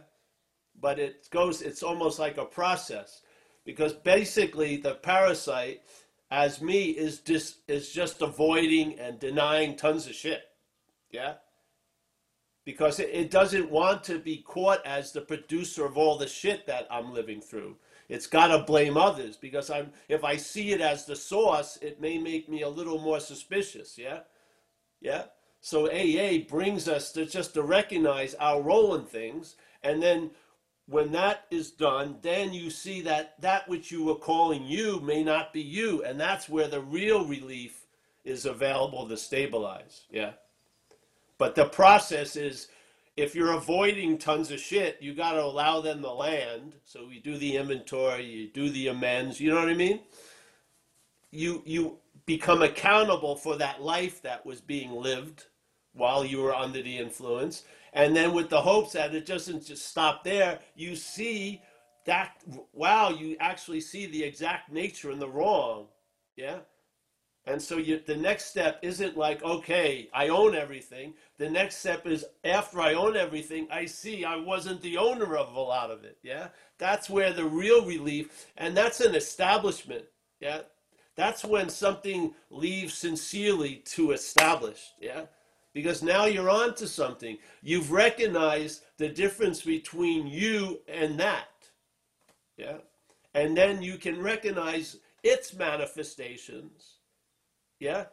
But 0.79 0.99
it 0.99 1.27
goes, 1.29 1.61
it's 1.61 1.83
almost 1.83 2.19
like 2.19 2.37
a 2.37 2.45
process 2.45 3.21
because 3.65 3.93
basically 3.93 4.77
the 4.77 4.95
parasite 4.95 5.81
as 6.33 6.63
me 6.63 6.85
is 6.85 7.19
just 7.19 7.59
is 7.67 7.91
just 7.91 8.23
avoiding 8.23 8.99
and 8.99 9.19
denying 9.19 9.75
tons 9.75 10.07
of 10.07 10.15
shit. 10.15 10.41
Yeah? 11.11 11.35
Because 12.65 12.99
it, 12.99 13.11
it 13.13 13.29
doesn't 13.29 13.69
want 13.69 14.03
to 14.05 14.17
be 14.17 14.37
caught 14.37 14.83
as 14.83 15.11
the 15.11 15.21
producer 15.21 15.85
of 15.85 15.95
all 15.95 16.17
the 16.17 16.27
shit 16.27 16.65
that 16.65 16.87
i'm 16.89 17.13
living 17.13 17.39
through. 17.39 17.77
It's 18.09 18.25
got 18.25 18.47
to 18.47 18.63
blame 18.63 18.97
others 18.97 19.37
because 19.37 19.69
i'm 19.69 19.91
if 20.09 20.23
i 20.23 20.35
see 20.35 20.71
it 20.71 20.81
as 20.81 21.05
the 21.05 21.15
source 21.15 21.77
it 21.83 22.01
may 22.01 22.17
make 22.17 22.49
me 22.49 22.63
a 22.63 22.69
little 22.69 22.99
more 22.99 23.19
suspicious 23.19 23.95
yeah? 23.95 24.21
Yeah? 25.01 25.25
So 25.61 25.87
aa 25.87 26.39
brings 26.49 26.87
us 26.87 27.11
to 27.11 27.27
just 27.27 27.53
to 27.53 27.61
recognize 27.61 28.33
our 28.35 28.59
role 28.59 28.95
in 28.95 29.05
things 29.05 29.55
and 29.83 30.01
then 30.01 30.31
when 30.87 31.11
that 31.13 31.45
is 31.49 31.71
done, 31.71 32.17
then 32.21 32.53
you 32.53 32.69
see 32.69 33.01
that 33.01 33.39
that 33.41 33.67
which 33.67 33.91
you 33.91 34.03
were 34.03 34.15
calling 34.15 34.65
you 34.65 34.99
may 34.99 35.23
not 35.23 35.53
be 35.53 35.61
you, 35.61 36.03
and 36.03 36.19
that's 36.19 36.49
where 36.49 36.67
the 36.67 36.81
real 36.81 37.25
relief 37.25 37.85
is 38.25 38.45
available 38.45 39.07
to 39.07 39.17
stabilize. 39.17 40.05
Yeah. 40.11 40.31
But 41.37 41.55
the 41.55 41.65
process 41.65 42.35
is 42.35 42.67
if 43.15 43.35
you're 43.35 43.53
avoiding 43.53 44.17
tons 44.17 44.51
of 44.51 44.59
shit, 44.59 44.97
you 45.01 45.13
got 45.13 45.33
to 45.33 45.43
allow 45.43 45.81
them 45.81 46.01
to 46.01 46.11
land. 46.11 46.73
So 46.85 47.05
we 47.05 47.19
do 47.19 47.37
the 47.37 47.57
inventory, 47.57 48.25
you 48.25 48.47
do 48.49 48.69
the 48.69 48.87
amends, 48.87 49.39
you 49.39 49.51
know 49.51 49.59
what 49.59 49.69
I 49.69 49.75
mean? 49.75 50.01
You 51.31 51.61
you 51.65 51.97
become 52.25 52.61
accountable 52.61 53.35
for 53.35 53.55
that 53.57 53.81
life 53.81 54.21
that 54.21 54.45
was 54.45 54.61
being 54.61 54.91
lived 54.91 55.45
while 55.93 56.25
you 56.25 56.41
were 56.41 56.53
under 56.53 56.81
the 56.81 56.97
influence. 56.97 57.63
And 57.93 58.15
then 58.15 58.33
with 58.33 58.49
the 58.49 58.61
hopes 58.61 58.93
that 58.93 59.13
it 59.13 59.25
doesn't 59.25 59.65
just 59.65 59.87
stop 59.87 60.23
there, 60.23 60.59
you 60.75 60.95
see 60.95 61.61
that, 62.05 62.41
wow, 62.73 63.09
you 63.09 63.37
actually 63.39 63.81
see 63.81 64.07
the 64.07 64.23
exact 64.23 64.71
nature 64.71 65.11
and 65.11 65.21
the 65.21 65.29
wrong. 65.29 65.87
Yeah. 66.35 66.59
And 67.45 67.61
so 67.61 67.77
you, 67.77 68.01
the 68.05 68.15
next 68.15 68.45
step 68.45 68.79
isn't 68.81 69.17
like, 69.17 69.43
okay, 69.43 70.09
I 70.13 70.29
own 70.29 70.55
everything. 70.55 71.13
The 71.37 71.49
next 71.49 71.77
step 71.77 72.07
is 72.07 72.25
after 72.43 72.81
I 72.81 72.93
own 72.93 73.15
everything, 73.15 73.67
I 73.69 73.85
see 73.85 74.23
I 74.23 74.37
wasn't 74.37 74.81
the 74.81 74.97
owner 74.97 75.35
of 75.35 75.53
a 75.53 75.59
lot 75.59 75.91
of 75.91 76.03
it. 76.03 76.17
Yeah. 76.23 76.47
That's 76.79 77.09
where 77.09 77.31
the 77.31 77.45
real 77.45 77.85
relief, 77.85 78.47
and 78.57 78.75
that's 78.75 79.01
an 79.01 79.13
establishment. 79.13 80.05
Yeah. 80.39 80.61
That's 81.15 81.45
when 81.45 81.69
something 81.69 82.33
leaves 82.49 82.95
sincerely 82.95 83.83
to 83.87 84.11
establish. 84.11 84.93
Yeah 84.99 85.25
because 85.73 86.03
now 86.03 86.25
you're 86.25 86.49
on 86.49 86.75
to 86.75 86.87
something. 86.87 87.37
You've 87.61 87.91
recognized 87.91 88.83
the 88.97 89.09
difference 89.09 89.61
between 89.61 90.27
you 90.27 90.81
and 90.87 91.19
that. 91.19 91.47
Yeah. 92.57 92.77
And 93.33 93.57
then 93.57 93.81
you 93.81 93.97
can 93.97 94.21
recognize 94.21 94.97
its 95.23 95.53
manifestations. 95.53 96.97
Yeah. 97.79 98.05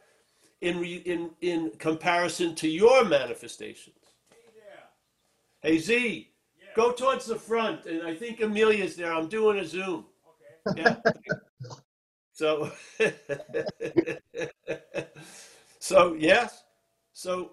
In, 0.62 0.80
re, 0.80 0.96
in, 1.04 1.30
in 1.42 1.72
comparison 1.78 2.54
to 2.56 2.68
your 2.68 3.04
manifestations. 3.04 3.96
Hey 5.62 5.76
Z, 5.76 6.30
go 6.74 6.92
towards 6.92 7.26
the 7.26 7.36
front, 7.36 7.84
and 7.84 8.02
I 8.02 8.14
think 8.14 8.40
Amelia's 8.40 8.96
there. 8.96 9.12
I'm 9.12 9.28
doing 9.28 9.58
a 9.58 9.66
Zoom. 9.66 10.06
Okay. 10.66 10.82
Yeah. 10.82 10.96
so, 12.32 12.72
so 15.78 16.14
yes. 16.14 16.62
So 17.20 17.50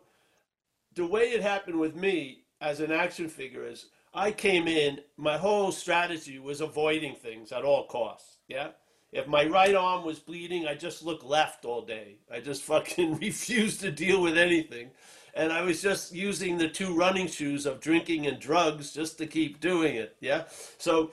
the 0.95 1.05
way 1.05 1.23
it 1.23 1.41
happened 1.41 1.77
with 1.77 1.93
me 1.93 2.45
as 2.61 2.79
an 2.79 2.89
action 2.89 3.27
figure 3.27 3.65
is 3.65 3.87
I 4.13 4.31
came 4.31 4.65
in, 4.65 5.01
my 5.17 5.35
whole 5.35 5.73
strategy 5.73 6.39
was 6.39 6.61
avoiding 6.61 7.15
things 7.15 7.51
at 7.51 7.65
all 7.65 7.85
costs. 7.87 8.37
Yeah. 8.47 8.69
If 9.11 9.27
my 9.27 9.45
right 9.45 9.75
arm 9.75 10.05
was 10.05 10.19
bleeding, 10.19 10.65
I 10.65 10.75
just 10.75 11.03
looked 11.03 11.25
left 11.25 11.65
all 11.65 11.81
day. 11.81 12.19
I 12.31 12.39
just 12.39 12.63
fucking 12.71 13.17
refused 13.17 13.81
to 13.81 13.91
deal 13.91 14.21
with 14.21 14.37
anything. 14.37 14.91
And 15.33 15.51
I 15.51 15.63
was 15.63 15.81
just 15.81 16.15
using 16.15 16.57
the 16.57 16.69
two 16.69 16.95
running 16.95 17.27
shoes 17.27 17.65
of 17.65 17.81
drinking 17.81 18.25
and 18.25 18.39
drugs 18.39 18.93
just 18.93 19.17
to 19.17 19.27
keep 19.27 19.59
doing 19.59 19.95
it. 19.95 20.15
Yeah. 20.21 20.45
So 20.77 21.11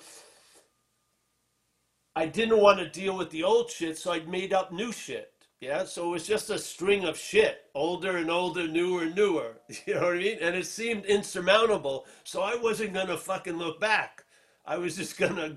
I 2.14 2.26
didn't 2.26 2.60
want 2.60 2.78
to 2.78 2.88
deal 2.88 3.16
with 3.16 3.30
the 3.30 3.42
old 3.42 3.68
shit, 3.68 3.98
so 3.98 4.12
I 4.12 4.20
made 4.20 4.52
up 4.52 4.70
new 4.70 4.92
shit. 4.92 5.33
Yeah, 5.64 5.84
so 5.86 6.08
it 6.08 6.10
was 6.10 6.26
just 6.26 6.50
a 6.50 6.58
string 6.58 7.04
of 7.06 7.16
shit, 7.16 7.70
older 7.74 8.18
and 8.18 8.30
older, 8.30 8.68
newer 8.68 9.04
and 9.04 9.14
newer. 9.14 9.56
You 9.86 9.94
know 9.94 10.02
what 10.02 10.16
I 10.16 10.18
mean? 10.18 10.38
And 10.42 10.54
it 10.54 10.66
seemed 10.66 11.06
insurmountable, 11.06 12.04
so 12.22 12.42
I 12.42 12.54
wasn't 12.54 12.92
gonna 12.92 13.16
fucking 13.16 13.56
look 13.56 13.80
back. 13.80 14.24
I 14.66 14.76
was 14.76 14.94
just 14.94 15.16
gonna 15.22 15.56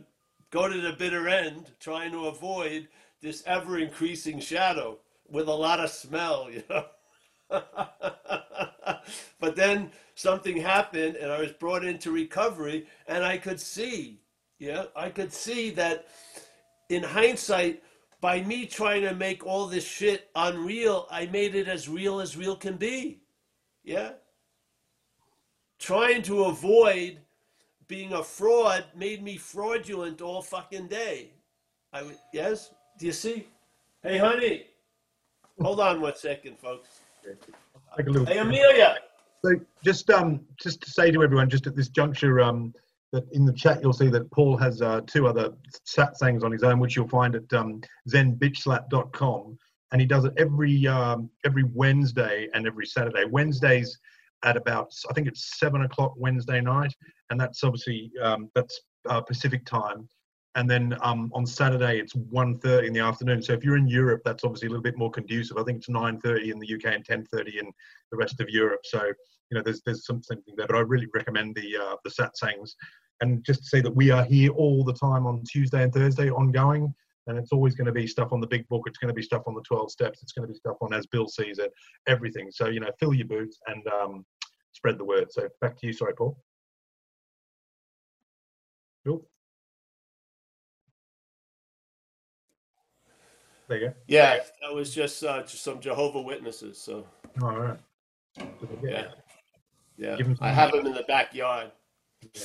go 0.49 0.69
to 0.69 0.79
the 0.79 0.93
bitter 0.93 1.27
end, 1.27 1.71
trying 1.81 2.13
to 2.13 2.27
avoid 2.27 2.87
this 3.21 3.43
ever 3.45 3.79
increasing 3.79 4.39
shadow 4.39 4.97
with 5.29 5.49
a 5.49 5.53
lot 5.53 5.81
of 5.81 5.89
smell, 5.89 6.49
you 6.53 6.63
know. 6.69 6.85
but 9.41 9.57
then 9.57 9.91
something 10.15 10.55
happened 10.55 11.17
and 11.17 11.33
I 11.33 11.41
was 11.41 11.51
brought 11.51 11.83
into 11.83 12.11
recovery 12.11 12.87
and 13.07 13.25
I 13.25 13.37
could 13.37 13.59
see, 13.59 14.21
yeah, 14.57 14.85
I 14.95 15.09
could 15.09 15.33
see 15.33 15.69
that 15.71 16.07
in 16.87 17.03
hindsight, 17.03 17.83
by 18.22 18.41
me 18.41 18.65
trying 18.65 19.03
to 19.03 19.13
make 19.13 19.45
all 19.45 19.68
this 19.68 19.86
shit 19.86 20.30
unreal, 20.36 21.07
I 21.11 21.28
made 21.28 21.55
it 21.55 21.68
as 21.68 21.88
real 21.88 22.20
as 22.20 22.36
real 22.36 22.55
can 22.55 22.78
be. 22.78 23.22
Yeah? 23.84 24.13
Trying 25.80 26.24
to 26.24 26.45
avoid 26.45 27.20
being 27.88 28.13
a 28.13 28.24
fraud 28.24 28.86
made 28.95 29.24
me 29.24 29.38
fraudulent 29.38 30.22
all 30.22 30.41
fucking 30.41 30.88
day. 30.88 31.32
I 31.93 31.99
w- 31.99 32.18
yes? 32.34 32.72
Do 32.99 33.05
you 33.05 33.11
see? 33.11 33.47
Hey, 34.03 34.18
honey. 34.18 34.65
Hold 35.61 35.80
on 35.80 36.01
one 36.01 36.15
second, 36.15 36.59
folks. 36.59 36.99
Take 37.24 38.07
a 38.07 38.09
little. 38.09 38.26
Hey, 38.26 38.39
Amelia. 38.39 38.97
So 39.43 39.51
just 39.84 40.09
um 40.09 40.41
just 40.59 40.82
to 40.82 40.89
say 40.89 41.11
to 41.11 41.24
everyone, 41.24 41.49
just 41.49 41.68
at 41.68 41.76
this 41.76 41.89
juncture, 41.89 42.41
um 42.41 42.74
that 43.13 43.25
in 43.31 43.45
the 43.45 43.53
chat 43.53 43.81
you'll 43.81 43.93
see 43.93 44.09
that 44.09 44.29
Paul 44.31 44.57
has 44.57 44.81
uh, 44.81 45.01
two 45.07 45.27
other 45.27 45.53
satsangs 45.85 46.43
on 46.43 46.51
his 46.51 46.63
own, 46.63 46.79
which 46.79 46.95
you'll 46.95 47.07
find 47.07 47.35
at 47.35 47.51
um, 47.53 47.81
zenbitchslap.com, 48.09 49.57
and 49.91 50.01
he 50.01 50.07
does 50.07 50.25
it 50.25 50.33
every 50.37 50.87
um, 50.87 51.29
every 51.45 51.63
Wednesday 51.63 52.47
and 52.53 52.67
every 52.67 52.85
Saturday. 52.85 53.25
Wednesdays 53.25 53.97
at 54.43 54.57
about 54.57 54.93
I 55.09 55.13
think 55.13 55.27
it's 55.27 55.57
seven 55.57 55.83
o'clock 55.83 56.13
Wednesday 56.17 56.61
night, 56.61 56.93
and 57.29 57.39
that's 57.39 57.63
obviously 57.63 58.11
um, 58.21 58.49
that's 58.55 58.79
uh, 59.09 59.21
Pacific 59.21 59.65
time. 59.65 60.07
And 60.57 60.69
then 60.69 60.97
um, 61.01 61.31
on 61.33 61.45
Saturday 61.45 61.99
it's 61.99 62.13
1.30 62.13 62.87
in 62.87 62.93
the 62.93 62.99
afternoon. 62.99 63.43
So 63.43 63.53
if 63.53 63.63
you're 63.63 63.77
in 63.77 63.87
Europe, 63.87 64.23
that's 64.25 64.43
obviously 64.43 64.67
a 64.67 64.71
little 64.71 64.83
bit 64.83 64.97
more 64.97 65.11
conducive. 65.11 65.57
I 65.57 65.63
think 65.63 65.77
it's 65.77 65.87
9.30 65.87 66.51
in 66.51 66.59
the 66.59 66.73
UK 66.73 66.95
and 66.95 67.05
10.30 67.05 67.59
in 67.59 67.71
the 68.11 68.17
rest 68.17 68.41
of 68.41 68.49
Europe. 68.49 68.81
So 68.83 69.05
you 69.49 69.55
know 69.55 69.61
there's 69.63 69.81
there's 69.85 70.05
something 70.05 70.41
there. 70.55 70.67
But 70.67 70.75
I 70.75 70.79
really 70.79 71.07
recommend 71.13 71.55
the 71.55 71.77
uh, 71.77 71.95
the 72.03 72.09
satsangs. 72.09 72.71
And 73.21 73.43
just 73.45 73.61
to 73.61 73.65
say 73.67 73.81
that 73.81 73.95
we 73.95 74.11
are 74.11 74.23
here 74.23 74.51
all 74.51 74.83
the 74.83 74.93
time 74.93 75.25
on 75.25 75.43
Tuesday 75.43 75.83
and 75.83 75.93
Thursday, 75.93 76.29
ongoing. 76.29 76.93
And 77.27 77.37
it's 77.37 77.51
always 77.51 77.75
going 77.75 77.87
to 77.87 77.91
be 77.91 78.07
stuff 78.07 78.31
on 78.31 78.39
the 78.39 78.47
big 78.47 78.67
book. 78.69 78.83
It's 78.85 78.99
going 78.99 79.09
to 79.09 79.13
be 79.13 79.21
stuff 79.21 79.43
on 79.47 79.53
the 79.53 79.63
12 79.67 79.91
steps. 79.91 80.23
It's 80.23 80.31
going 80.31 80.47
to 80.47 80.53
be 80.53 80.57
stuff 80.57 80.77
on 80.81 80.93
as 80.93 81.05
Bill 81.07 81.27
sees 81.27 81.59
it, 81.59 81.73
everything. 82.07 82.49
So, 82.51 82.67
you 82.67 82.79
know, 82.79 82.89
fill 83.01 83.13
your 83.13 83.27
boots 83.27 83.59
and 83.67 83.85
um, 83.87 84.25
spread 84.71 84.97
the 84.97 85.03
word. 85.03 85.27
So 85.31 85.49
back 85.59 85.77
to 85.79 85.87
you. 85.87 85.91
Sorry, 85.91 86.13
Paul. 86.13 86.39
Bill? 89.03 89.25
There 93.68 93.78
you 93.78 93.88
go. 93.88 93.93
Yeah, 94.07 94.39
that 94.61 94.74
was 94.74 94.93
just 94.93 95.24
uh, 95.24 95.41
just 95.43 95.63
some 95.63 95.80
Jehovah 95.80 96.22
Witnesses. 96.22 96.78
So. 96.78 97.05
All 97.41 97.57
right. 97.57 97.78
yeah, 98.84 99.07
yeah. 99.97 100.18
I 100.39 100.49
have 100.49 100.72
them 100.72 100.86
in 100.86 100.93
the 100.93 101.05
backyard. 101.07 101.72
Yeah. 102.34 102.41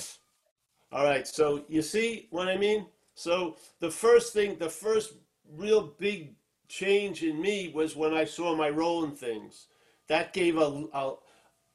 All 0.91 1.05
right. 1.05 1.27
So 1.27 1.65
you 1.69 1.81
see 1.83 2.27
what 2.31 2.49
I 2.49 2.57
mean? 2.57 2.87
So 3.15 3.57
the 3.81 3.91
first 3.91 4.33
thing, 4.33 4.59
the 4.59 4.69
first 4.69 5.15
real 5.57 5.95
big 5.99 6.35
change 6.69 7.23
in 7.23 7.41
me 7.41 7.71
was 7.75 7.95
when 7.95 8.15
I 8.15 8.25
saw 8.25 8.55
my 8.57 8.69
role 8.69 9.05
in 9.05 9.13
things. 9.13 9.67
That 10.09 10.33
gave 10.33 10.57
a, 10.57 10.85
a 10.93 11.15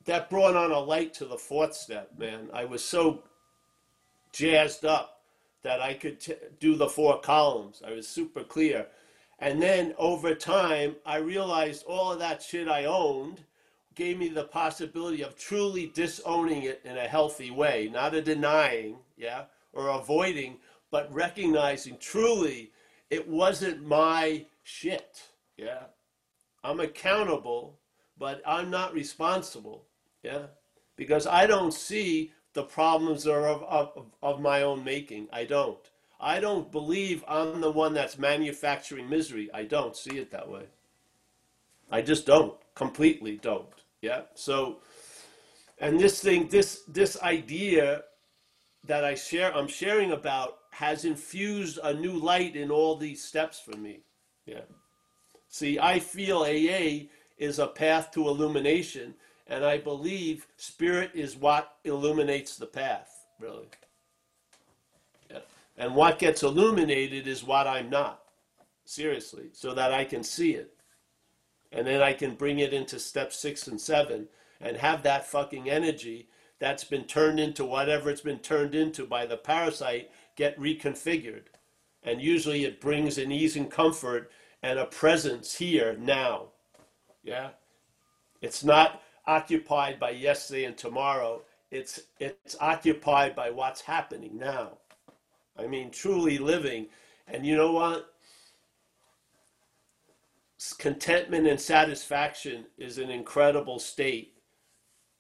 that 0.06 0.30
brought 0.30 0.56
on 0.56 0.72
a 0.72 0.80
light 0.80 1.14
to 1.16 1.26
the 1.26 1.38
fourth 1.38 1.74
step, 1.74 2.12
man. 2.18 2.50
I 2.54 2.66
was 2.66 2.84
so 2.84 3.24
jazzed 4.32 4.86
up 4.86 5.22
that 5.64 5.82
I 5.82 5.94
could 5.94 6.20
t- 6.20 6.36
do 6.60 6.76
the 6.76 6.88
four 6.88 7.20
columns. 7.20 7.82
I 7.86 7.92
was 7.92 8.08
super 8.08 8.44
clear. 8.44 8.88
And 9.40 9.62
then 9.62 9.94
over 9.98 10.34
time, 10.34 10.96
I 11.06 11.18
realized 11.18 11.86
all 11.86 12.12
of 12.12 12.20
that 12.20 12.42
shit 12.42 12.68
I 12.68 12.86
owned 12.86 13.42
gave 13.94 14.18
me 14.18 14.30
the 14.30 14.44
possibility 14.44 15.24
of 15.24 15.38
truly 15.38 15.92
disowning 15.94 16.64
it 16.64 16.82
in 16.84 16.98
a 16.98 17.08
healthy 17.08 17.50
way, 17.50 17.90
not 17.92 18.14
a 18.14 18.22
denying, 18.22 18.98
yeah, 19.16 19.46
or 19.74 19.90
avoiding, 19.90 20.58
but 20.92 21.12
recognizing 21.14 21.98
truly 22.00 22.72
it 23.10 23.28
wasn't 23.28 23.86
my 23.86 24.46
shit, 24.64 25.24
yeah. 25.58 25.86
I'm 26.64 26.80
accountable, 26.80 27.80
but 28.18 28.42
I'm 28.46 28.70
not 28.70 28.94
responsible, 28.94 29.86
yeah, 30.24 30.48
because 30.96 31.26
I 31.26 31.48
don't 31.48 31.74
see 31.74 32.32
the 32.54 32.64
problems 32.64 33.26
are 33.28 33.48
of, 33.48 33.64
of, 33.64 34.06
of 34.22 34.42
my 34.42 34.64
own 34.64 34.84
making. 34.84 35.28
I 35.32 35.46
don't. 35.46 35.80
I 36.20 36.40
don't 36.40 36.72
believe 36.72 37.24
I'm 37.28 37.62
the 37.62 37.72
one 37.72 37.94
that's 37.94 38.18
manufacturing 38.18 39.10
misery. 39.10 39.50
I 39.54 39.64
don't 39.64 39.96
see 39.96 40.18
it 40.18 40.32
that 40.32 40.50
way. 40.50 40.64
I 41.92 42.02
just 42.02 42.26
don't. 42.26 42.56
Completely 42.76 43.38
don't. 43.38 43.68
Yeah. 44.02 44.22
So, 44.36 44.80
and 45.80 46.00
this 46.00 46.22
thing, 46.22 46.48
this 46.48 46.84
this 46.88 47.20
idea 47.22 48.04
that 48.86 49.04
I 49.04 49.16
share, 49.16 49.56
I'm 49.56 49.68
sharing 49.68 50.12
about, 50.12 50.60
has 50.72 51.06
infused 51.06 51.80
a 51.84 51.94
new 51.94 52.14
light 52.14 52.56
in 52.56 52.72
all 52.72 52.96
these 52.96 53.24
steps 53.24 53.60
for 53.60 53.76
me. 53.78 54.02
Yeah. 54.46 54.62
See, 55.50 55.80
I 55.80 56.00
feel 56.00 56.40
AA 56.40 57.08
is 57.38 57.60
a 57.60 57.68
path 57.68 58.12
to 58.12 58.28
illumination, 58.28 59.16
and 59.48 59.66
I 59.66 59.78
believe 59.78 60.48
spirit 60.58 61.12
is 61.14 61.36
what 61.36 61.76
illuminates 61.84 62.58
the 62.58 62.66
path. 62.66 63.26
Really. 63.40 63.68
And 65.78 65.96
what 65.96 66.20
gets 66.20 66.44
illuminated 66.44 67.28
is 67.28 67.44
what 67.44 67.68
I'm 67.68 67.90
not. 67.90 68.22
Seriously, 68.86 69.50
so 69.52 69.74
that 69.74 69.94
I 69.94 70.06
can 70.06 70.24
see 70.24 70.54
it. 70.54 70.74
And 71.72 71.86
then 71.86 72.02
I 72.02 72.14
can 72.14 72.36
bring 72.36 72.60
it 72.60 72.74
into 72.74 73.00
step 73.00 73.34
six 73.34 73.68
and 73.68 73.80
seven 73.80 74.28
and 74.62 74.78
have 74.78 75.04
that 75.04 75.28
fucking 75.28 75.70
energy 75.70 76.30
that's 76.60 76.84
been 76.84 77.04
turned 77.04 77.40
into 77.40 77.66
whatever 77.66 78.10
it's 78.10 78.22
been 78.22 78.40
turned 78.40 78.74
into 78.74 79.06
by 79.06 79.26
the 79.26 79.38
parasite 79.38 80.10
get 80.36 80.60
reconfigured. 80.60 81.46
And 82.04 82.22
usually 82.22 82.64
it 82.64 82.82
brings 82.82 83.18
an 83.18 83.32
ease 83.32 83.56
and 83.56 83.70
comfort 83.70 84.32
and 84.64 84.80
a 84.80 84.86
presence 84.86 85.56
here 85.56 85.96
now. 86.00 86.48
Yeah? 87.24 87.50
It's 88.42 88.64
not 88.64 89.04
occupied 89.26 90.00
by 90.00 90.12
yesterday 90.12 90.64
and 90.64 90.78
tomorrow. 90.78 91.42
It's 91.70 92.02
it's 92.20 92.56
occupied 92.62 93.36
by 93.36 93.50
what's 93.50 93.82
happening 93.82 94.38
now. 94.38 94.78
I 95.58 95.68
mean, 95.68 95.92
truly 95.92 96.38
living. 96.38 96.88
And 97.28 97.46
you 97.46 97.56
know 97.56 97.72
what? 97.72 98.14
Contentment 100.78 101.48
and 101.48 101.60
satisfaction 101.60 102.66
is 102.78 102.98
an 102.98 103.10
incredible 103.10 103.80
state 103.80 104.34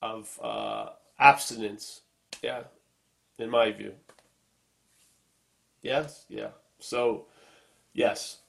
of 0.01 0.39
uh, 0.41 0.89
abstinence. 1.19 2.01
Yeah, 2.41 2.63
in 3.37 3.49
my 3.49 3.71
view. 3.71 3.93
Yes, 5.81 6.25
yeah. 6.27 6.49
So, 6.79 7.27
yes. 7.93 8.39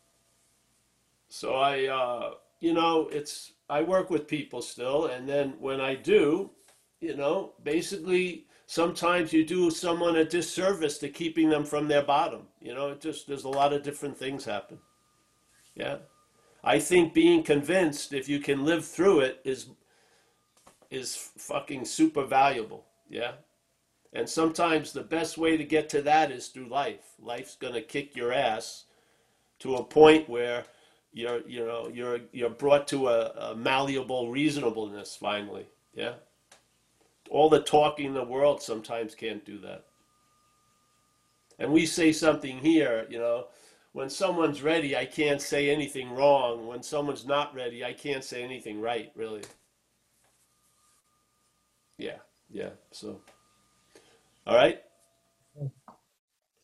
So 1.29 1.55
I, 1.55 1.87
uh, 1.87 2.35
you 2.61 2.73
know, 2.73 3.09
it's 3.13 3.53
I 3.69 3.83
work 3.83 4.11
with 4.11 4.27
people 4.27 4.63
still, 4.63 5.07
and 5.07 5.29
then 5.29 5.55
when 5.61 5.81
I 5.81 5.95
do, 5.95 6.51
you 7.01 7.17
know, 7.17 7.53
basically 7.63 8.47
sometimes 8.69 9.33
you 9.33 9.47
do 9.47 9.71
someone 9.71 10.17
a 10.17 10.25
disservice 10.25 10.99
to 10.99 11.09
keeping 11.09 11.49
them 11.49 11.65
from 11.65 11.89
their 11.89 12.03
bottom. 12.03 12.43
You 12.61 12.75
know, 12.75 12.91
it 12.91 13.01
just 13.01 13.27
there's 13.27 13.45
a 13.45 13.49
lot 13.49 13.73
of 13.73 13.83
different 13.83 14.17
things 14.17 14.45
happen. 14.45 14.79
Yeah. 15.75 15.97
I 16.63 16.79
think 16.79 17.15
being 17.15 17.43
convinced 17.43 18.13
if 18.13 18.29
you 18.29 18.41
can 18.41 18.67
live 18.67 18.85
through 18.85 19.21
it 19.21 19.41
is 19.43 19.71
is 20.91 21.17
fucking 21.39 21.87
super 21.87 22.25
valuable. 22.25 22.85
Yeah. 23.09 23.33
And 24.13 24.29
sometimes 24.29 24.93
the 24.93 25.03
best 25.03 25.39
way 25.39 25.57
to 25.57 25.65
get 25.65 25.89
to 25.91 26.03
that 26.03 26.31
is 26.31 26.49
through 26.49 26.69
life. 26.69 27.15
Life's 27.19 27.57
going 27.57 27.75
to 27.75 27.83
kick 27.83 28.15
your 28.15 28.33
ass 28.33 28.85
to 29.61 29.77
a 29.77 29.85
point 29.85 30.29
where 30.29 30.65
you're, 31.13 31.41
you 31.47 31.65
know, 31.65 31.91
you're, 31.93 32.21
you're 32.33 32.51
brought 32.51 32.89
to 32.89 33.09
a, 33.09 33.51
a 33.51 33.55
malleable 33.55 34.31
reasonableness 34.31 35.17
finally. 35.17 35.67
Yeah. 35.95 36.15
All 37.31 37.49
the 37.49 37.61
talking 37.61 38.07
in 38.07 38.15
the 38.15 38.25
world 38.25 38.63
sometimes 38.63 39.15
can't 39.15 39.45
do 39.45 39.59
that. 39.61 39.85
And 41.59 41.73
we 41.73 41.87
say 41.87 42.13
something 42.13 42.59
here, 42.59 43.07
you 43.11 43.19
know, 43.19 43.47
when 43.93 44.09
someone's 44.09 44.63
ready, 44.63 44.97
I 44.97 45.05
can't 45.05 45.41
say 45.41 45.71
anything 45.71 46.15
wrong. 46.15 46.67
When 46.67 46.83
someone's 46.83 47.27
not 47.27 47.55
ready, 47.55 47.85
I 47.85 47.93
can't 47.93 48.23
say 48.23 48.43
anything 48.45 48.81
right, 48.81 49.11
really. 49.17 49.43
Yeah, 51.97 52.19
yeah. 52.49 52.71
So, 52.93 53.21
all 54.47 54.55
right. 54.55 54.83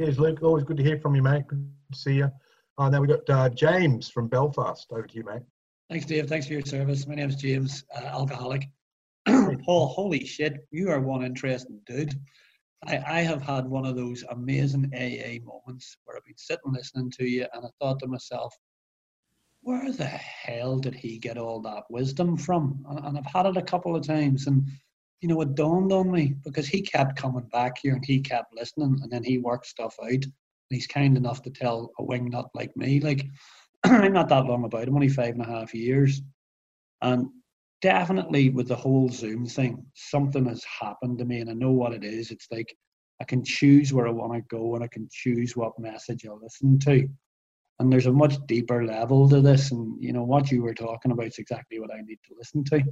Cheers, 0.00 0.18
Luke. 0.18 0.42
Always 0.42 0.64
good 0.64 0.76
to 0.76 0.82
hear 0.82 0.98
from 0.98 1.14
you, 1.16 1.22
mate. 1.22 1.46
Good 1.48 1.68
to 1.92 1.98
see 1.98 2.14
you. 2.14 2.30
Uh, 2.78 2.88
now 2.88 3.00
we've 3.00 3.10
got 3.10 3.30
uh, 3.30 3.48
James 3.48 4.08
from 4.08 4.28
Belfast. 4.28 4.86
Over 4.90 5.06
to 5.06 5.14
you, 5.14 5.24
mate. 5.24 5.42
Thanks, 5.90 6.06
Dave. 6.06 6.28
Thanks 6.28 6.46
for 6.46 6.52
your 6.52 6.62
service. 6.62 7.06
My 7.06 7.14
name 7.14 7.28
is 7.28 7.36
James, 7.36 7.84
uh, 7.96 8.04
alcoholic. 8.04 8.68
Paul, 9.58 9.88
holy 9.88 10.24
shit, 10.24 10.66
you 10.70 10.90
are 10.90 11.00
one 11.00 11.24
interesting 11.24 11.80
dude. 11.86 12.14
I, 12.86 13.02
I 13.06 13.20
have 13.22 13.42
had 13.42 13.66
one 13.66 13.86
of 13.86 13.96
those 13.96 14.24
amazing 14.30 14.90
AA 14.94 15.44
moments 15.44 15.96
where 16.04 16.16
I've 16.16 16.24
been 16.24 16.36
sitting 16.36 16.72
listening 16.72 17.10
to 17.12 17.24
you 17.24 17.46
and 17.52 17.64
I 17.64 17.68
thought 17.80 18.00
to 18.00 18.06
myself, 18.06 18.54
where 19.62 19.90
the 19.92 20.04
hell 20.04 20.78
did 20.78 20.94
he 20.94 21.18
get 21.18 21.38
all 21.38 21.60
that 21.62 21.84
wisdom 21.88 22.36
from? 22.36 22.84
And, 22.88 22.98
and 23.04 23.18
I've 23.18 23.26
had 23.26 23.46
it 23.46 23.56
a 23.56 23.62
couple 23.62 23.96
of 23.96 24.06
times 24.06 24.46
and 24.46 24.66
you 25.24 25.28
know, 25.28 25.40
it 25.40 25.54
dawned 25.54 25.90
on 25.90 26.10
me 26.10 26.34
because 26.44 26.66
he 26.66 26.82
kept 26.82 27.16
coming 27.16 27.48
back 27.50 27.78
here 27.80 27.94
and 27.94 28.04
he 28.04 28.20
kept 28.20 28.54
listening 28.54 28.98
and 29.02 29.10
then 29.10 29.24
he 29.24 29.38
worked 29.38 29.64
stuff 29.64 29.96
out. 30.02 30.10
And 30.10 30.32
he's 30.68 30.86
kind 30.86 31.16
enough 31.16 31.40
to 31.42 31.50
tell 31.50 31.92
a 31.98 32.02
wingnut 32.02 32.48
like 32.52 32.76
me, 32.76 33.00
like 33.00 33.26
I'm 33.84 34.12
not 34.12 34.28
that 34.28 34.44
long 34.44 34.64
about 34.64 34.86
him, 34.86 34.94
only 34.94 35.08
five 35.08 35.34
and 35.34 35.40
a 35.40 35.46
half 35.46 35.72
years. 35.72 36.20
And 37.00 37.28
definitely 37.84 38.48
with 38.48 38.66
the 38.66 38.74
whole 38.74 39.10
Zoom 39.10 39.44
thing, 39.44 39.84
something 39.92 40.46
has 40.46 40.64
happened 40.64 41.18
to 41.18 41.26
me, 41.26 41.40
and 41.40 41.50
I 41.50 41.52
know 41.52 41.70
what 41.70 41.92
it 41.92 42.02
is. 42.02 42.30
It's 42.30 42.48
like 42.50 42.74
I 43.20 43.24
can 43.24 43.44
choose 43.44 43.92
where 43.92 44.08
I 44.08 44.10
want 44.10 44.32
to 44.32 44.40
go, 44.48 44.74
and 44.74 44.82
I 44.82 44.86
can 44.86 45.06
choose 45.12 45.54
what 45.54 45.78
message 45.78 46.24
I'll 46.24 46.40
listen 46.42 46.78
to. 46.78 47.06
And 47.78 47.92
there's 47.92 48.06
a 48.06 48.12
much 48.12 48.36
deeper 48.46 48.86
level 48.86 49.28
to 49.28 49.42
this, 49.42 49.70
and 49.70 50.02
you 50.02 50.14
know 50.14 50.24
what 50.24 50.50
you 50.50 50.62
were 50.62 50.72
talking 50.72 51.12
about 51.12 51.26
is 51.26 51.36
exactly 51.36 51.78
what 51.78 51.92
I 51.92 52.00
need 52.00 52.18
to 52.26 52.34
listen 52.38 52.64
to. 52.64 52.82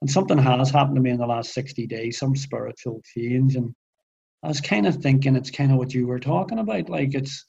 And 0.00 0.08
something 0.08 0.38
has 0.38 0.70
happened 0.70 0.94
to 0.94 1.02
me 1.02 1.10
in 1.10 1.18
the 1.18 1.26
last 1.26 1.52
60 1.52 1.88
days, 1.88 2.16
some 2.16 2.36
spiritual 2.36 3.02
change, 3.12 3.56
and 3.56 3.74
I 4.44 4.48
was 4.48 4.60
kind 4.60 4.86
of 4.86 4.94
thinking 4.98 5.34
it's 5.34 5.50
kind 5.50 5.72
of 5.72 5.78
what 5.78 5.92
you 5.92 6.06
were 6.06 6.20
talking 6.20 6.60
about, 6.60 6.88
like 6.88 7.16
it's 7.16 7.46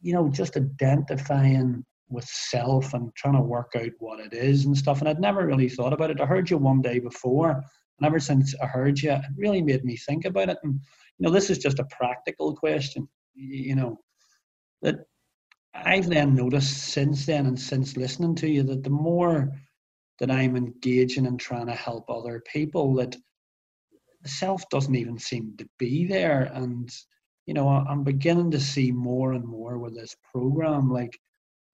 you 0.00 0.14
know 0.14 0.30
just 0.30 0.56
identifying 0.56 1.84
with 2.10 2.24
self 2.24 2.94
and 2.94 3.14
trying 3.14 3.34
to 3.34 3.40
work 3.40 3.72
out 3.76 3.90
what 3.98 4.20
it 4.20 4.32
is 4.32 4.64
and 4.64 4.76
stuff. 4.76 5.00
And 5.00 5.08
I'd 5.08 5.20
never 5.20 5.46
really 5.46 5.68
thought 5.68 5.92
about 5.92 6.10
it. 6.10 6.20
I 6.20 6.26
heard 6.26 6.50
you 6.50 6.58
one 6.58 6.80
day 6.80 6.98
before, 6.98 7.50
and 7.50 8.06
ever 8.06 8.20
since 8.20 8.54
I 8.62 8.66
heard 8.66 8.98
you, 9.00 9.12
it 9.12 9.22
really 9.36 9.62
made 9.62 9.84
me 9.84 9.96
think 9.96 10.24
about 10.24 10.48
it. 10.48 10.58
And 10.62 10.74
you 10.74 11.26
know, 11.26 11.30
this 11.30 11.50
is 11.50 11.58
just 11.58 11.78
a 11.78 11.86
practical 11.90 12.54
question. 12.54 13.08
You 13.34 13.74
know, 13.74 13.98
that 14.82 15.00
I've 15.74 16.08
then 16.08 16.34
noticed 16.34 16.78
since 16.78 17.26
then 17.26 17.46
and 17.46 17.58
since 17.58 17.96
listening 17.96 18.34
to 18.36 18.48
you 18.48 18.62
that 18.64 18.82
the 18.82 18.90
more 18.90 19.52
that 20.18 20.30
I'm 20.30 20.56
engaging 20.56 21.26
and 21.26 21.38
trying 21.38 21.66
to 21.66 21.74
help 21.74 22.10
other 22.10 22.42
people, 22.52 22.94
that 22.94 23.16
self 24.26 24.68
doesn't 24.70 24.96
even 24.96 25.18
seem 25.18 25.54
to 25.58 25.68
be 25.78 26.06
there. 26.06 26.50
And 26.54 26.90
you 27.46 27.54
know, 27.54 27.68
I'm 27.68 28.04
beginning 28.04 28.50
to 28.50 28.60
see 28.60 28.92
more 28.92 29.32
and 29.32 29.44
more 29.44 29.78
with 29.78 29.94
this 29.94 30.14
program, 30.32 30.90
like 30.90 31.18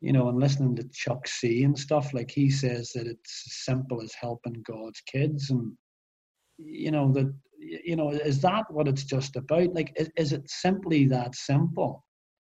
you 0.05 0.13
know, 0.13 0.29
and 0.29 0.39
listening 0.39 0.77
to 0.77 0.89
Chuck 0.93 1.27
C 1.27 1.65
and 1.65 1.79
stuff, 1.79 2.13
like 2.13 2.31
he 2.31 2.51
says 2.51 2.91
that 2.95 3.07
it's 3.07 3.45
as 3.47 3.65
simple 3.65 4.03
as 4.03 4.13
helping 4.13 4.63
God's 4.63 5.01
kids, 5.11 5.49
and 5.49 5.73
you 6.59 6.91
know 6.91 7.11
that 7.13 7.33
you 7.59 7.97
know 7.97 8.11
is 8.11 8.43
that 8.43 8.65
what 8.69 8.87
it's 8.87 9.05
just 9.05 9.35
about? 9.37 9.73
Like, 9.73 9.95
is, 9.97 10.11
is 10.19 10.35
it 10.35 10.51
simply 10.51 11.07
that 11.07 11.35
simple? 11.35 12.05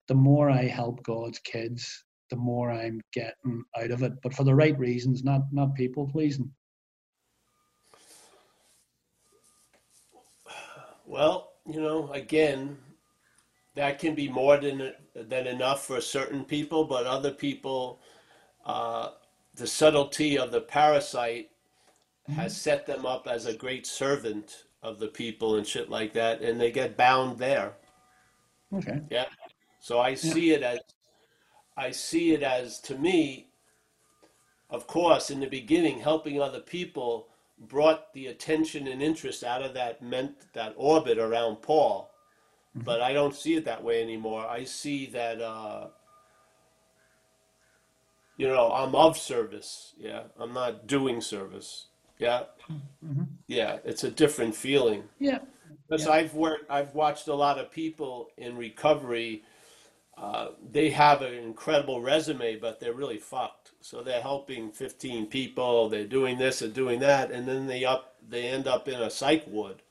The 0.07 0.15
more 0.15 0.49
I 0.49 0.65
help 0.65 1.03
God's 1.03 1.37
kids, 1.39 1.87
the 2.31 2.37
more 2.37 2.71
I'm 2.71 2.99
getting 3.13 3.63
out 3.77 3.91
of 3.91 4.01
it, 4.01 4.13
but 4.23 4.33
for 4.33 4.45
the 4.45 4.55
right 4.55 4.77
reasons, 4.79 5.23
not 5.23 5.41
not 5.51 5.75
people 5.75 6.07
pleasing. 6.07 6.51
Well, 11.05 11.51
you 11.67 11.79
know, 11.81 12.11
again, 12.13 12.79
that 13.75 13.99
can 13.99 14.15
be 14.15 14.27
more 14.27 14.57
than 14.57 14.93
than 15.15 15.47
enough 15.47 15.85
for 15.85 16.01
certain 16.01 16.43
people, 16.43 16.85
but 16.85 17.05
other 17.05 17.31
people, 17.31 17.99
uh, 18.65 19.09
the 19.55 19.67
subtlety 19.67 20.37
of 20.37 20.51
the 20.51 20.61
parasite 20.61 21.49
has 22.35 22.55
set 22.55 22.85
them 22.85 23.05
up 23.05 23.27
as 23.27 23.45
a 23.45 23.53
great 23.53 23.85
servant 23.85 24.63
of 24.81 24.99
the 24.99 25.07
people 25.07 25.55
and 25.55 25.67
shit 25.67 25.89
like 25.89 26.13
that, 26.13 26.41
and 26.41 26.59
they 26.59 26.71
get 26.71 26.97
bound 26.97 27.37
there. 27.37 27.73
Okay. 28.73 29.01
Yeah. 29.09 29.25
So 29.79 29.99
I 29.99 30.15
see 30.15 30.51
it 30.51 30.63
as, 30.63 30.79
I 31.77 31.91
see 31.91 32.33
it 32.33 32.41
as 32.41 32.79
to 32.81 32.97
me. 32.97 33.49
Of 34.69 34.87
course, 34.87 35.29
in 35.29 35.39
the 35.39 35.47
beginning, 35.47 35.99
helping 35.99 36.41
other 36.41 36.59
people 36.59 37.27
brought 37.59 38.11
the 38.13 38.27
attention 38.27 38.87
and 38.87 39.01
interest 39.01 39.43
out 39.43 39.61
of 39.61 39.73
that 39.75 40.01
meant 40.01 40.53
that 40.53 40.73
orbit 40.75 41.19
around 41.19 41.57
Paul 41.57 42.12
but 42.75 43.01
I 43.01 43.13
don't 43.13 43.35
see 43.35 43.55
it 43.55 43.65
that 43.65 43.83
way 43.83 44.01
anymore. 44.01 44.45
I 44.47 44.63
see 44.63 45.05
that, 45.07 45.41
uh, 45.41 45.87
you 48.37 48.47
know, 48.47 48.71
I'm 48.71 48.95
of 48.95 49.17
service. 49.17 49.93
Yeah, 49.97 50.23
I'm 50.39 50.53
not 50.53 50.87
doing 50.87 51.21
service. 51.21 51.87
Yeah, 52.19 52.43
Mm-hmm. 53.05 53.23
yeah, 53.47 53.79
it's 53.83 54.03
a 54.03 54.11
different 54.11 54.55
feeling. 54.55 55.03
Yeah. 55.19 55.39
Because 55.87 56.05
Yeah. 56.05 56.13
I've 56.13 56.33
worked, 56.35 56.69
I've 56.71 56.95
watched 56.95 57.27
a 57.27 57.33
lot 57.35 57.59
of 57.59 57.71
people 57.71 58.29
in 58.37 58.57
recovery. 58.57 59.43
Uh, 60.17 60.49
they 60.71 60.89
have 60.91 61.21
an 61.21 61.33
incredible 61.33 62.01
resume, 62.01 62.57
but 62.57 62.79
they're 62.79 62.93
really 62.93 63.17
fucked. 63.17 63.71
So 63.81 64.01
they're 64.03 64.21
helping 64.21 64.71
15 64.71 65.27
people. 65.27 65.89
They're 65.89 66.05
doing 66.05 66.37
this 66.37 66.61
and 66.61 66.73
doing 66.73 66.99
that, 67.01 67.31
and 67.31 67.47
then 67.47 67.67
they 67.67 67.85
up, 67.85 68.15
they 68.27 68.47
end 68.47 68.67
up 68.67 68.87
in 68.87 69.01
a 69.01 69.09
psych 69.09 69.45
ward 69.47 69.81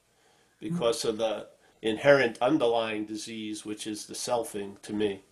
because 0.60 1.04
of 1.04 1.18
the 1.18 1.48
inherent 1.82 2.38
underlying 2.40 3.04
disease, 3.04 3.64
which 3.64 3.86
is 3.86 4.06
the 4.06 4.14
selfing 4.14 4.80
to 4.82 4.92
me. 4.92 5.22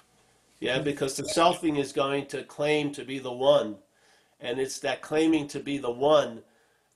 Yeah, 0.59 0.81
because 0.81 1.17
the 1.17 1.23
selfing 1.23 1.79
is 1.79 1.93
going 1.93 2.27
to 2.27 2.43
claim 2.43 2.93
to 2.93 3.05
be 3.05 3.19
the 3.19 3.33
one. 3.33 3.77
And 4.41 4.59
it's 4.59 4.79
that 4.81 5.01
claiming 5.01 5.49
to 5.49 5.61
be 5.61 5.79
the 5.79 5.91
one 5.91 6.43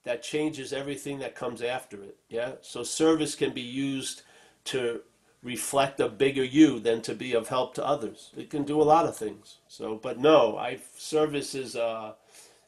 that 0.04 0.22
changes 0.22 0.72
everything 0.72 1.18
that 1.20 1.34
comes 1.34 1.62
after 1.62 2.02
it. 2.02 2.16
Yeah. 2.28 2.52
So 2.60 2.82
service 2.82 3.34
can 3.34 3.52
be 3.52 3.62
used 3.62 4.22
to 4.64 5.00
reflect 5.42 6.00
a 6.00 6.08
bigger 6.08 6.44
you 6.44 6.80
than 6.80 7.02
to 7.02 7.14
be 7.14 7.34
of 7.34 7.48
help 7.48 7.74
to 7.74 7.86
others. 7.86 8.32
It 8.36 8.50
can 8.50 8.64
do 8.64 8.80
a 8.80 8.84
lot 8.84 9.06
of 9.06 9.16
things. 9.16 9.58
So, 9.68 9.98
but 10.02 10.18
no, 10.18 10.56
I 10.56 10.78
service 10.96 11.54
is 11.54 11.76
uh, 11.76 12.14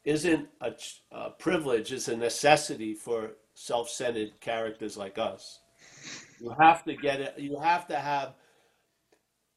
isn't 0.05 0.49
a, 0.61 0.74
a 1.11 1.30
privilege; 1.30 1.93
it's 1.93 2.09
a 2.09 2.16
necessity 2.16 2.95
for 2.95 3.32
self-centered 3.55 4.41
characters 4.41 4.97
like 4.97 5.18
us. 5.18 5.61
You 6.41 6.55
have 6.59 6.84
to 6.84 6.95
get 6.95 7.20
it. 7.20 7.34
You 7.39 7.59
have 7.59 7.87
to 7.89 7.97
have. 7.97 8.34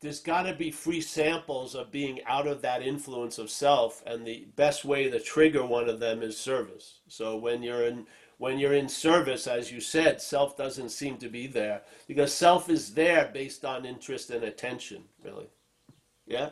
There's 0.02 0.22
got 0.22 0.44
to 0.44 0.54
be 0.54 0.72
free 0.72 1.02
samples 1.02 1.76
of 1.76 1.92
being 1.92 2.22
out 2.26 2.48
of 2.48 2.62
that 2.62 2.82
influence 2.82 3.38
of 3.38 3.50
self, 3.50 4.02
and 4.06 4.26
the 4.26 4.48
best 4.56 4.86
way 4.86 5.10
to 5.10 5.20
trigger 5.20 5.66
one 5.66 5.90
of 5.90 6.00
them 6.00 6.22
is 6.22 6.38
service. 6.38 7.02
So 7.08 7.36
when 7.36 7.62
you're 7.62 7.86
in 7.86 8.06
when 8.40 8.58
you're 8.58 8.74
in 8.74 8.88
service, 8.88 9.48
as 9.48 9.70
you 9.72 9.82
said, 9.82 10.22
self 10.22 10.56
doesn't 10.56 10.90
seem 10.90 11.18
to 11.18 11.28
be 11.28 11.46
there 11.46 11.82
because 12.08 12.34
self 12.34 12.70
is 12.70 12.94
there 12.94 13.30
based 13.34 13.66
on 13.66 13.86
interest 13.86 14.30
and 14.32 14.46
attention, 14.46 15.04
really. 15.22 15.50
Yeah. 16.26 16.52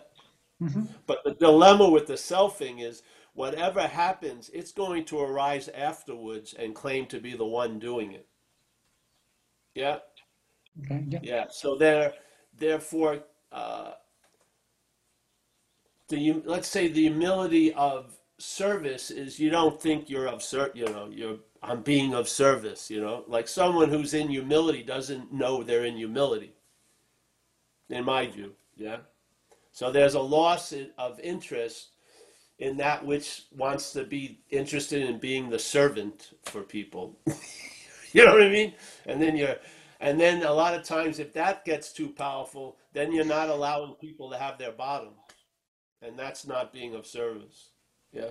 Mm-hmm. 0.61 0.83
But 1.05 1.23
the 1.23 1.35
dilemma 1.35 1.89
with 1.89 2.07
the 2.07 2.13
selfing 2.13 2.83
is 2.83 3.03
whatever 3.35 3.87
happens, 3.87 4.49
it's 4.53 4.73
going 4.73 5.05
to 5.05 5.19
arise 5.19 5.69
afterwards 5.69 6.53
and 6.57 6.75
claim 6.75 7.05
to 7.05 7.19
be 7.19 7.37
the 7.37 7.45
one 7.45 7.79
doing 7.79 8.11
it. 8.11 8.27
Yeah. 9.75 9.99
Okay. 10.83 11.03
Yeah. 11.09 11.19
Yeah, 11.21 11.45
so 11.49 11.75
there, 11.75 12.13
therefore, 12.57 13.19
uh, 13.51 13.91
the 16.09 16.41
let's 16.45 16.67
say 16.67 16.87
the 16.87 17.01
humility 17.01 17.73
of 17.73 18.17
service 18.37 19.11
is 19.11 19.39
you 19.39 19.49
don't 19.49 19.81
think 19.81 20.09
you're 20.09 20.27
of 20.27 20.41
ser- 20.43 20.71
you 20.73 20.85
know 20.85 21.09
you're 21.11 21.37
I'm 21.63 21.81
being 21.81 22.13
of 22.13 22.29
service, 22.29 22.89
you 22.89 23.01
know, 23.01 23.23
like 23.27 23.47
someone 23.47 23.89
who's 23.89 24.13
in 24.13 24.29
humility 24.29 24.83
doesn't 24.83 25.33
know 25.33 25.63
they're 25.63 25.85
in 25.85 25.97
humility. 25.97 26.53
In 27.89 28.05
my 28.05 28.27
view, 28.27 28.53
yeah. 28.75 28.97
So 29.71 29.91
there's 29.91 30.13
a 30.13 30.19
loss 30.21 30.73
of 30.97 31.19
interest 31.19 31.89
in 32.59 32.77
that 32.77 33.05
which 33.05 33.43
wants 33.55 33.91
to 33.93 34.03
be 34.03 34.39
interested 34.49 35.07
in 35.07 35.19
being 35.19 35.49
the 35.49 35.59
servant 35.59 36.31
for 36.43 36.61
people. 36.63 37.19
You 38.13 38.25
know 38.25 38.31
what 38.31 38.43
I 38.43 38.49
mean? 38.49 38.73
and 39.05 39.21
then 39.21 39.35
you're 39.35 39.57
and 39.99 40.19
then 40.19 40.43
a 40.43 40.53
lot 40.53 40.73
of 40.75 40.83
times 40.83 41.19
if 41.19 41.33
that 41.33 41.65
gets 41.65 41.91
too 41.93 42.09
powerful 42.09 42.77
then 42.93 43.11
you're 43.11 43.25
not 43.25 43.49
allowing 43.49 43.93
people 43.95 44.29
to 44.31 44.37
have 44.37 44.57
their 44.57 44.71
bottom. 44.71 45.13
And 46.01 46.17
that's 46.17 46.45
not 46.47 46.73
being 46.73 46.95
of 46.95 47.05
service. 47.07 47.71
Yeah. 48.11 48.29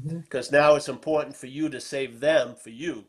Mhm. 0.00 0.22
because 0.22 0.52
now 0.52 0.74
it's 0.74 0.88
important 0.88 1.36
for 1.36 1.46
you 1.46 1.68
to 1.70 1.80
save 1.80 2.20
them 2.20 2.54
for 2.54 2.70
you 2.70 3.06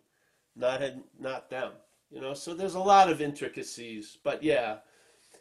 not 0.55 0.81
not 1.19 1.49
them 1.49 1.73
you 2.09 2.21
know? 2.21 2.33
So 2.33 2.53
there's 2.53 2.75
a 2.75 2.79
lot 2.79 3.09
of 3.09 3.21
intricacies 3.21 4.17
but 4.23 4.41
yeah 4.43 4.79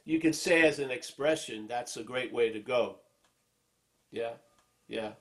you 0.04 0.20
can 0.20 0.32
say 0.32 0.62
as 0.62 0.78
an 0.80 0.90
expression 0.90 1.66
that's 1.68 1.96
a 1.96 2.02
great 2.04 2.32
way 2.32 2.50
to 2.50 2.60
go. 2.60 3.00
Yeah 4.10 4.34
yeah. 4.88 5.12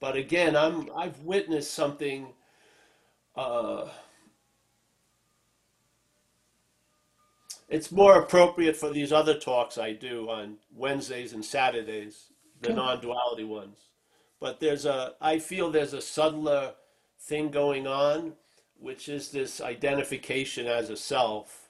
But 0.00 0.16
again 0.16 0.56
i'm 0.56 0.90
i've 0.96 1.20
witnessed 1.20 1.74
something 1.74 2.34
uh 3.36 3.88
it's 7.72 7.90
more 7.90 8.18
appropriate 8.18 8.76
for 8.76 8.90
these 8.90 9.12
other 9.12 9.38
talks 9.38 9.78
i 9.78 9.92
do 9.92 10.28
on 10.28 10.56
wednesdays 10.74 11.32
and 11.32 11.44
saturdays 11.44 12.32
the 12.62 12.68
Cool. 12.68 12.76
non-duality 12.76 13.44
ones. 13.44 13.78
But 14.40 14.60
there's 14.60 14.86
a 14.86 15.14
i 15.20 15.38
feel 15.38 15.70
there's 15.70 15.92
a 15.92 16.00
subtler 16.00 16.74
thing 17.20 17.50
going 17.50 17.86
on 17.86 18.34
which 18.78 19.08
is 19.08 19.30
this 19.30 19.60
identification 19.60 20.66
as 20.66 20.90
a 20.90 20.96
self 20.96 21.68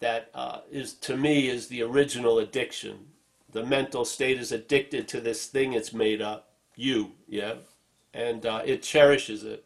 that 0.00 0.30
uh, 0.34 0.60
is 0.70 0.94
to 0.94 1.16
me 1.16 1.48
is 1.48 1.68
the 1.68 1.82
original 1.82 2.40
addiction. 2.40 3.06
The 3.52 3.64
mental 3.64 4.04
state 4.04 4.38
is 4.38 4.50
addicted 4.52 5.06
to 5.08 5.20
this 5.20 5.46
thing 5.46 5.72
it's 5.72 5.92
made 5.92 6.20
up 6.20 6.50
you 6.74 7.12
yeah? 7.28 7.54
And 8.12 8.44
uh, 8.44 8.62
it 8.64 8.82
cherishes 8.82 9.44
it 9.44 9.64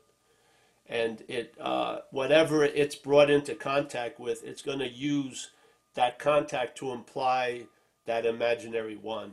and 0.91 1.23
it 1.29 1.55
uh, 1.61 2.01
whatever 2.11 2.65
it's 2.65 2.97
brought 2.97 3.31
into 3.31 3.55
contact 3.55 4.19
with 4.19 4.45
it's 4.45 4.61
going 4.61 4.81
to 4.81 4.89
use 4.89 5.53
that 5.95 6.19
contact 6.19 6.77
to 6.79 6.91
imply 6.91 7.63
that 8.07 8.27
imaginary 8.27 8.97
one. 8.97 9.33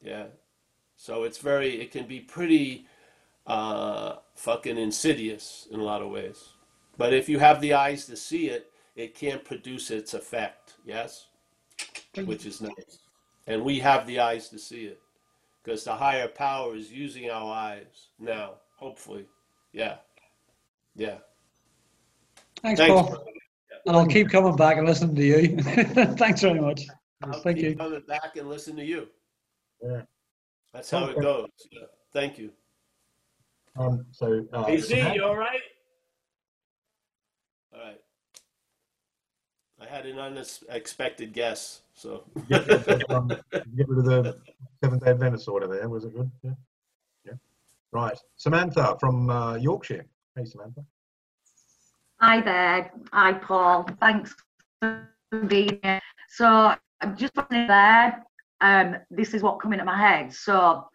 Yeah. 0.00 0.26
So 0.96 1.24
it's 1.24 1.38
very 1.38 1.80
it 1.80 1.90
can 1.90 2.06
be 2.06 2.20
pretty 2.20 2.86
uh, 3.46 4.16
fucking 4.36 4.78
insidious 4.78 5.66
in 5.70 5.80
a 5.80 5.84
lot 5.84 6.00
of 6.00 6.10
ways. 6.10 6.50
But 6.96 7.12
if 7.12 7.28
you 7.28 7.40
have 7.40 7.60
the 7.60 7.74
eyes 7.74 8.06
to 8.06 8.16
see 8.16 8.48
it 8.48 8.70
it 8.94 9.16
can't 9.16 9.44
produce 9.44 9.90
its 9.90 10.14
effect. 10.14 10.74
Yes? 10.86 11.26
Which 12.24 12.46
is 12.46 12.60
nice. 12.60 13.00
And 13.48 13.64
we 13.64 13.80
have 13.80 14.06
the 14.06 14.20
eyes 14.20 14.48
to 14.50 14.58
see 14.60 14.84
it. 14.84 15.00
Because 15.64 15.82
the 15.82 15.96
higher 15.96 16.28
power 16.28 16.76
is 16.76 16.92
using 16.92 17.30
our 17.30 17.52
eyes 17.52 18.10
now 18.20 18.52
hopefully. 18.76 19.26
Yeah 19.72 19.96
yeah 20.96 21.16
Thanks, 22.62 22.80
thanks 22.80 22.94
Paul. 22.94 23.08
brother. 23.10 23.24
And 23.86 23.96
I'll 23.96 24.06
keep 24.06 24.30
coming 24.30 24.56
back 24.56 24.78
and 24.78 24.86
listening 24.86 25.14
to 25.16 25.22
you. 25.22 25.58
Thanks 26.16 26.40
very 26.40 26.58
much. 26.58 26.80
I'll 27.22 27.32
Thank 27.40 27.58
keep 27.58 27.66
you. 27.66 27.76
coming 27.76 28.00
back 28.08 28.36
and 28.36 28.48
listen 28.48 28.74
to 28.76 28.84
you 28.84 29.08
Yeah. 29.82 30.02
that's 30.72 30.90
how 30.90 31.06
it 31.06 31.20
goes 31.20 31.48
yeah. 31.70 31.80
thank 32.12 32.38
you 32.38 32.50
Um, 33.76 34.06
so, 34.12 34.46
uh, 34.52 34.64
hey 34.64 34.78
Z, 34.78 35.12
you 35.14 35.24
all 35.24 35.36
right 35.36 35.60
all 37.74 37.80
right 37.80 38.00
I 39.80 39.86
had 39.86 40.06
an 40.06 40.18
unexpected 40.18 41.32
guess 41.34 41.82
so 41.94 42.24
get, 42.48 42.66
get, 42.66 43.10
um, 43.10 43.28
get 43.28 43.88
rid 43.88 43.98
of 43.98 44.04
the 44.06 44.38
Seventh 44.82 45.04
Day 45.04 45.10
Adventist 45.10 45.46
or 45.48 45.52
whatever. 45.54 45.88
Was 45.88 46.04
it 46.04 46.14
good? 46.14 46.30
Yeah. 46.42 46.50
Yeah. 47.26 47.32
Right. 47.92 48.18
Samantha 48.36 48.96
from 49.00 49.30
uh, 49.30 49.54
Yorkshire. 49.56 50.04
Hey, 50.36 50.44
Samantha. 50.44 50.84
Hi 52.20 52.40
there. 52.40 52.90
Hi, 53.12 53.34
Paul. 53.34 53.88
Thanks 54.00 54.34
for 54.80 55.06
being 55.46 55.78
here. 55.80 56.00
So 56.28 56.74
just 57.14 57.34
there. 57.50 58.24
Um, 58.60 58.96
this 59.12 59.32
is 59.32 59.44
what 59.44 59.60
coming 59.60 59.78
to 59.78 59.84
my 59.84 59.96
head. 59.96 60.32
So 60.32 60.88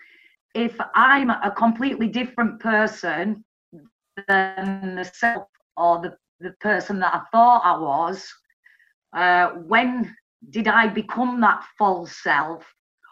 if 0.56 0.76
I'm 0.94 1.30
a 1.30 1.54
completely 1.56 2.08
different 2.08 2.60
person 2.60 3.46
than 4.28 4.96
the 4.96 5.06
self 5.06 5.48
or 5.78 6.02
the, 6.02 6.18
the 6.42 6.52
person 6.60 7.00
that 7.00 7.14
I 7.14 7.22
thought 7.32 7.62
I 7.64 7.80
was, 7.80 8.28
uh, 9.14 9.52
when 9.52 10.14
did 10.50 10.68
I 10.68 10.88
become 10.88 11.40
that 11.40 11.64
false 11.78 12.14
self? 12.22 12.66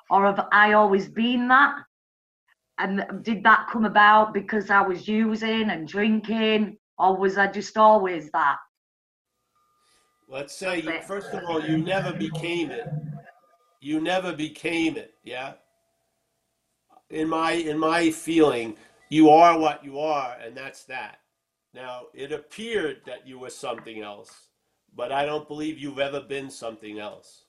Or 0.09 0.25
have 0.25 0.45
I 0.51 0.73
always 0.73 1.07
been 1.07 1.47
that? 1.47 1.84
And 2.80 3.03
did 3.23 3.43
that 3.43 3.67
come 3.71 3.86
about 3.86 4.34
because 4.34 4.69
I 4.69 4.82
was 4.82 5.07
using 5.07 5.69
and 5.69 5.88
drinking? 5.88 6.78
or 6.97 7.15
was 7.15 7.38
I 7.38 7.47
just 7.47 7.78
always 7.78 8.30
that? 8.32 8.57
Let's 10.30 10.55
say, 10.55 10.80
it. 10.80 11.03
first 11.05 11.34
of 11.34 11.43
all, 11.45 11.61
you 11.61 11.78
never 11.78 12.11
became 12.11 12.71
it. 12.71 12.88
You 13.80 14.01
never 14.01 14.34
became 14.34 14.97
it. 14.97 15.13
Yeah. 15.23 15.53
In 17.09 17.30
my 17.30 17.51
in 17.53 17.78
my 17.78 18.11
feeling, 18.11 18.75
you 19.09 19.30
are 19.30 19.57
what 19.57 19.86
you 19.86 19.99
are, 19.99 20.36
and 20.43 20.57
that's 20.57 20.84
that. 20.86 21.19
Now, 21.73 22.07
it 22.13 22.34
appeared 22.34 23.01
that 23.05 23.25
you 23.25 23.39
were 23.39 23.49
something 23.49 24.01
else, 24.01 24.49
but 24.93 25.13
I 25.13 25.25
don't 25.25 25.47
believe 25.47 25.78
you've 25.78 25.99
ever 25.99 26.19
been 26.19 26.49
something 26.49 26.99
else. 26.99 27.45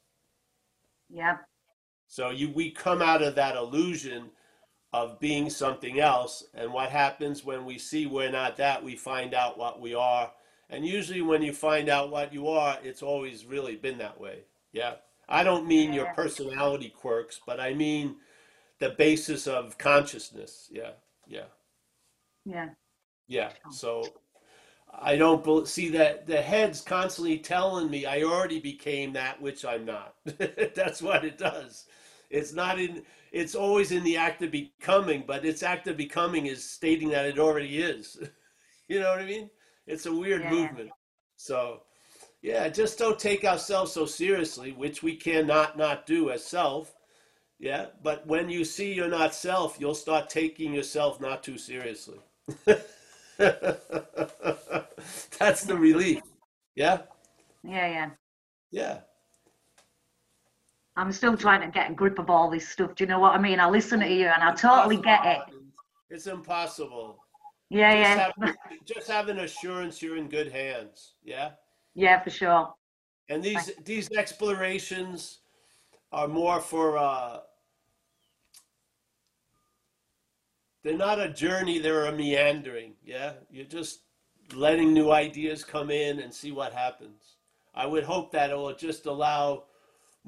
Yeah, 1.11 1.39
So 2.07 2.31
you 2.31 2.51
we 2.51 2.71
come 2.71 3.03
out 3.03 3.23
of 3.23 3.35
that 3.35 3.57
illusion 3.57 4.31
of 4.93 5.21
being 5.21 5.51
something 5.51 6.01
else, 6.01 6.45
and 6.55 6.73
what 6.73 6.91
happens 6.91 7.45
when 7.45 7.65
we 7.65 7.79
see 7.79 8.07
we're 8.07 8.31
not 8.31 8.57
that, 8.57 8.83
we 8.83 8.97
find 8.97 9.35
out 9.35 9.59
what 9.59 9.81
we 9.81 9.95
are. 9.95 10.33
And 10.71 10.85
usually 10.85 11.23
when 11.23 11.43
you 11.43 11.53
find 11.53 11.89
out 11.89 12.11
what 12.11 12.33
you 12.33 12.49
are, 12.49 12.79
it's 12.83 13.03
always 13.03 13.47
really 13.47 13.77
been 13.77 13.99
that 13.99 14.21
way. 14.21 14.41
Yeah. 14.73 14.95
I 15.29 15.45
don't 15.45 15.67
mean 15.67 15.93
your 15.93 16.13
personality 16.15 16.89
quirks, 16.89 17.41
but 17.47 17.61
I 17.61 17.75
mean 17.75 18.17
the 18.79 18.91
basis 18.91 19.47
of 19.47 19.77
consciousness. 19.77 20.69
Yeah. 20.71 20.93
Yeah. 21.27 21.45
yeah, 22.47 22.69
Yeah. 23.27 23.51
So 23.71 24.05
I 24.93 25.17
don't 25.17 25.69
see 25.69 25.91
that 25.91 26.27
the 26.27 26.41
head's 26.41 26.81
constantly 26.81 27.39
telling 27.39 27.91
me 27.91 28.07
I 28.07 28.23
already 28.23 28.61
became 28.61 29.13
that 29.13 29.41
which 29.41 29.65
I'm 29.65 29.85
not. 29.85 30.15
That's 30.75 31.03
what 31.03 31.25
it 31.25 31.39
does. 31.39 31.87
It's 32.31 32.53
not 32.53 32.79
in. 32.79 33.03
It's 33.33 33.55
always 33.55 33.93
in 33.93 34.05
the 34.05 34.17
act 34.17 34.43
of 34.43 34.51
becoming, 34.51 35.25
but 35.27 35.45
its 35.45 35.63
act 35.63 35.87
of 35.89 35.97
becoming 35.97 36.47
is 36.47 36.65
stating 36.65 37.11
that 37.11 37.27
it 37.27 37.39
already 37.39 37.79
is. 37.79 38.19
you 38.89 39.01
know 39.01 39.11
what 39.11 39.21
I 39.21 39.27
mean? 39.27 39.51
It's 39.87 40.07
a 40.07 40.15
weird 40.15 40.43
Yeah. 40.43 40.51
movement. 40.51 40.91
So, 41.37 41.83
yeah, 42.43 42.69
just 42.69 42.99
don't 42.99 43.19
take 43.19 43.45
ourselves 43.45 43.93
so 43.93 44.07
seriously, 44.07 44.73
which 44.73 45.03
we 45.03 45.17
cannot 45.17 45.77
not 45.77 46.07
do 46.07 46.31
as 46.31 46.45
self. 46.45 46.95
Yeah, 47.59 47.87
but 48.03 48.27
when 48.27 48.49
you 48.49 48.65
see 48.65 48.93
you're 48.93 49.09
not 49.09 49.35
self, 49.35 49.79
you'll 49.81 49.95
start 49.95 50.31
taking 50.31 50.73
yourself 50.73 51.21
not 51.21 51.43
too 51.43 51.59
seriously. 51.59 52.21
That's 53.39 53.55
the 55.65 55.77
relief. 55.77 56.23
Yeah, 56.77 57.03
yeah, 57.65 57.89
yeah. 57.89 58.11
yeah. 58.71 59.01
I'm 60.99 61.13
still 61.13 61.37
trying 61.37 61.61
to 61.61 61.69
get 61.69 61.93
a 61.93 61.95
grip 61.95 62.19
of 62.19 62.29
all 62.29 62.51
this 62.51 62.69
stuff. 62.69 62.97
Do 62.97 63.05
you 63.05 63.09
know 63.09 63.21
what 63.21 63.33
I 63.33 63.39
mean? 63.39 63.61
I 63.61 63.69
listen 63.71 64.01
to 64.01 64.13
you 64.13 64.27
and 64.27 64.43
I 64.43 64.53
totally 64.53 64.97
get 64.97 65.25
it. 65.25 65.39
It's 66.11 66.27
impossible. 66.27 67.25
Yeah, 67.71 67.93
Just 67.93 68.35
yeah, 68.41 68.47
have, 68.49 68.57
just 68.85 69.09
have 69.09 69.29
an 69.29 69.39
assurance 69.41 70.03
you're 70.03 70.17
in 70.17 70.29
good 70.29 70.51
hands. 70.51 71.15
Yeah. 71.23 71.51
yeah, 71.95 72.21
for 72.21 72.31
sure. 72.31 72.75
And 73.29 73.43
these 73.43 73.71
these 73.85 74.11
explorations 74.11 75.39
are 76.11 76.27
more 76.27 76.61
for 76.61 76.99
uh 76.99 77.41
they're 80.83 80.97
not 80.97 81.21
a 81.21 81.29
journey, 81.29 81.79
they're 81.79 82.07
a 82.07 82.13
meandering, 82.13 82.95
yeah? 83.05 83.35
You're 83.51 83.67
just 83.67 84.01
letting 84.53 84.93
new 84.93 85.13
ideas 85.13 85.63
come 85.63 85.91
in 85.91 86.19
and 86.19 86.35
see 86.35 86.51
what 86.51 86.73
happens. 86.73 87.37
I 87.75 87.87
would 87.87 88.05
hope 88.05 88.33
that 88.33 88.51
it 88.51 88.57
will 88.57 88.75
just 88.75 89.07
allow 89.07 89.65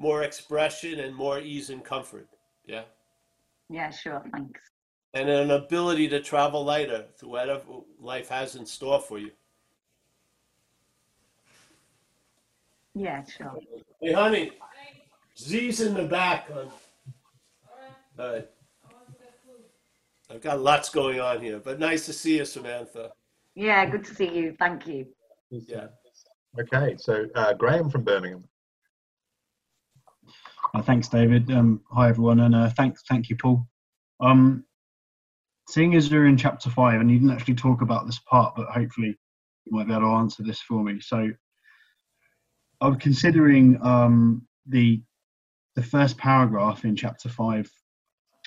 more 0.01 0.23
expression 0.23 0.99
and 0.99 1.15
more 1.15 1.39
ease 1.39 1.69
and 1.69 1.83
comfort, 1.83 2.27
yeah? 2.65 2.83
Yeah, 3.69 3.91
sure. 3.91 4.23
Thanks. 4.31 4.59
And 5.13 5.29
an 5.29 5.51
ability 5.51 6.07
to 6.09 6.19
travel 6.19 6.63
lighter 6.63 7.05
through 7.17 7.29
whatever 7.29 7.63
life 7.99 8.29
has 8.29 8.55
in 8.55 8.65
store 8.65 8.99
for 8.99 9.19
you. 9.19 9.31
Yeah, 12.95 13.23
sure. 13.23 13.57
Hey, 14.01 14.13
honey, 14.13 14.51
Z's 15.37 15.81
in 15.81 15.93
the 15.93 16.03
back. 16.03 16.49
Hon. 16.51 16.71
All 18.19 18.33
right. 18.33 18.49
I've 20.29 20.41
got 20.41 20.59
lots 20.61 20.89
going 20.89 21.19
on 21.19 21.41
here, 21.41 21.59
but 21.59 21.79
nice 21.79 22.05
to 22.07 22.13
see 22.13 22.37
you, 22.37 22.45
Samantha. 22.45 23.11
Yeah, 23.53 23.85
good 23.85 24.03
to 24.05 24.15
see 24.15 24.29
you. 24.29 24.55
Thank 24.57 24.87
you. 24.87 25.05
Yeah. 25.49 25.87
Okay. 26.59 26.95
So, 26.97 27.25
uh, 27.35 27.53
Graham 27.53 27.89
from 27.89 28.03
Birmingham. 28.03 28.43
Uh, 30.73 30.81
thanks, 30.81 31.09
David. 31.09 31.51
Um, 31.51 31.81
hi, 31.91 32.09
everyone, 32.09 32.39
and 32.39 32.55
uh, 32.55 32.69
thanks, 32.69 33.03
thank 33.09 33.29
you, 33.29 33.35
Paul. 33.35 33.67
Um, 34.19 34.63
seeing 35.67 35.95
as 35.95 36.09
you're 36.09 36.27
in 36.27 36.37
chapter 36.37 36.69
five, 36.69 37.01
and 37.01 37.11
you 37.11 37.19
didn't 37.19 37.31
actually 37.35 37.55
talk 37.55 37.81
about 37.81 38.05
this 38.05 38.19
part, 38.19 38.55
but 38.55 38.67
hopefully 38.67 39.17
you 39.65 39.71
might 39.77 39.87
be 39.87 39.93
able 39.93 40.03
to 40.03 40.15
answer 40.15 40.43
this 40.43 40.61
for 40.61 40.83
me. 40.83 40.99
So, 41.01 41.29
I'm 42.79 42.97
considering 42.97 43.79
um, 43.81 44.47
the 44.67 45.01
the 45.75 45.83
first 45.83 46.17
paragraph 46.17 46.85
in 46.85 46.95
chapter 46.95 47.29
five, 47.29 47.69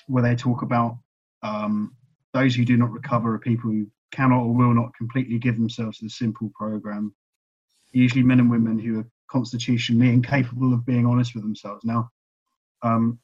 where 0.07 0.23
they 0.23 0.35
talk 0.35 0.61
about 0.61 0.97
um, 1.43 1.95
those 2.33 2.55
who 2.55 2.65
do 2.65 2.77
not 2.77 2.91
recover 2.91 3.35
are 3.35 3.39
people 3.39 3.71
who 3.71 3.87
cannot 4.11 4.43
or 4.43 4.53
will 4.53 4.73
not 4.73 4.95
completely 4.95 5.37
give 5.37 5.55
themselves 5.55 5.99
to 5.99 6.05
the 6.05 6.09
simple 6.09 6.51
program. 6.55 7.13
Usually, 7.91 8.23
men 8.23 8.39
and 8.39 8.49
women 8.49 8.79
who 8.79 8.99
are 8.99 9.07
constitutionally 9.27 10.09
incapable 10.09 10.73
of 10.73 10.85
being 10.85 11.05
honest 11.05 11.33
with 11.33 11.43
themselves. 11.43 11.83
Now, 11.83 12.09
um, 12.81 13.19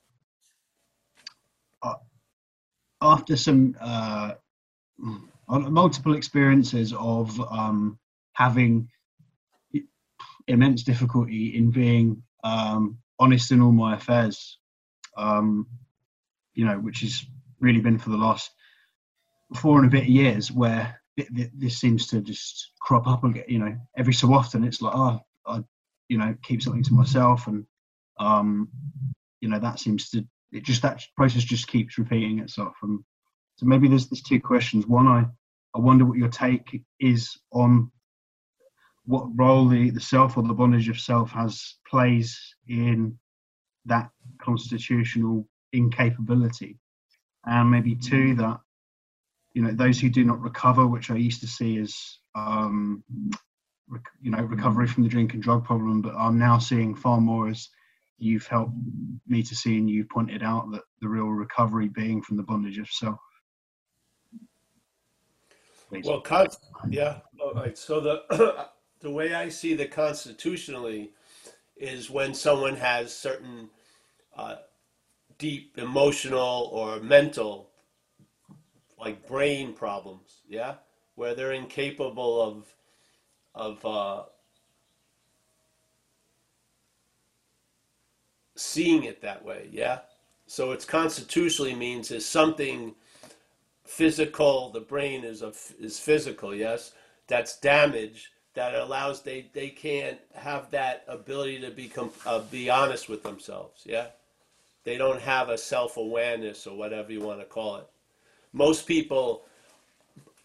uh, 1.84 1.96
after 3.02 3.36
some 3.36 3.76
uh, 3.80 4.34
multiple 5.48 6.16
experiences 6.16 6.94
of 6.94 7.40
um, 7.52 8.00
having 8.34 8.90
immense 10.48 10.84
difficulty 10.84 11.56
in 11.56 11.72
being 11.72 12.22
um, 12.44 12.98
honest 13.20 13.52
in 13.52 13.62
all 13.62 13.72
my 13.72 13.96
affairs, 13.96 14.58
um, 15.18 15.68
you 16.54 16.66
know, 16.66 16.80
which 16.80 17.02
has 17.02 17.26
really 17.60 17.82
been 17.82 18.00
for 18.00 18.10
the 18.10 18.18
last 18.18 18.52
four 19.56 19.78
and 19.78 19.88
a 19.88 19.90
bit 19.90 20.08
years, 20.08 20.52
where 20.52 21.00
this 21.54 21.78
seems 21.78 22.08
to 22.08 22.22
just 22.22 22.72
crop 22.80 23.08
up 23.08 23.24
again. 23.24 23.44
You 23.48 23.60
know, 23.60 23.78
every 23.98 24.14
so 24.14 24.34
often 24.34 24.64
it's 24.64 24.82
like, 24.82 24.96
oh, 24.96 25.20
I, 25.46 25.64
you 26.12 26.18
know, 26.18 26.36
keep 26.44 26.62
something 26.62 26.84
to 26.84 26.94
myself, 26.94 27.48
and 27.48 27.66
um, 28.20 28.68
you 29.40 29.48
know, 29.48 29.60
that 29.60 29.80
seems 29.80 30.10
to 30.10 30.26
it 30.52 30.66
just 30.66 30.82
that 30.82 31.02
process 31.16 31.44
just 31.44 31.68
keeps 31.68 31.98
repeating 31.98 32.40
itself. 32.40 32.74
And 32.84 33.00
so 33.56 33.66
maybe 33.66 33.88
there's 33.88 34.10
there's 34.10 34.22
two 34.22 34.42
questions. 34.42 34.86
One, 34.86 35.08
I 35.08 35.24
I 35.74 35.80
wonder 35.80 36.04
what 36.04 36.18
your 36.18 36.28
take 36.28 36.84
is 37.00 37.30
on 37.54 37.90
what 39.06 39.26
role 39.36 39.70
the, 39.70 39.90
the 39.90 40.02
self 40.02 40.36
or 40.36 40.44
the 40.44 40.54
bondage 40.54 40.90
of 40.90 41.00
self 41.00 41.32
has 41.32 41.76
plays 41.90 42.38
in 42.68 43.18
that 43.86 44.10
constitutional 44.42 45.48
incapability 45.72 46.78
and 47.46 47.72
maybe 47.72 47.96
two 47.96 48.36
that 48.36 48.60
you 49.54 49.62
know 49.62 49.72
those 49.72 50.00
who 50.00 50.10
do 50.10 50.24
not 50.24 50.40
recover 50.42 50.86
which 50.86 51.10
i 51.10 51.16
used 51.16 51.40
to 51.42 51.48
see 51.48 51.80
as 51.80 52.20
um, 52.36 53.04
you 54.22 54.32
know 54.32 54.42
recovery 54.44 54.88
from 54.88 55.04
the 55.04 55.10
drink 55.10 55.34
and 55.34 55.44
drug 55.44 55.64
problem 55.66 56.02
but 56.02 56.16
i'm 56.16 56.38
now 56.38 56.58
seeing 56.58 56.96
far 56.96 57.20
more 57.20 57.50
as 57.50 57.70
you've 58.22 58.46
helped 58.46 58.76
me 59.28 59.42
to 59.42 59.56
see 59.56 59.78
and 59.78 59.90
you 59.90 60.06
pointed 60.06 60.44
out 60.44 60.72
that 60.72 60.84
the 61.02 61.10
real 61.10 61.26
recovery 61.26 61.90
being 61.90 62.22
from 62.22 62.38
the 62.38 62.44
bondage 62.44 62.78
of 62.78 62.88
self. 62.88 63.18
Well, 66.06 66.22
con- 66.22 66.48
yeah. 66.88 67.18
All 67.40 67.54
right. 67.54 67.78
So 67.78 68.00
the 68.00 68.68
the 69.02 69.12
way 69.12 69.34
I 69.34 69.50
see 69.50 69.74
the 69.74 69.88
constitutionally 69.88 71.12
is 71.76 72.10
when 72.10 72.34
someone 72.34 72.76
has 72.76 73.14
certain 73.14 73.70
uh, 74.38 74.58
deep 75.40 75.78
emotional 75.78 76.70
or 76.72 77.00
mental, 77.00 77.72
like 79.00 79.28
brain 79.28 79.74
problems, 79.74 80.42
yeah, 80.48 80.76
where 81.16 81.34
they're 81.34 81.54
incapable 81.54 82.40
of 82.40 82.74
of 83.56 83.86
uh, 83.86 84.24
seeing 88.56 89.04
it 89.04 89.22
that 89.22 89.44
way, 89.44 89.68
yeah. 89.72 90.00
So 90.48 90.72
it's 90.72 90.86
constitutionally 90.86 91.76
means 91.76 92.12
is 92.12 92.26
something 92.26 92.96
physical. 93.86 94.70
The 94.70 94.82
brain 94.82 95.24
is 95.24 95.42
a 95.42 95.54
is 95.80 96.00
physical, 96.00 96.54
yes. 96.54 96.92
That's 97.28 97.60
damage 97.60 98.32
that 98.54 98.76
allows 98.76 99.22
they 99.22 99.50
they 99.54 99.70
can't 99.70 100.20
have 100.36 100.72
that 100.72 101.04
ability 101.08 101.60
to 101.62 101.72
become 101.72 102.12
uh, 102.26 102.40
be 102.40 102.70
honest 102.70 103.10
with 103.10 103.24
themselves. 103.24 103.84
Yeah, 103.86 104.08
they 104.84 104.98
don't 104.98 105.22
have 105.22 105.50
a 105.50 105.58
self 105.58 105.98
awareness 105.98 106.68
or 106.68 106.78
whatever 106.78 107.12
you 107.12 107.22
want 107.22 107.40
to 107.40 107.46
call 107.46 107.78
it. 107.78 107.88
Most 108.54 108.88
people 108.88 109.46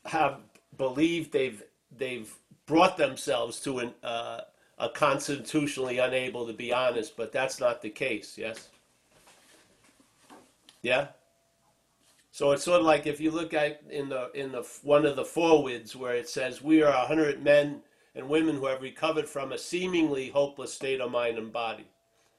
have 0.05 0.39
believed 0.79 1.33
they've 1.33 1.63
they've 1.97 2.33
brought 2.67 2.97
themselves 2.97 3.61
to 3.61 3.79
an 3.79 3.95
uh, 4.03 4.41
a 4.79 4.89
constitutionally 4.91 5.99
unable 5.99 6.47
to 6.47 6.53
be 6.53 6.73
honest, 6.73 7.17
but 7.17 7.33
that's 7.33 7.61
not 7.61 7.81
the 7.81 7.89
case. 7.89 8.37
Yes. 8.37 8.69
Yeah. 10.83 11.09
So 12.31 12.53
it's 12.53 12.65
sort 12.65 12.81
of 12.81 12.87
like 12.87 13.07
if 13.07 13.19
you 13.19 13.31
look 13.31 13.55
at 13.55 13.81
in 13.89 14.11
the 14.11 14.31
in 14.35 14.53
the 14.53 14.63
one 14.83 15.07
of 15.07 15.17
the 15.17 15.25
forewords 15.25 15.97
where 15.97 16.15
it 16.15 16.29
says 16.29 16.61
we 16.61 16.83
are 16.83 16.93
a 16.93 17.07
hundred 17.07 17.43
men 17.43 17.81
and 18.15 18.29
women 18.29 18.57
who 18.57 18.67
have 18.67 18.83
recovered 18.83 19.29
from 19.29 19.53
a 19.53 19.59
seemingly 19.59 20.29
hopeless 20.29 20.75
state 20.75 21.01
of 21.01 21.11
mind 21.11 21.39
and 21.39 21.53
body. 21.53 21.87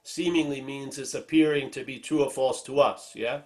Seemingly 0.03 0.61
means 0.61 0.97
it's 0.97 1.15
appearing 1.15 1.69
to 1.71 1.83
be 1.83 1.99
true 1.99 2.23
or 2.23 2.29
false 2.29 2.63
to 2.63 2.79
us. 2.79 3.11
Yeah. 3.15 3.41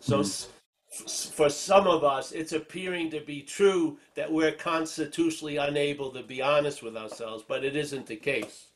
So 0.00 0.20
mm-hmm. 0.20 0.50
For 0.90 1.48
some 1.48 1.86
of 1.86 2.02
us, 2.02 2.32
it's 2.32 2.52
appearing 2.52 3.10
to 3.10 3.20
be 3.20 3.42
true 3.42 3.98
that 4.16 4.30
we're 4.30 4.52
constitutionally 4.52 5.56
unable 5.56 6.10
to 6.10 6.22
be 6.22 6.42
honest 6.42 6.82
with 6.82 6.96
ourselves, 6.96 7.44
but 7.46 7.64
it 7.64 7.76
isn't 7.76 8.06
the 8.06 8.16
case. 8.16 8.66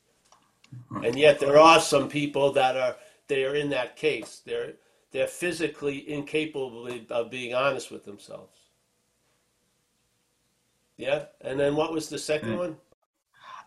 And 1.03 1.17
yet 1.17 1.39
there 1.39 1.59
are 1.59 1.79
some 1.79 2.09
people 2.09 2.51
that 2.53 2.77
are 2.77 2.95
they 3.27 3.43
are 3.43 3.55
in 3.55 3.69
that 3.69 3.95
case. 3.95 4.41
They're 4.45 4.73
they're 5.11 5.27
physically 5.27 6.09
incapable 6.09 6.89
of 7.09 7.31
being 7.31 7.53
honest 7.53 7.91
with 7.91 8.05
themselves. 8.05 8.57
Yeah, 10.97 11.25
and 11.41 11.59
then 11.59 11.75
what 11.75 11.91
was 11.91 12.09
the 12.09 12.17
second 12.17 12.57
one? 12.57 12.77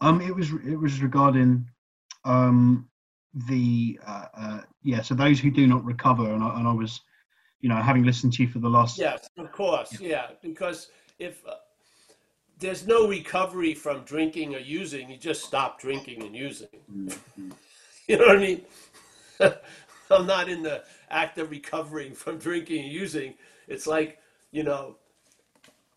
Um, 0.00 0.20
it 0.20 0.34
was 0.34 0.52
it 0.66 0.76
was 0.76 1.02
regarding 1.02 1.66
um 2.24 2.88
the 3.34 3.98
uh, 4.06 4.26
uh, 4.34 4.60
yeah. 4.82 5.02
So 5.02 5.14
those 5.14 5.40
who 5.40 5.50
do 5.50 5.66
not 5.66 5.84
recover, 5.84 6.32
and 6.32 6.42
I, 6.42 6.58
and 6.58 6.66
I 6.66 6.72
was, 6.72 7.00
you 7.60 7.68
know, 7.68 7.76
having 7.76 8.04
listened 8.04 8.32
to 8.34 8.42
you 8.42 8.48
for 8.48 8.58
the 8.58 8.68
last. 8.68 8.98
Yes, 8.98 9.28
of 9.36 9.50
course, 9.52 10.00
yeah, 10.00 10.08
yeah 10.08 10.26
because 10.42 10.88
if 11.18 11.46
uh, 11.46 11.54
there's 12.58 12.86
no 12.86 13.08
recovery 13.08 13.74
from 13.74 14.02
drinking 14.04 14.54
or 14.54 14.58
using, 14.58 15.10
you 15.10 15.16
just 15.16 15.44
stop 15.44 15.80
drinking 15.80 16.22
and 16.22 16.34
using. 16.34 16.68
Mm-hmm. 16.92 17.50
you 18.08 18.18
know 18.18 18.26
what 18.26 18.36
I 18.36 18.40
mean? 18.40 18.62
I'm 20.10 20.26
not 20.26 20.48
in 20.48 20.62
the 20.62 20.84
act 21.10 21.38
of 21.38 21.50
recovering 21.50 22.14
from 22.14 22.38
drinking 22.38 22.84
and 22.84 22.92
using. 22.92 23.34
It's 23.66 23.86
like 23.86 24.18
you 24.50 24.62
know, 24.62 24.96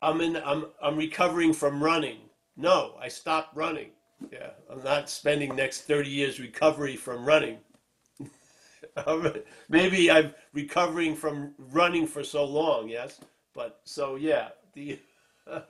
I'm 0.02 0.22
in. 0.22 0.38
I'm 0.38 0.66
I'm 0.82 0.98
recovering 0.98 1.54
from 1.54 1.84
running 1.84 2.18
no, 2.58 2.96
I 3.02 3.08
stopped 3.08 3.56
running. 3.56 3.90
Yeah, 4.32 4.52
I'm 4.70 4.84
not 4.84 5.10
spending 5.10 5.56
next 5.56 5.82
30 5.82 6.10
years 6.10 6.40
recovery 6.40 6.96
from 6.96 7.26
running. 7.26 7.58
Um, 9.06 9.34
maybe 9.70 10.10
I'm 10.10 10.34
recovering 10.54 11.16
from 11.16 11.54
running 11.58 12.08
for 12.08 12.24
so 12.24 12.44
long, 12.44 12.90
yes? 12.90 13.20
But 13.54 13.80
so, 13.84 14.16
yeah, 14.16 14.50
the 14.74 15.00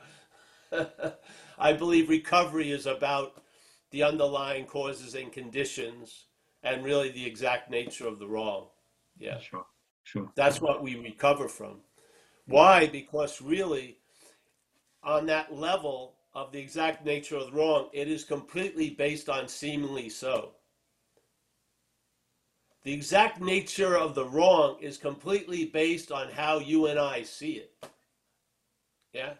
I 1.59 1.73
believe 1.73 2.09
recovery 2.09 2.71
is 2.71 2.85
about 2.85 3.43
the 3.91 4.03
underlying 4.03 4.65
causes 4.65 5.13
and 5.15 5.31
conditions 5.31 6.25
and 6.63 6.83
really 6.83 7.11
the 7.11 7.25
exact 7.25 7.69
nature 7.69 8.07
of 8.07 8.17
the 8.17 8.27
wrong. 8.27 8.67
Yeah. 9.17 9.39
Sure. 9.39 9.65
Sure. 10.03 10.31
That's 10.35 10.61
what 10.61 10.81
we 10.81 10.95
recover 10.95 11.47
from. 11.47 11.81
Why? 12.47 12.87
Because 12.87 13.41
really, 13.41 13.97
on 15.03 15.25
that 15.27 15.53
level, 15.53 16.15
of 16.33 16.51
the 16.51 16.59
exact 16.59 17.05
nature 17.05 17.35
of 17.35 17.47
the 17.47 17.57
wrong, 17.57 17.89
it 17.93 18.07
is 18.07 18.23
completely 18.23 18.91
based 18.91 19.29
on 19.29 19.47
seemingly 19.47 20.09
so. 20.09 20.53
The 22.83 22.93
exact 22.93 23.41
nature 23.41 23.95
of 23.95 24.15
the 24.15 24.25
wrong 24.25 24.77
is 24.81 24.97
completely 24.97 25.65
based 25.65 26.11
on 26.11 26.31
how 26.31 26.59
you 26.59 26.87
and 26.87 26.99
I 26.99 27.21
see 27.23 27.53
it. 27.53 27.71
Yeah? 29.13 29.33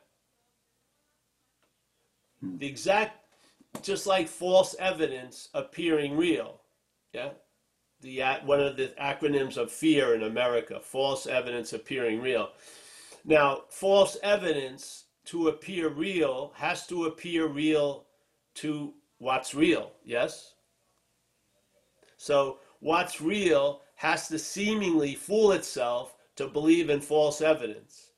Hmm. 2.42 2.58
The 2.58 2.68
exact, 2.68 3.26
just 3.82 4.06
like 4.06 4.28
false 4.28 4.76
evidence 4.80 5.50
appearing 5.54 6.16
real. 6.18 6.62
Yeah? 7.14 7.30
The, 8.02 8.22
one 8.46 8.60
of 8.60 8.78
the 8.78 8.94
acronyms 9.00 9.58
of 9.58 9.72
fear 9.72 10.16
in 10.16 10.24
America, 10.24 10.80
false 10.80 11.26
evidence 11.26 11.74
appearing 11.74 12.22
real. 12.22 12.50
Now, 13.26 13.64
false 13.70 14.18
evidence 14.24 15.06
to 15.26 15.48
appear 15.48 15.90
real 15.90 16.52
has 16.56 16.88
to 16.88 17.06
appear 17.06 17.48
real 17.48 18.06
to 18.56 18.94
what's 19.20 19.54
real, 19.54 19.92
yes? 20.04 20.56
So 22.18 22.58
what's 22.82 23.22
real 23.22 23.82
has 23.96 24.28
to 24.28 24.38
seemingly 24.38 25.16
fool 25.16 25.54
itself 25.54 26.16
to 26.36 26.48
believe 26.48 26.90
in 26.90 27.00
false 27.00 27.40
evidence. 27.40 28.12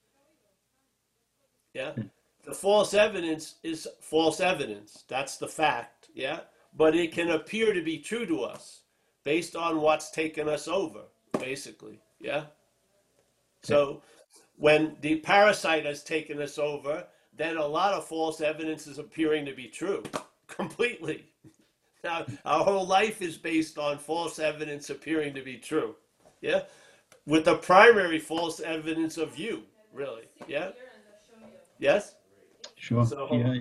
Yeah? 1.73 1.91
Hmm. 1.91 2.01
The 2.45 2.53
false 2.53 2.93
evidence 2.93 3.55
is 3.63 3.87
false 4.01 4.39
evidence. 4.39 5.03
That's 5.07 5.37
the 5.37 5.47
fact, 5.47 6.09
yeah? 6.13 6.41
But 6.75 6.95
it 6.95 7.11
can 7.11 7.29
appear 7.29 7.73
to 7.73 7.81
be 7.81 7.99
true 7.99 8.25
to 8.25 8.41
us 8.41 8.81
based 9.23 9.55
on 9.55 9.81
what's 9.81 10.11
taken 10.11 10.49
us 10.49 10.67
over, 10.67 11.03
basically, 11.39 11.99
yeah? 12.19 12.41
Hmm. 12.41 12.45
So 13.63 14.01
when 14.57 14.97
the 15.01 15.17
parasite 15.17 15.85
has 15.85 16.03
taken 16.03 16.41
us 16.41 16.57
over, 16.57 17.05
then 17.35 17.57
a 17.57 17.65
lot 17.65 17.93
of 17.93 18.07
false 18.07 18.41
evidence 18.41 18.87
is 18.87 18.99
appearing 18.99 19.45
to 19.45 19.53
be 19.53 19.67
true 19.67 20.03
completely. 20.47 21.25
Now, 22.03 22.25
our 22.45 22.63
whole 22.63 22.85
life 22.85 23.21
is 23.21 23.37
based 23.37 23.77
on 23.77 23.97
false 23.97 24.39
evidence 24.39 24.89
appearing 24.89 25.33
to 25.35 25.41
be 25.41 25.57
true. 25.57 25.95
Yeah? 26.41 26.63
With 27.25 27.45
the 27.45 27.55
primary 27.55 28.19
false 28.19 28.59
evidence 28.59 29.17
of 29.17 29.37
you, 29.37 29.63
really. 29.93 30.25
Yeah? 30.47 30.71
Yes? 31.79 32.15
Sure. 32.75 33.05
So, 33.05 33.29
yeah. 33.31 33.55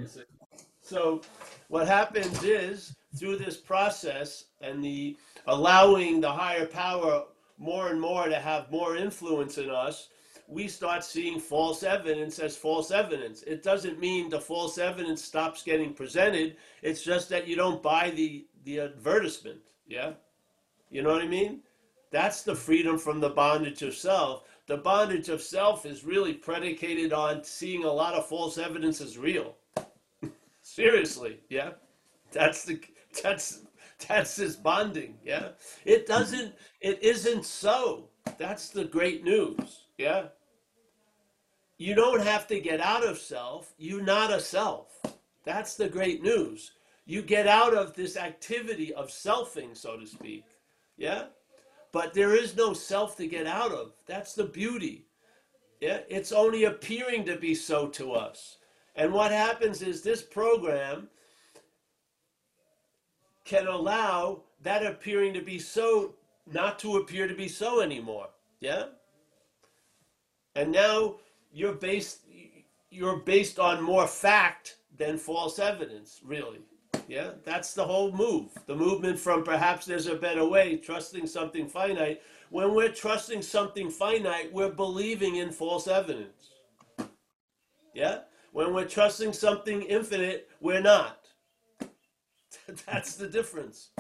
so 0.80 1.22
what 1.68 1.86
happens 1.86 2.43
is 2.43 2.97
through 3.16 3.36
this 3.36 3.57
process 3.57 4.47
and 4.61 4.82
the 4.82 5.16
allowing 5.47 6.20
the 6.20 6.30
higher 6.30 6.66
power 6.66 7.24
more 7.59 7.88
and 7.88 8.01
more 8.01 8.26
to 8.26 8.34
have 8.34 8.70
more 8.70 8.97
influence 8.97 9.59
in 9.59 9.70
us, 9.70 10.09
we 10.49 10.68
start 10.68 11.05
seeing 11.05 11.40
false 11.40 11.82
evidence 11.82 12.38
as 12.38 12.57
false 12.57 12.90
evidence. 12.90 13.43
It 13.43 13.62
doesn't 13.62 14.01
mean 14.01 14.28
the 14.28 14.40
false 14.40 14.78
evidence 14.78 15.24
stops 15.24 15.62
getting 15.62 15.95
presented. 15.95 16.57
It's 16.82 17.03
just 17.03 17.28
that 17.30 17.49
you 17.49 17.57
don't 17.57 17.82
buy 17.82 18.11
the 18.11 18.47
the 18.64 18.80
advertisement. 18.80 19.61
Yeah, 19.86 20.12
you 20.90 21.03
know 21.03 21.12
what 21.12 21.22
I 21.22 21.28
mean. 21.28 21.61
That's 22.11 22.43
the 22.43 22.55
freedom 22.55 22.99
from 22.99 23.20
the 23.20 23.30
bondage 23.30 23.82
of 23.82 23.95
self. 23.95 24.45
The 24.66 24.76
bondage 24.76 25.28
of 25.28 25.40
self 25.40 25.86
is 25.86 26.05
really 26.05 26.34
predicated 26.34 27.12
on 27.12 27.43
seeing 27.43 27.84
a 27.84 27.93
lot 27.93 28.14
of 28.14 28.28
false 28.28 28.59
evidence 28.59 29.01
as 29.01 29.18
real. 29.18 29.57
Seriously, 30.62 31.40
yeah. 31.49 31.70
That's 32.32 32.64
the 32.64 32.80
that's 33.22 33.61
that's 34.09 34.36
his 34.36 34.57
bonding, 34.57 35.18
yeah. 35.24 35.51
It 35.84 36.07
doesn't 36.07 36.55
it 36.80 37.03
isn't 37.03 37.45
so. 37.45 38.09
That's 38.38 38.68
the 38.68 38.84
great 38.84 39.24
news, 39.24 39.82
yeah. 39.99 40.26
You 41.78 41.95
don't 41.95 42.22
have 42.22 42.47
to 42.49 42.61
get 42.61 42.80
out 42.80 43.05
of 43.05 43.18
self. 43.18 43.74
You're 43.76 44.03
not 44.03 44.32
a 44.32 44.40
self. 44.40 45.01
That's 45.45 45.74
the 45.74 45.88
great 45.88 46.22
news. 46.22 46.72
You 47.07 47.22
get 47.22 47.49
out 47.49 47.74
of 47.74 47.95
this 47.95 48.16
activity 48.16 48.95
of 48.95 49.09
selfing, 49.09 49.76
so 49.76 49.97
to 49.97 50.07
speak. 50.07 50.45
Yeah? 50.97 51.24
But 51.90 52.14
there 52.14 52.36
is 52.36 52.57
no 52.57 52.72
self 52.72 53.16
to 53.16 53.26
get 53.26 53.47
out 53.47 53.72
of. 53.72 53.93
That's 54.07 54.34
the 54.34 54.45
beauty. 54.45 55.07
Yeah? 55.80 56.01
It's 56.09 56.30
only 56.30 56.64
appearing 56.64 57.24
to 57.24 57.36
be 57.36 57.55
so 57.55 57.88
to 57.88 58.12
us. 58.12 58.59
And 58.95 59.12
what 59.12 59.32
happens 59.32 59.82
is 59.82 60.03
this 60.03 60.22
program 60.22 61.09
can 63.45 63.66
allow 63.66 64.43
that 64.62 64.86
appearing 64.86 65.34
to 65.34 65.43
be 65.43 65.59
so 65.59 66.14
not 66.53 66.78
to 66.78 66.99
appear 66.99 67.26
to 67.26 67.34
be 67.34 67.49
so 67.49 67.80
anymore. 67.80 68.28
Yeah? 68.61 68.84
And 70.55 70.70
now 70.72 71.16
you're 71.53 71.74
based 71.74 72.20
you're 72.90 73.18
based 73.18 73.59
on 73.59 73.82
more 73.82 74.07
fact 74.07 74.76
than 74.96 75.16
false 75.16 75.59
evidence, 75.59 76.20
really. 76.22 76.61
Yeah, 77.09 77.30
that's 77.44 77.74
the 77.74 77.84
whole 77.84 78.12
move. 78.12 78.50
The 78.66 78.76
movement 78.76 79.18
from 79.18 79.42
perhaps 79.42 79.86
there's 79.86 80.07
a 80.07 80.14
better 80.14 80.44
way, 80.44 80.76
trusting 80.76 81.26
something 81.26 81.68
finite. 81.68 82.22
When 82.50 82.74
we're 82.74 82.92
trusting 82.92 83.42
something 83.42 83.90
finite, 83.90 84.53
we're 84.53 84.72
believing 84.72 85.36
in 85.36 85.50
false 85.50 85.88
evidence. 85.88 86.50
Yeah? 87.94 88.20
When 88.53 88.74
we're 88.74 88.86
trusting 88.86 89.32
something 89.32 89.82
infinite, 89.82 90.50
we're 90.61 90.82
not. 90.82 91.26
That's 92.86 93.16
the 93.16 93.26
difference. 93.26 93.90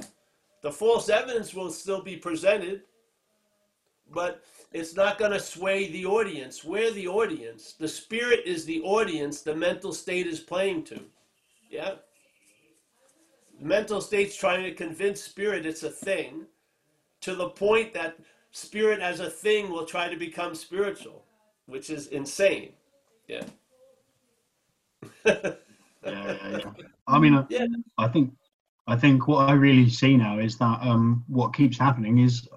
The 0.62 0.70
false 0.70 1.08
evidence 1.08 1.54
will 1.54 1.70
still 1.70 2.02
be 2.02 2.16
presented, 2.16 2.82
but 4.10 4.44
it's 4.72 4.94
not 4.94 5.18
going 5.18 5.32
to 5.32 5.40
sway 5.40 5.88
the 5.90 6.06
audience. 6.06 6.64
We're 6.64 6.90
the 6.92 7.08
audience. 7.08 7.74
The 7.74 7.88
spirit 7.88 8.40
is 8.46 8.64
the 8.64 8.80
audience 8.82 9.42
the 9.42 9.54
mental 9.54 9.92
state 9.92 10.26
is 10.26 10.40
playing 10.40 10.84
to. 10.84 11.00
Yeah? 11.70 11.94
The 13.60 13.66
mental 13.66 14.00
state's 14.00 14.36
trying 14.36 14.64
to 14.64 14.74
convince 14.74 15.22
spirit 15.22 15.66
it's 15.66 15.82
a 15.82 15.90
thing 15.90 16.46
to 17.20 17.34
the 17.34 17.50
point 17.50 17.92
that 17.94 18.18
spirit 18.50 19.00
as 19.00 19.20
a 19.20 19.30
thing 19.30 19.70
will 19.70 19.84
try 19.84 20.08
to 20.08 20.16
become 20.16 20.54
spiritual, 20.54 21.24
which 21.66 21.90
is 21.90 22.08
insane. 22.08 22.72
Yeah. 23.28 23.44
yeah, 25.26 25.54
yeah, 26.04 26.34
yeah. 26.50 26.70
I 27.06 27.18
mean, 27.18 27.34
I- 27.34 27.46
Yeah. 27.48 27.66
I 27.98 28.08
think, 28.08 28.32
I 28.86 28.96
think 28.96 29.28
what 29.28 29.48
I 29.48 29.52
really 29.52 29.88
see 29.88 30.16
now 30.16 30.38
is 30.38 30.56
that 30.58 30.80
um, 30.82 31.24
what 31.28 31.54
keeps 31.54 31.78
happening 31.78 32.18
is, 32.18 32.48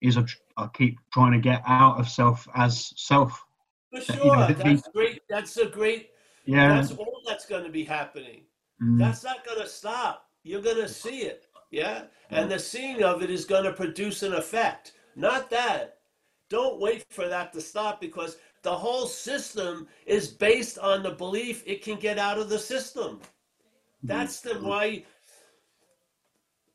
is 0.00 0.16
a 0.16 0.22
tr- 0.22 0.38
I 0.56 0.68
keep 0.72 0.98
trying 1.12 1.32
to 1.32 1.38
get 1.38 1.62
out 1.66 1.98
of 2.00 2.08
self 2.08 2.48
as 2.54 2.92
self. 2.96 3.44
For 3.90 3.98
you 4.00 4.18
know, 4.18 4.34
sure. 4.34 4.46
the- 4.48 4.54
That's 4.54 4.88
great. 4.88 5.22
That's 5.28 5.56
a 5.58 5.66
great 5.66 6.10
Yeah, 6.44 6.68
that's 6.68 6.92
all 6.92 7.22
that's 7.26 7.46
going 7.46 7.64
to 7.64 7.70
be 7.70 7.84
happening. 7.84 8.42
mm, 8.82 8.98
That's 8.98 9.22
not 9.24 9.44
going 9.44 9.60
to 9.60 9.68
stop. 9.68 10.26
You're 10.44 10.62
going 10.62 10.76
to 10.76 10.88
see 10.88 11.20
it. 11.22 11.46
Yeah? 11.70 12.04
And 12.30 12.50
the 12.50 12.58
seeing 12.58 13.02
of 13.02 13.22
it 13.22 13.30
is 13.30 13.44
going 13.44 13.64
to 13.64 13.72
produce 13.72 14.22
an 14.22 14.32
effect. 14.34 14.92
Not 15.16 15.50
that. 15.50 15.98
Don't 16.48 16.80
wait 16.80 17.04
for 17.10 17.26
that 17.28 17.52
to 17.54 17.60
stop 17.60 18.00
because 18.00 18.36
the 18.62 18.74
whole 18.74 19.06
system 19.06 19.88
is 20.06 20.28
based 20.28 20.78
on 20.78 21.02
the 21.02 21.10
belief 21.10 21.62
it 21.66 21.82
can 21.82 21.98
get 21.98 22.18
out 22.18 22.38
of 22.38 22.48
the 22.48 22.58
system. 22.58 23.20
That's 24.02 24.40
the 24.40 24.54
why 24.54 25.04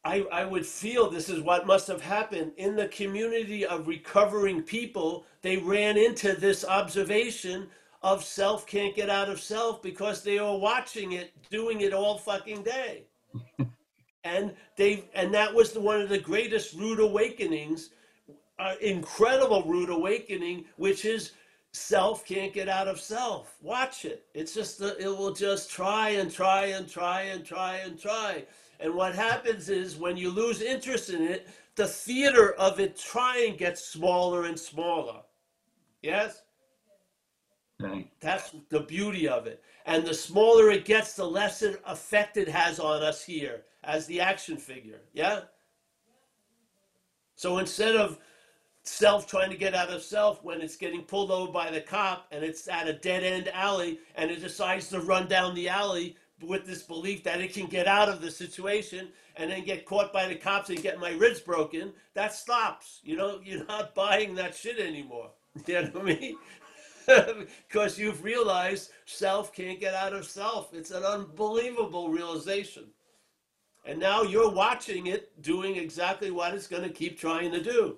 I, 0.04 0.26
I 0.32 0.45
would 0.45 0.66
feel 0.66 1.10
this 1.10 1.30
is 1.30 1.41
what 1.41 1.68
must 1.68 1.88
have 1.88 2.02
happened 2.02 2.54
in 2.58 2.76
the 2.76 2.88
community 2.88 3.66
of 3.66 3.88
recovering 3.88 4.64
people. 4.64 5.26
They 5.41 5.58
ran 5.58 5.97
into 5.97 6.34
this 6.34 6.66
observation 6.66 7.68
of 8.02 8.24
self 8.24 8.66
can't 8.66 8.95
get 8.95 9.10
out 9.10 9.30
of 9.30 9.39
self 9.39 9.82
because 9.84 10.24
they 10.24 10.39
are 10.39 10.58
watching 10.58 11.12
it, 11.12 11.32
doing 11.52 11.82
it 11.82 11.93
all 11.93 12.18
fucking 12.18 12.64
day. 12.64 13.04
and 14.24 14.54
they 14.76 15.06
and 15.14 15.34
that 15.34 15.54
was 15.54 15.72
the, 15.72 15.80
one 15.80 16.02
of 16.02 16.10
the 16.10 16.18
greatest 16.18 16.74
rude 16.74 16.99
awakenings, 16.99 17.91
uh, 18.58 18.74
incredible 18.82 19.64
rude 19.64 19.89
awakening, 19.89 20.66
which 20.78 21.06
is 21.06 21.34
self 21.74 22.26
can't 22.26 22.54
get 22.54 22.68
out 22.68 22.88
of 22.88 22.99
self. 22.99 23.56
Watch 23.62 24.06
it. 24.06 24.26
It's 24.34 24.56
just 24.56 24.80
the, 24.80 24.97
it 24.97 25.08
will 25.08 25.34
just 25.34 25.70
try 25.70 26.10
and 26.10 26.32
try 26.32 26.66
and 26.66 26.89
try 26.89 27.22
and 27.22 27.45
try 27.45 27.78
and 27.78 27.99
try. 27.99 28.45
And 28.82 28.96
what 28.96 29.14
happens 29.14 29.70
is 29.70 29.96
when 29.96 30.18
you 30.18 30.32
lose 30.32 30.62
interest 30.62 31.12
in 31.12 31.22
it, 31.22 31.48
the 31.76 31.88
theater 31.88 32.54
of 32.54 32.80
it 32.80 32.98
trying 32.98 33.56
gets 33.56 33.86
smaller 33.86 34.46
and 34.46 34.60
smaller. 34.60 35.22
Yes? 36.02 36.42
okay. 37.84 38.12
That's 38.20 38.56
the 38.70 38.82
beauty 38.82 39.28
of 39.28 39.48
it. 39.48 39.64
And 39.86 40.06
the 40.06 40.14
smaller 40.14 40.70
it 40.72 40.86
gets, 40.86 41.14
the 41.14 41.26
less 41.26 41.62
it 41.62 41.82
effect 41.86 42.38
it 42.38 42.48
has 42.48 42.80
on 42.80 43.02
us 43.04 43.24
here 43.24 43.64
as 43.84 44.06
the 44.08 44.20
action 44.20 44.58
figure. 44.58 45.02
Yeah? 45.14 45.41
So 47.36 47.58
instead 47.58 47.95
of 47.95 48.20
self 48.84 49.28
trying 49.28 49.52
to 49.52 49.58
get 49.58 49.76
out 49.76 49.90
of 49.90 50.02
self 50.02 50.44
when 50.44 50.62
it's 50.62 50.76
getting 50.76 51.03
pulled 51.03 51.32
over 51.32 51.52
by 51.52 51.70
the 51.70 51.82
cop 51.82 52.28
and 52.32 52.44
it's 52.44 52.68
at 52.68 52.88
a 52.88 52.94
dead 52.94 53.24
end 53.24 53.48
alley 53.49 53.99
and 54.16 54.32
it 54.32 54.41
decides 54.41 54.90
to 54.90 54.99
run 54.99 55.28
down 55.28 55.53
the 55.53 55.70
alley 55.70 56.16
with 56.41 56.65
this 56.65 56.84
belief 56.84 57.23
that 57.23 57.41
it 57.41 57.53
can 57.53 57.68
get 57.68 57.88
out 57.88 58.09
of 58.09 58.22
the 58.22 58.31
situation 58.31 59.09
and 59.35 59.51
then 59.51 59.63
get 59.63 59.85
caught 59.85 60.11
by 60.11 60.27
the 60.27 60.35
cops 60.35 60.69
and 60.69 60.81
get 60.81 60.99
my 60.99 61.11
ribs 61.11 61.39
broken, 61.39 61.93
that 62.13 62.34
stops. 62.34 62.99
You 63.03 63.18
know, 63.18 63.39
you're 63.45 63.65
not 63.65 63.95
buying 63.95 64.35
that 64.35 64.55
shit 64.55 64.80
anymore. 64.80 65.31
You 65.68 65.81
know 65.81 65.89
what 65.89 66.01
I 66.03 66.05
mean? 66.05 66.38
because 67.68 67.99
you've 67.99 68.23
realized 68.23 68.91
self 69.05 69.53
can't 69.53 69.80
get 69.80 69.93
out 69.93 70.13
of 70.13 70.26
self. 70.26 70.73
It's 70.73 70.91
an 70.91 71.03
unbelievable 71.03 72.09
realization. 72.09 72.85
And 73.85 73.99
now 73.99 74.22
you're 74.22 74.51
watching 74.51 75.07
it 75.07 75.41
doing 75.41 75.76
exactly 75.76 76.31
what 76.31 76.53
it's 76.53 76.68
going 76.68 76.84
to 76.84 76.89
keep 76.89 77.19
trying 77.19 77.51
to 77.51 77.61
do. 77.61 77.97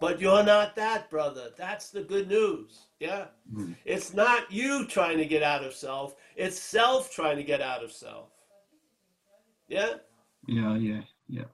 But 0.00 0.20
you're 0.20 0.44
not 0.44 0.76
that, 0.76 1.10
brother. 1.10 1.50
That's 1.56 1.90
the 1.90 2.02
good 2.02 2.28
news. 2.28 2.86
Yeah? 3.00 3.26
Mhm. 3.52 3.76
It's 3.84 4.12
not 4.14 4.50
you 4.52 4.86
trying 4.86 5.18
to 5.18 5.24
get 5.26 5.42
out 5.42 5.64
of 5.64 5.74
self, 5.74 6.16
it's 6.36 6.58
self 6.58 7.10
trying 7.10 7.36
to 7.36 7.42
get 7.44 7.60
out 7.60 7.82
of 7.82 7.92
self. 7.92 8.30
Yeah? 9.68 9.94
Yeah, 10.46 10.76
yeah, 10.76 11.02
yeah. 11.28 11.44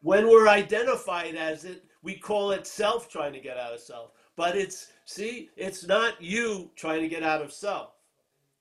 when 0.00 0.28
we're 0.28 0.48
identified 0.48 1.34
as 1.34 1.64
it, 1.64 1.84
we 2.02 2.16
call 2.18 2.50
it 2.52 2.66
self 2.66 3.08
trying 3.08 3.32
to 3.32 3.40
get 3.40 3.56
out 3.56 3.72
of 3.72 3.80
self. 3.80 4.12
But 4.36 4.56
it's 4.56 4.92
see, 5.06 5.50
it's 5.56 5.86
not 5.86 6.20
you 6.20 6.70
trying 6.76 7.00
to 7.02 7.08
get 7.08 7.22
out 7.22 7.40
of 7.42 7.52
self. 7.52 7.92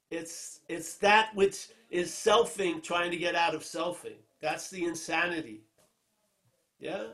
It's 0.09 0.61
it's 0.69 0.95
that 0.99 1.35
which 1.35 1.69
is 1.89 2.11
selfing 2.11 2.81
trying 2.81 3.11
to 3.11 3.17
get 3.17 3.35
out 3.35 3.55
of 3.55 3.61
selfing. 3.63 4.17
That's 4.41 4.69
the 4.69 4.85
insanity. 4.85 5.65
Yeah. 6.79 7.07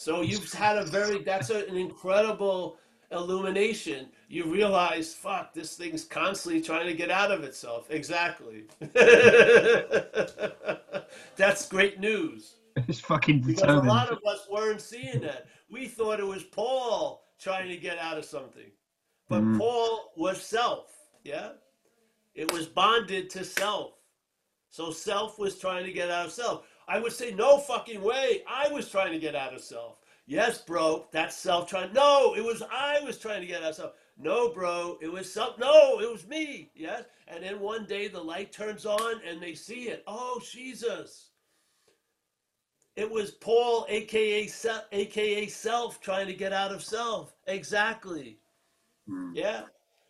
So 0.00 0.22
you've 0.22 0.50
had 0.50 0.78
a 0.78 0.84
very 0.86 1.18
that's 1.22 1.50
a, 1.50 1.66
an 1.68 1.76
incredible 1.76 2.78
illumination. 3.12 4.08
You 4.30 4.50
realize, 4.50 5.12
fuck, 5.12 5.52
this 5.52 5.76
thing's 5.76 6.04
constantly 6.06 6.62
trying 6.62 6.86
to 6.86 6.94
get 6.94 7.10
out 7.10 7.30
of 7.30 7.44
itself. 7.44 7.90
Exactly. 7.90 8.64
that's 11.36 11.68
great 11.68 12.00
news. 12.00 12.54
It's 12.88 13.00
fucking 13.00 13.42
determined. 13.42 13.82
Because 13.82 13.84
a 13.84 13.86
lot 13.86 14.10
of 14.10 14.20
us 14.26 14.48
weren't 14.50 14.80
seeing 14.80 15.20
that. 15.20 15.48
We 15.70 15.86
thought 15.86 16.18
it 16.18 16.26
was 16.26 16.44
Paul 16.44 17.22
trying 17.38 17.68
to 17.68 17.76
get 17.76 17.98
out 17.98 18.16
of 18.16 18.24
something. 18.24 18.70
But 19.28 19.42
Mhm. 19.42 19.58
Paul 19.58 20.12
was 20.16 20.40
self, 20.40 20.94
yeah? 21.24 21.50
It 22.34 22.50
was 22.54 22.66
bonded 22.66 23.28
to 23.30 23.44
self. 23.44 23.98
So 24.70 24.92
self 24.92 25.38
was 25.38 25.58
trying 25.58 25.84
to 25.84 25.92
get 25.92 26.10
out 26.10 26.24
of 26.26 26.32
self. 26.32 26.66
I 26.90 26.98
would 26.98 27.12
say, 27.12 27.30
no 27.30 27.58
fucking 27.58 28.02
way. 28.02 28.42
I 28.48 28.68
was 28.68 28.90
trying 28.90 29.12
to 29.12 29.20
get 29.20 29.36
out 29.36 29.54
of 29.54 29.60
self. 29.60 29.98
Yes, 30.26 30.60
bro, 30.60 31.06
that's 31.12 31.36
self 31.36 31.68
trying. 31.68 31.92
No, 31.92 32.34
it 32.34 32.44
was 32.44 32.64
I 32.68 32.98
was 33.00 33.16
trying 33.16 33.42
to 33.42 33.46
get 33.46 33.62
out 33.62 33.70
of 33.70 33.74
self. 33.76 33.92
No, 34.18 34.52
bro, 34.52 34.98
it 35.00 35.10
was 35.10 35.32
self. 35.32 35.56
No, 35.56 36.00
it 36.00 36.10
was 36.10 36.26
me. 36.26 36.72
Yes. 36.74 37.04
And 37.28 37.44
then 37.44 37.60
one 37.60 37.86
day 37.86 38.08
the 38.08 38.20
light 38.20 38.52
turns 38.52 38.86
on 38.86 39.20
and 39.24 39.40
they 39.40 39.54
see 39.54 39.84
it. 39.84 40.02
Oh, 40.08 40.42
Jesus. 40.44 41.30
It 42.96 43.08
was 43.08 43.30
Paul, 43.30 43.86
aka 43.88 44.48
self, 44.48 44.82
aka 44.90 45.46
self, 45.46 46.00
trying 46.00 46.26
to 46.26 46.34
get 46.34 46.52
out 46.52 46.72
of 46.72 46.82
self. 46.82 47.36
Exactly. 47.46 48.40
Hmm. 49.08 49.30
Yeah. 49.32 49.62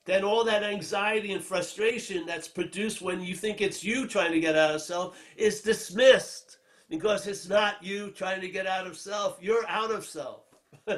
Then 0.07 0.25
all 0.25 0.45
that 0.45 0.65
anxiety 0.65 1.35
and 1.35 1.45
frustration 1.45 2.25
that's 2.25 2.49
produced 2.49 3.03
when 3.03 3.21
you 3.21 3.35
think 3.35 3.61
it's 3.61 3.85
you 3.85 4.09
trying 4.09 4.33
to 4.33 4.41
get 4.41 4.57
out 4.57 4.75
of 4.75 4.81
self 4.81 5.19
is 5.37 5.61
dismissed 5.61 6.50
because 6.91 7.27
it's 7.27 7.49
not 7.49 7.83
you 7.83 8.11
trying 8.11 8.43
to 8.43 8.49
get 8.49 8.67
out 8.67 8.87
of 8.87 8.99
self. 8.99 9.39
You're 9.41 9.67
out 9.69 9.93
of 9.93 10.05
self. 10.05 10.43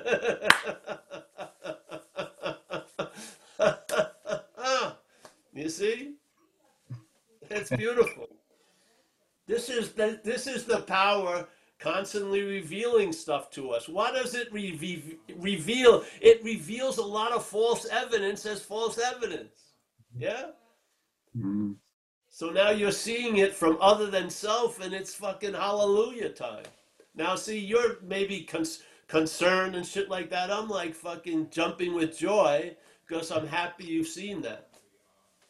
you 5.55 5.69
see? 5.69 6.15
It's 7.51 7.71
beautiful. 7.71 8.29
This 9.47 9.69
is 9.69 9.93
the 9.93 10.19
this 10.25 10.47
is 10.47 10.65
the 10.65 10.81
power 10.81 11.47
constantly 11.79 12.43
revealing 12.43 13.13
stuff 13.13 13.51
to 13.51 13.71
us. 13.71 13.89
What 13.89 14.15
does 14.15 14.35
it 14.35 14.53
re- 14.53 15.19
reveal? 15.37 16.05
It 16.21 16.43
reveals 16.43 16.99
a 16.99 17.05
lot 17.05 17.33
of 17.33 17.45
false 17.45 17.87
evidence 17.87 18.47
as 18.47 18.63
false 18.63 18.99
evidence. 18.99 19.75
Yeah? 20.17 20.47
Mm. 21.37 21.77
So 22.35 22.49
now 22.49 22.71
you're 22.71 22.93
seeing 22.93 23.37
it 23.37 23.55
from 23.55 23.77
other 23.79 24.07
than 24.07 24.31
self, 24.31 24.81
and 24.81 24.95
it's 24.95 25.15
fucking 25.15 25.53
hallelujah 25.53 26.31
time. 26.31 26.65
Now, 27.15 27.35
see, 27.35 27.59
you're 27.59 27.99
maybe 28.01 28.41
cons- 28.41 28.83
concerned 29.07 29.77
and 29.77 29.85
shit 29.85 30.09
like 30.09 30.31
that. 30.31 30.51
I'm 30.51 30.71
like 30.71 30.95
fucking 30.95 31.51
jumping 31.51 31.93
with 31.93 32.17
joy 32.17 32.75
because 33.07 33.31
I'm 33.31 33.47
happy 33.47 33.85
you've 33.85 34.09
seen 34.09 34.41
that. 34.41 34.71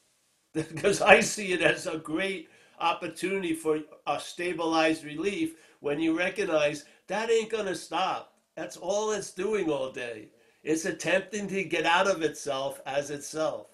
because 0.52 1.00
I 1.00 1.20
see 1.20 1.52
it 1.52 1.62
as 1.62 1.86
a 1.86 1.98
great 1.98 2.48
opportunity 2.80 3.54
for 3.54 3.78
a 4.08 4.18
stabilized 4.18 5.04
relief 5.04 5.54
when 5.78 6.00
you 6.00 6.18
recognize 6.18 6.84
that 7.06 7.30
ain't 7.30 7.50
to 7.50 7.76
stop. 7.76 8.34
That's 8.56 8.76
all 8.76 9.12
it's 9.12 9.30
doing 9.30 9.70
all 9.70 9.92
day. 9.92 10.30
It's 10.64 10.84
attempting 10.84 11.46
to 11.46 11.62
get 11.62 11.86
out 11.86 12.08
of 12.08 12.22
itself 12.22 12.80
as 12.86 13.10
itself. 13.10 13.68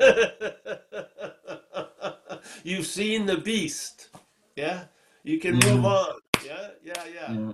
You've 2.64 2.86
seen 2.86 3.26
the 3.26 3.36
beast. 3.38 4.08
Yeah? 4.56 4.84
You 5.22 5.38
can 5.38 5.54
move 5.54 5.84
on. 5.84 6.14
Yeah? 6.44 6.68
Yeah, 6.82 7.04
yeah. 7.12 7.50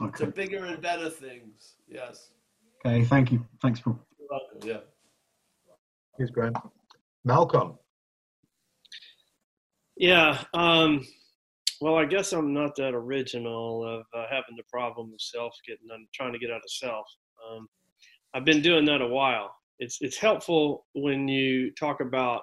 Yeah. 0.00 0.10
To 0.16 0.26
bigger 0.26 0.64
and 0.64 0.80
better 0.80 1.10
things. 1.10 1.74
Yes. 1.88 2.30
Okay. 2.84 3.04
Thank 3.04 3.32
you. 3.32 3.44
Thanks, 3.60 3.80
Paul. 3.80 3.98
You're 4.18 4.28
welcome. 4.30 4.68
Yeah. 4.68 4.80
Here's 6.16 6.30
Graham. 6.30 6.52
Malcolm. 7.24 7.78
Yeah. 9.96 10.42
Um, 10.54 11.04
well, 11.80 11.96
I 11.96 12.04
guess 12.04 12.32
I'm 12.32 12.52
not 12.52 12.76
that 12.76 12.94
original 12.94 13.84
of 13.84 14.06
uh, 14.14 14.26
having 14.30 14.56
the 14.56 14.64
problem 14.70 15.12
of 15.12 15.20
self 15.20 15.54
getting, 15.66 15.86
I'm 15.92 16.08
trying 16.14 16.32
to 16.32 16.38
get 16.38 16.50
out 16.50 16.56
of 16.56 16.70
self. 16.70 17.06
Um, 17.48 17.68
I've 18.34 18.44
been 18.44 18.62
doing 18.62 18.84
that 18.86 19.00
a 19.00 19.06
while. 19.06 19.54
It's 19.78 19.98
it's 20.00 20.16
helpful 20.16 20.86
when 20.94 21.28
you 21.28 21.72
talk 21.74 22.00
about 22.00 22.42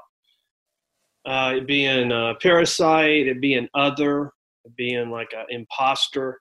uh, 1.25 1.53
it 1.57 1.67
being 1.67 2.11
a 2.11 2.35
parasite, 2.41 3.27
it 3.27 3.41
being 3.41 3.67
other, 3.73 4.31
it 4.63 4.75
being 4.75 5.09
like 5.09 5.33
an 5.33 5.45
imposter. 5.49 6.39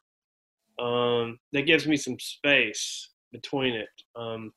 Um, 0.78 1.39
that 1.52 1.62
gives 1.62 1.86
me 1.86 1.97
some 1.97 2.19
space 2.19 3.11
between 3.32 3.74
it. 3.74 3.89
Um, 4.16 4.52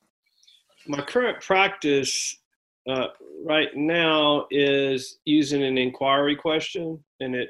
my 0.88 1.02
current 1.02 1.41
practice 1.41 2.40
uh, 2.90 3.08
right 3.44 3.76
now 3.76 4.48
is 4.49 5.20
using 5.26 5.64
an 5.64 5.78
inquiry 5.78 6.36
question 6.36 7.04
and 7.20 7.36
it 7.36 7.49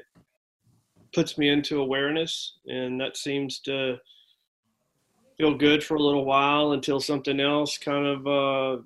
puts 1.14 1.38
me 1.38 1.48
into 1.48 1.80
awareness 1.80 2.58
and 2.66 3.00
that 3.00 3.16
seems 3.16 3.60
to 3.60 3.96
feel 5.38 5.54
good 5.54 5.82
for 5.82 5.94
a 5.94 6.02
little 6.02 6.24
while 6.24 6.72
until 6.72 7.00
something 7.00 7.38
else 7.38 7.78
kind 7.78 8.06
of 8.06 8.26
uh, 8.26 8.82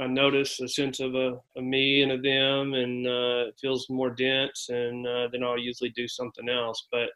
i 0.00 0.06
notice 0.06 0.60
a 0.60 0.68
sense 0.68 1.00
of 1.00 1.14
a, 1.14 1.34
a 1.56 1.62
me 1.62 2.02
and 2.02 2.12
a 2.12 2.20
them 2.20 2.74
and 2.74 3.06
uh, 3.06 3.48
it 3.48 3.54
feels 3.60 3.86
more 3.90 4.10
dense 4.10 4.68
and 4.68 5.06
uh, 5.06 5.28
then 5.32 5.42
i'll 5.44 5.58
usually 5.58 5.90
do 5.90 6.08
something 6.08 6.48
else 6.48 6.86
but 6.90 7.08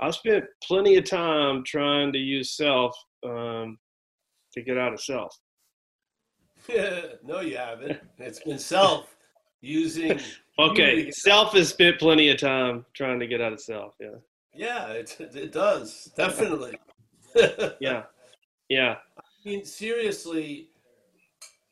i 0.00 0.10
spent 0.10 0.44
plenty 0.62 0.96
of 0.96 1.08
time 1.08 1.62
trying 1.64 2.12
to 2.12 2.18
use 2.18 2.56
self 2.56 2.96
um, 3.24 3.78
to 4.52 4.62
get 4.62 4.78
out 4.78 4.92
of 4.92 5.00
self 5.00 5.38
no, 7.24 7.40
you 7.40 7.56
haven't. 7.56 8.00
It's 8.18 8.40
been 8.40 8.58
self 8.58 9.14
using. 9.60 10.18
Okay, 10.56 11.10
self 11.10 11.52
has 11.54 11.70
spent 11.70 11.98
plenty 11.98 12.28
of 12.28 12.38
time 12.38 12.86
trying 12.94 13.18
to 13.18 13.26
get 13.26 13.40
out 13.40 13.52
of 13.52 13.60
self. 13.60 13.96
Yeah, 14.00 14.10
Yeah, 14.54 14.86
it, 14.90 15.16
it 15.18 15.50
does. 15.50 16.12
Definitely. 16.16 16.78
yeah, 17.80 18.04
yeah. 18.68 18.94
I 19.18 19.22
mean, 19.44 19.64
seriously, 19.64 20.68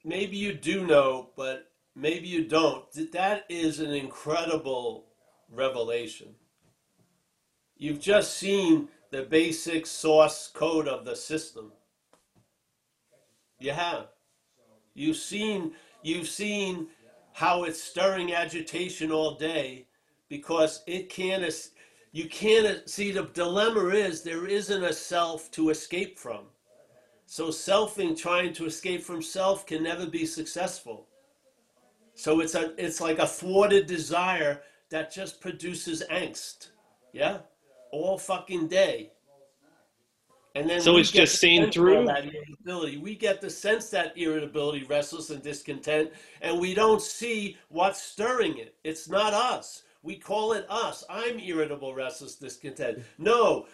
maybe 0.05 0.37
you 0.37 0.55
do 0.55 0.87
know, 0.87 1.31
but 1.37 1.71
maybe 1.95 2.29
you 2.29 2.47
don't. 2.47 2.91
Th- 2.93 3.11
That 3.13 3.45
is 3.49 3.81
an 3.81 3.93
incredible 3.93 5.07
revelation. 5.51 6.35
You've 7.77 8.01
just 8.01 8.37
seen 8.37 8.89
the 9.11 9.23
basic 9.23 9.87
source 9.87 10.51
code 10.53 10.89
of 10.89 11.05
the 11.05 11.17
system. 11.17 11.73
You 13.59 13.73
have. 13.73 14.09
You've 14.95 15.17
seen 15.17 15.73
you've 16.03 16.29
seen 16.29 16.89
how 17.33 17.65
it's 17.65 17.83
stirring 17.83 18.35
agitation 18.35 19.11
all 19.11 19.37
day 19.37 19.87
because 20.29 20.83
it 20.87 21.09
can't 21.09 21.45
you 22.13 22.29
can't 22.29 22.89
see 22.89 23.11
the 23.11 23.25
dilemma 23.25 23.89
is 23.89 24.23
there 24.23 24.47
isn't 24.47 24.85
a 24.85 24.93
self 24.93 25.51
to 25.53 25.71
escape 25.71 26.19
from. 26.19 26.47
So 27.33 27.49
selfing 27.49 28.15
trying 28.15 28.53
to 28.53 28.67
escape 28.67 29.03
from 29.03 29.23
self 29.23 29.65
can 29.65 29.83
never 29.83 30.05
be 30.05 30.27
successful. 30.27 31.09
So 32.15 32.41
it's 32.41 32.55
a 32.55 32.75
it's 32.77 33.01
like 33.01 33.19
a 33.21 33.27
thwarted 33.27 33.87
desire 33.87 34.61
that 34.91 35.11
just 35.11 35.41
produces 35.41 36.03
angst. 36.11 36.73
Yeah? 37.15 37.39
All 37.91 38.19
fucking 38.19 38.69
day. 38.69 39.13
And 40.55 40.69
then 40.69 40.83
So 40.83 40.99
it's 40.99 41.11
just 41.11 41.39
seen 41.39 41.71
through? 41.71 42.05
that 42.05 42.27
irritability. 42.27 42.99
We 42.99 43.15
get 43.15 43.41
the 43.41 43.49
sense 43.49 43.89
that 43.89 44.13
irritability, 44.15 44.85
restless 44.85 45.31
and 45.31 45.43
discontent, 45.43 46.11
and 46.43 46.61
we 46.61 46.75
don't 46.75 47.01
see 47.01 47.57
what's 47.71 48.03
stirring 48.03 48.59
it. 48.59 48.75
It's 48.85 49.09
not 49.09 49.33
us. 49.33 49.85
We 50.03 50.17
call 50.17 50.53
it 50.53 50.67
us. 50.69 51.03
I'm 51.09 51.39
irritable, 51.39 51.95
restless, 51.95 52.35
discontent. 52.35 52.99
No, 53.17 53.69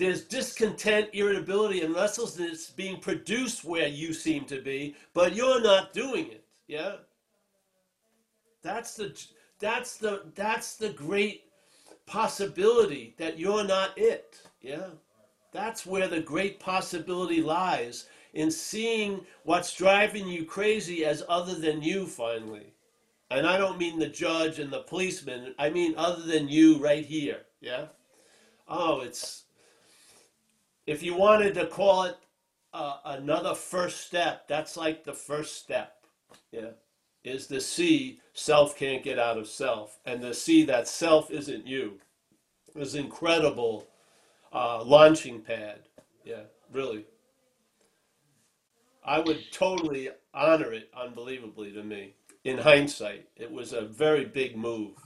there's 0.00 0.24
discontent, 0.24 1.10
irritability, 1.12 1.82
and 1.82 1.94
restlessness 1.94 2.70
being 2.70 2.98
produced 2.98 3.64
where 3.64 3.86
you 3.86 4.14
seem 4.14 4.46
to 4.46 4.62
be, 4.62 4.96
but 5.12 5.36
you're 5.36 5.60
not 5.60 5.92
doing 5.92 6.28
it. 6.28 6.42
Yeah. 6.66 6.96
That's 8.62 8.94
the 8.94 9.22
that's 9.58 9.98
the 9.98 10.22
that's 10.34 10.76
the 10.76 10.88
great 10.88 11.44
possibility 12.06 13.14
that 13.18 13.38
you're 13.38 13.64
not 13.64 13.90
it. 13.98 14.40
Yeah. 14.62 14.86
That's 15.52 15.84
where 15.84 16.08
the 16.08 16.20
great 16.20 16.60
possibility 16.60 17.42
lies 17.42 18.06
in 18.32 18.50
seeing 18.50 19.26
what's 19.44 19.76
driving 19.76 20.26
you 20.26 20.46
crazy 20.46 21.04
as 21.04 21.22
other 21.28 21.54
than 21.54 21.82
you 21.82 22.06
finally. 22.06 22.72
And 23.30 23.46
I 23.46 23.58
don't 23.58 23.78
mean 23.78 23.98
the 23.98 24.08
judge 24.08 24.60
and 24.60 24.72
the 24.72 24.80
policeman, 24.80 25.54
I 25.58 25.68
mean 25.68 25.92
other 25.98 26.22
than 26.22 26.48
you 26.48 26.78
right 26.78 27.04
here. 27.04 27.42
Yeah. 27.60 27.88
Oh, 28.66 29.00
it's 29.00 29.44
if 30.90 31.04
you 31.04 31.14
wanted 31.14 31.54
to 31.54 31.66
call 31.66 32.02
it 32.02 32.16
uh, 32.74 32.96
another 33.04 33.54
first 33.54 34.00
step, 34.00 34.48
that's 34.48 34.76
like 34.76 35.04
the 35.04 35.12
first 35.12 35.56
step. 35.56 36.04
Yeah. 36.50 36.70
Is 37.22 37.46
to 37.46 37.60
see 37.60 38.18
self 38.32 38.76
can't 38.76 39.04
get 39.04 39.16
out 39.16 39.38
of 39.38 39.46
self 39.46 40.00
and 40.04 40.20
to 40.22 40.34
see 40.34 40.64
that 40.64 40.88
self 40.88 41.30
isn't 41.30 41.64
you. 41.64 42.00
Is 42.74 42.96
incredible 42.96 43.86
uh, 44.52 44.82
launching 44.82 45.40
pad. 45.40 45.80
Yeah, 46.24 46.42
really. 46.72 47.04
I 49.04 49.20
would 49.20 49.52
totally 49.52 50.08
honor 50.34 50.72
it 50.72 50.90
unbelievably 50.96 51.70
to 51.72 51.84
me. 51.84 52.14
In 52.42 52.58
hindsight, 52.58 53.28
it 53.36 53.52
was 53.52 53.72
a 53.72 53.82
very 53.82 54.24
big 54.24 54.56
move. 54.56 54.96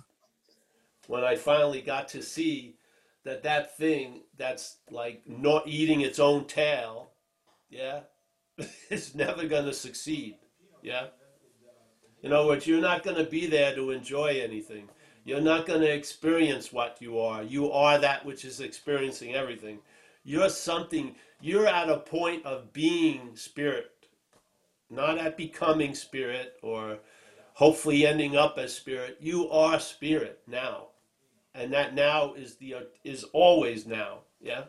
When 1.09 1.25
I 1.25 1.37
finally 1.37 1.83
got 1.83 2.09
to 2.09 2.23
see 2.23 2.77
that 3.25 3.43
that 3.43 3.77
thing 3.77 4.23
that's 4.37 4.79
like 4.91 5.23
not 5.27 5.67
eating 5.67 6.03
its 6.03 6.19
own 6.19 6.47
tail, 6.47 7.11
yeah, 7.71 8.01
is 8.91 9.15
never 9.15 9.47
going 9.47 9.65
to 9.65 9.73
succeed. 9.73 10.37
Yeah. 10.83 11.07
In 12.23 12.33
other 12.33 12.47
words, 12.47 12.67
you're 12.67 12.81
not 12.81 13.03
going 13.03 13.17
to 13.17 13.25
be 13.25 13.47
there 13.47 13.75
to 13.75 13.91
enjoy 13.91 14.41
anything. 14.43 14.89
You're 15.25 15.41
not 15.41 15.67
going 15.67 15.81
to 15.81 15.93
experience 15.93 16.73
what 16.73 16.99
you 17.01 17.19
are. 17.19 17.43
You 17.43 17.71
are 17.73 17.99
that 17.99 18.25
which 18.25 18.45
is 18.45 18.61
experiencing 18.61 19.35
everything. 19.35 19.79
You're 20.23 20.51
something, 20.51 21.17
you're 21.41 21.67
at 21.67 21.91
a 21.91 21.99
point 21.99 22.45
of 22.45 22.73
being 22.73 23.37
spirit, 23.37 23.91
not 24.91 25.19
at 25.19 25.37
becoming 25.37 25.95
spirit 25.95 26.55
or 26.63 26.99
hopefully 27.55 28.07
ending 28.07 28.37
up 28.37 28.59
as 28.59 28.75
spirit. 28.75 29.17
You 29.21 29.51
are 29.51 29.81
spirit 29.81 30.41
now. 30.47 30.89
And 31.55 31.73
that 31.73 31.95
now 31.95 32.35
is 32.35 32.57
the 32.57 32.75
is 33.05 33.25
always 33.33 33.87
now, 33.87 34.21
yeah? 34.41 34.65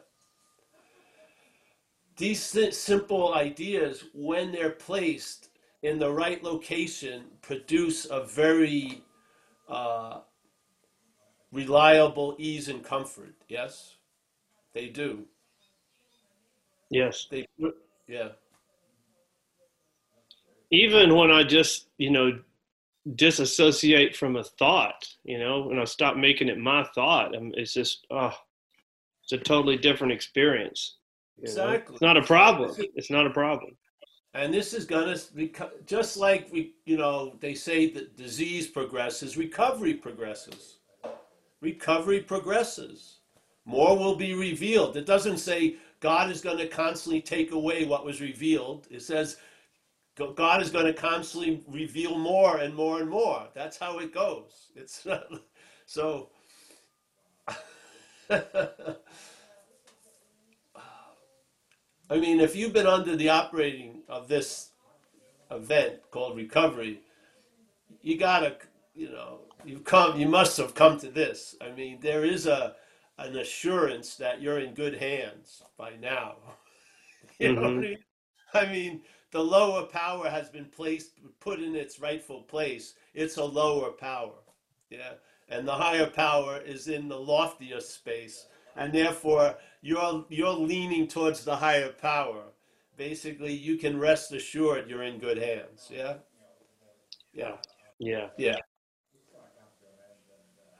These 2.17 2.41
simple 2.77 3.33
ideas 3.33 4.05
when 4.13 4.51
they're 4.51 4.69
placed 4.69 5.49
in 5.81 5.99
the 5.99 6.11
right 6.11 6.41
location 6.43 7.25
produce 7.41 8.05
a 8.05 8.23
very 8.23 9.01
uh, 9.67 10.19
reliable 11.51 12.35
ease 12.37 12.69
and 12.69 12.83
comfort. 12.83 13.33
Yes, 13.49 13.95
they 14.73 14.87
do. 14.87 15.25
Yes. 16.89 17.27
They, 17.29 17.45
yeah. 18.07 18.29
Even 20.71 21.15
when 21.15 21.31
I 21.31 21.43
just, 21.43 21.87
you 21.97 22.11
know, 22.11 22.39
disassociate 23.13 24.15
from 24.15 24.35
a 24.35 24.43
thought, 24.43 25.07
you 25.23 25.37
know, 25.37 25.67
when 25.67 25.79
I 25.79 25.83
stop 25.83 26.17
making 26.17 26.47
it 26.47 26.57
my 26.57 26.83
thought, 26.95 27.35
um, 27.35 27.51
it's 27.55 27.73
just, 27.73 28.07
oh, 28.09 28.33
it's 29.23 29.33
a 29.33 29.37
totally 29.37 29.77
different 29.77 30.13
experience. 30.13 30.97
Exactly. 31.41 31.93
Know? 31.93 31.95
It's 31.95 32.01
not 32.01 32.17
a 32.17 32.23
problem. 32.23 32.75
It's 32.95 33.11
not 33.11 33.27
a 33.27 33.29
problem. 33.29 33.77
And 34.33 34.53
this 34.53 34.73
is 34.73 34.85
going 34.85 35.15
to 35.15 35.33
be 35.33 35.53
just 35.85 36.17
like 36.17 36.49
we, 36.51 36.73
you 36.85 36.97
know, 36.97 37.35
they 37.39 37.53
say 37.53 37.89
that 37.91 38.17
disease 38.17 38.67
progresses, 38.67 39.37
recovery 39.37 39.93
progresses. 39.93 40.79
Recovery 41.61 42.19
progresses. 42.19 43.19
More 43.65 43.97
will 43.97 44.15
be 44.15 44.33
revealed. 44.33 44.97
It 44.97 45.05
doesn't 45.05 45.37
say 45.37 45.77
God 45.99 46.29
is 46.29 46.41
going 46.41 46.57
to 46.57 46.67
constantly 46.67 47.21
take 47.21 47.51
away 47.51 47.85
what 47.85 48.05
was 48.05 48.19
revealed. 48.21 48.87
It 48.91 49.01
says 49.01 49.37
God 50.15 50.61
is 50.61 50.69
going 50.69 50.85
to 50.85 50.93
constantly 50.93 51.61
reveal 51.67 52.17
more 52.17 52.57
and 52.57 52.73
more 52.73 53.01
and 53.01 53.09
more. 53.09 53.47
That's 53.53 53.77
how 53.77 53.99
it 53.99 54.13
goes. 54.13 54.71
It's 54.75 55.05
not, 55.05 55.27
so. 55.85 56.29
I 62.07 62.19
mean, 62.19 62.39
if 62.39 62.55
you've 62.55 62.73
been 62.73 62.87
under 62.87 63.15
the 63.15 63.29
operating 63.29 64.01
of 64.07 64.27
this 64.27 64.69
event 65.51 65.99
called 66.11 66.37
recovery, 66.37 67.01
you 68.01 68.17
gotta, 68.17 68.57
you 68.93 69.09
know, 69.09 69.39
you've 69.63 69.83
come, 69.83 70.19
you 70.19 70.27
must 70.27 70.57
have 70.57 70.75
come 70.75 70.99
to 70.99 71.09
this. 71.09 71.55
I 71.61 71.71
mean, 71.71 71.99
there 72.01 72.23
is 72.23 72.45
a 72.47 72.75
an 73.17 73.37
assurance 73.37 74.15
that 74.15 74.41
you're 74.41 74.59
in 74.59 74.73
good 74.73 74.95
hands 74.95 75.63
by 75.77 75.91
now. 76.01 76.35
you 77.39 77.49
mm-hmm. 77.49 77.61
know 77.61 77.67
I 77.67 77.71
mean? 77.71 77.97
I 78.53 78.65
mean? 78.65 79.01
The 79.35 79.43
lower 79.43 79.83
power 79.83 80.29
has 80.29 80.47
been 80.47 80.63
placed, 80.63 81.11
put 81.41 81.59
in 81.59 81.75
its 81.75 81.99
rightful 81.99 82.43
place. 82.43 82.93
It's 83.13 83.35
a 83.35 83.43
lower 83.43 83.91
power, 83.91 84.39
yeah, 84.89 85.15
and 85.49 85.67
the 85.67 85.73
higher 85.73 86.07
power 86.07 86.61
is 86.61 86.87
in 86.87 87.09
the 87.09 87.19
loftier 87.19 87.81
space, 87.81 88.45
and 88.77 88.93
therefore 88.93 89.57
you're 89.81 90.23
you're 90.29 90.53
leaning 90.53 91.05
towards 91.09 91.43
the 91.43 91.57
higher 91.57 91.89
power. 91.89 92.43
Basically, 92.95 93.51
you 93.51 93.75
can 93.75 93.99
rest 93.99 94.31
assured 94.31 94.89
you're 94.89 95.03
in 95.03 95.19
good 95.19 95.37
hands. 95.37 95.89
Yeah. 95.91 96.13
Yeah. 97.33 97.57
Yeah. 97.99 98.27
Yeah. 98.37 98.59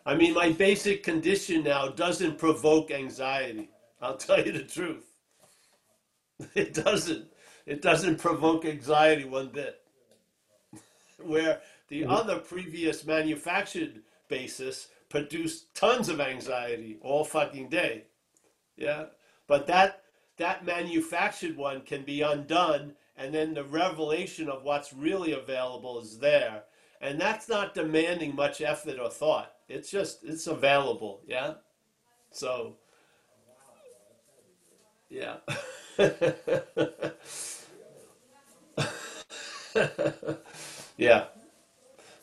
I 0.05 0.15
mean, 0.15 0.33
my 0.33 0.53
basic 0.53 1.03
condition 1.03 1.65
now 1.65 1.89
doesn't 1.89 2.37
provoke 2.37 2.89
anxiety. 2.89 3.69
I'll 4.01 4.15
tell 4.27 4.41
you 4.45 4.53
the 4.53 4.63
truth. 4.63 5.03
It 6.53 6.73
doesn't. 6.73 7.34
It 7.65 7.81
doesn't 7.81 8.19
provoke 8.19 8.65
anxiety 8.65 9.25
one 9.25 9.49
bit. 9.49 9.81
Where 11.21 11.61
the 11.87 12.01
mm-hmm. 12.01 12.11
other 12.11 12.37
previous 12.39 13.05
manufactured 13.05 14.01
basis 14.27 14.89
produced 15.09 15.73
tons 15.73 16.09
of 16.09 16.19
anxiety 16.19 16.97
all 17.01 17.23
fucking 17.23 17.69
day. 17.69 18.05
Yeah. 18.75 19.05
But 19.47 19.67
that 19.67 20.01
that 20.37 20.65
manufactured 20.65 21.55
one 21.55 21.81
can 21.81 22.03
be 22.03 22.21
undone 22.21 22.93
and 23.17 23.33
then 23.33 23.53
the 23.53 23.63
revelation 23.63 24.49
of 24.49 24.63
what's 24.63 24.93
really 24.93 25.31
available 25.31 26.01
is 26.01 26.19
there. 26.19 26.63
And 26.99 27.19
that's 27.19 27.47
not 27.47 27.73
demanding 27.73 28.35
much 28.35 28.61
effort 28.61 28.99
or 28.99 29.09
thought. 29.09 29.53
It's 29.69 29.89
just 29.89 30.23
it's 30.23 30.47
available, 30.47 31.21
yeah? 31.25 31.53
So 32.31 32.75
yeah. 35.09 35.37
yeah. 40.97 41.25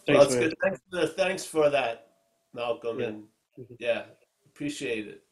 Thanks, 0.07 0.31
well, 0.31 0.41
good. 0.41 0.55
Thanks 0.63 0.81
for, 0.91 1.07
thanks 1.07 1.45
for 1.45 1.71
that, 1.71 2.09
Malcolm. 2.53 3.01
Yeah. 3.01 3.07
And 3.07 3.25
yeah, 3.79 4.03
appreciate 4.47 5.07
it 5.07 5.23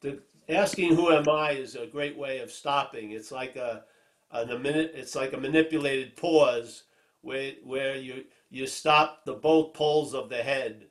the 0.00 0.20
asking 0.48 0.94
who 0.96 1.12
am 1.12 1.28
I 1.28 1.52
is 1.52 1.76
a 1.76 1.86
great 1.86 2.16
way 2.16 2.38
of 2.40 2.50
stopping. 2.50 3.12
It's 3.12 3.30
like 3.30 3.56
a, 3.56 3.84
a, 4.30 4.42
a 4.42 4.58
minute. 4.58 4.92
It's 4.94 5.14
like 5.14 5.32
a 5.32 5.38
manipulated 5.38 6.16
pause 6.16 6.84
where 7.22 7.52
where 7.64 7.96
you 7.96 8.24
you 8.50 8.66
stop 8.66 9.24
the 9.24 9.34
both 9.34 9.74
poles 9.74 10.14
of 10.14 10.28
the 10.28 10.42
head. 10.42 10.86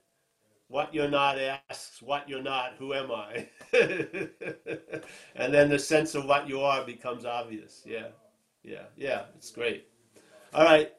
What 0.67 0.93
you're 0.93 1.09
not 1.09 1.39
asks 1.39 2.01
what 2.01 2.29
you're 2.29 2.43
not. 2.43 2.75
Who 2.77 2.93
am 2.93 3.11
I? 3.11 3.49
and 5.35 5.53
then 5.53 5.69
the 5.69 5.79
sense 5.79 6.13
of 6.13 6.25
what 6.25 6.47
you 6.47 6.61
are 6.61 6.85
becomes 6.85 7.25
obvious. 7.25 7.81
Yeah, 7.85 8.09
yeah, 8.63 8.83
yeah. 8.95 9.23
It's 9.35 9.51
great. 9.51 9.88
All 10.53 10.65
right. 10.65 10.91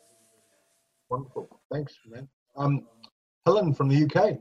Wonderful. 1.09 1.61
Thanks, 1.73 1.95
man. 2.09 2.29
Um, 2.57 2.87
Helen 3.47 3.75
from 3.75 3.89
the 3.89 4.05
UK. 4.05 4.39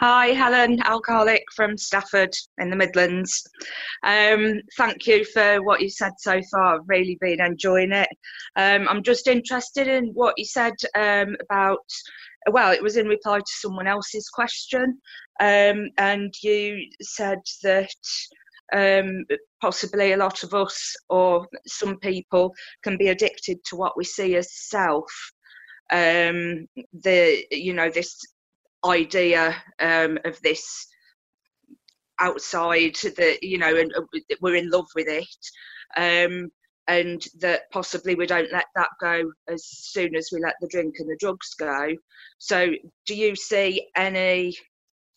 Hi, 0.00 0.28
Helen, 0.28 0.80
alcoholic 0.84 1.42
from 1.56 1.76
Stafford 1.76 2.32
in 2.58 2.70
the 2.70 2.76
Midlands. 2.76 3.42
Um, 4.04 4.60
thank 4.76 5.08
you 5.08 5.24
for 5.24 5.60
what 5.64 5.80
you 5.80 5.90
said 5.90 6.12
so 6.18 6.40
far. 6.52 6.76
I've 6.76 6.86
really 6.88 7.18
been 7.20 7.40
enjoying 7.40 7.90
it. 7.90 8.08
Um, 8.54 8.86
I'm 8.88 9.02
just 9.02 9.26
interested 9.26 9.88
in 9.88 10.12
what 10.14 10.34
you 10.36 10.44
said 10.44 10.74
um, 10.94 11.34
about, 11.40 11.84
well, 12.52 12.70
it 12.70 12.80
was 12.80 12.96
in 12.96 13.08
reply 13.08 13.38
to 13.38 13.44
someone 13.46 13.88
else's 13.88 14.28
question, 14.28 15.00
um, 15.40 15.88
and 15.98 16.32
you 16.44 16.78
said 17.00 17.40
that 17.64 17.90
um, 18.72 19.24
possibly 19.60 20.12
a 20.12 20.16
lot 20.16 20.42
of 20.42 20.54
us 20.54 20.94
or 21.08 21.46
some 21.66 21.98
people 21.98 22.54
can 22.82 22.96
be 22.96 23.08
addicted 23.08 23.58
to 23.64 23.76
what 23.76 23.96
we 23.96 24.04
see 24.04 24.36
as 24.36 24.52
self. 24.52 25.10
Um, 25.90 26.66
the 26.92 27.44
you 27.50 27.72
know 27.72 27.90
this 27.90 28.18
idea 28.84 29.56
um, 29.80 30.18
of 30.24 30.38
this 30.42 30.86
outside 32.20 32.96
that 33.16 33.38
you 33.42 33.58
know 33.58 33.74
and 33.74 33.92
uh, 33.96 34.02
we're 34.40 34.56
in 34.56 34.70
love 34.70 34.86
with 34.94 35.08
it 35.08 35.26
um, 35.96 36.50
and 36.88 37.24
that 37.38 37.70
possibly 37.70 38.14
we 38.14 38.26
don't 38.26 38.52
let 38.52 38.66
that 38.74 38.88
go 39.00 39.30
as 39.48 39.64
soon 39.66 40.16
as 40.16 40.30
we 40.32 40.40
let 40.40 40.54
the 40.60 40.68
drink 40.68 40.96
and 40.98 41.08
the 41.08 41.16
drugs 41.20 41.54
go. 41.54 41.88
So 42.38 42.68
do 43.06 43.14
you 43.14 43.36
see 43.36 43.88
any 43.94 44.56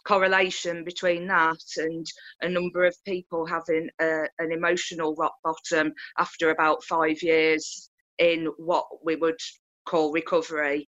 correlation 0.06 0.84
between 0.84 1.28
that 1.28 1.62
and 1.78 2.06
a 2.42 2.50
number 2.50 2.86
of 2.86 2.96
people 3.06 3.46
having 3.46 3.90
a, 4.00 4.24
an 4.40 4.52
emotional 4.52 5.16
rock 5.16 5.36
bottom 5.44 5.94
after 6.18 6.50
about 6.50 6.84
five 6.84 7.22
years 7.22 7.90
in 8.20 8.48
what 8.58 8.86
we 9.04 9.16
would 9.16 9.40
call 9.86 10.12
recovery 10.12 10.88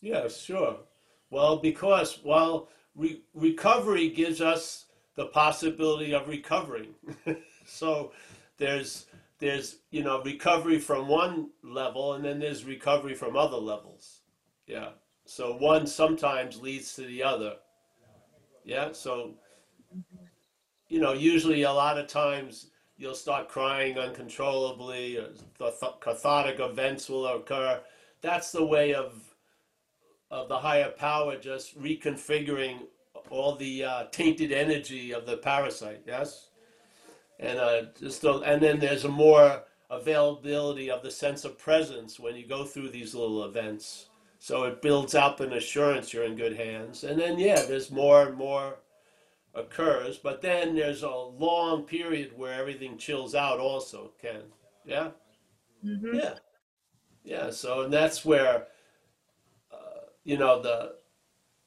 yeah 0.00 0.28
sure 0.28 0.76
well, 1.30 1.56
because 1.56 2.20
well, 2.24 2.68
re- 2.94 3.22
recovery 3.34 4.10
gives 4.10 4.40
us 4.40 4.86
the 5.16 5.26
possibility 5.26 6.14
of 6.14 6.28
recovering. 6.28 6.94
so 7.66 8.12
there's 8.58 9.06
there's 9.38 9.76
you 9.90 10.02
know 10.02 10.22
recovery 10.22 10.78
from 10.78 11.08
one 11.08 11.50
level, 11.62 12.14
and 12.14 12.24
then 12.24 12.38
there's 12.38 12.64
recovery 12.64 13.14
from 13.14 13.36
other 13.36 13.56
levels. 13.56 14.20
Yeah. 14.66 14.90
So 15.24 15.56
one 15.56 15.86
sometimes 15.86 16.60
leads 16.60 16.94
to 16.94 17.02
the 17.02 17.22
other. 17.22 17.56
Yeah. 18.66 18.92
So 18.92 19.34
you 20.88 21.00
know, 21.00 21.12
usually 21.12 21.62
a 21.62 21.72
lot 21.72 21.98
of 21.98 22.06
times 22.06 22.68
you'll 22.98 23.14
start 23.14 23.48
crying 23.48 23.98
uncontrollably, 23.98 25.18
or 25.18 25.28
th- 25.58 25.92
cathartic 26.00 26.60
events 26.60 27.08
will 27.08 27.26
occur. 27.26 27.80
That's 28.20 28.52
the 28.52 28.64
way 28.64 28.94
of 28.94 29.22
of 30.30 30.48
the 30.48 30.58
higher 30.58 30.90
power 30.90 31.36
just 31.36 31.80
reconfiguring 31.80 32.80
all 33.30 33.54
the 33.54 33.84
uh, 33.84 34.04
tainted 34.10 34.50
energy 34.50 35.12
of 35.12 35.26
the 35.26 35.36
parasite. 35.36 36.02
Yes, 36.06 36.50
and 37.38 37.58
uh, 37.58 37.82
just 38.00 38.24
and 38.24 38.60
then 38.62 38.80
there's 38.80 39.04
a 39.04 39.08
more 39.08 39.62
availability 39.88 40.90
of 40.90 41.02
the 41.02 41.10
sense 41.10 41.44
of 41.44 41.56
presence 41.58 42.18
when 42.18 42.34
you 42.34 42.46
go 42.46 42.64
through 42.64 42.88
these 42.88 43.14
little 43.14 43.44
events. 43.44 44.06
So 44.46 44.62
it 44.62 44.80
builds 44.80 45.16
up 45.16 45.40
an 45.40 45.52
assurance 45.54 46.12
you're 46.12 46.22
in 46.22 46.36
good 46.36 46.56
hands. 46.56 47.02
And 47.02 47.18
then, 47.18 47.36
yeah, 47.36 47.62
there's 47.62 47.90
more 47.90 48.28
and 48.28 48.36
more 48.36 48.76
occurs. 49.56 50.18
But 50.18 50.40
then 50.40 50.76
there's 50.76 51.02
a 51.02 51.10
long 51.10 51.82
period 51.82 52.30
where 52.38 52.52
everything 52.52 52.96
chills 52.96 53.34
out, 53.34 53.58
also, 53.58 54.12
Ken. 54.22 54.42
Yeah? 54.84 55.08
hmm 55.82 56.14
Yeah. 56.14 56.34
Yeah. 57.24 57.50
So, 57.50 57.80
and 57.80 57.92
that's 57.92 58.24
where, 58.24 58.68
uh, 59.72 60.06
you 60.22 60.38
know, 60.38 60.62
the, 60.62 60.94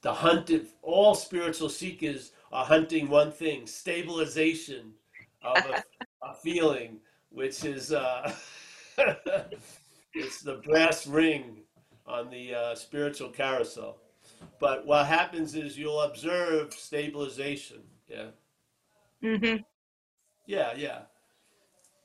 the 0.01 0.14
hunt, 0.14 0.49
of, 0.49 0.65
all 0.81 1.15
spiritual 1.15 1.68
seekers 1.68 2.31
are 2.49 2.64
hunting 2.64 3.10
one 3.10 3.34
thing 3.34 3.68
stabilization 3.68 4.93
of 5.41 5.57
a, 5.57 5.84
a 6.26 6.34
feeling, 6.34 7.01
which 7.27 7.65
is, 7.65 7.91
uh, 7.91 8.34
it's 10.14 10.41
the 10.43 10.61
brass 10.64 11.06
ring 11.06 11.64
on 12.10 12.30
the 12.30 12.53
uh, 12.56 12.76
spiritual 12.76 13.30
carousel. 13.30 13.98
But 14.60 14.86
what 14.86 15.06
happens 15.06 15.56
is 15.56 15.77
you'll 15.77 16.02
observe 16.02 16.73
stabilization. 16.73 17.81
Yeah. 18.07 18.27
hmm 19.22 19.57
Yeah. 20.45 20.73
Yeah. 20.76 21.02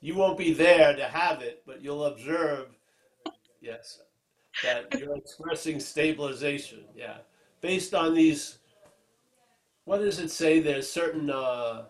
You 0.00 0.14
won't 0.14 0.36
be 0.36 0.52
there 0.52 0.94
to 0.94 1.04
have 1.04 1.40
it, 1.40 1.62
but 1.66 1.80
you'll 1.82 2.04
observe, 2.04 2.68
yes, 3.62 4.00
that 4.62 5.00
you're 5.00 5.16
expressing 5.16 5.80
stabilization. 5.80 6.84
Yeah. 6.94 7.16
Based 7.62 7.94
on 7.94 8.14
these, 8.14 8.58
what 9.86 9.98
does 9.98 10.18
it 10.18 10.30
say? 10.30 10.60
There's 10.60 10.90
certain 10.90 11.30
uh, 11.30 11.84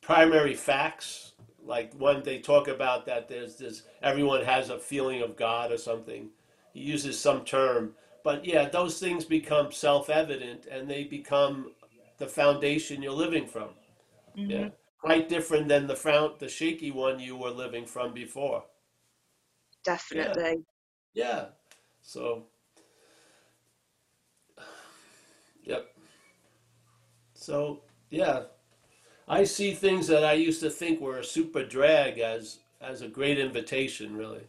primary 0.00 0.54
facts. 0.54 1.32
Like 1.64 1.94
when 1.94 2.24
they 2.24 2.40
talk 2.40 2.66
about 2.66 3.06
that, 3.06 3.28
there's 3.28 3.56
this, 3.56 3.82
everyone 4.02 4.44
has 4.44 4.70
a 4.70 4.78
feeling 4.78 5.22
of 5.22 5.36
God 5.36 5.70
or 5.70 5.78
something. 5.78 6.30
He 6.72 6.80
uses 6.80 7.18
some 7.18 7.44
term. 7.44 7.94
But 8.22 8.44
yeah, 8.44 8.68
those 8.68 8.98
things 8.98 9.24
become 9.24 9.72
self 9.72 10.10
evident 10.10 10.66
and 10.66 10.88
they 10.90 11.04
become 11.04 11.72
the 12.18 12.28
foundation 12.28 13.02
you're 13.02 13.12
living 13.12 13.46
from. 13.46 13.70
hmm 14.34 14.50
Yeah. 14.50 14.68
Quite 15.00 15.28
different 15.30 15.68
than 15.68 15.86
the 15.86 15.96
found, 15.96 16.40
the 16.40 16.48
shaky 16.48 16.90
one 16.90 17.20
you 17.20 17.36
were 17.36 17.50
living 17.50 17.86
from 17.86 18.12
before. 18.14 18.64
Yeah. 20.12 20.22
Definitely. 20.24 20.64
Yeah. 21.14 21.46
So, 22.02 22.46
yep. 25.64 25.90
So, 27.34 27.82
yeah. 28.10 28.44
I 29.28 29.44
see 29.44 29.74
things 29.74 30.08
that 30.08 30.24
I 30.24 30.34
used 30.34 30.60
to 30.62 30.70
think 30.70 31.00
were 31.00 31.18
a 31.18 31.24
super 31.24 31.64
drag 31.64 32.18
as 32.18 32.60
as 32.80 33.02
a 33.02 33.08
great 33.08 33.38
invitation, 33.38 34.16
really. 34.16 34.48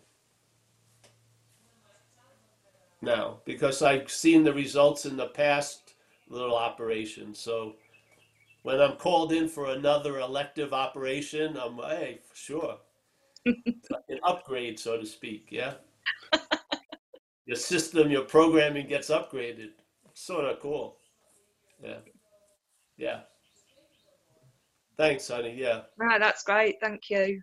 Now, 3.01 3.39
because 3.45 3.81
I've 3.81 4.11
seen 4.11 4.43
the 4.43 4.53
results 4.53 5.05
in 5.05 5.17
the 5.17 5.27
past 5.27 5.93
little 6.29 6.55
operations. 6.55 7.39
So, 7.39 7.75
when 8.63 8.79
I'm 8.79 8.95
called 8.97 9.33
in 9.33 9.47
for 9.47 9.71
another 9.71 10.19
elective 10.19 10.71
operation, 10.71 11.57
I'm 11.57 11.77
hey, 11.77 12.19
for 12.23 12.35
sure, 12.35 12.77
an 13.45 14.19
upgrade, 14.23 14.79
so 14.79 14.97
to 14.97 15.05
speak. 15.05 15.47
Yeah, 15.49 15.73
your 17.45 17.57
system, 17.57 18.11
your 18.11 18.23
programming 18.23 18.87
gets 18.87 19.09
upgraded. 19.09 19.71
Sort 20.13 20.45
of 20.45 20.59
cool. 20.59 20.97
Yeah, 21.83 21.97
yeah. 22.97 23.21
Thanks, 24.97 25.27
honey. 25.27 25.55
Yeah. 25.57 25.81
Right, 25.97 26.19
that's 26.19 26.43
great. 26.43 26.75
Thank 26.79 27.09
you. 27.09 27.41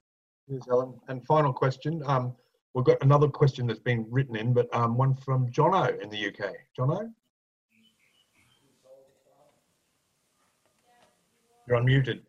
Cheers, 0.48 0.62
Helen. 0.68 0.94
And 1.08 1.26
final 1.26 1.52
question. 1.52 2.00
Um, 2.06 2.36
we've 2.78 2.84
got 2.84 3.02
another 3.02 3.26
question 3.26 3.66
that's 3.66 3.80
been 3.80 4.06
written 4.08 4.36
in, 4.36 4.52
but 4.52 4.72
um, 4.72 4.96
one 4.96 5.12
from 5.12 5.50
Jono 5.50 6.00
in 6.00 6.08
the 6.10 6.28
UK. 6.28 6.52
Jono? 6.78 7.10
You're 11.66 11.80
unmuted. 11.80 12.20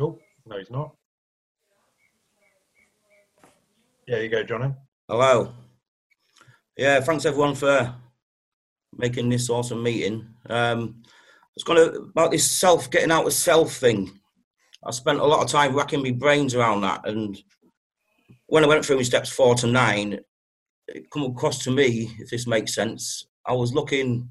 Oh, 0.00 0.18
no, 0.46 0.58
he's 0.58 0.70
not. 0.70 0.94
Yeah, 4.06 4.20
you 4.20 4.30
go, 4.30 4.42
Jono. 4.42 4.74
Hello. 5.06 5.52
Yeah, 6.78 6.98
thanks 7.00 7.26
everyone 7.26 7.56
for 7.56 7.94
making 8.96 9.28
this 9.28 9.50
awesome 9.50 9.82
meeting. 9.82 10.26
Um, 10.48 11.02
it's 11.54 11.62
to 11.62 12.08
about 12.10 12.30
this 12.30 12.50
self 12.50 12.90
getting 12.90 13.10
out 13.10 13.26
of 13.26 13.34
self 13.34 13.74
thing. 13.74 14.18
I 14.82 14.92
spent 14.92 15.18
a 15.18 15.26
lot 15.26 15.44
of 15.44 15.50
time 15.50 15.76
racking 15.76 16.02
my 16.02 16.12
brains 16.12 16.54
around 16.54 16.80
that, 16.82 17.06
and 17.06 17.38
when 18.46 18.64
I 18.64 18.68
went 18.68 18.84
through 18.84 18.96
my 18.96 19.02
steps 19.02 19.30
four 19.30 19.54
to 19.56 19.66
nine, 19.66 20.20
it 20.88 21.10
come 21.10 21.24
across 21.24 21.62
to 21.64 21.70
me, 21.70 22.10
if 22.18 22.30
this 22.30 22.46
makes 22.46 22.74
sense. 22.74 23.26
I 23.46 23.52
was 23.52 23.72
looking, 23.72 24.28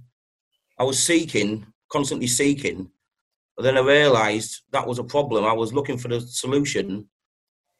I 0.79 0.83
was 0.83 1.01
seeking, 1.01 1.65
constantly 1.91 2.27
seeking, 2.27 2.91
but 3.55 3.63
then 3.63 3.77
I 3.77 3.81
realised 3.81 4.61
that 4.71 4.87
was 4.87 4.99
a 4.99 5.03
problem. 5.03 5.45
I 5.45 5.53
was 5.53 5.73
looking 5.73 5.97
for 5.97 6.07
the 6.07 6.21
solution 6.21 7.07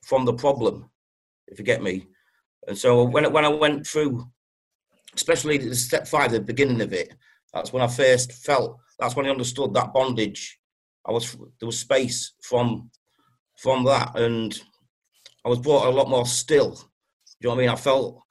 from 0.04 0.26
the 0.26 0.34
problem, 0.34 0.90
if 1.48 1.60
you 1.60 1.66
get 1.66 1.84
me. 1.84 2.08
And 2.68 2.78
so 2.78 3.04
when 3.04 3.32
when 3.32 3.46
I 3.46 3.50
went 3.50 3.86
through, 3.86 4.28
especially 5.16 5.58
the 5.58 5.76
step 5.76 6.08
five, 6.08 6.32
the 6.32 6.40
beginning 6.40 6.82
of 6.82 6.94
it, 6.94 7.14
that's 7.54 7.72
when 7.72 7.84
I 7.84 7.88
first 7.88 8.32
felt. 8.32 8.78
That's 9.00 9.16
when 9.16 9.26
I 9.26 9.30
understood 9.30 9.74
that 9.74 9.94
bondage. 9.94 10.60
I 11.06 11.12
was 11.12 11.36
there 11.60 11.68
was 11.68 11.80
space 11.80 12.34
from 12.42 12.90
from 13.58 13.86
that, 13.86 14.16
and 14.20 14.60
I 15.48 15.50
was 15.50 15.60
brought 15.60 15.88
a 15.88 15.92
lot 15.92 16.10
more 16.10 16.26
still. 16.26 16.72
Do 16.72 16.78
you 17.40 17.48
know 17.48 17.50
what 17.52 17.56
I 17.56 17.62
mean? 17.62 17.70
I 17.70 17.78
felt 17.78 18.22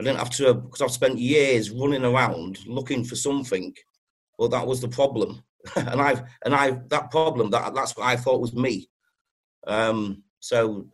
I 0.00 0.02
didn't 0.02 0.18
have 0.18 0.30
to 0.30 0.54
because 0.54 0.82
I've 0.82 0.90
spent 0.90 1.20
years 1.20 1.70
running 1.70 2.04
around 2.04 2.66
looking 2.66 3.04
for 3.04 3.14
something. 3.14 3.72
Well, 4.40 4.48
that 4.48 4.66
was 4.66 4.80
the 4.80 4.88
problem, 4.88 5.44
and 5.76 6.02
I've 6.02 6.22
and 6.44 6.52
I 6.52 6.80
that 6.88 7.12
problem 7.12 7.50
that 7.50 7.76
that's 7.76 7.96
what 7.96 8.08
I 8.08 8.16
thought 8.16 8.40
was 8.40 8.54
me. 8.54 8.90
Um, 9.68 10.24
so 10.40 10.88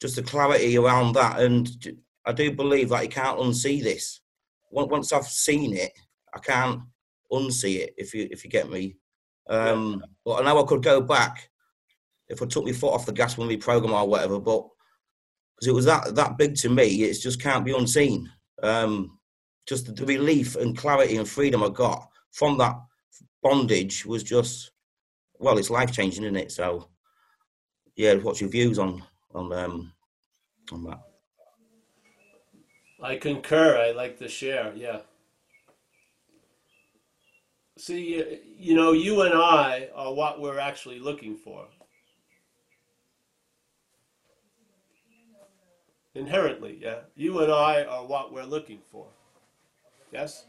just 0.00 0.16
the 0.16 0.22
clarity 0.22 0.78
around 0.78 1.12
that, 1.12 1.40
and 1.40 1.68
I 2.24 2.32
do 2.32 2.50
believe 2.50 2.88
that 2.88 3.02
you 3.02 3.10
can't 3.10 3.38
unsee 3.38 3.82
this. 3.82 4.22
Once 4.70 5.12
I've 5.12 5.26
seen 5.26 5.76
it, 5.76 5.92
I 6.34 6.38
can't 6.38 6.80
unsee 7.30 7.80
it. 7.80 7.94
If 7.98 8.14
you 8.14 8.28
if 8.30 8.44
you 8.44 8.50
get 8.50 8.70
me. 8.70 8.96
Um, 9.46 10.02
but 10.24 10.40
I 10.40 10.44
know 10.46 10.64
I 10.64 10.66
could 10.66 10.82
go 10.82 11.02
back 11.02 11.50
if 12.30 12.40
I 12.40 12.46
took 12.46 12.64
my 12.64 12.72
foot 12.72 12.94
off 12.94 13.04
the 13.04 13.12
gas 13.12 13.36
when 13.36 13.48
we 13.48 13.58
program 13.58 13.92
or 13.92 14.08
whatever. 14.08 14.40
But 14.40 14.66
because 15.58 15.68
it 15.68 15.74
was 15.74 15.84
that 15.86 16.14
that 16.14 16.38
big 16.38 16.54
to 16.56 16.68
me, 16.68 17.02
it 17.02 17.14
just 17.14 17.42
can't 17.42 17.64
be 17.64 17.76
unseen. 17.76 18.30
Um, 18.62 19.18
just 19.66 19.94
the 19.94 20.06
relief 20.06 20.54
and 20.54 20.76
clarity 20.76 21.16
and 21.16 21.28
freedom 21.28 21.62
I 21.64 21.68
got 21.68 22.08
from 22.30 22.58
that 22.58 22.76
bondage 23.42 24.06
was 24.06 24.22
just 24.22 24.70
well, 25.40 25.58
it's 25.58 25.70
life 25.70 25.92
changing, 25.92 26.24
isn't 26.24 26.36
it? 26.36 26.52
So 26.52 26.88
yeah, 27.96 28.14
what's 28.14 28.40
your 28.40 28.50
views 28.50 28.78
on 28.78 29.02
on 29.34 29.52
um 29.52 29.92
on 30.70 30.84
that? 30.84 31.00
I 33.02 33.16
concur. 33.16 33.76
I 33.76 33.92
like 33.92 34.18
to 34.18 34.28
share. 34.28 34.72
Yeah. 34.76 35.00
See, 37.78 38.40
you 38.56 38.74
know, 38.74 38.92
you 38.92 39.22
and 39.22 39.34
I 39.34 39.88
are 39.94 40.12
what 40.12 40.40
we're 40.40 40.58
actually 40.58 40.98
looking 40.98 41.36
for. 41.36 41.68
Inherently, 46.18 46.76
yeah. 46.82 47.00
You 47.14 47.38
and 47.40 47.52
I 47.52 47.84
are 47.84 48.04
what 48.04 48.32
we're 48.32 48.42
looking 48.42 48.80
for. 48.90 49.06
Yes? 50.12 50.46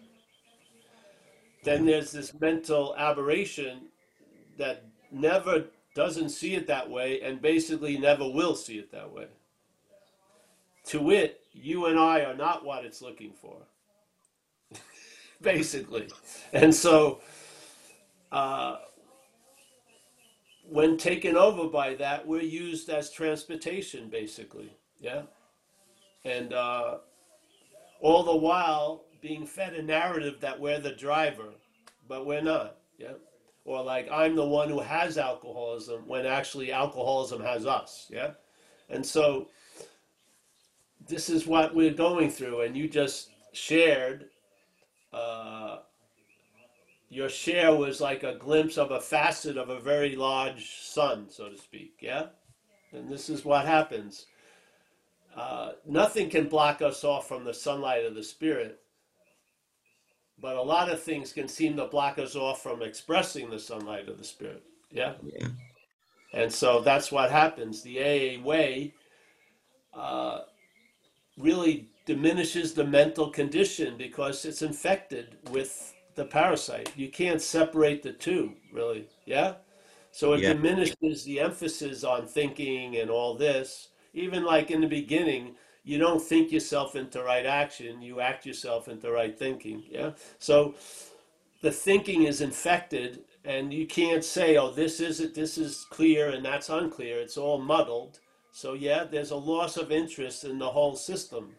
Then 1.63 1.85
there's 1.85 2.11
this 2.11 2.33
mental 2.39 2.95
aberration 2.97 3.81
that 4.57 4.85
never 5.11 5.65
doesn't 5.93 6.29
see 6.29 6.55
it 6.55 6.65
that 6.65 6.89
way 6.89 7.21
and 7.21 7.39
basically 7.39 7.99
never 7.99 8.27
will 8.27 8.55
see 8.55 8.79
it 8.79 8.91
that 8.91 9.11
way. 9.11 9.27
To 10.85 11.01
wit, 11.01 11.41
you 11.53 11.85
and 11.85 11.99
I 11.99 12.21
are 12.21 12.35
not 12.35 12.65
what 12.65 12.83
it's 12.83 13.03
looking 13.03 13.33
for. 13.33 13.57
basically. 15.41 16.07
And 16.51 16.73
so, 16.73 17.21
uh, 18.31 18.77
when 20.67 20.97
taken 20.97 21.35
over 21.35 21.69
by 21.69 21.93
that, 21.95 22.25
we're 22.25 22.41
used 22.41 22.89
as 22.89 23.11
transportation, 23.11 24.09
basically. 24.09 24.71
Yeah. 24.99 25.23
And 26.25 26.53
uh, 26.53 26.97
all 28.01 28.23
the 28.23 28.35
while 28.35 29.05
being 29.21 29.45
fed 29.45 29.73
a 29.73 29.81
narrative 29.81 30.39
that 30.41 30.59
we're 30.59 30.79
the 30.79 30.91
driver, 30.91 31.53
but 32.07 32.25
we're 32.25 32.41
not. 32.41 32.77
Yeah. 32.97 33.13
Or 33.65 33.83
like 33.83 34.09
I'm 34.11 34.35
the 34.35 34.45
one 34.45 34.69
who 34.69 34.79
has 34.79 35.17
alcoholism 35.17 36.07
when 36.07 36.25
actually 36.25 36.71
alcoholism 36.71 37.41
has 37.41 37.65
us. 37.65 38.07
Yeah. 38.09 38.31
And 38.89 39.05
so 39.05 39.49
this 41.07 41.29
is 41.29 41.45
what 41.45 41.75
we're 41.75 41.93
going 41.93 42.29
through, 42.29 42.61
and 42.61 42.77
you 42.77 42.87
just 42.87 43.29
shared. 43.51 44.25
Uh, 45.11 45.79
your 47.09 47.29
share 47.29 47.75
was 47.75 47.99
like 47.99 48.23
a 48.23 48.35
glimpse 48.35 48.77
of 48.77 48.91
a 48.91 49.01
facet 49.01 49.57
of 49.57 49.69
a 49.69 49.79
very 49.79 50.15
large 50.15 50.79
sun, 50.81 51.27
so 51.29 51.49
to 51.49 51.57
speak. 51.57 51.97
Yeah, 51.99 52.27
and 52.91 53.09
this 53.11 53.29
is 53.29 53.43
what 53.43 53.65
happens. 53.65 54.27
Uh, 55.39 55.71
nothing 55.85 56.29
can 56.29 56.49
block 56.49 56.81
us 56.81 57.05
off 57.05 57.25
from 57.25 57.45
the 57.45 57.53
sunlight 57.53 58.03
of 58.03 58.13
the 58.13 58.23
spirit, 58.23 58.81
but 60.37 60.57
a 60.57 60.61
lot 60.61 60.89
of 60.89 61.01
things 61.01 61.31
can 61.31 61.47
seem 61.47 61.77
to 61.77 61.85
block 61.85 62.19
us 62.19 62.35
off 62.35 62.61
from 62.61 62.81
expressing 62.81 63.49
the 63.49 63.57
sunlight 63.57 64.09
of 64.09 64.17
the 64.17 64.23
spirit. 64.25 64.63
Yeah. 64.91 65.13
Yeah. 65.23 65.47
And 66.33 66.51
so 66.51 66.81
that's 66.81 67.09
what 67.09 67.31
happens. 67.31 67.81
The 67.81 67.99
AA 68.01 68.43
way 68.43 68.93
uh, 69.93 70.41
really 71.37 71.87
diminishes 72.05 72.73
the 72.73 72.83
mental 72.83 73.29
condition 73.29 73.97
because 73.97 74.43
it's 74.43 74.61
infected 74.61 75.37
with 75.51 75.93
the 76.15 76.25
parasite. 76.25 76.91
You 76.97 77.07
can't 77.07 77.41
separate 77.41 78.03
the 78.03 78.11
two, 78.11 78.55
really. 78.73 79.07
Yeah? 79.25 79.53
So 80.11 80.33
it 80.33 80.41
Yeah. 80.41 80.53
diminishes 80.53 81.23
the 81.23 81.39
emphasis 81.39 82.03
on 82.03 82.27
thinking 82.27 82.97
and 82.97 83.09
all 83.09 83.35
this. 83.35 83.87
Even 84.19 84.43
like 84.43 84.71
in 84.71 84.81
the 84.81 84.87
beginning, 84.87 85.55
you 85.83 85.97
don't 85.97 86.21
think 86.21 86.51
yourself 86.51 86.95
into 86.95 87.23
right 87.23 87.45
action, 87.45 88.01
you 88.01 88.19
act 88.19 88.45
yourself 88.45 88.87
into 88.87 89.11
right 89.11 89.37
thinking. 89.37 89.83
Yeah? 89.89 90.11
So 90.37 90.75
the 91.61 91.71
thinking 91.71 92.23
is 92.23 92.41
infected 92.41 93.23
and 93.45 93.73
you 93.73 93.85
can't 93.85 94.23
say 94.23 94.57
oh 94.57 94.71
this 94.71 94.99
is 94.99 95.19
it 95.19 95.33
this 95.33 95.57
is 95.57 95.85
clear 95.89 96.29
and 96.29 96.43
that's 96.45 96.69
unclear 96.69 97.19
it's 97.19 97.37
all 97.37 97.57
muddled 97.57 98.19
so 98.51 98.73
yeah 98.73 99.03
there's 99.03 99.31
a 99.31 99.35
loss 99.35 99.77
of 99.77 99.91
interest 99.91 100.43
in 100.43 100.59
the 100.59 100.69
whole 100.69 100.95
system 100.95 101.55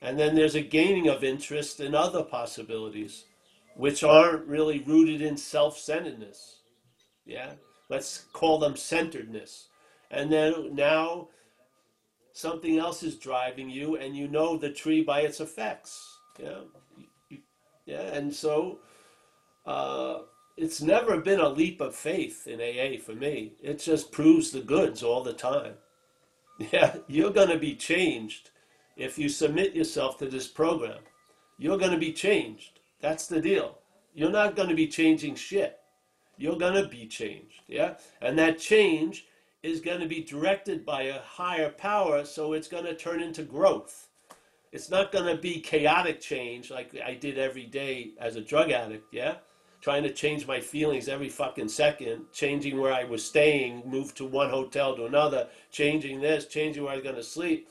and 0.00 0.18
then 0.18 0.34
there's 0.34 0.54
a 0.54 0.62
gaining 0.62 1.08
of 1.08 1.24
interest 1.24 1.80
in 1.80 1.94
other 1.94 2.22
possibilities 2.22 3.24
which 3.76 4.04
aren't 4.04 4.46
really 4.46 4.80
rooted 4.80 5.20
in 5.20 5.36
self-centeredness 5.36 6.56
yeah 7.26 7.52
let's 7.90 8.24
call 8.32 8.58
them 8.58 8.76
centeredness 8.76 9.68
and 10.10 10.32
then 10.32 10.74
now 10.74 11.28
something 12.34 12.78
else 12.78 13.02
is 13.02 13.16
driving 13.16 13.70
you 13.70 13.96
and 13.96 14.14
you 14.14 14.28
know 14.28 14.58
the 14.58 14.70
tree 14.70 15.02
by 15.02 15.20
its 15.20 15.40
effects 15.40 16.18
yeah 16.38 16.60
yeah 17.86 18.02
and 18.12 18.34
so 18.34 18.78
uh, 19.66 20.18
it's 20.56 20.80
never 20.80 21.18
been 21.18 21.40
a 21.40 21.48
leap 21.48 21.80
of 21.80 21.94
faith 21.94 22.46
in 22.46 22.60
AA 22.60 23.00
for 23.02 23.14
me. 23.14 23.54
It 23.62 23.78
just 23.80 24.12
proves 24.12 24.50
the 24.50 24.60
goods 24.60 25.02
all 25.02 25.22
the 25.22 25.32
time. 25.32 25.74
Yeah, 26.72 26.94
you're 27.08 27.32
going 27.32 27.48
to 27.48 27.58
be 27.58 27.74
changed 27.74 28.50
if 28.96 29.18
you 29.18 29.28
submit 29.28 29.74
yourself 29.74 30.18
to 30.18 30.26
this 30.26 30.46
program. 30.46 31.00
You're 31.58 31.78
going 31.78 31.90
to 31.90 31.98
be 31.98 32.12
changed. 32.12 32.78
That's 33.00 33.26
the 33.26 33.40
deal. 33.40 33.78
You're 34.14 34.30
not 34.30 34.54
going 34.54 34.68
to 34.68 34.74
be 34.76 34.86
changing 34.86 35.34
shit. 35.34 35.80
You're 36.38 36.56
going 36.56 36.80
to 36.80 36.88
be 36.88 37.08
changed. 37.08 37.62
Yeah, 37.66 37.94
and 38.22 38.38
that 38.38 38.60
change 38.60 39.26
is 39.64 39.80
going 39.80 40.00
to 40.00 40.06
be 40.06 40.22
directed 40.22 40.84
by 40.84 41.04
a 41.04 41.20
higher 41.20 41.70
power, 41.70 42.22
so 42.24 42.52
it's 42.52 42.68
going 42.68 42.84
to 42.84 42.94
turn 42.94 43.22
into 43.22 43.42
growth. 43.42 44.08
It's 44.72 44.90
not 44.90 45.10
going 45.10 45.24
to 45.24 45.40
be 45.40 45.58
chaotic 45.60 46.20
change 46.20 46.70
like 46.70 46.94
I 47.04 47.14
did 47.14 47.38
every 47.38 47.64
day 47.64 48.10
as 48.20 48.36
a 48.36 48.42
drug 48.42 48.70
addict, 48.70 49.06
yeah? 49.12 49.36
Trying 49.80 50.02
to 50.02 50.12
change 50.12 50.46
my 50.46 50.60
feelings 50.60 51.08
every 51.08 51.30
fucking 51.30 51.68
second, 51.68 52.26
changing 52.32 52.78
where 52.78 52.92
I 52.92 53.04
was 53.04 53.24
staying, 53.24 53.82
move 53.86 54.14
to 54.16 54.26
one 54.26 54.50
hotel 54.50 54.96
to 54.96 55.06
another, 55.06 55.48
changing 55.70 56.20
this, 56.20 56.46
changing 56.46 56.82
where 56.82 56.92
I 56.92 56.96
was 56.96 57.04
going 57.04 57.16
to 57.16 57.22
sleep. 57.22 57.70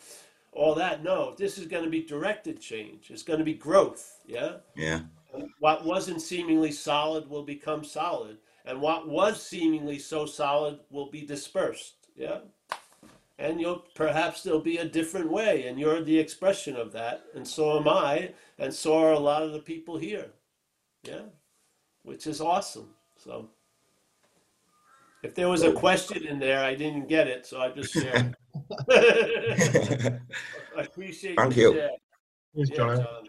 All 0.51 0.73
that, 0.75 1.03
no. 1.03 1.35
This 1.37 1.59
is 1.59 1.67
going 1.67 1.83
to 1.83 1.91
be 1.91 2.01
directed 2.01 2.59
change. 2.59 3.11
It's 3.11 3.23
going 3.23 3.39
to 3.39 3.45
be 3.45 3.53
growth, 3.53 4.19
yeah? 4.25 4.57
Yeah. 4.75 5.01
What 5.59 5.85
wasn't 5.85 6.21
seemingly 6.21 6.71
solid 6.71 7.29
will 7.29 7.43
become 7.43 7.83
solid, 7.83 8.37
and 8.65 8.79
what 8.81 9.07
was 9.07 9.41
seemingly 9.41 9.99
so 9.99 10.25
solid 10.25 10.79
will 10.89 11.09
be 11.09 11.25
dispersed, 11.25 11.95
yeah? 12.15 12.39
and 13.39 13.59
you'll 13.59 13.83
perhaps 13.95 14.43
there'll 14.43 14.59
be 14.61 14.77
a 14.77 14.85
different 14.85 15.29
way 15.29 15.65
and 15.67 15.79
you're 15.79 16.03
the 16.03 16.17
expression 16.19 16.75
of 16.75 16.91
that 16.91 17.25
and 17.33 17.47
so 17.47 17.79
am 17.79 17.87
i 17.87 18.31
and 18.59 18.71
so 18.71 18.95
are 18.95 19.11
a 19.13 19.19
lot 19.19 19.41
of 19.41 19.51
the 19.53 19.59
people 19.59 19.97
here 19.97 20.27
yeah 21.03 21.23
which 22.03 22.27
is 22.27 22.39
awesome 22.39 22.89
so 23.17 23.49
if 25.23 25.33
there 25.33 25.49
was 25.49 25.63
a 25.63 25.71
question 25.73 26.23
in 26.27 26.37
there 26.37 26.63
i 26.63 26.75
didn't 26.75 27.07
get 27.09 27.27
it 27.27 27.43
so 27.43 27.59
i 27.59 27.69
just 27.71 27.91
shared 27.91 28.35
i 28.91 30.81
appreciate 30.81 31.35
Thank 31.35 31.57
you. 31.57 31.73
share. 31.73 31.89
Yes, 32.53 32.69
Yeah, 32.69 32.75
John. 32.75 32.97
John. 32.97 33.23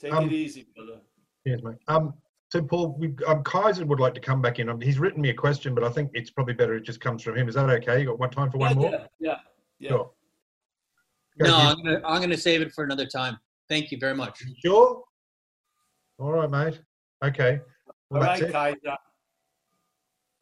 take 0.00 0.12
Um, 0.12 0.24
it 0.26 0.32
easy 0.32 0.66
brother 0.74 1.00
Yes, 1.44 1.60
mate. 1.62 1.76
Um, 1.86 2.14
so 2.50 2.60
Paul, 2.60 2.96
we, 2.98 3.14
um, 3.28 3.44
Kaiser 3.44 3.86
would 3.86 4.00
like 4.00 4.14
to 4.14 4.20
come 4.20 4.42
back 4.42 4.58
in. 4.58 4.68
Um, 4.68 4.80
he's 4.80 4.98
written 4.98 5.22
me 5.22 5.30
a 5.30 5.34
question, 5.34 5.72
but 5.72 5.84
I 5.84 5.88
think 5.88 6.10
it's 6.14 6.30
probably 6.30 6.54
better 6.54 6.74
it 6.74 6.82
just 6.82 7.00
comes 7.00 7.22
from 7.22 7.36
him. 7.36 7.48
Is 7.48 7.54
that 7.54 7.70
okay? 7.70 8.00
You 8.00 8.06
got 8.06 8.18
one 8.18 8.30
time 8.30 8.50
for 8.50 8.58
one 8.58 8.70
yeah, 8.70 8.74
more? 8.76 8.90
yeah 8.90 9.06
yeah 9.20 9.36
yeah 9.78 9.88
Sure. 9.88 10.10
No, 11.38 11.56
I'm 11.56 11.76
gonna 11.76 12.00
I'm 12.04 12.20
gonna 12.20 12.36
save 12.36 12.60
it 12.60 12.72
for 12.72 12.82
another 12.82 13.06
time. 13.06 13.38
Thank 13.68 13.92
you 13.92 13.98
very 13.98 14.14
much. 14.14 14.42
you 14.42 14.54
sure? 14.62 15.04
All 16.18 16.32
right, 16.32 16.50
mate. 16.50 16.80
Okay. 17.24 17.60
Well, 18.10 18.20
all 18.20 18.28
that's 18.28 18.42
right 18.42 18.74
it. 18.74 18.82
kaiser 18.82 18.96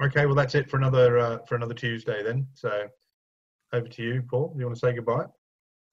Okay. 0.02 0.26
Well, 0.26 0.34
that's 0.34 0.54
it 0.54 0.70
for 0.70 0.78
another 0.78 1.18
uh, 1.18 1.38
for 1.46 1.56
another 1.56 1.74
Tuesday 1.74 2.22
then. 2.22 2.46
So, 2.54 2.88
over 3.74 3.86
to 3.86 4.02
you, 4.02 4.22
Paul. 4.28 4.54
You 4.58 4.64
want 4.64 4.76
to 4.76 4.80
say 4.80 4.94
goodbye? 4.94 5.26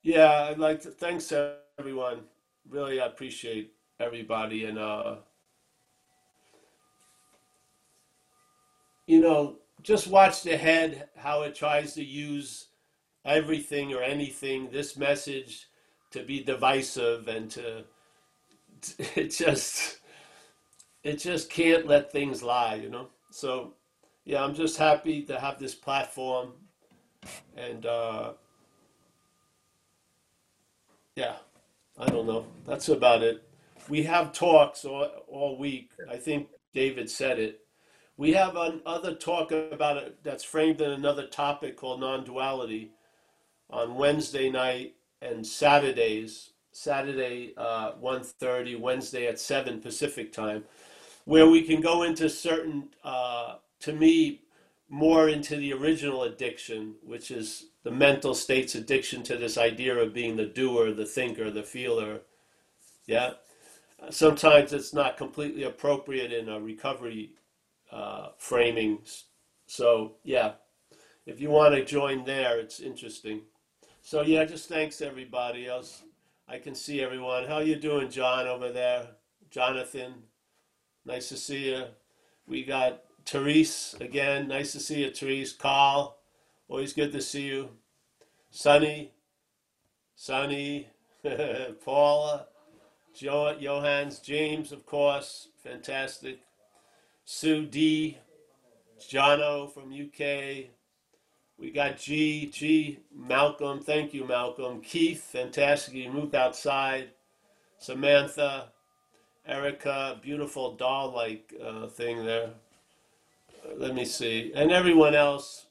Yeah, 0.02 0.48
I'd 0.50 0.60
like 0.60 0.80
to 0.84 0.92
thanks 0.92 1.32
everyone. 1.78 2.22
Really, 2.68 3.02
I 3.02 3.06
appreciate 3.06 3.74
everybody, 4.00 4.66
and 4.66 4.80
uh, 4.80 5.18
you 9.16 9.22
know, 9.22 9.56
just 9.82 10.08
watch 10.08 10.44
the 10.44 10.58
head 10.58 11.08
how 11.16 11.44
it 11.44 11.56
tries 11.56 11.94
to 11.94 12.04
use 12.04 12.68
everything 13.24 13.94
or 13.94 14.02
anything, 14.04 14.70
this 14.72 14.98
message, 14.98 15.68
to 16.12 16.22
be 16.22 16.44
divisive 16.44 17.30
and 17.30 17.50
to 17.52 17.86
it 19.16 19.30
just 19.30 20.00
it 21.04 21.18
just 21.18 21.50
can't 21.50 21.88
let 21.88 22.12
things 22.12 22.44
lie, 22.44 22.76
you 22.76 22.90
know. 22.90 23.08
So, 23.32 23.74
yeah, 24.26 24.44
I'm 24.44 24.54
just 24.54 24.78
happy 24.78 25.22
to 25.24 25.40
have 25.40 25.60
this 25.60 25.76
platform, 25.76 26.52
and. 27.56 27.86
Uh, 27.86 28.34
yeah, 31.16 31.38
I 31.98 32.08
don't 32.10 32.28
know. 32.28 32.46
That's 32.66 32.90
about 32.90 33.24
it. 33.24 33.42
We 33.88 34.04
have 34.04 34.34
talks 34.34 34.84
all, 34.84 35.06
all 35.30 35.58
week. 35.58 35.92
I 36.12 36.18
think 36.18 36.50
David 36.74 37.10
said 37.10 37.40
it. 37.40 37.65
We 38.18 38.32
have 38.34 38.56
another 38.56 39.14
talk 39.14 39.52
about 39.52 39.98
it 39.98 40.24
that's 40.24 40.44
framed 40.44 40.80
in 40.80 40.92
another 40.92 41.28
topic 41.28 41.76
called 41.76 42.00
non-duality 42.00 42.92
on 43.70 43.96
Wednesday 43.96 44.50
night 44.50 44.96
and 45.22 45.46
Saturdays. 45.46 46.52
Saturday 46.72 47.54
uh, 47.56 47.94
1.30, 47.94 48.80
Wednesday 48.80 49.28
at 49.28 49.40
7 49.40 49.80
Pacific 49.80 50.34
time, 50.34 50.66
where 51.24 51.50
we 51.50 51.62
can 51.62 51.80
go 51.80 52.04
into 52.04 52.30
certain, 52.30 52.90
uh, 53.02 53.56
to 53.80 53.94
me, 53.94 54.42
more 54.90 55.30
into 55.30 55.56
the 55.56 55.72
original 55.72 56.24
addiction, 56.24 56.96
which 57.02 57.32
is 57.32 57.68
the 57.84 57.92
mental 57.92 58.34
state's 58.34 58.76
addiction 58.76 59.24
to 59.24 59.38
this 59.38 59.58
idea 59.58 59.96
of 59.96 60.14
being 60.14 60.36
the 60.36 60.46
doer, 60.46 60.92
the 60.92 61.06
thinker, 61.06 61.50
the 61.50 61.64
feeler. 61.64 62.22
Yeah. 63.08 63.32
Sometimes 64.10 64.74
it's 64.74 64.94
not 64.94 65.16
completely 65.16 65.64
appropriate 65.64 66.34
in 66.34 66.50
a 66.50 66.60
recovery 66.60 67.32
uh, 67.92 68.30
framing. 68.38 69.00
So, 69.68 70.16
yeah, 70.24 70.54
if 71.26 71.40
you 71.40 71.50
want 71.50 71.76
to 71.76 71.86
join 71.86 72.24
there, 72.26 72.60
it's 72.60 72.80
interesting. 72.80 73.42
So, 74.02 74.22
yeah, 74.22 74.46
just 74.46 74.70
thanks 74.70 75.02
everybody 75.02 75.68
else. 75.68 76.04
I 76.48 76.60
can 76.60 76.76
see 76.76 77.02
everyone. 77.02 77.48
How 77.48 77.60
you 77.60 77.76
doing, 77.76 78.10
John, 78.10 78.48
over 78.48 78.72
there? 78.72 79.08
Jonathan, 79.50 80.14
nice 81.06 81.30
to 81.30 81.38
see 81.38 81.72
you. 81.72 81.86
We 82.48 82.64
got 82.64 83.02
Therese 83.26 83.96
again. 84.00 84.48
Nice 84.48 84.74
to 84.74 84.80
see 84.80 85.04
you, 85.04 85.12
Therese. 85.12 85.54
Carl, 85.54 86.18
always 86.68 86.94
good 86.94 87.12
to 87.14 87.22
see 87.22 87.48
you. 87.48 87.70
Sunny, 88.52 89.12
Sunny, 90.16 90.88
Paula, 91.86 92.48
jo- 93.14 93.58
Johans, 93.60 94.24
James, 94.24 94.72
of 94.72 94.86
course, 94.86 95.50
fantastic. 95.64 96.40
Sue 97.26 97.66
D, 97.66 98.18
Jono 99.00 99.74
from 99.74 99.92
UK. 99.92 100.70
We 101.58 101.72
got 101.72 101.98
G, 101.98 102.48
G, 102.54 103.00
Malcolm. 103.16 103.80
Thank 103.82 104.14
you, 104.14 104.26
Malcolm. 104.26 104.80
Keith, 104.82 105.24
fantastic. 105.24 105.96
You 105.96 106.12
moved 106.12 106.36
outside. 106.36 107.10
Samantha, 107.80 108.70
Erica, 109.48 110.20
beautiful 110.22 110.76
doll-like 110.76 111.54
uh, 111.64 111.88
thing 111.88 112.26
there. 112.26 112.52
Uh, 113.64 113.74
let 113.78 113.96
me 113.96 114.06
see, 114.06 114.52
and 114.56 114.72
everyone 114.72 115.16
else. 115.16 115.66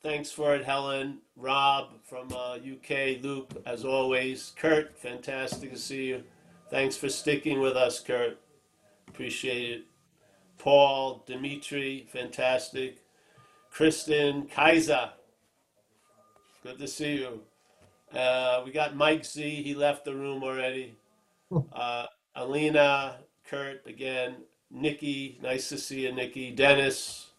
Thanks 0.00 0.30
for 0.30 0.54
it, 0.54 0.64
Helen. 0.64 1.18
Rob 1.36 1.90
from 2.04 2.28
uh, 2.32 2.54
UK. 2.54 3.20
Luke, 3.22 3.50
as 3.66 3.84
always. 3.84 4.52
Kurt, 4.56 4.96
fantastic 4.96 5.72
to 5.72 5.78
see 5.78 6.06
you. 6.06 6.22
Thanks 6.70 6.96
for 6.96 7.08
sticking 7.08 7.60
with 7.60 7.76
us, 7.76 7.98
Kurt. 7.98 8.38
Appreciate 9.08 9.70
it. 9.70 9.87
Paul, 10.58 11.24
Dimitri, 11.26 12.08
fantastic. 12.12 13.04
Kristen, 13.70 14.46
Kaiser, 14.48 15.10
good 16.62 16.78
to 16.78 16.88
see 16.88 17.18
you. 17.18 17.42
Uh, 18.12 18.62
we 18.64 18.72
got 18.72 18.96
Mike 18.96 19.24
Z. 19.24 19.62
He 19.62 19.74
left 19.74 20.04
the 20.04 20.14
room 20.14 20.42
already. 20.42 20.96
Uh, 21.72 22.06
Alina, 22.34 23.18
Kurt 23.48 23.86
again, 23.86 24.36
Nikki, 24.70 25.38
nice 25.42 25.68
to 25.70 25.78
see 25.78 26.02
you, 26.02 26.12
Nikki, 26.12 26.50
Dennis, 26.50 27.30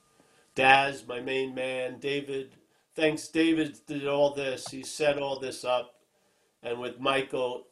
Daz, 0.55 1.05
my 1.07 1.19
main 1.19 1.53
man, 1.53 1.99
David. 1.99 2.51
Thanks, 2.95 3.27
David 3.27 3.77
did 3.87 4.07
all 4.07 4.33
this. 4.33 4.67
He 4.69 4.83
set 4.83 5.19
all 5.19 5.39
this 5.39 5.63
up. 5.63 5.95
And 6.63 6.79
with 6.79 6.99
Michael, 6.99 7.67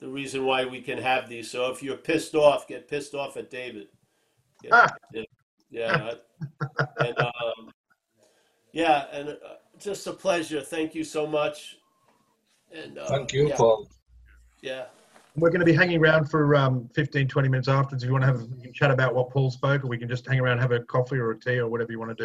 the 0.00 0.08
reason 0.08 0.44
why 0.44 0.64
we 0.64 0.80
can 0.80 0.98
have 0.98 1.28
these. 1.28 1.50
So 1.50 1.70
if 1.70 1.82
you're 1.82 1.96
pissed 1.96 2.34
off, 2.34 2.66
get 2.66 2.88
pissed 2.88 3.14
off 3.14 3.36
at 3.36 3.50
David. 3.50 3.88
Yeah, 4.62 4.70
Ah. 4.72 4.94
yeah, 5.12 5.22
yeah. 5.70 6.12
and 7.00 7.18
um, 7.18 7.70
yeah, 8.72 9.06
and 9.12 9.28
uh, 9.30 9.34
just 9.78 10.06
a 10.06 10.12
pleasure. 10.12 10.60
Thank 10.60 10.94
you 10.94 11.04
so 11.04 11.26
much. 11.26 11.76
And 12.72 12.98
uh, 12.98 13.06
Thank 13.06 13.32
you, 13.32 13.48
yeah, 13.48 13.56
Paul. 13.56 13.88
Yeah. 14.62 14.84
We're 15.36 15.50
going 15.50 15.60
to 15.60 15.66
be 15.66 15.72
hanging 15.72 15.98
around 15.98 16.30
for 16.30 16.54
um, 16.54 16.88
15, 16.94 17.26
20 17.26 17.48
minutes 17.48 17.68
afterwards. 17.68 18.02
If 18.04 18.08
you 18.08 18.12
want 18.12 18.22
to 18.22 18.26
have 18.26 18.40
a 18.64 18.72
chat 18.72 18.90
about 18.90 19.14
what 19.14 19.30
Paul 19.30 19.50
spoke, 19.50 19.82
or 19.82 19.86
we 19.88 19.96
can 19.96 20.08
just 20.08 20.26
hang 20.26 20.40
around, 20.40 20.58
have 20.58 20.72
a 20.72 20.80
coffee 20.80 21.16
or 21.16 21.30
a 21.30 21.40
tea 21.40 21.58
or 21.58 21.68
whatever 21.68 21.90
you 21.90 21.98
want 21.98 22.10
to 22.10 22.14
do. 22.14 22.20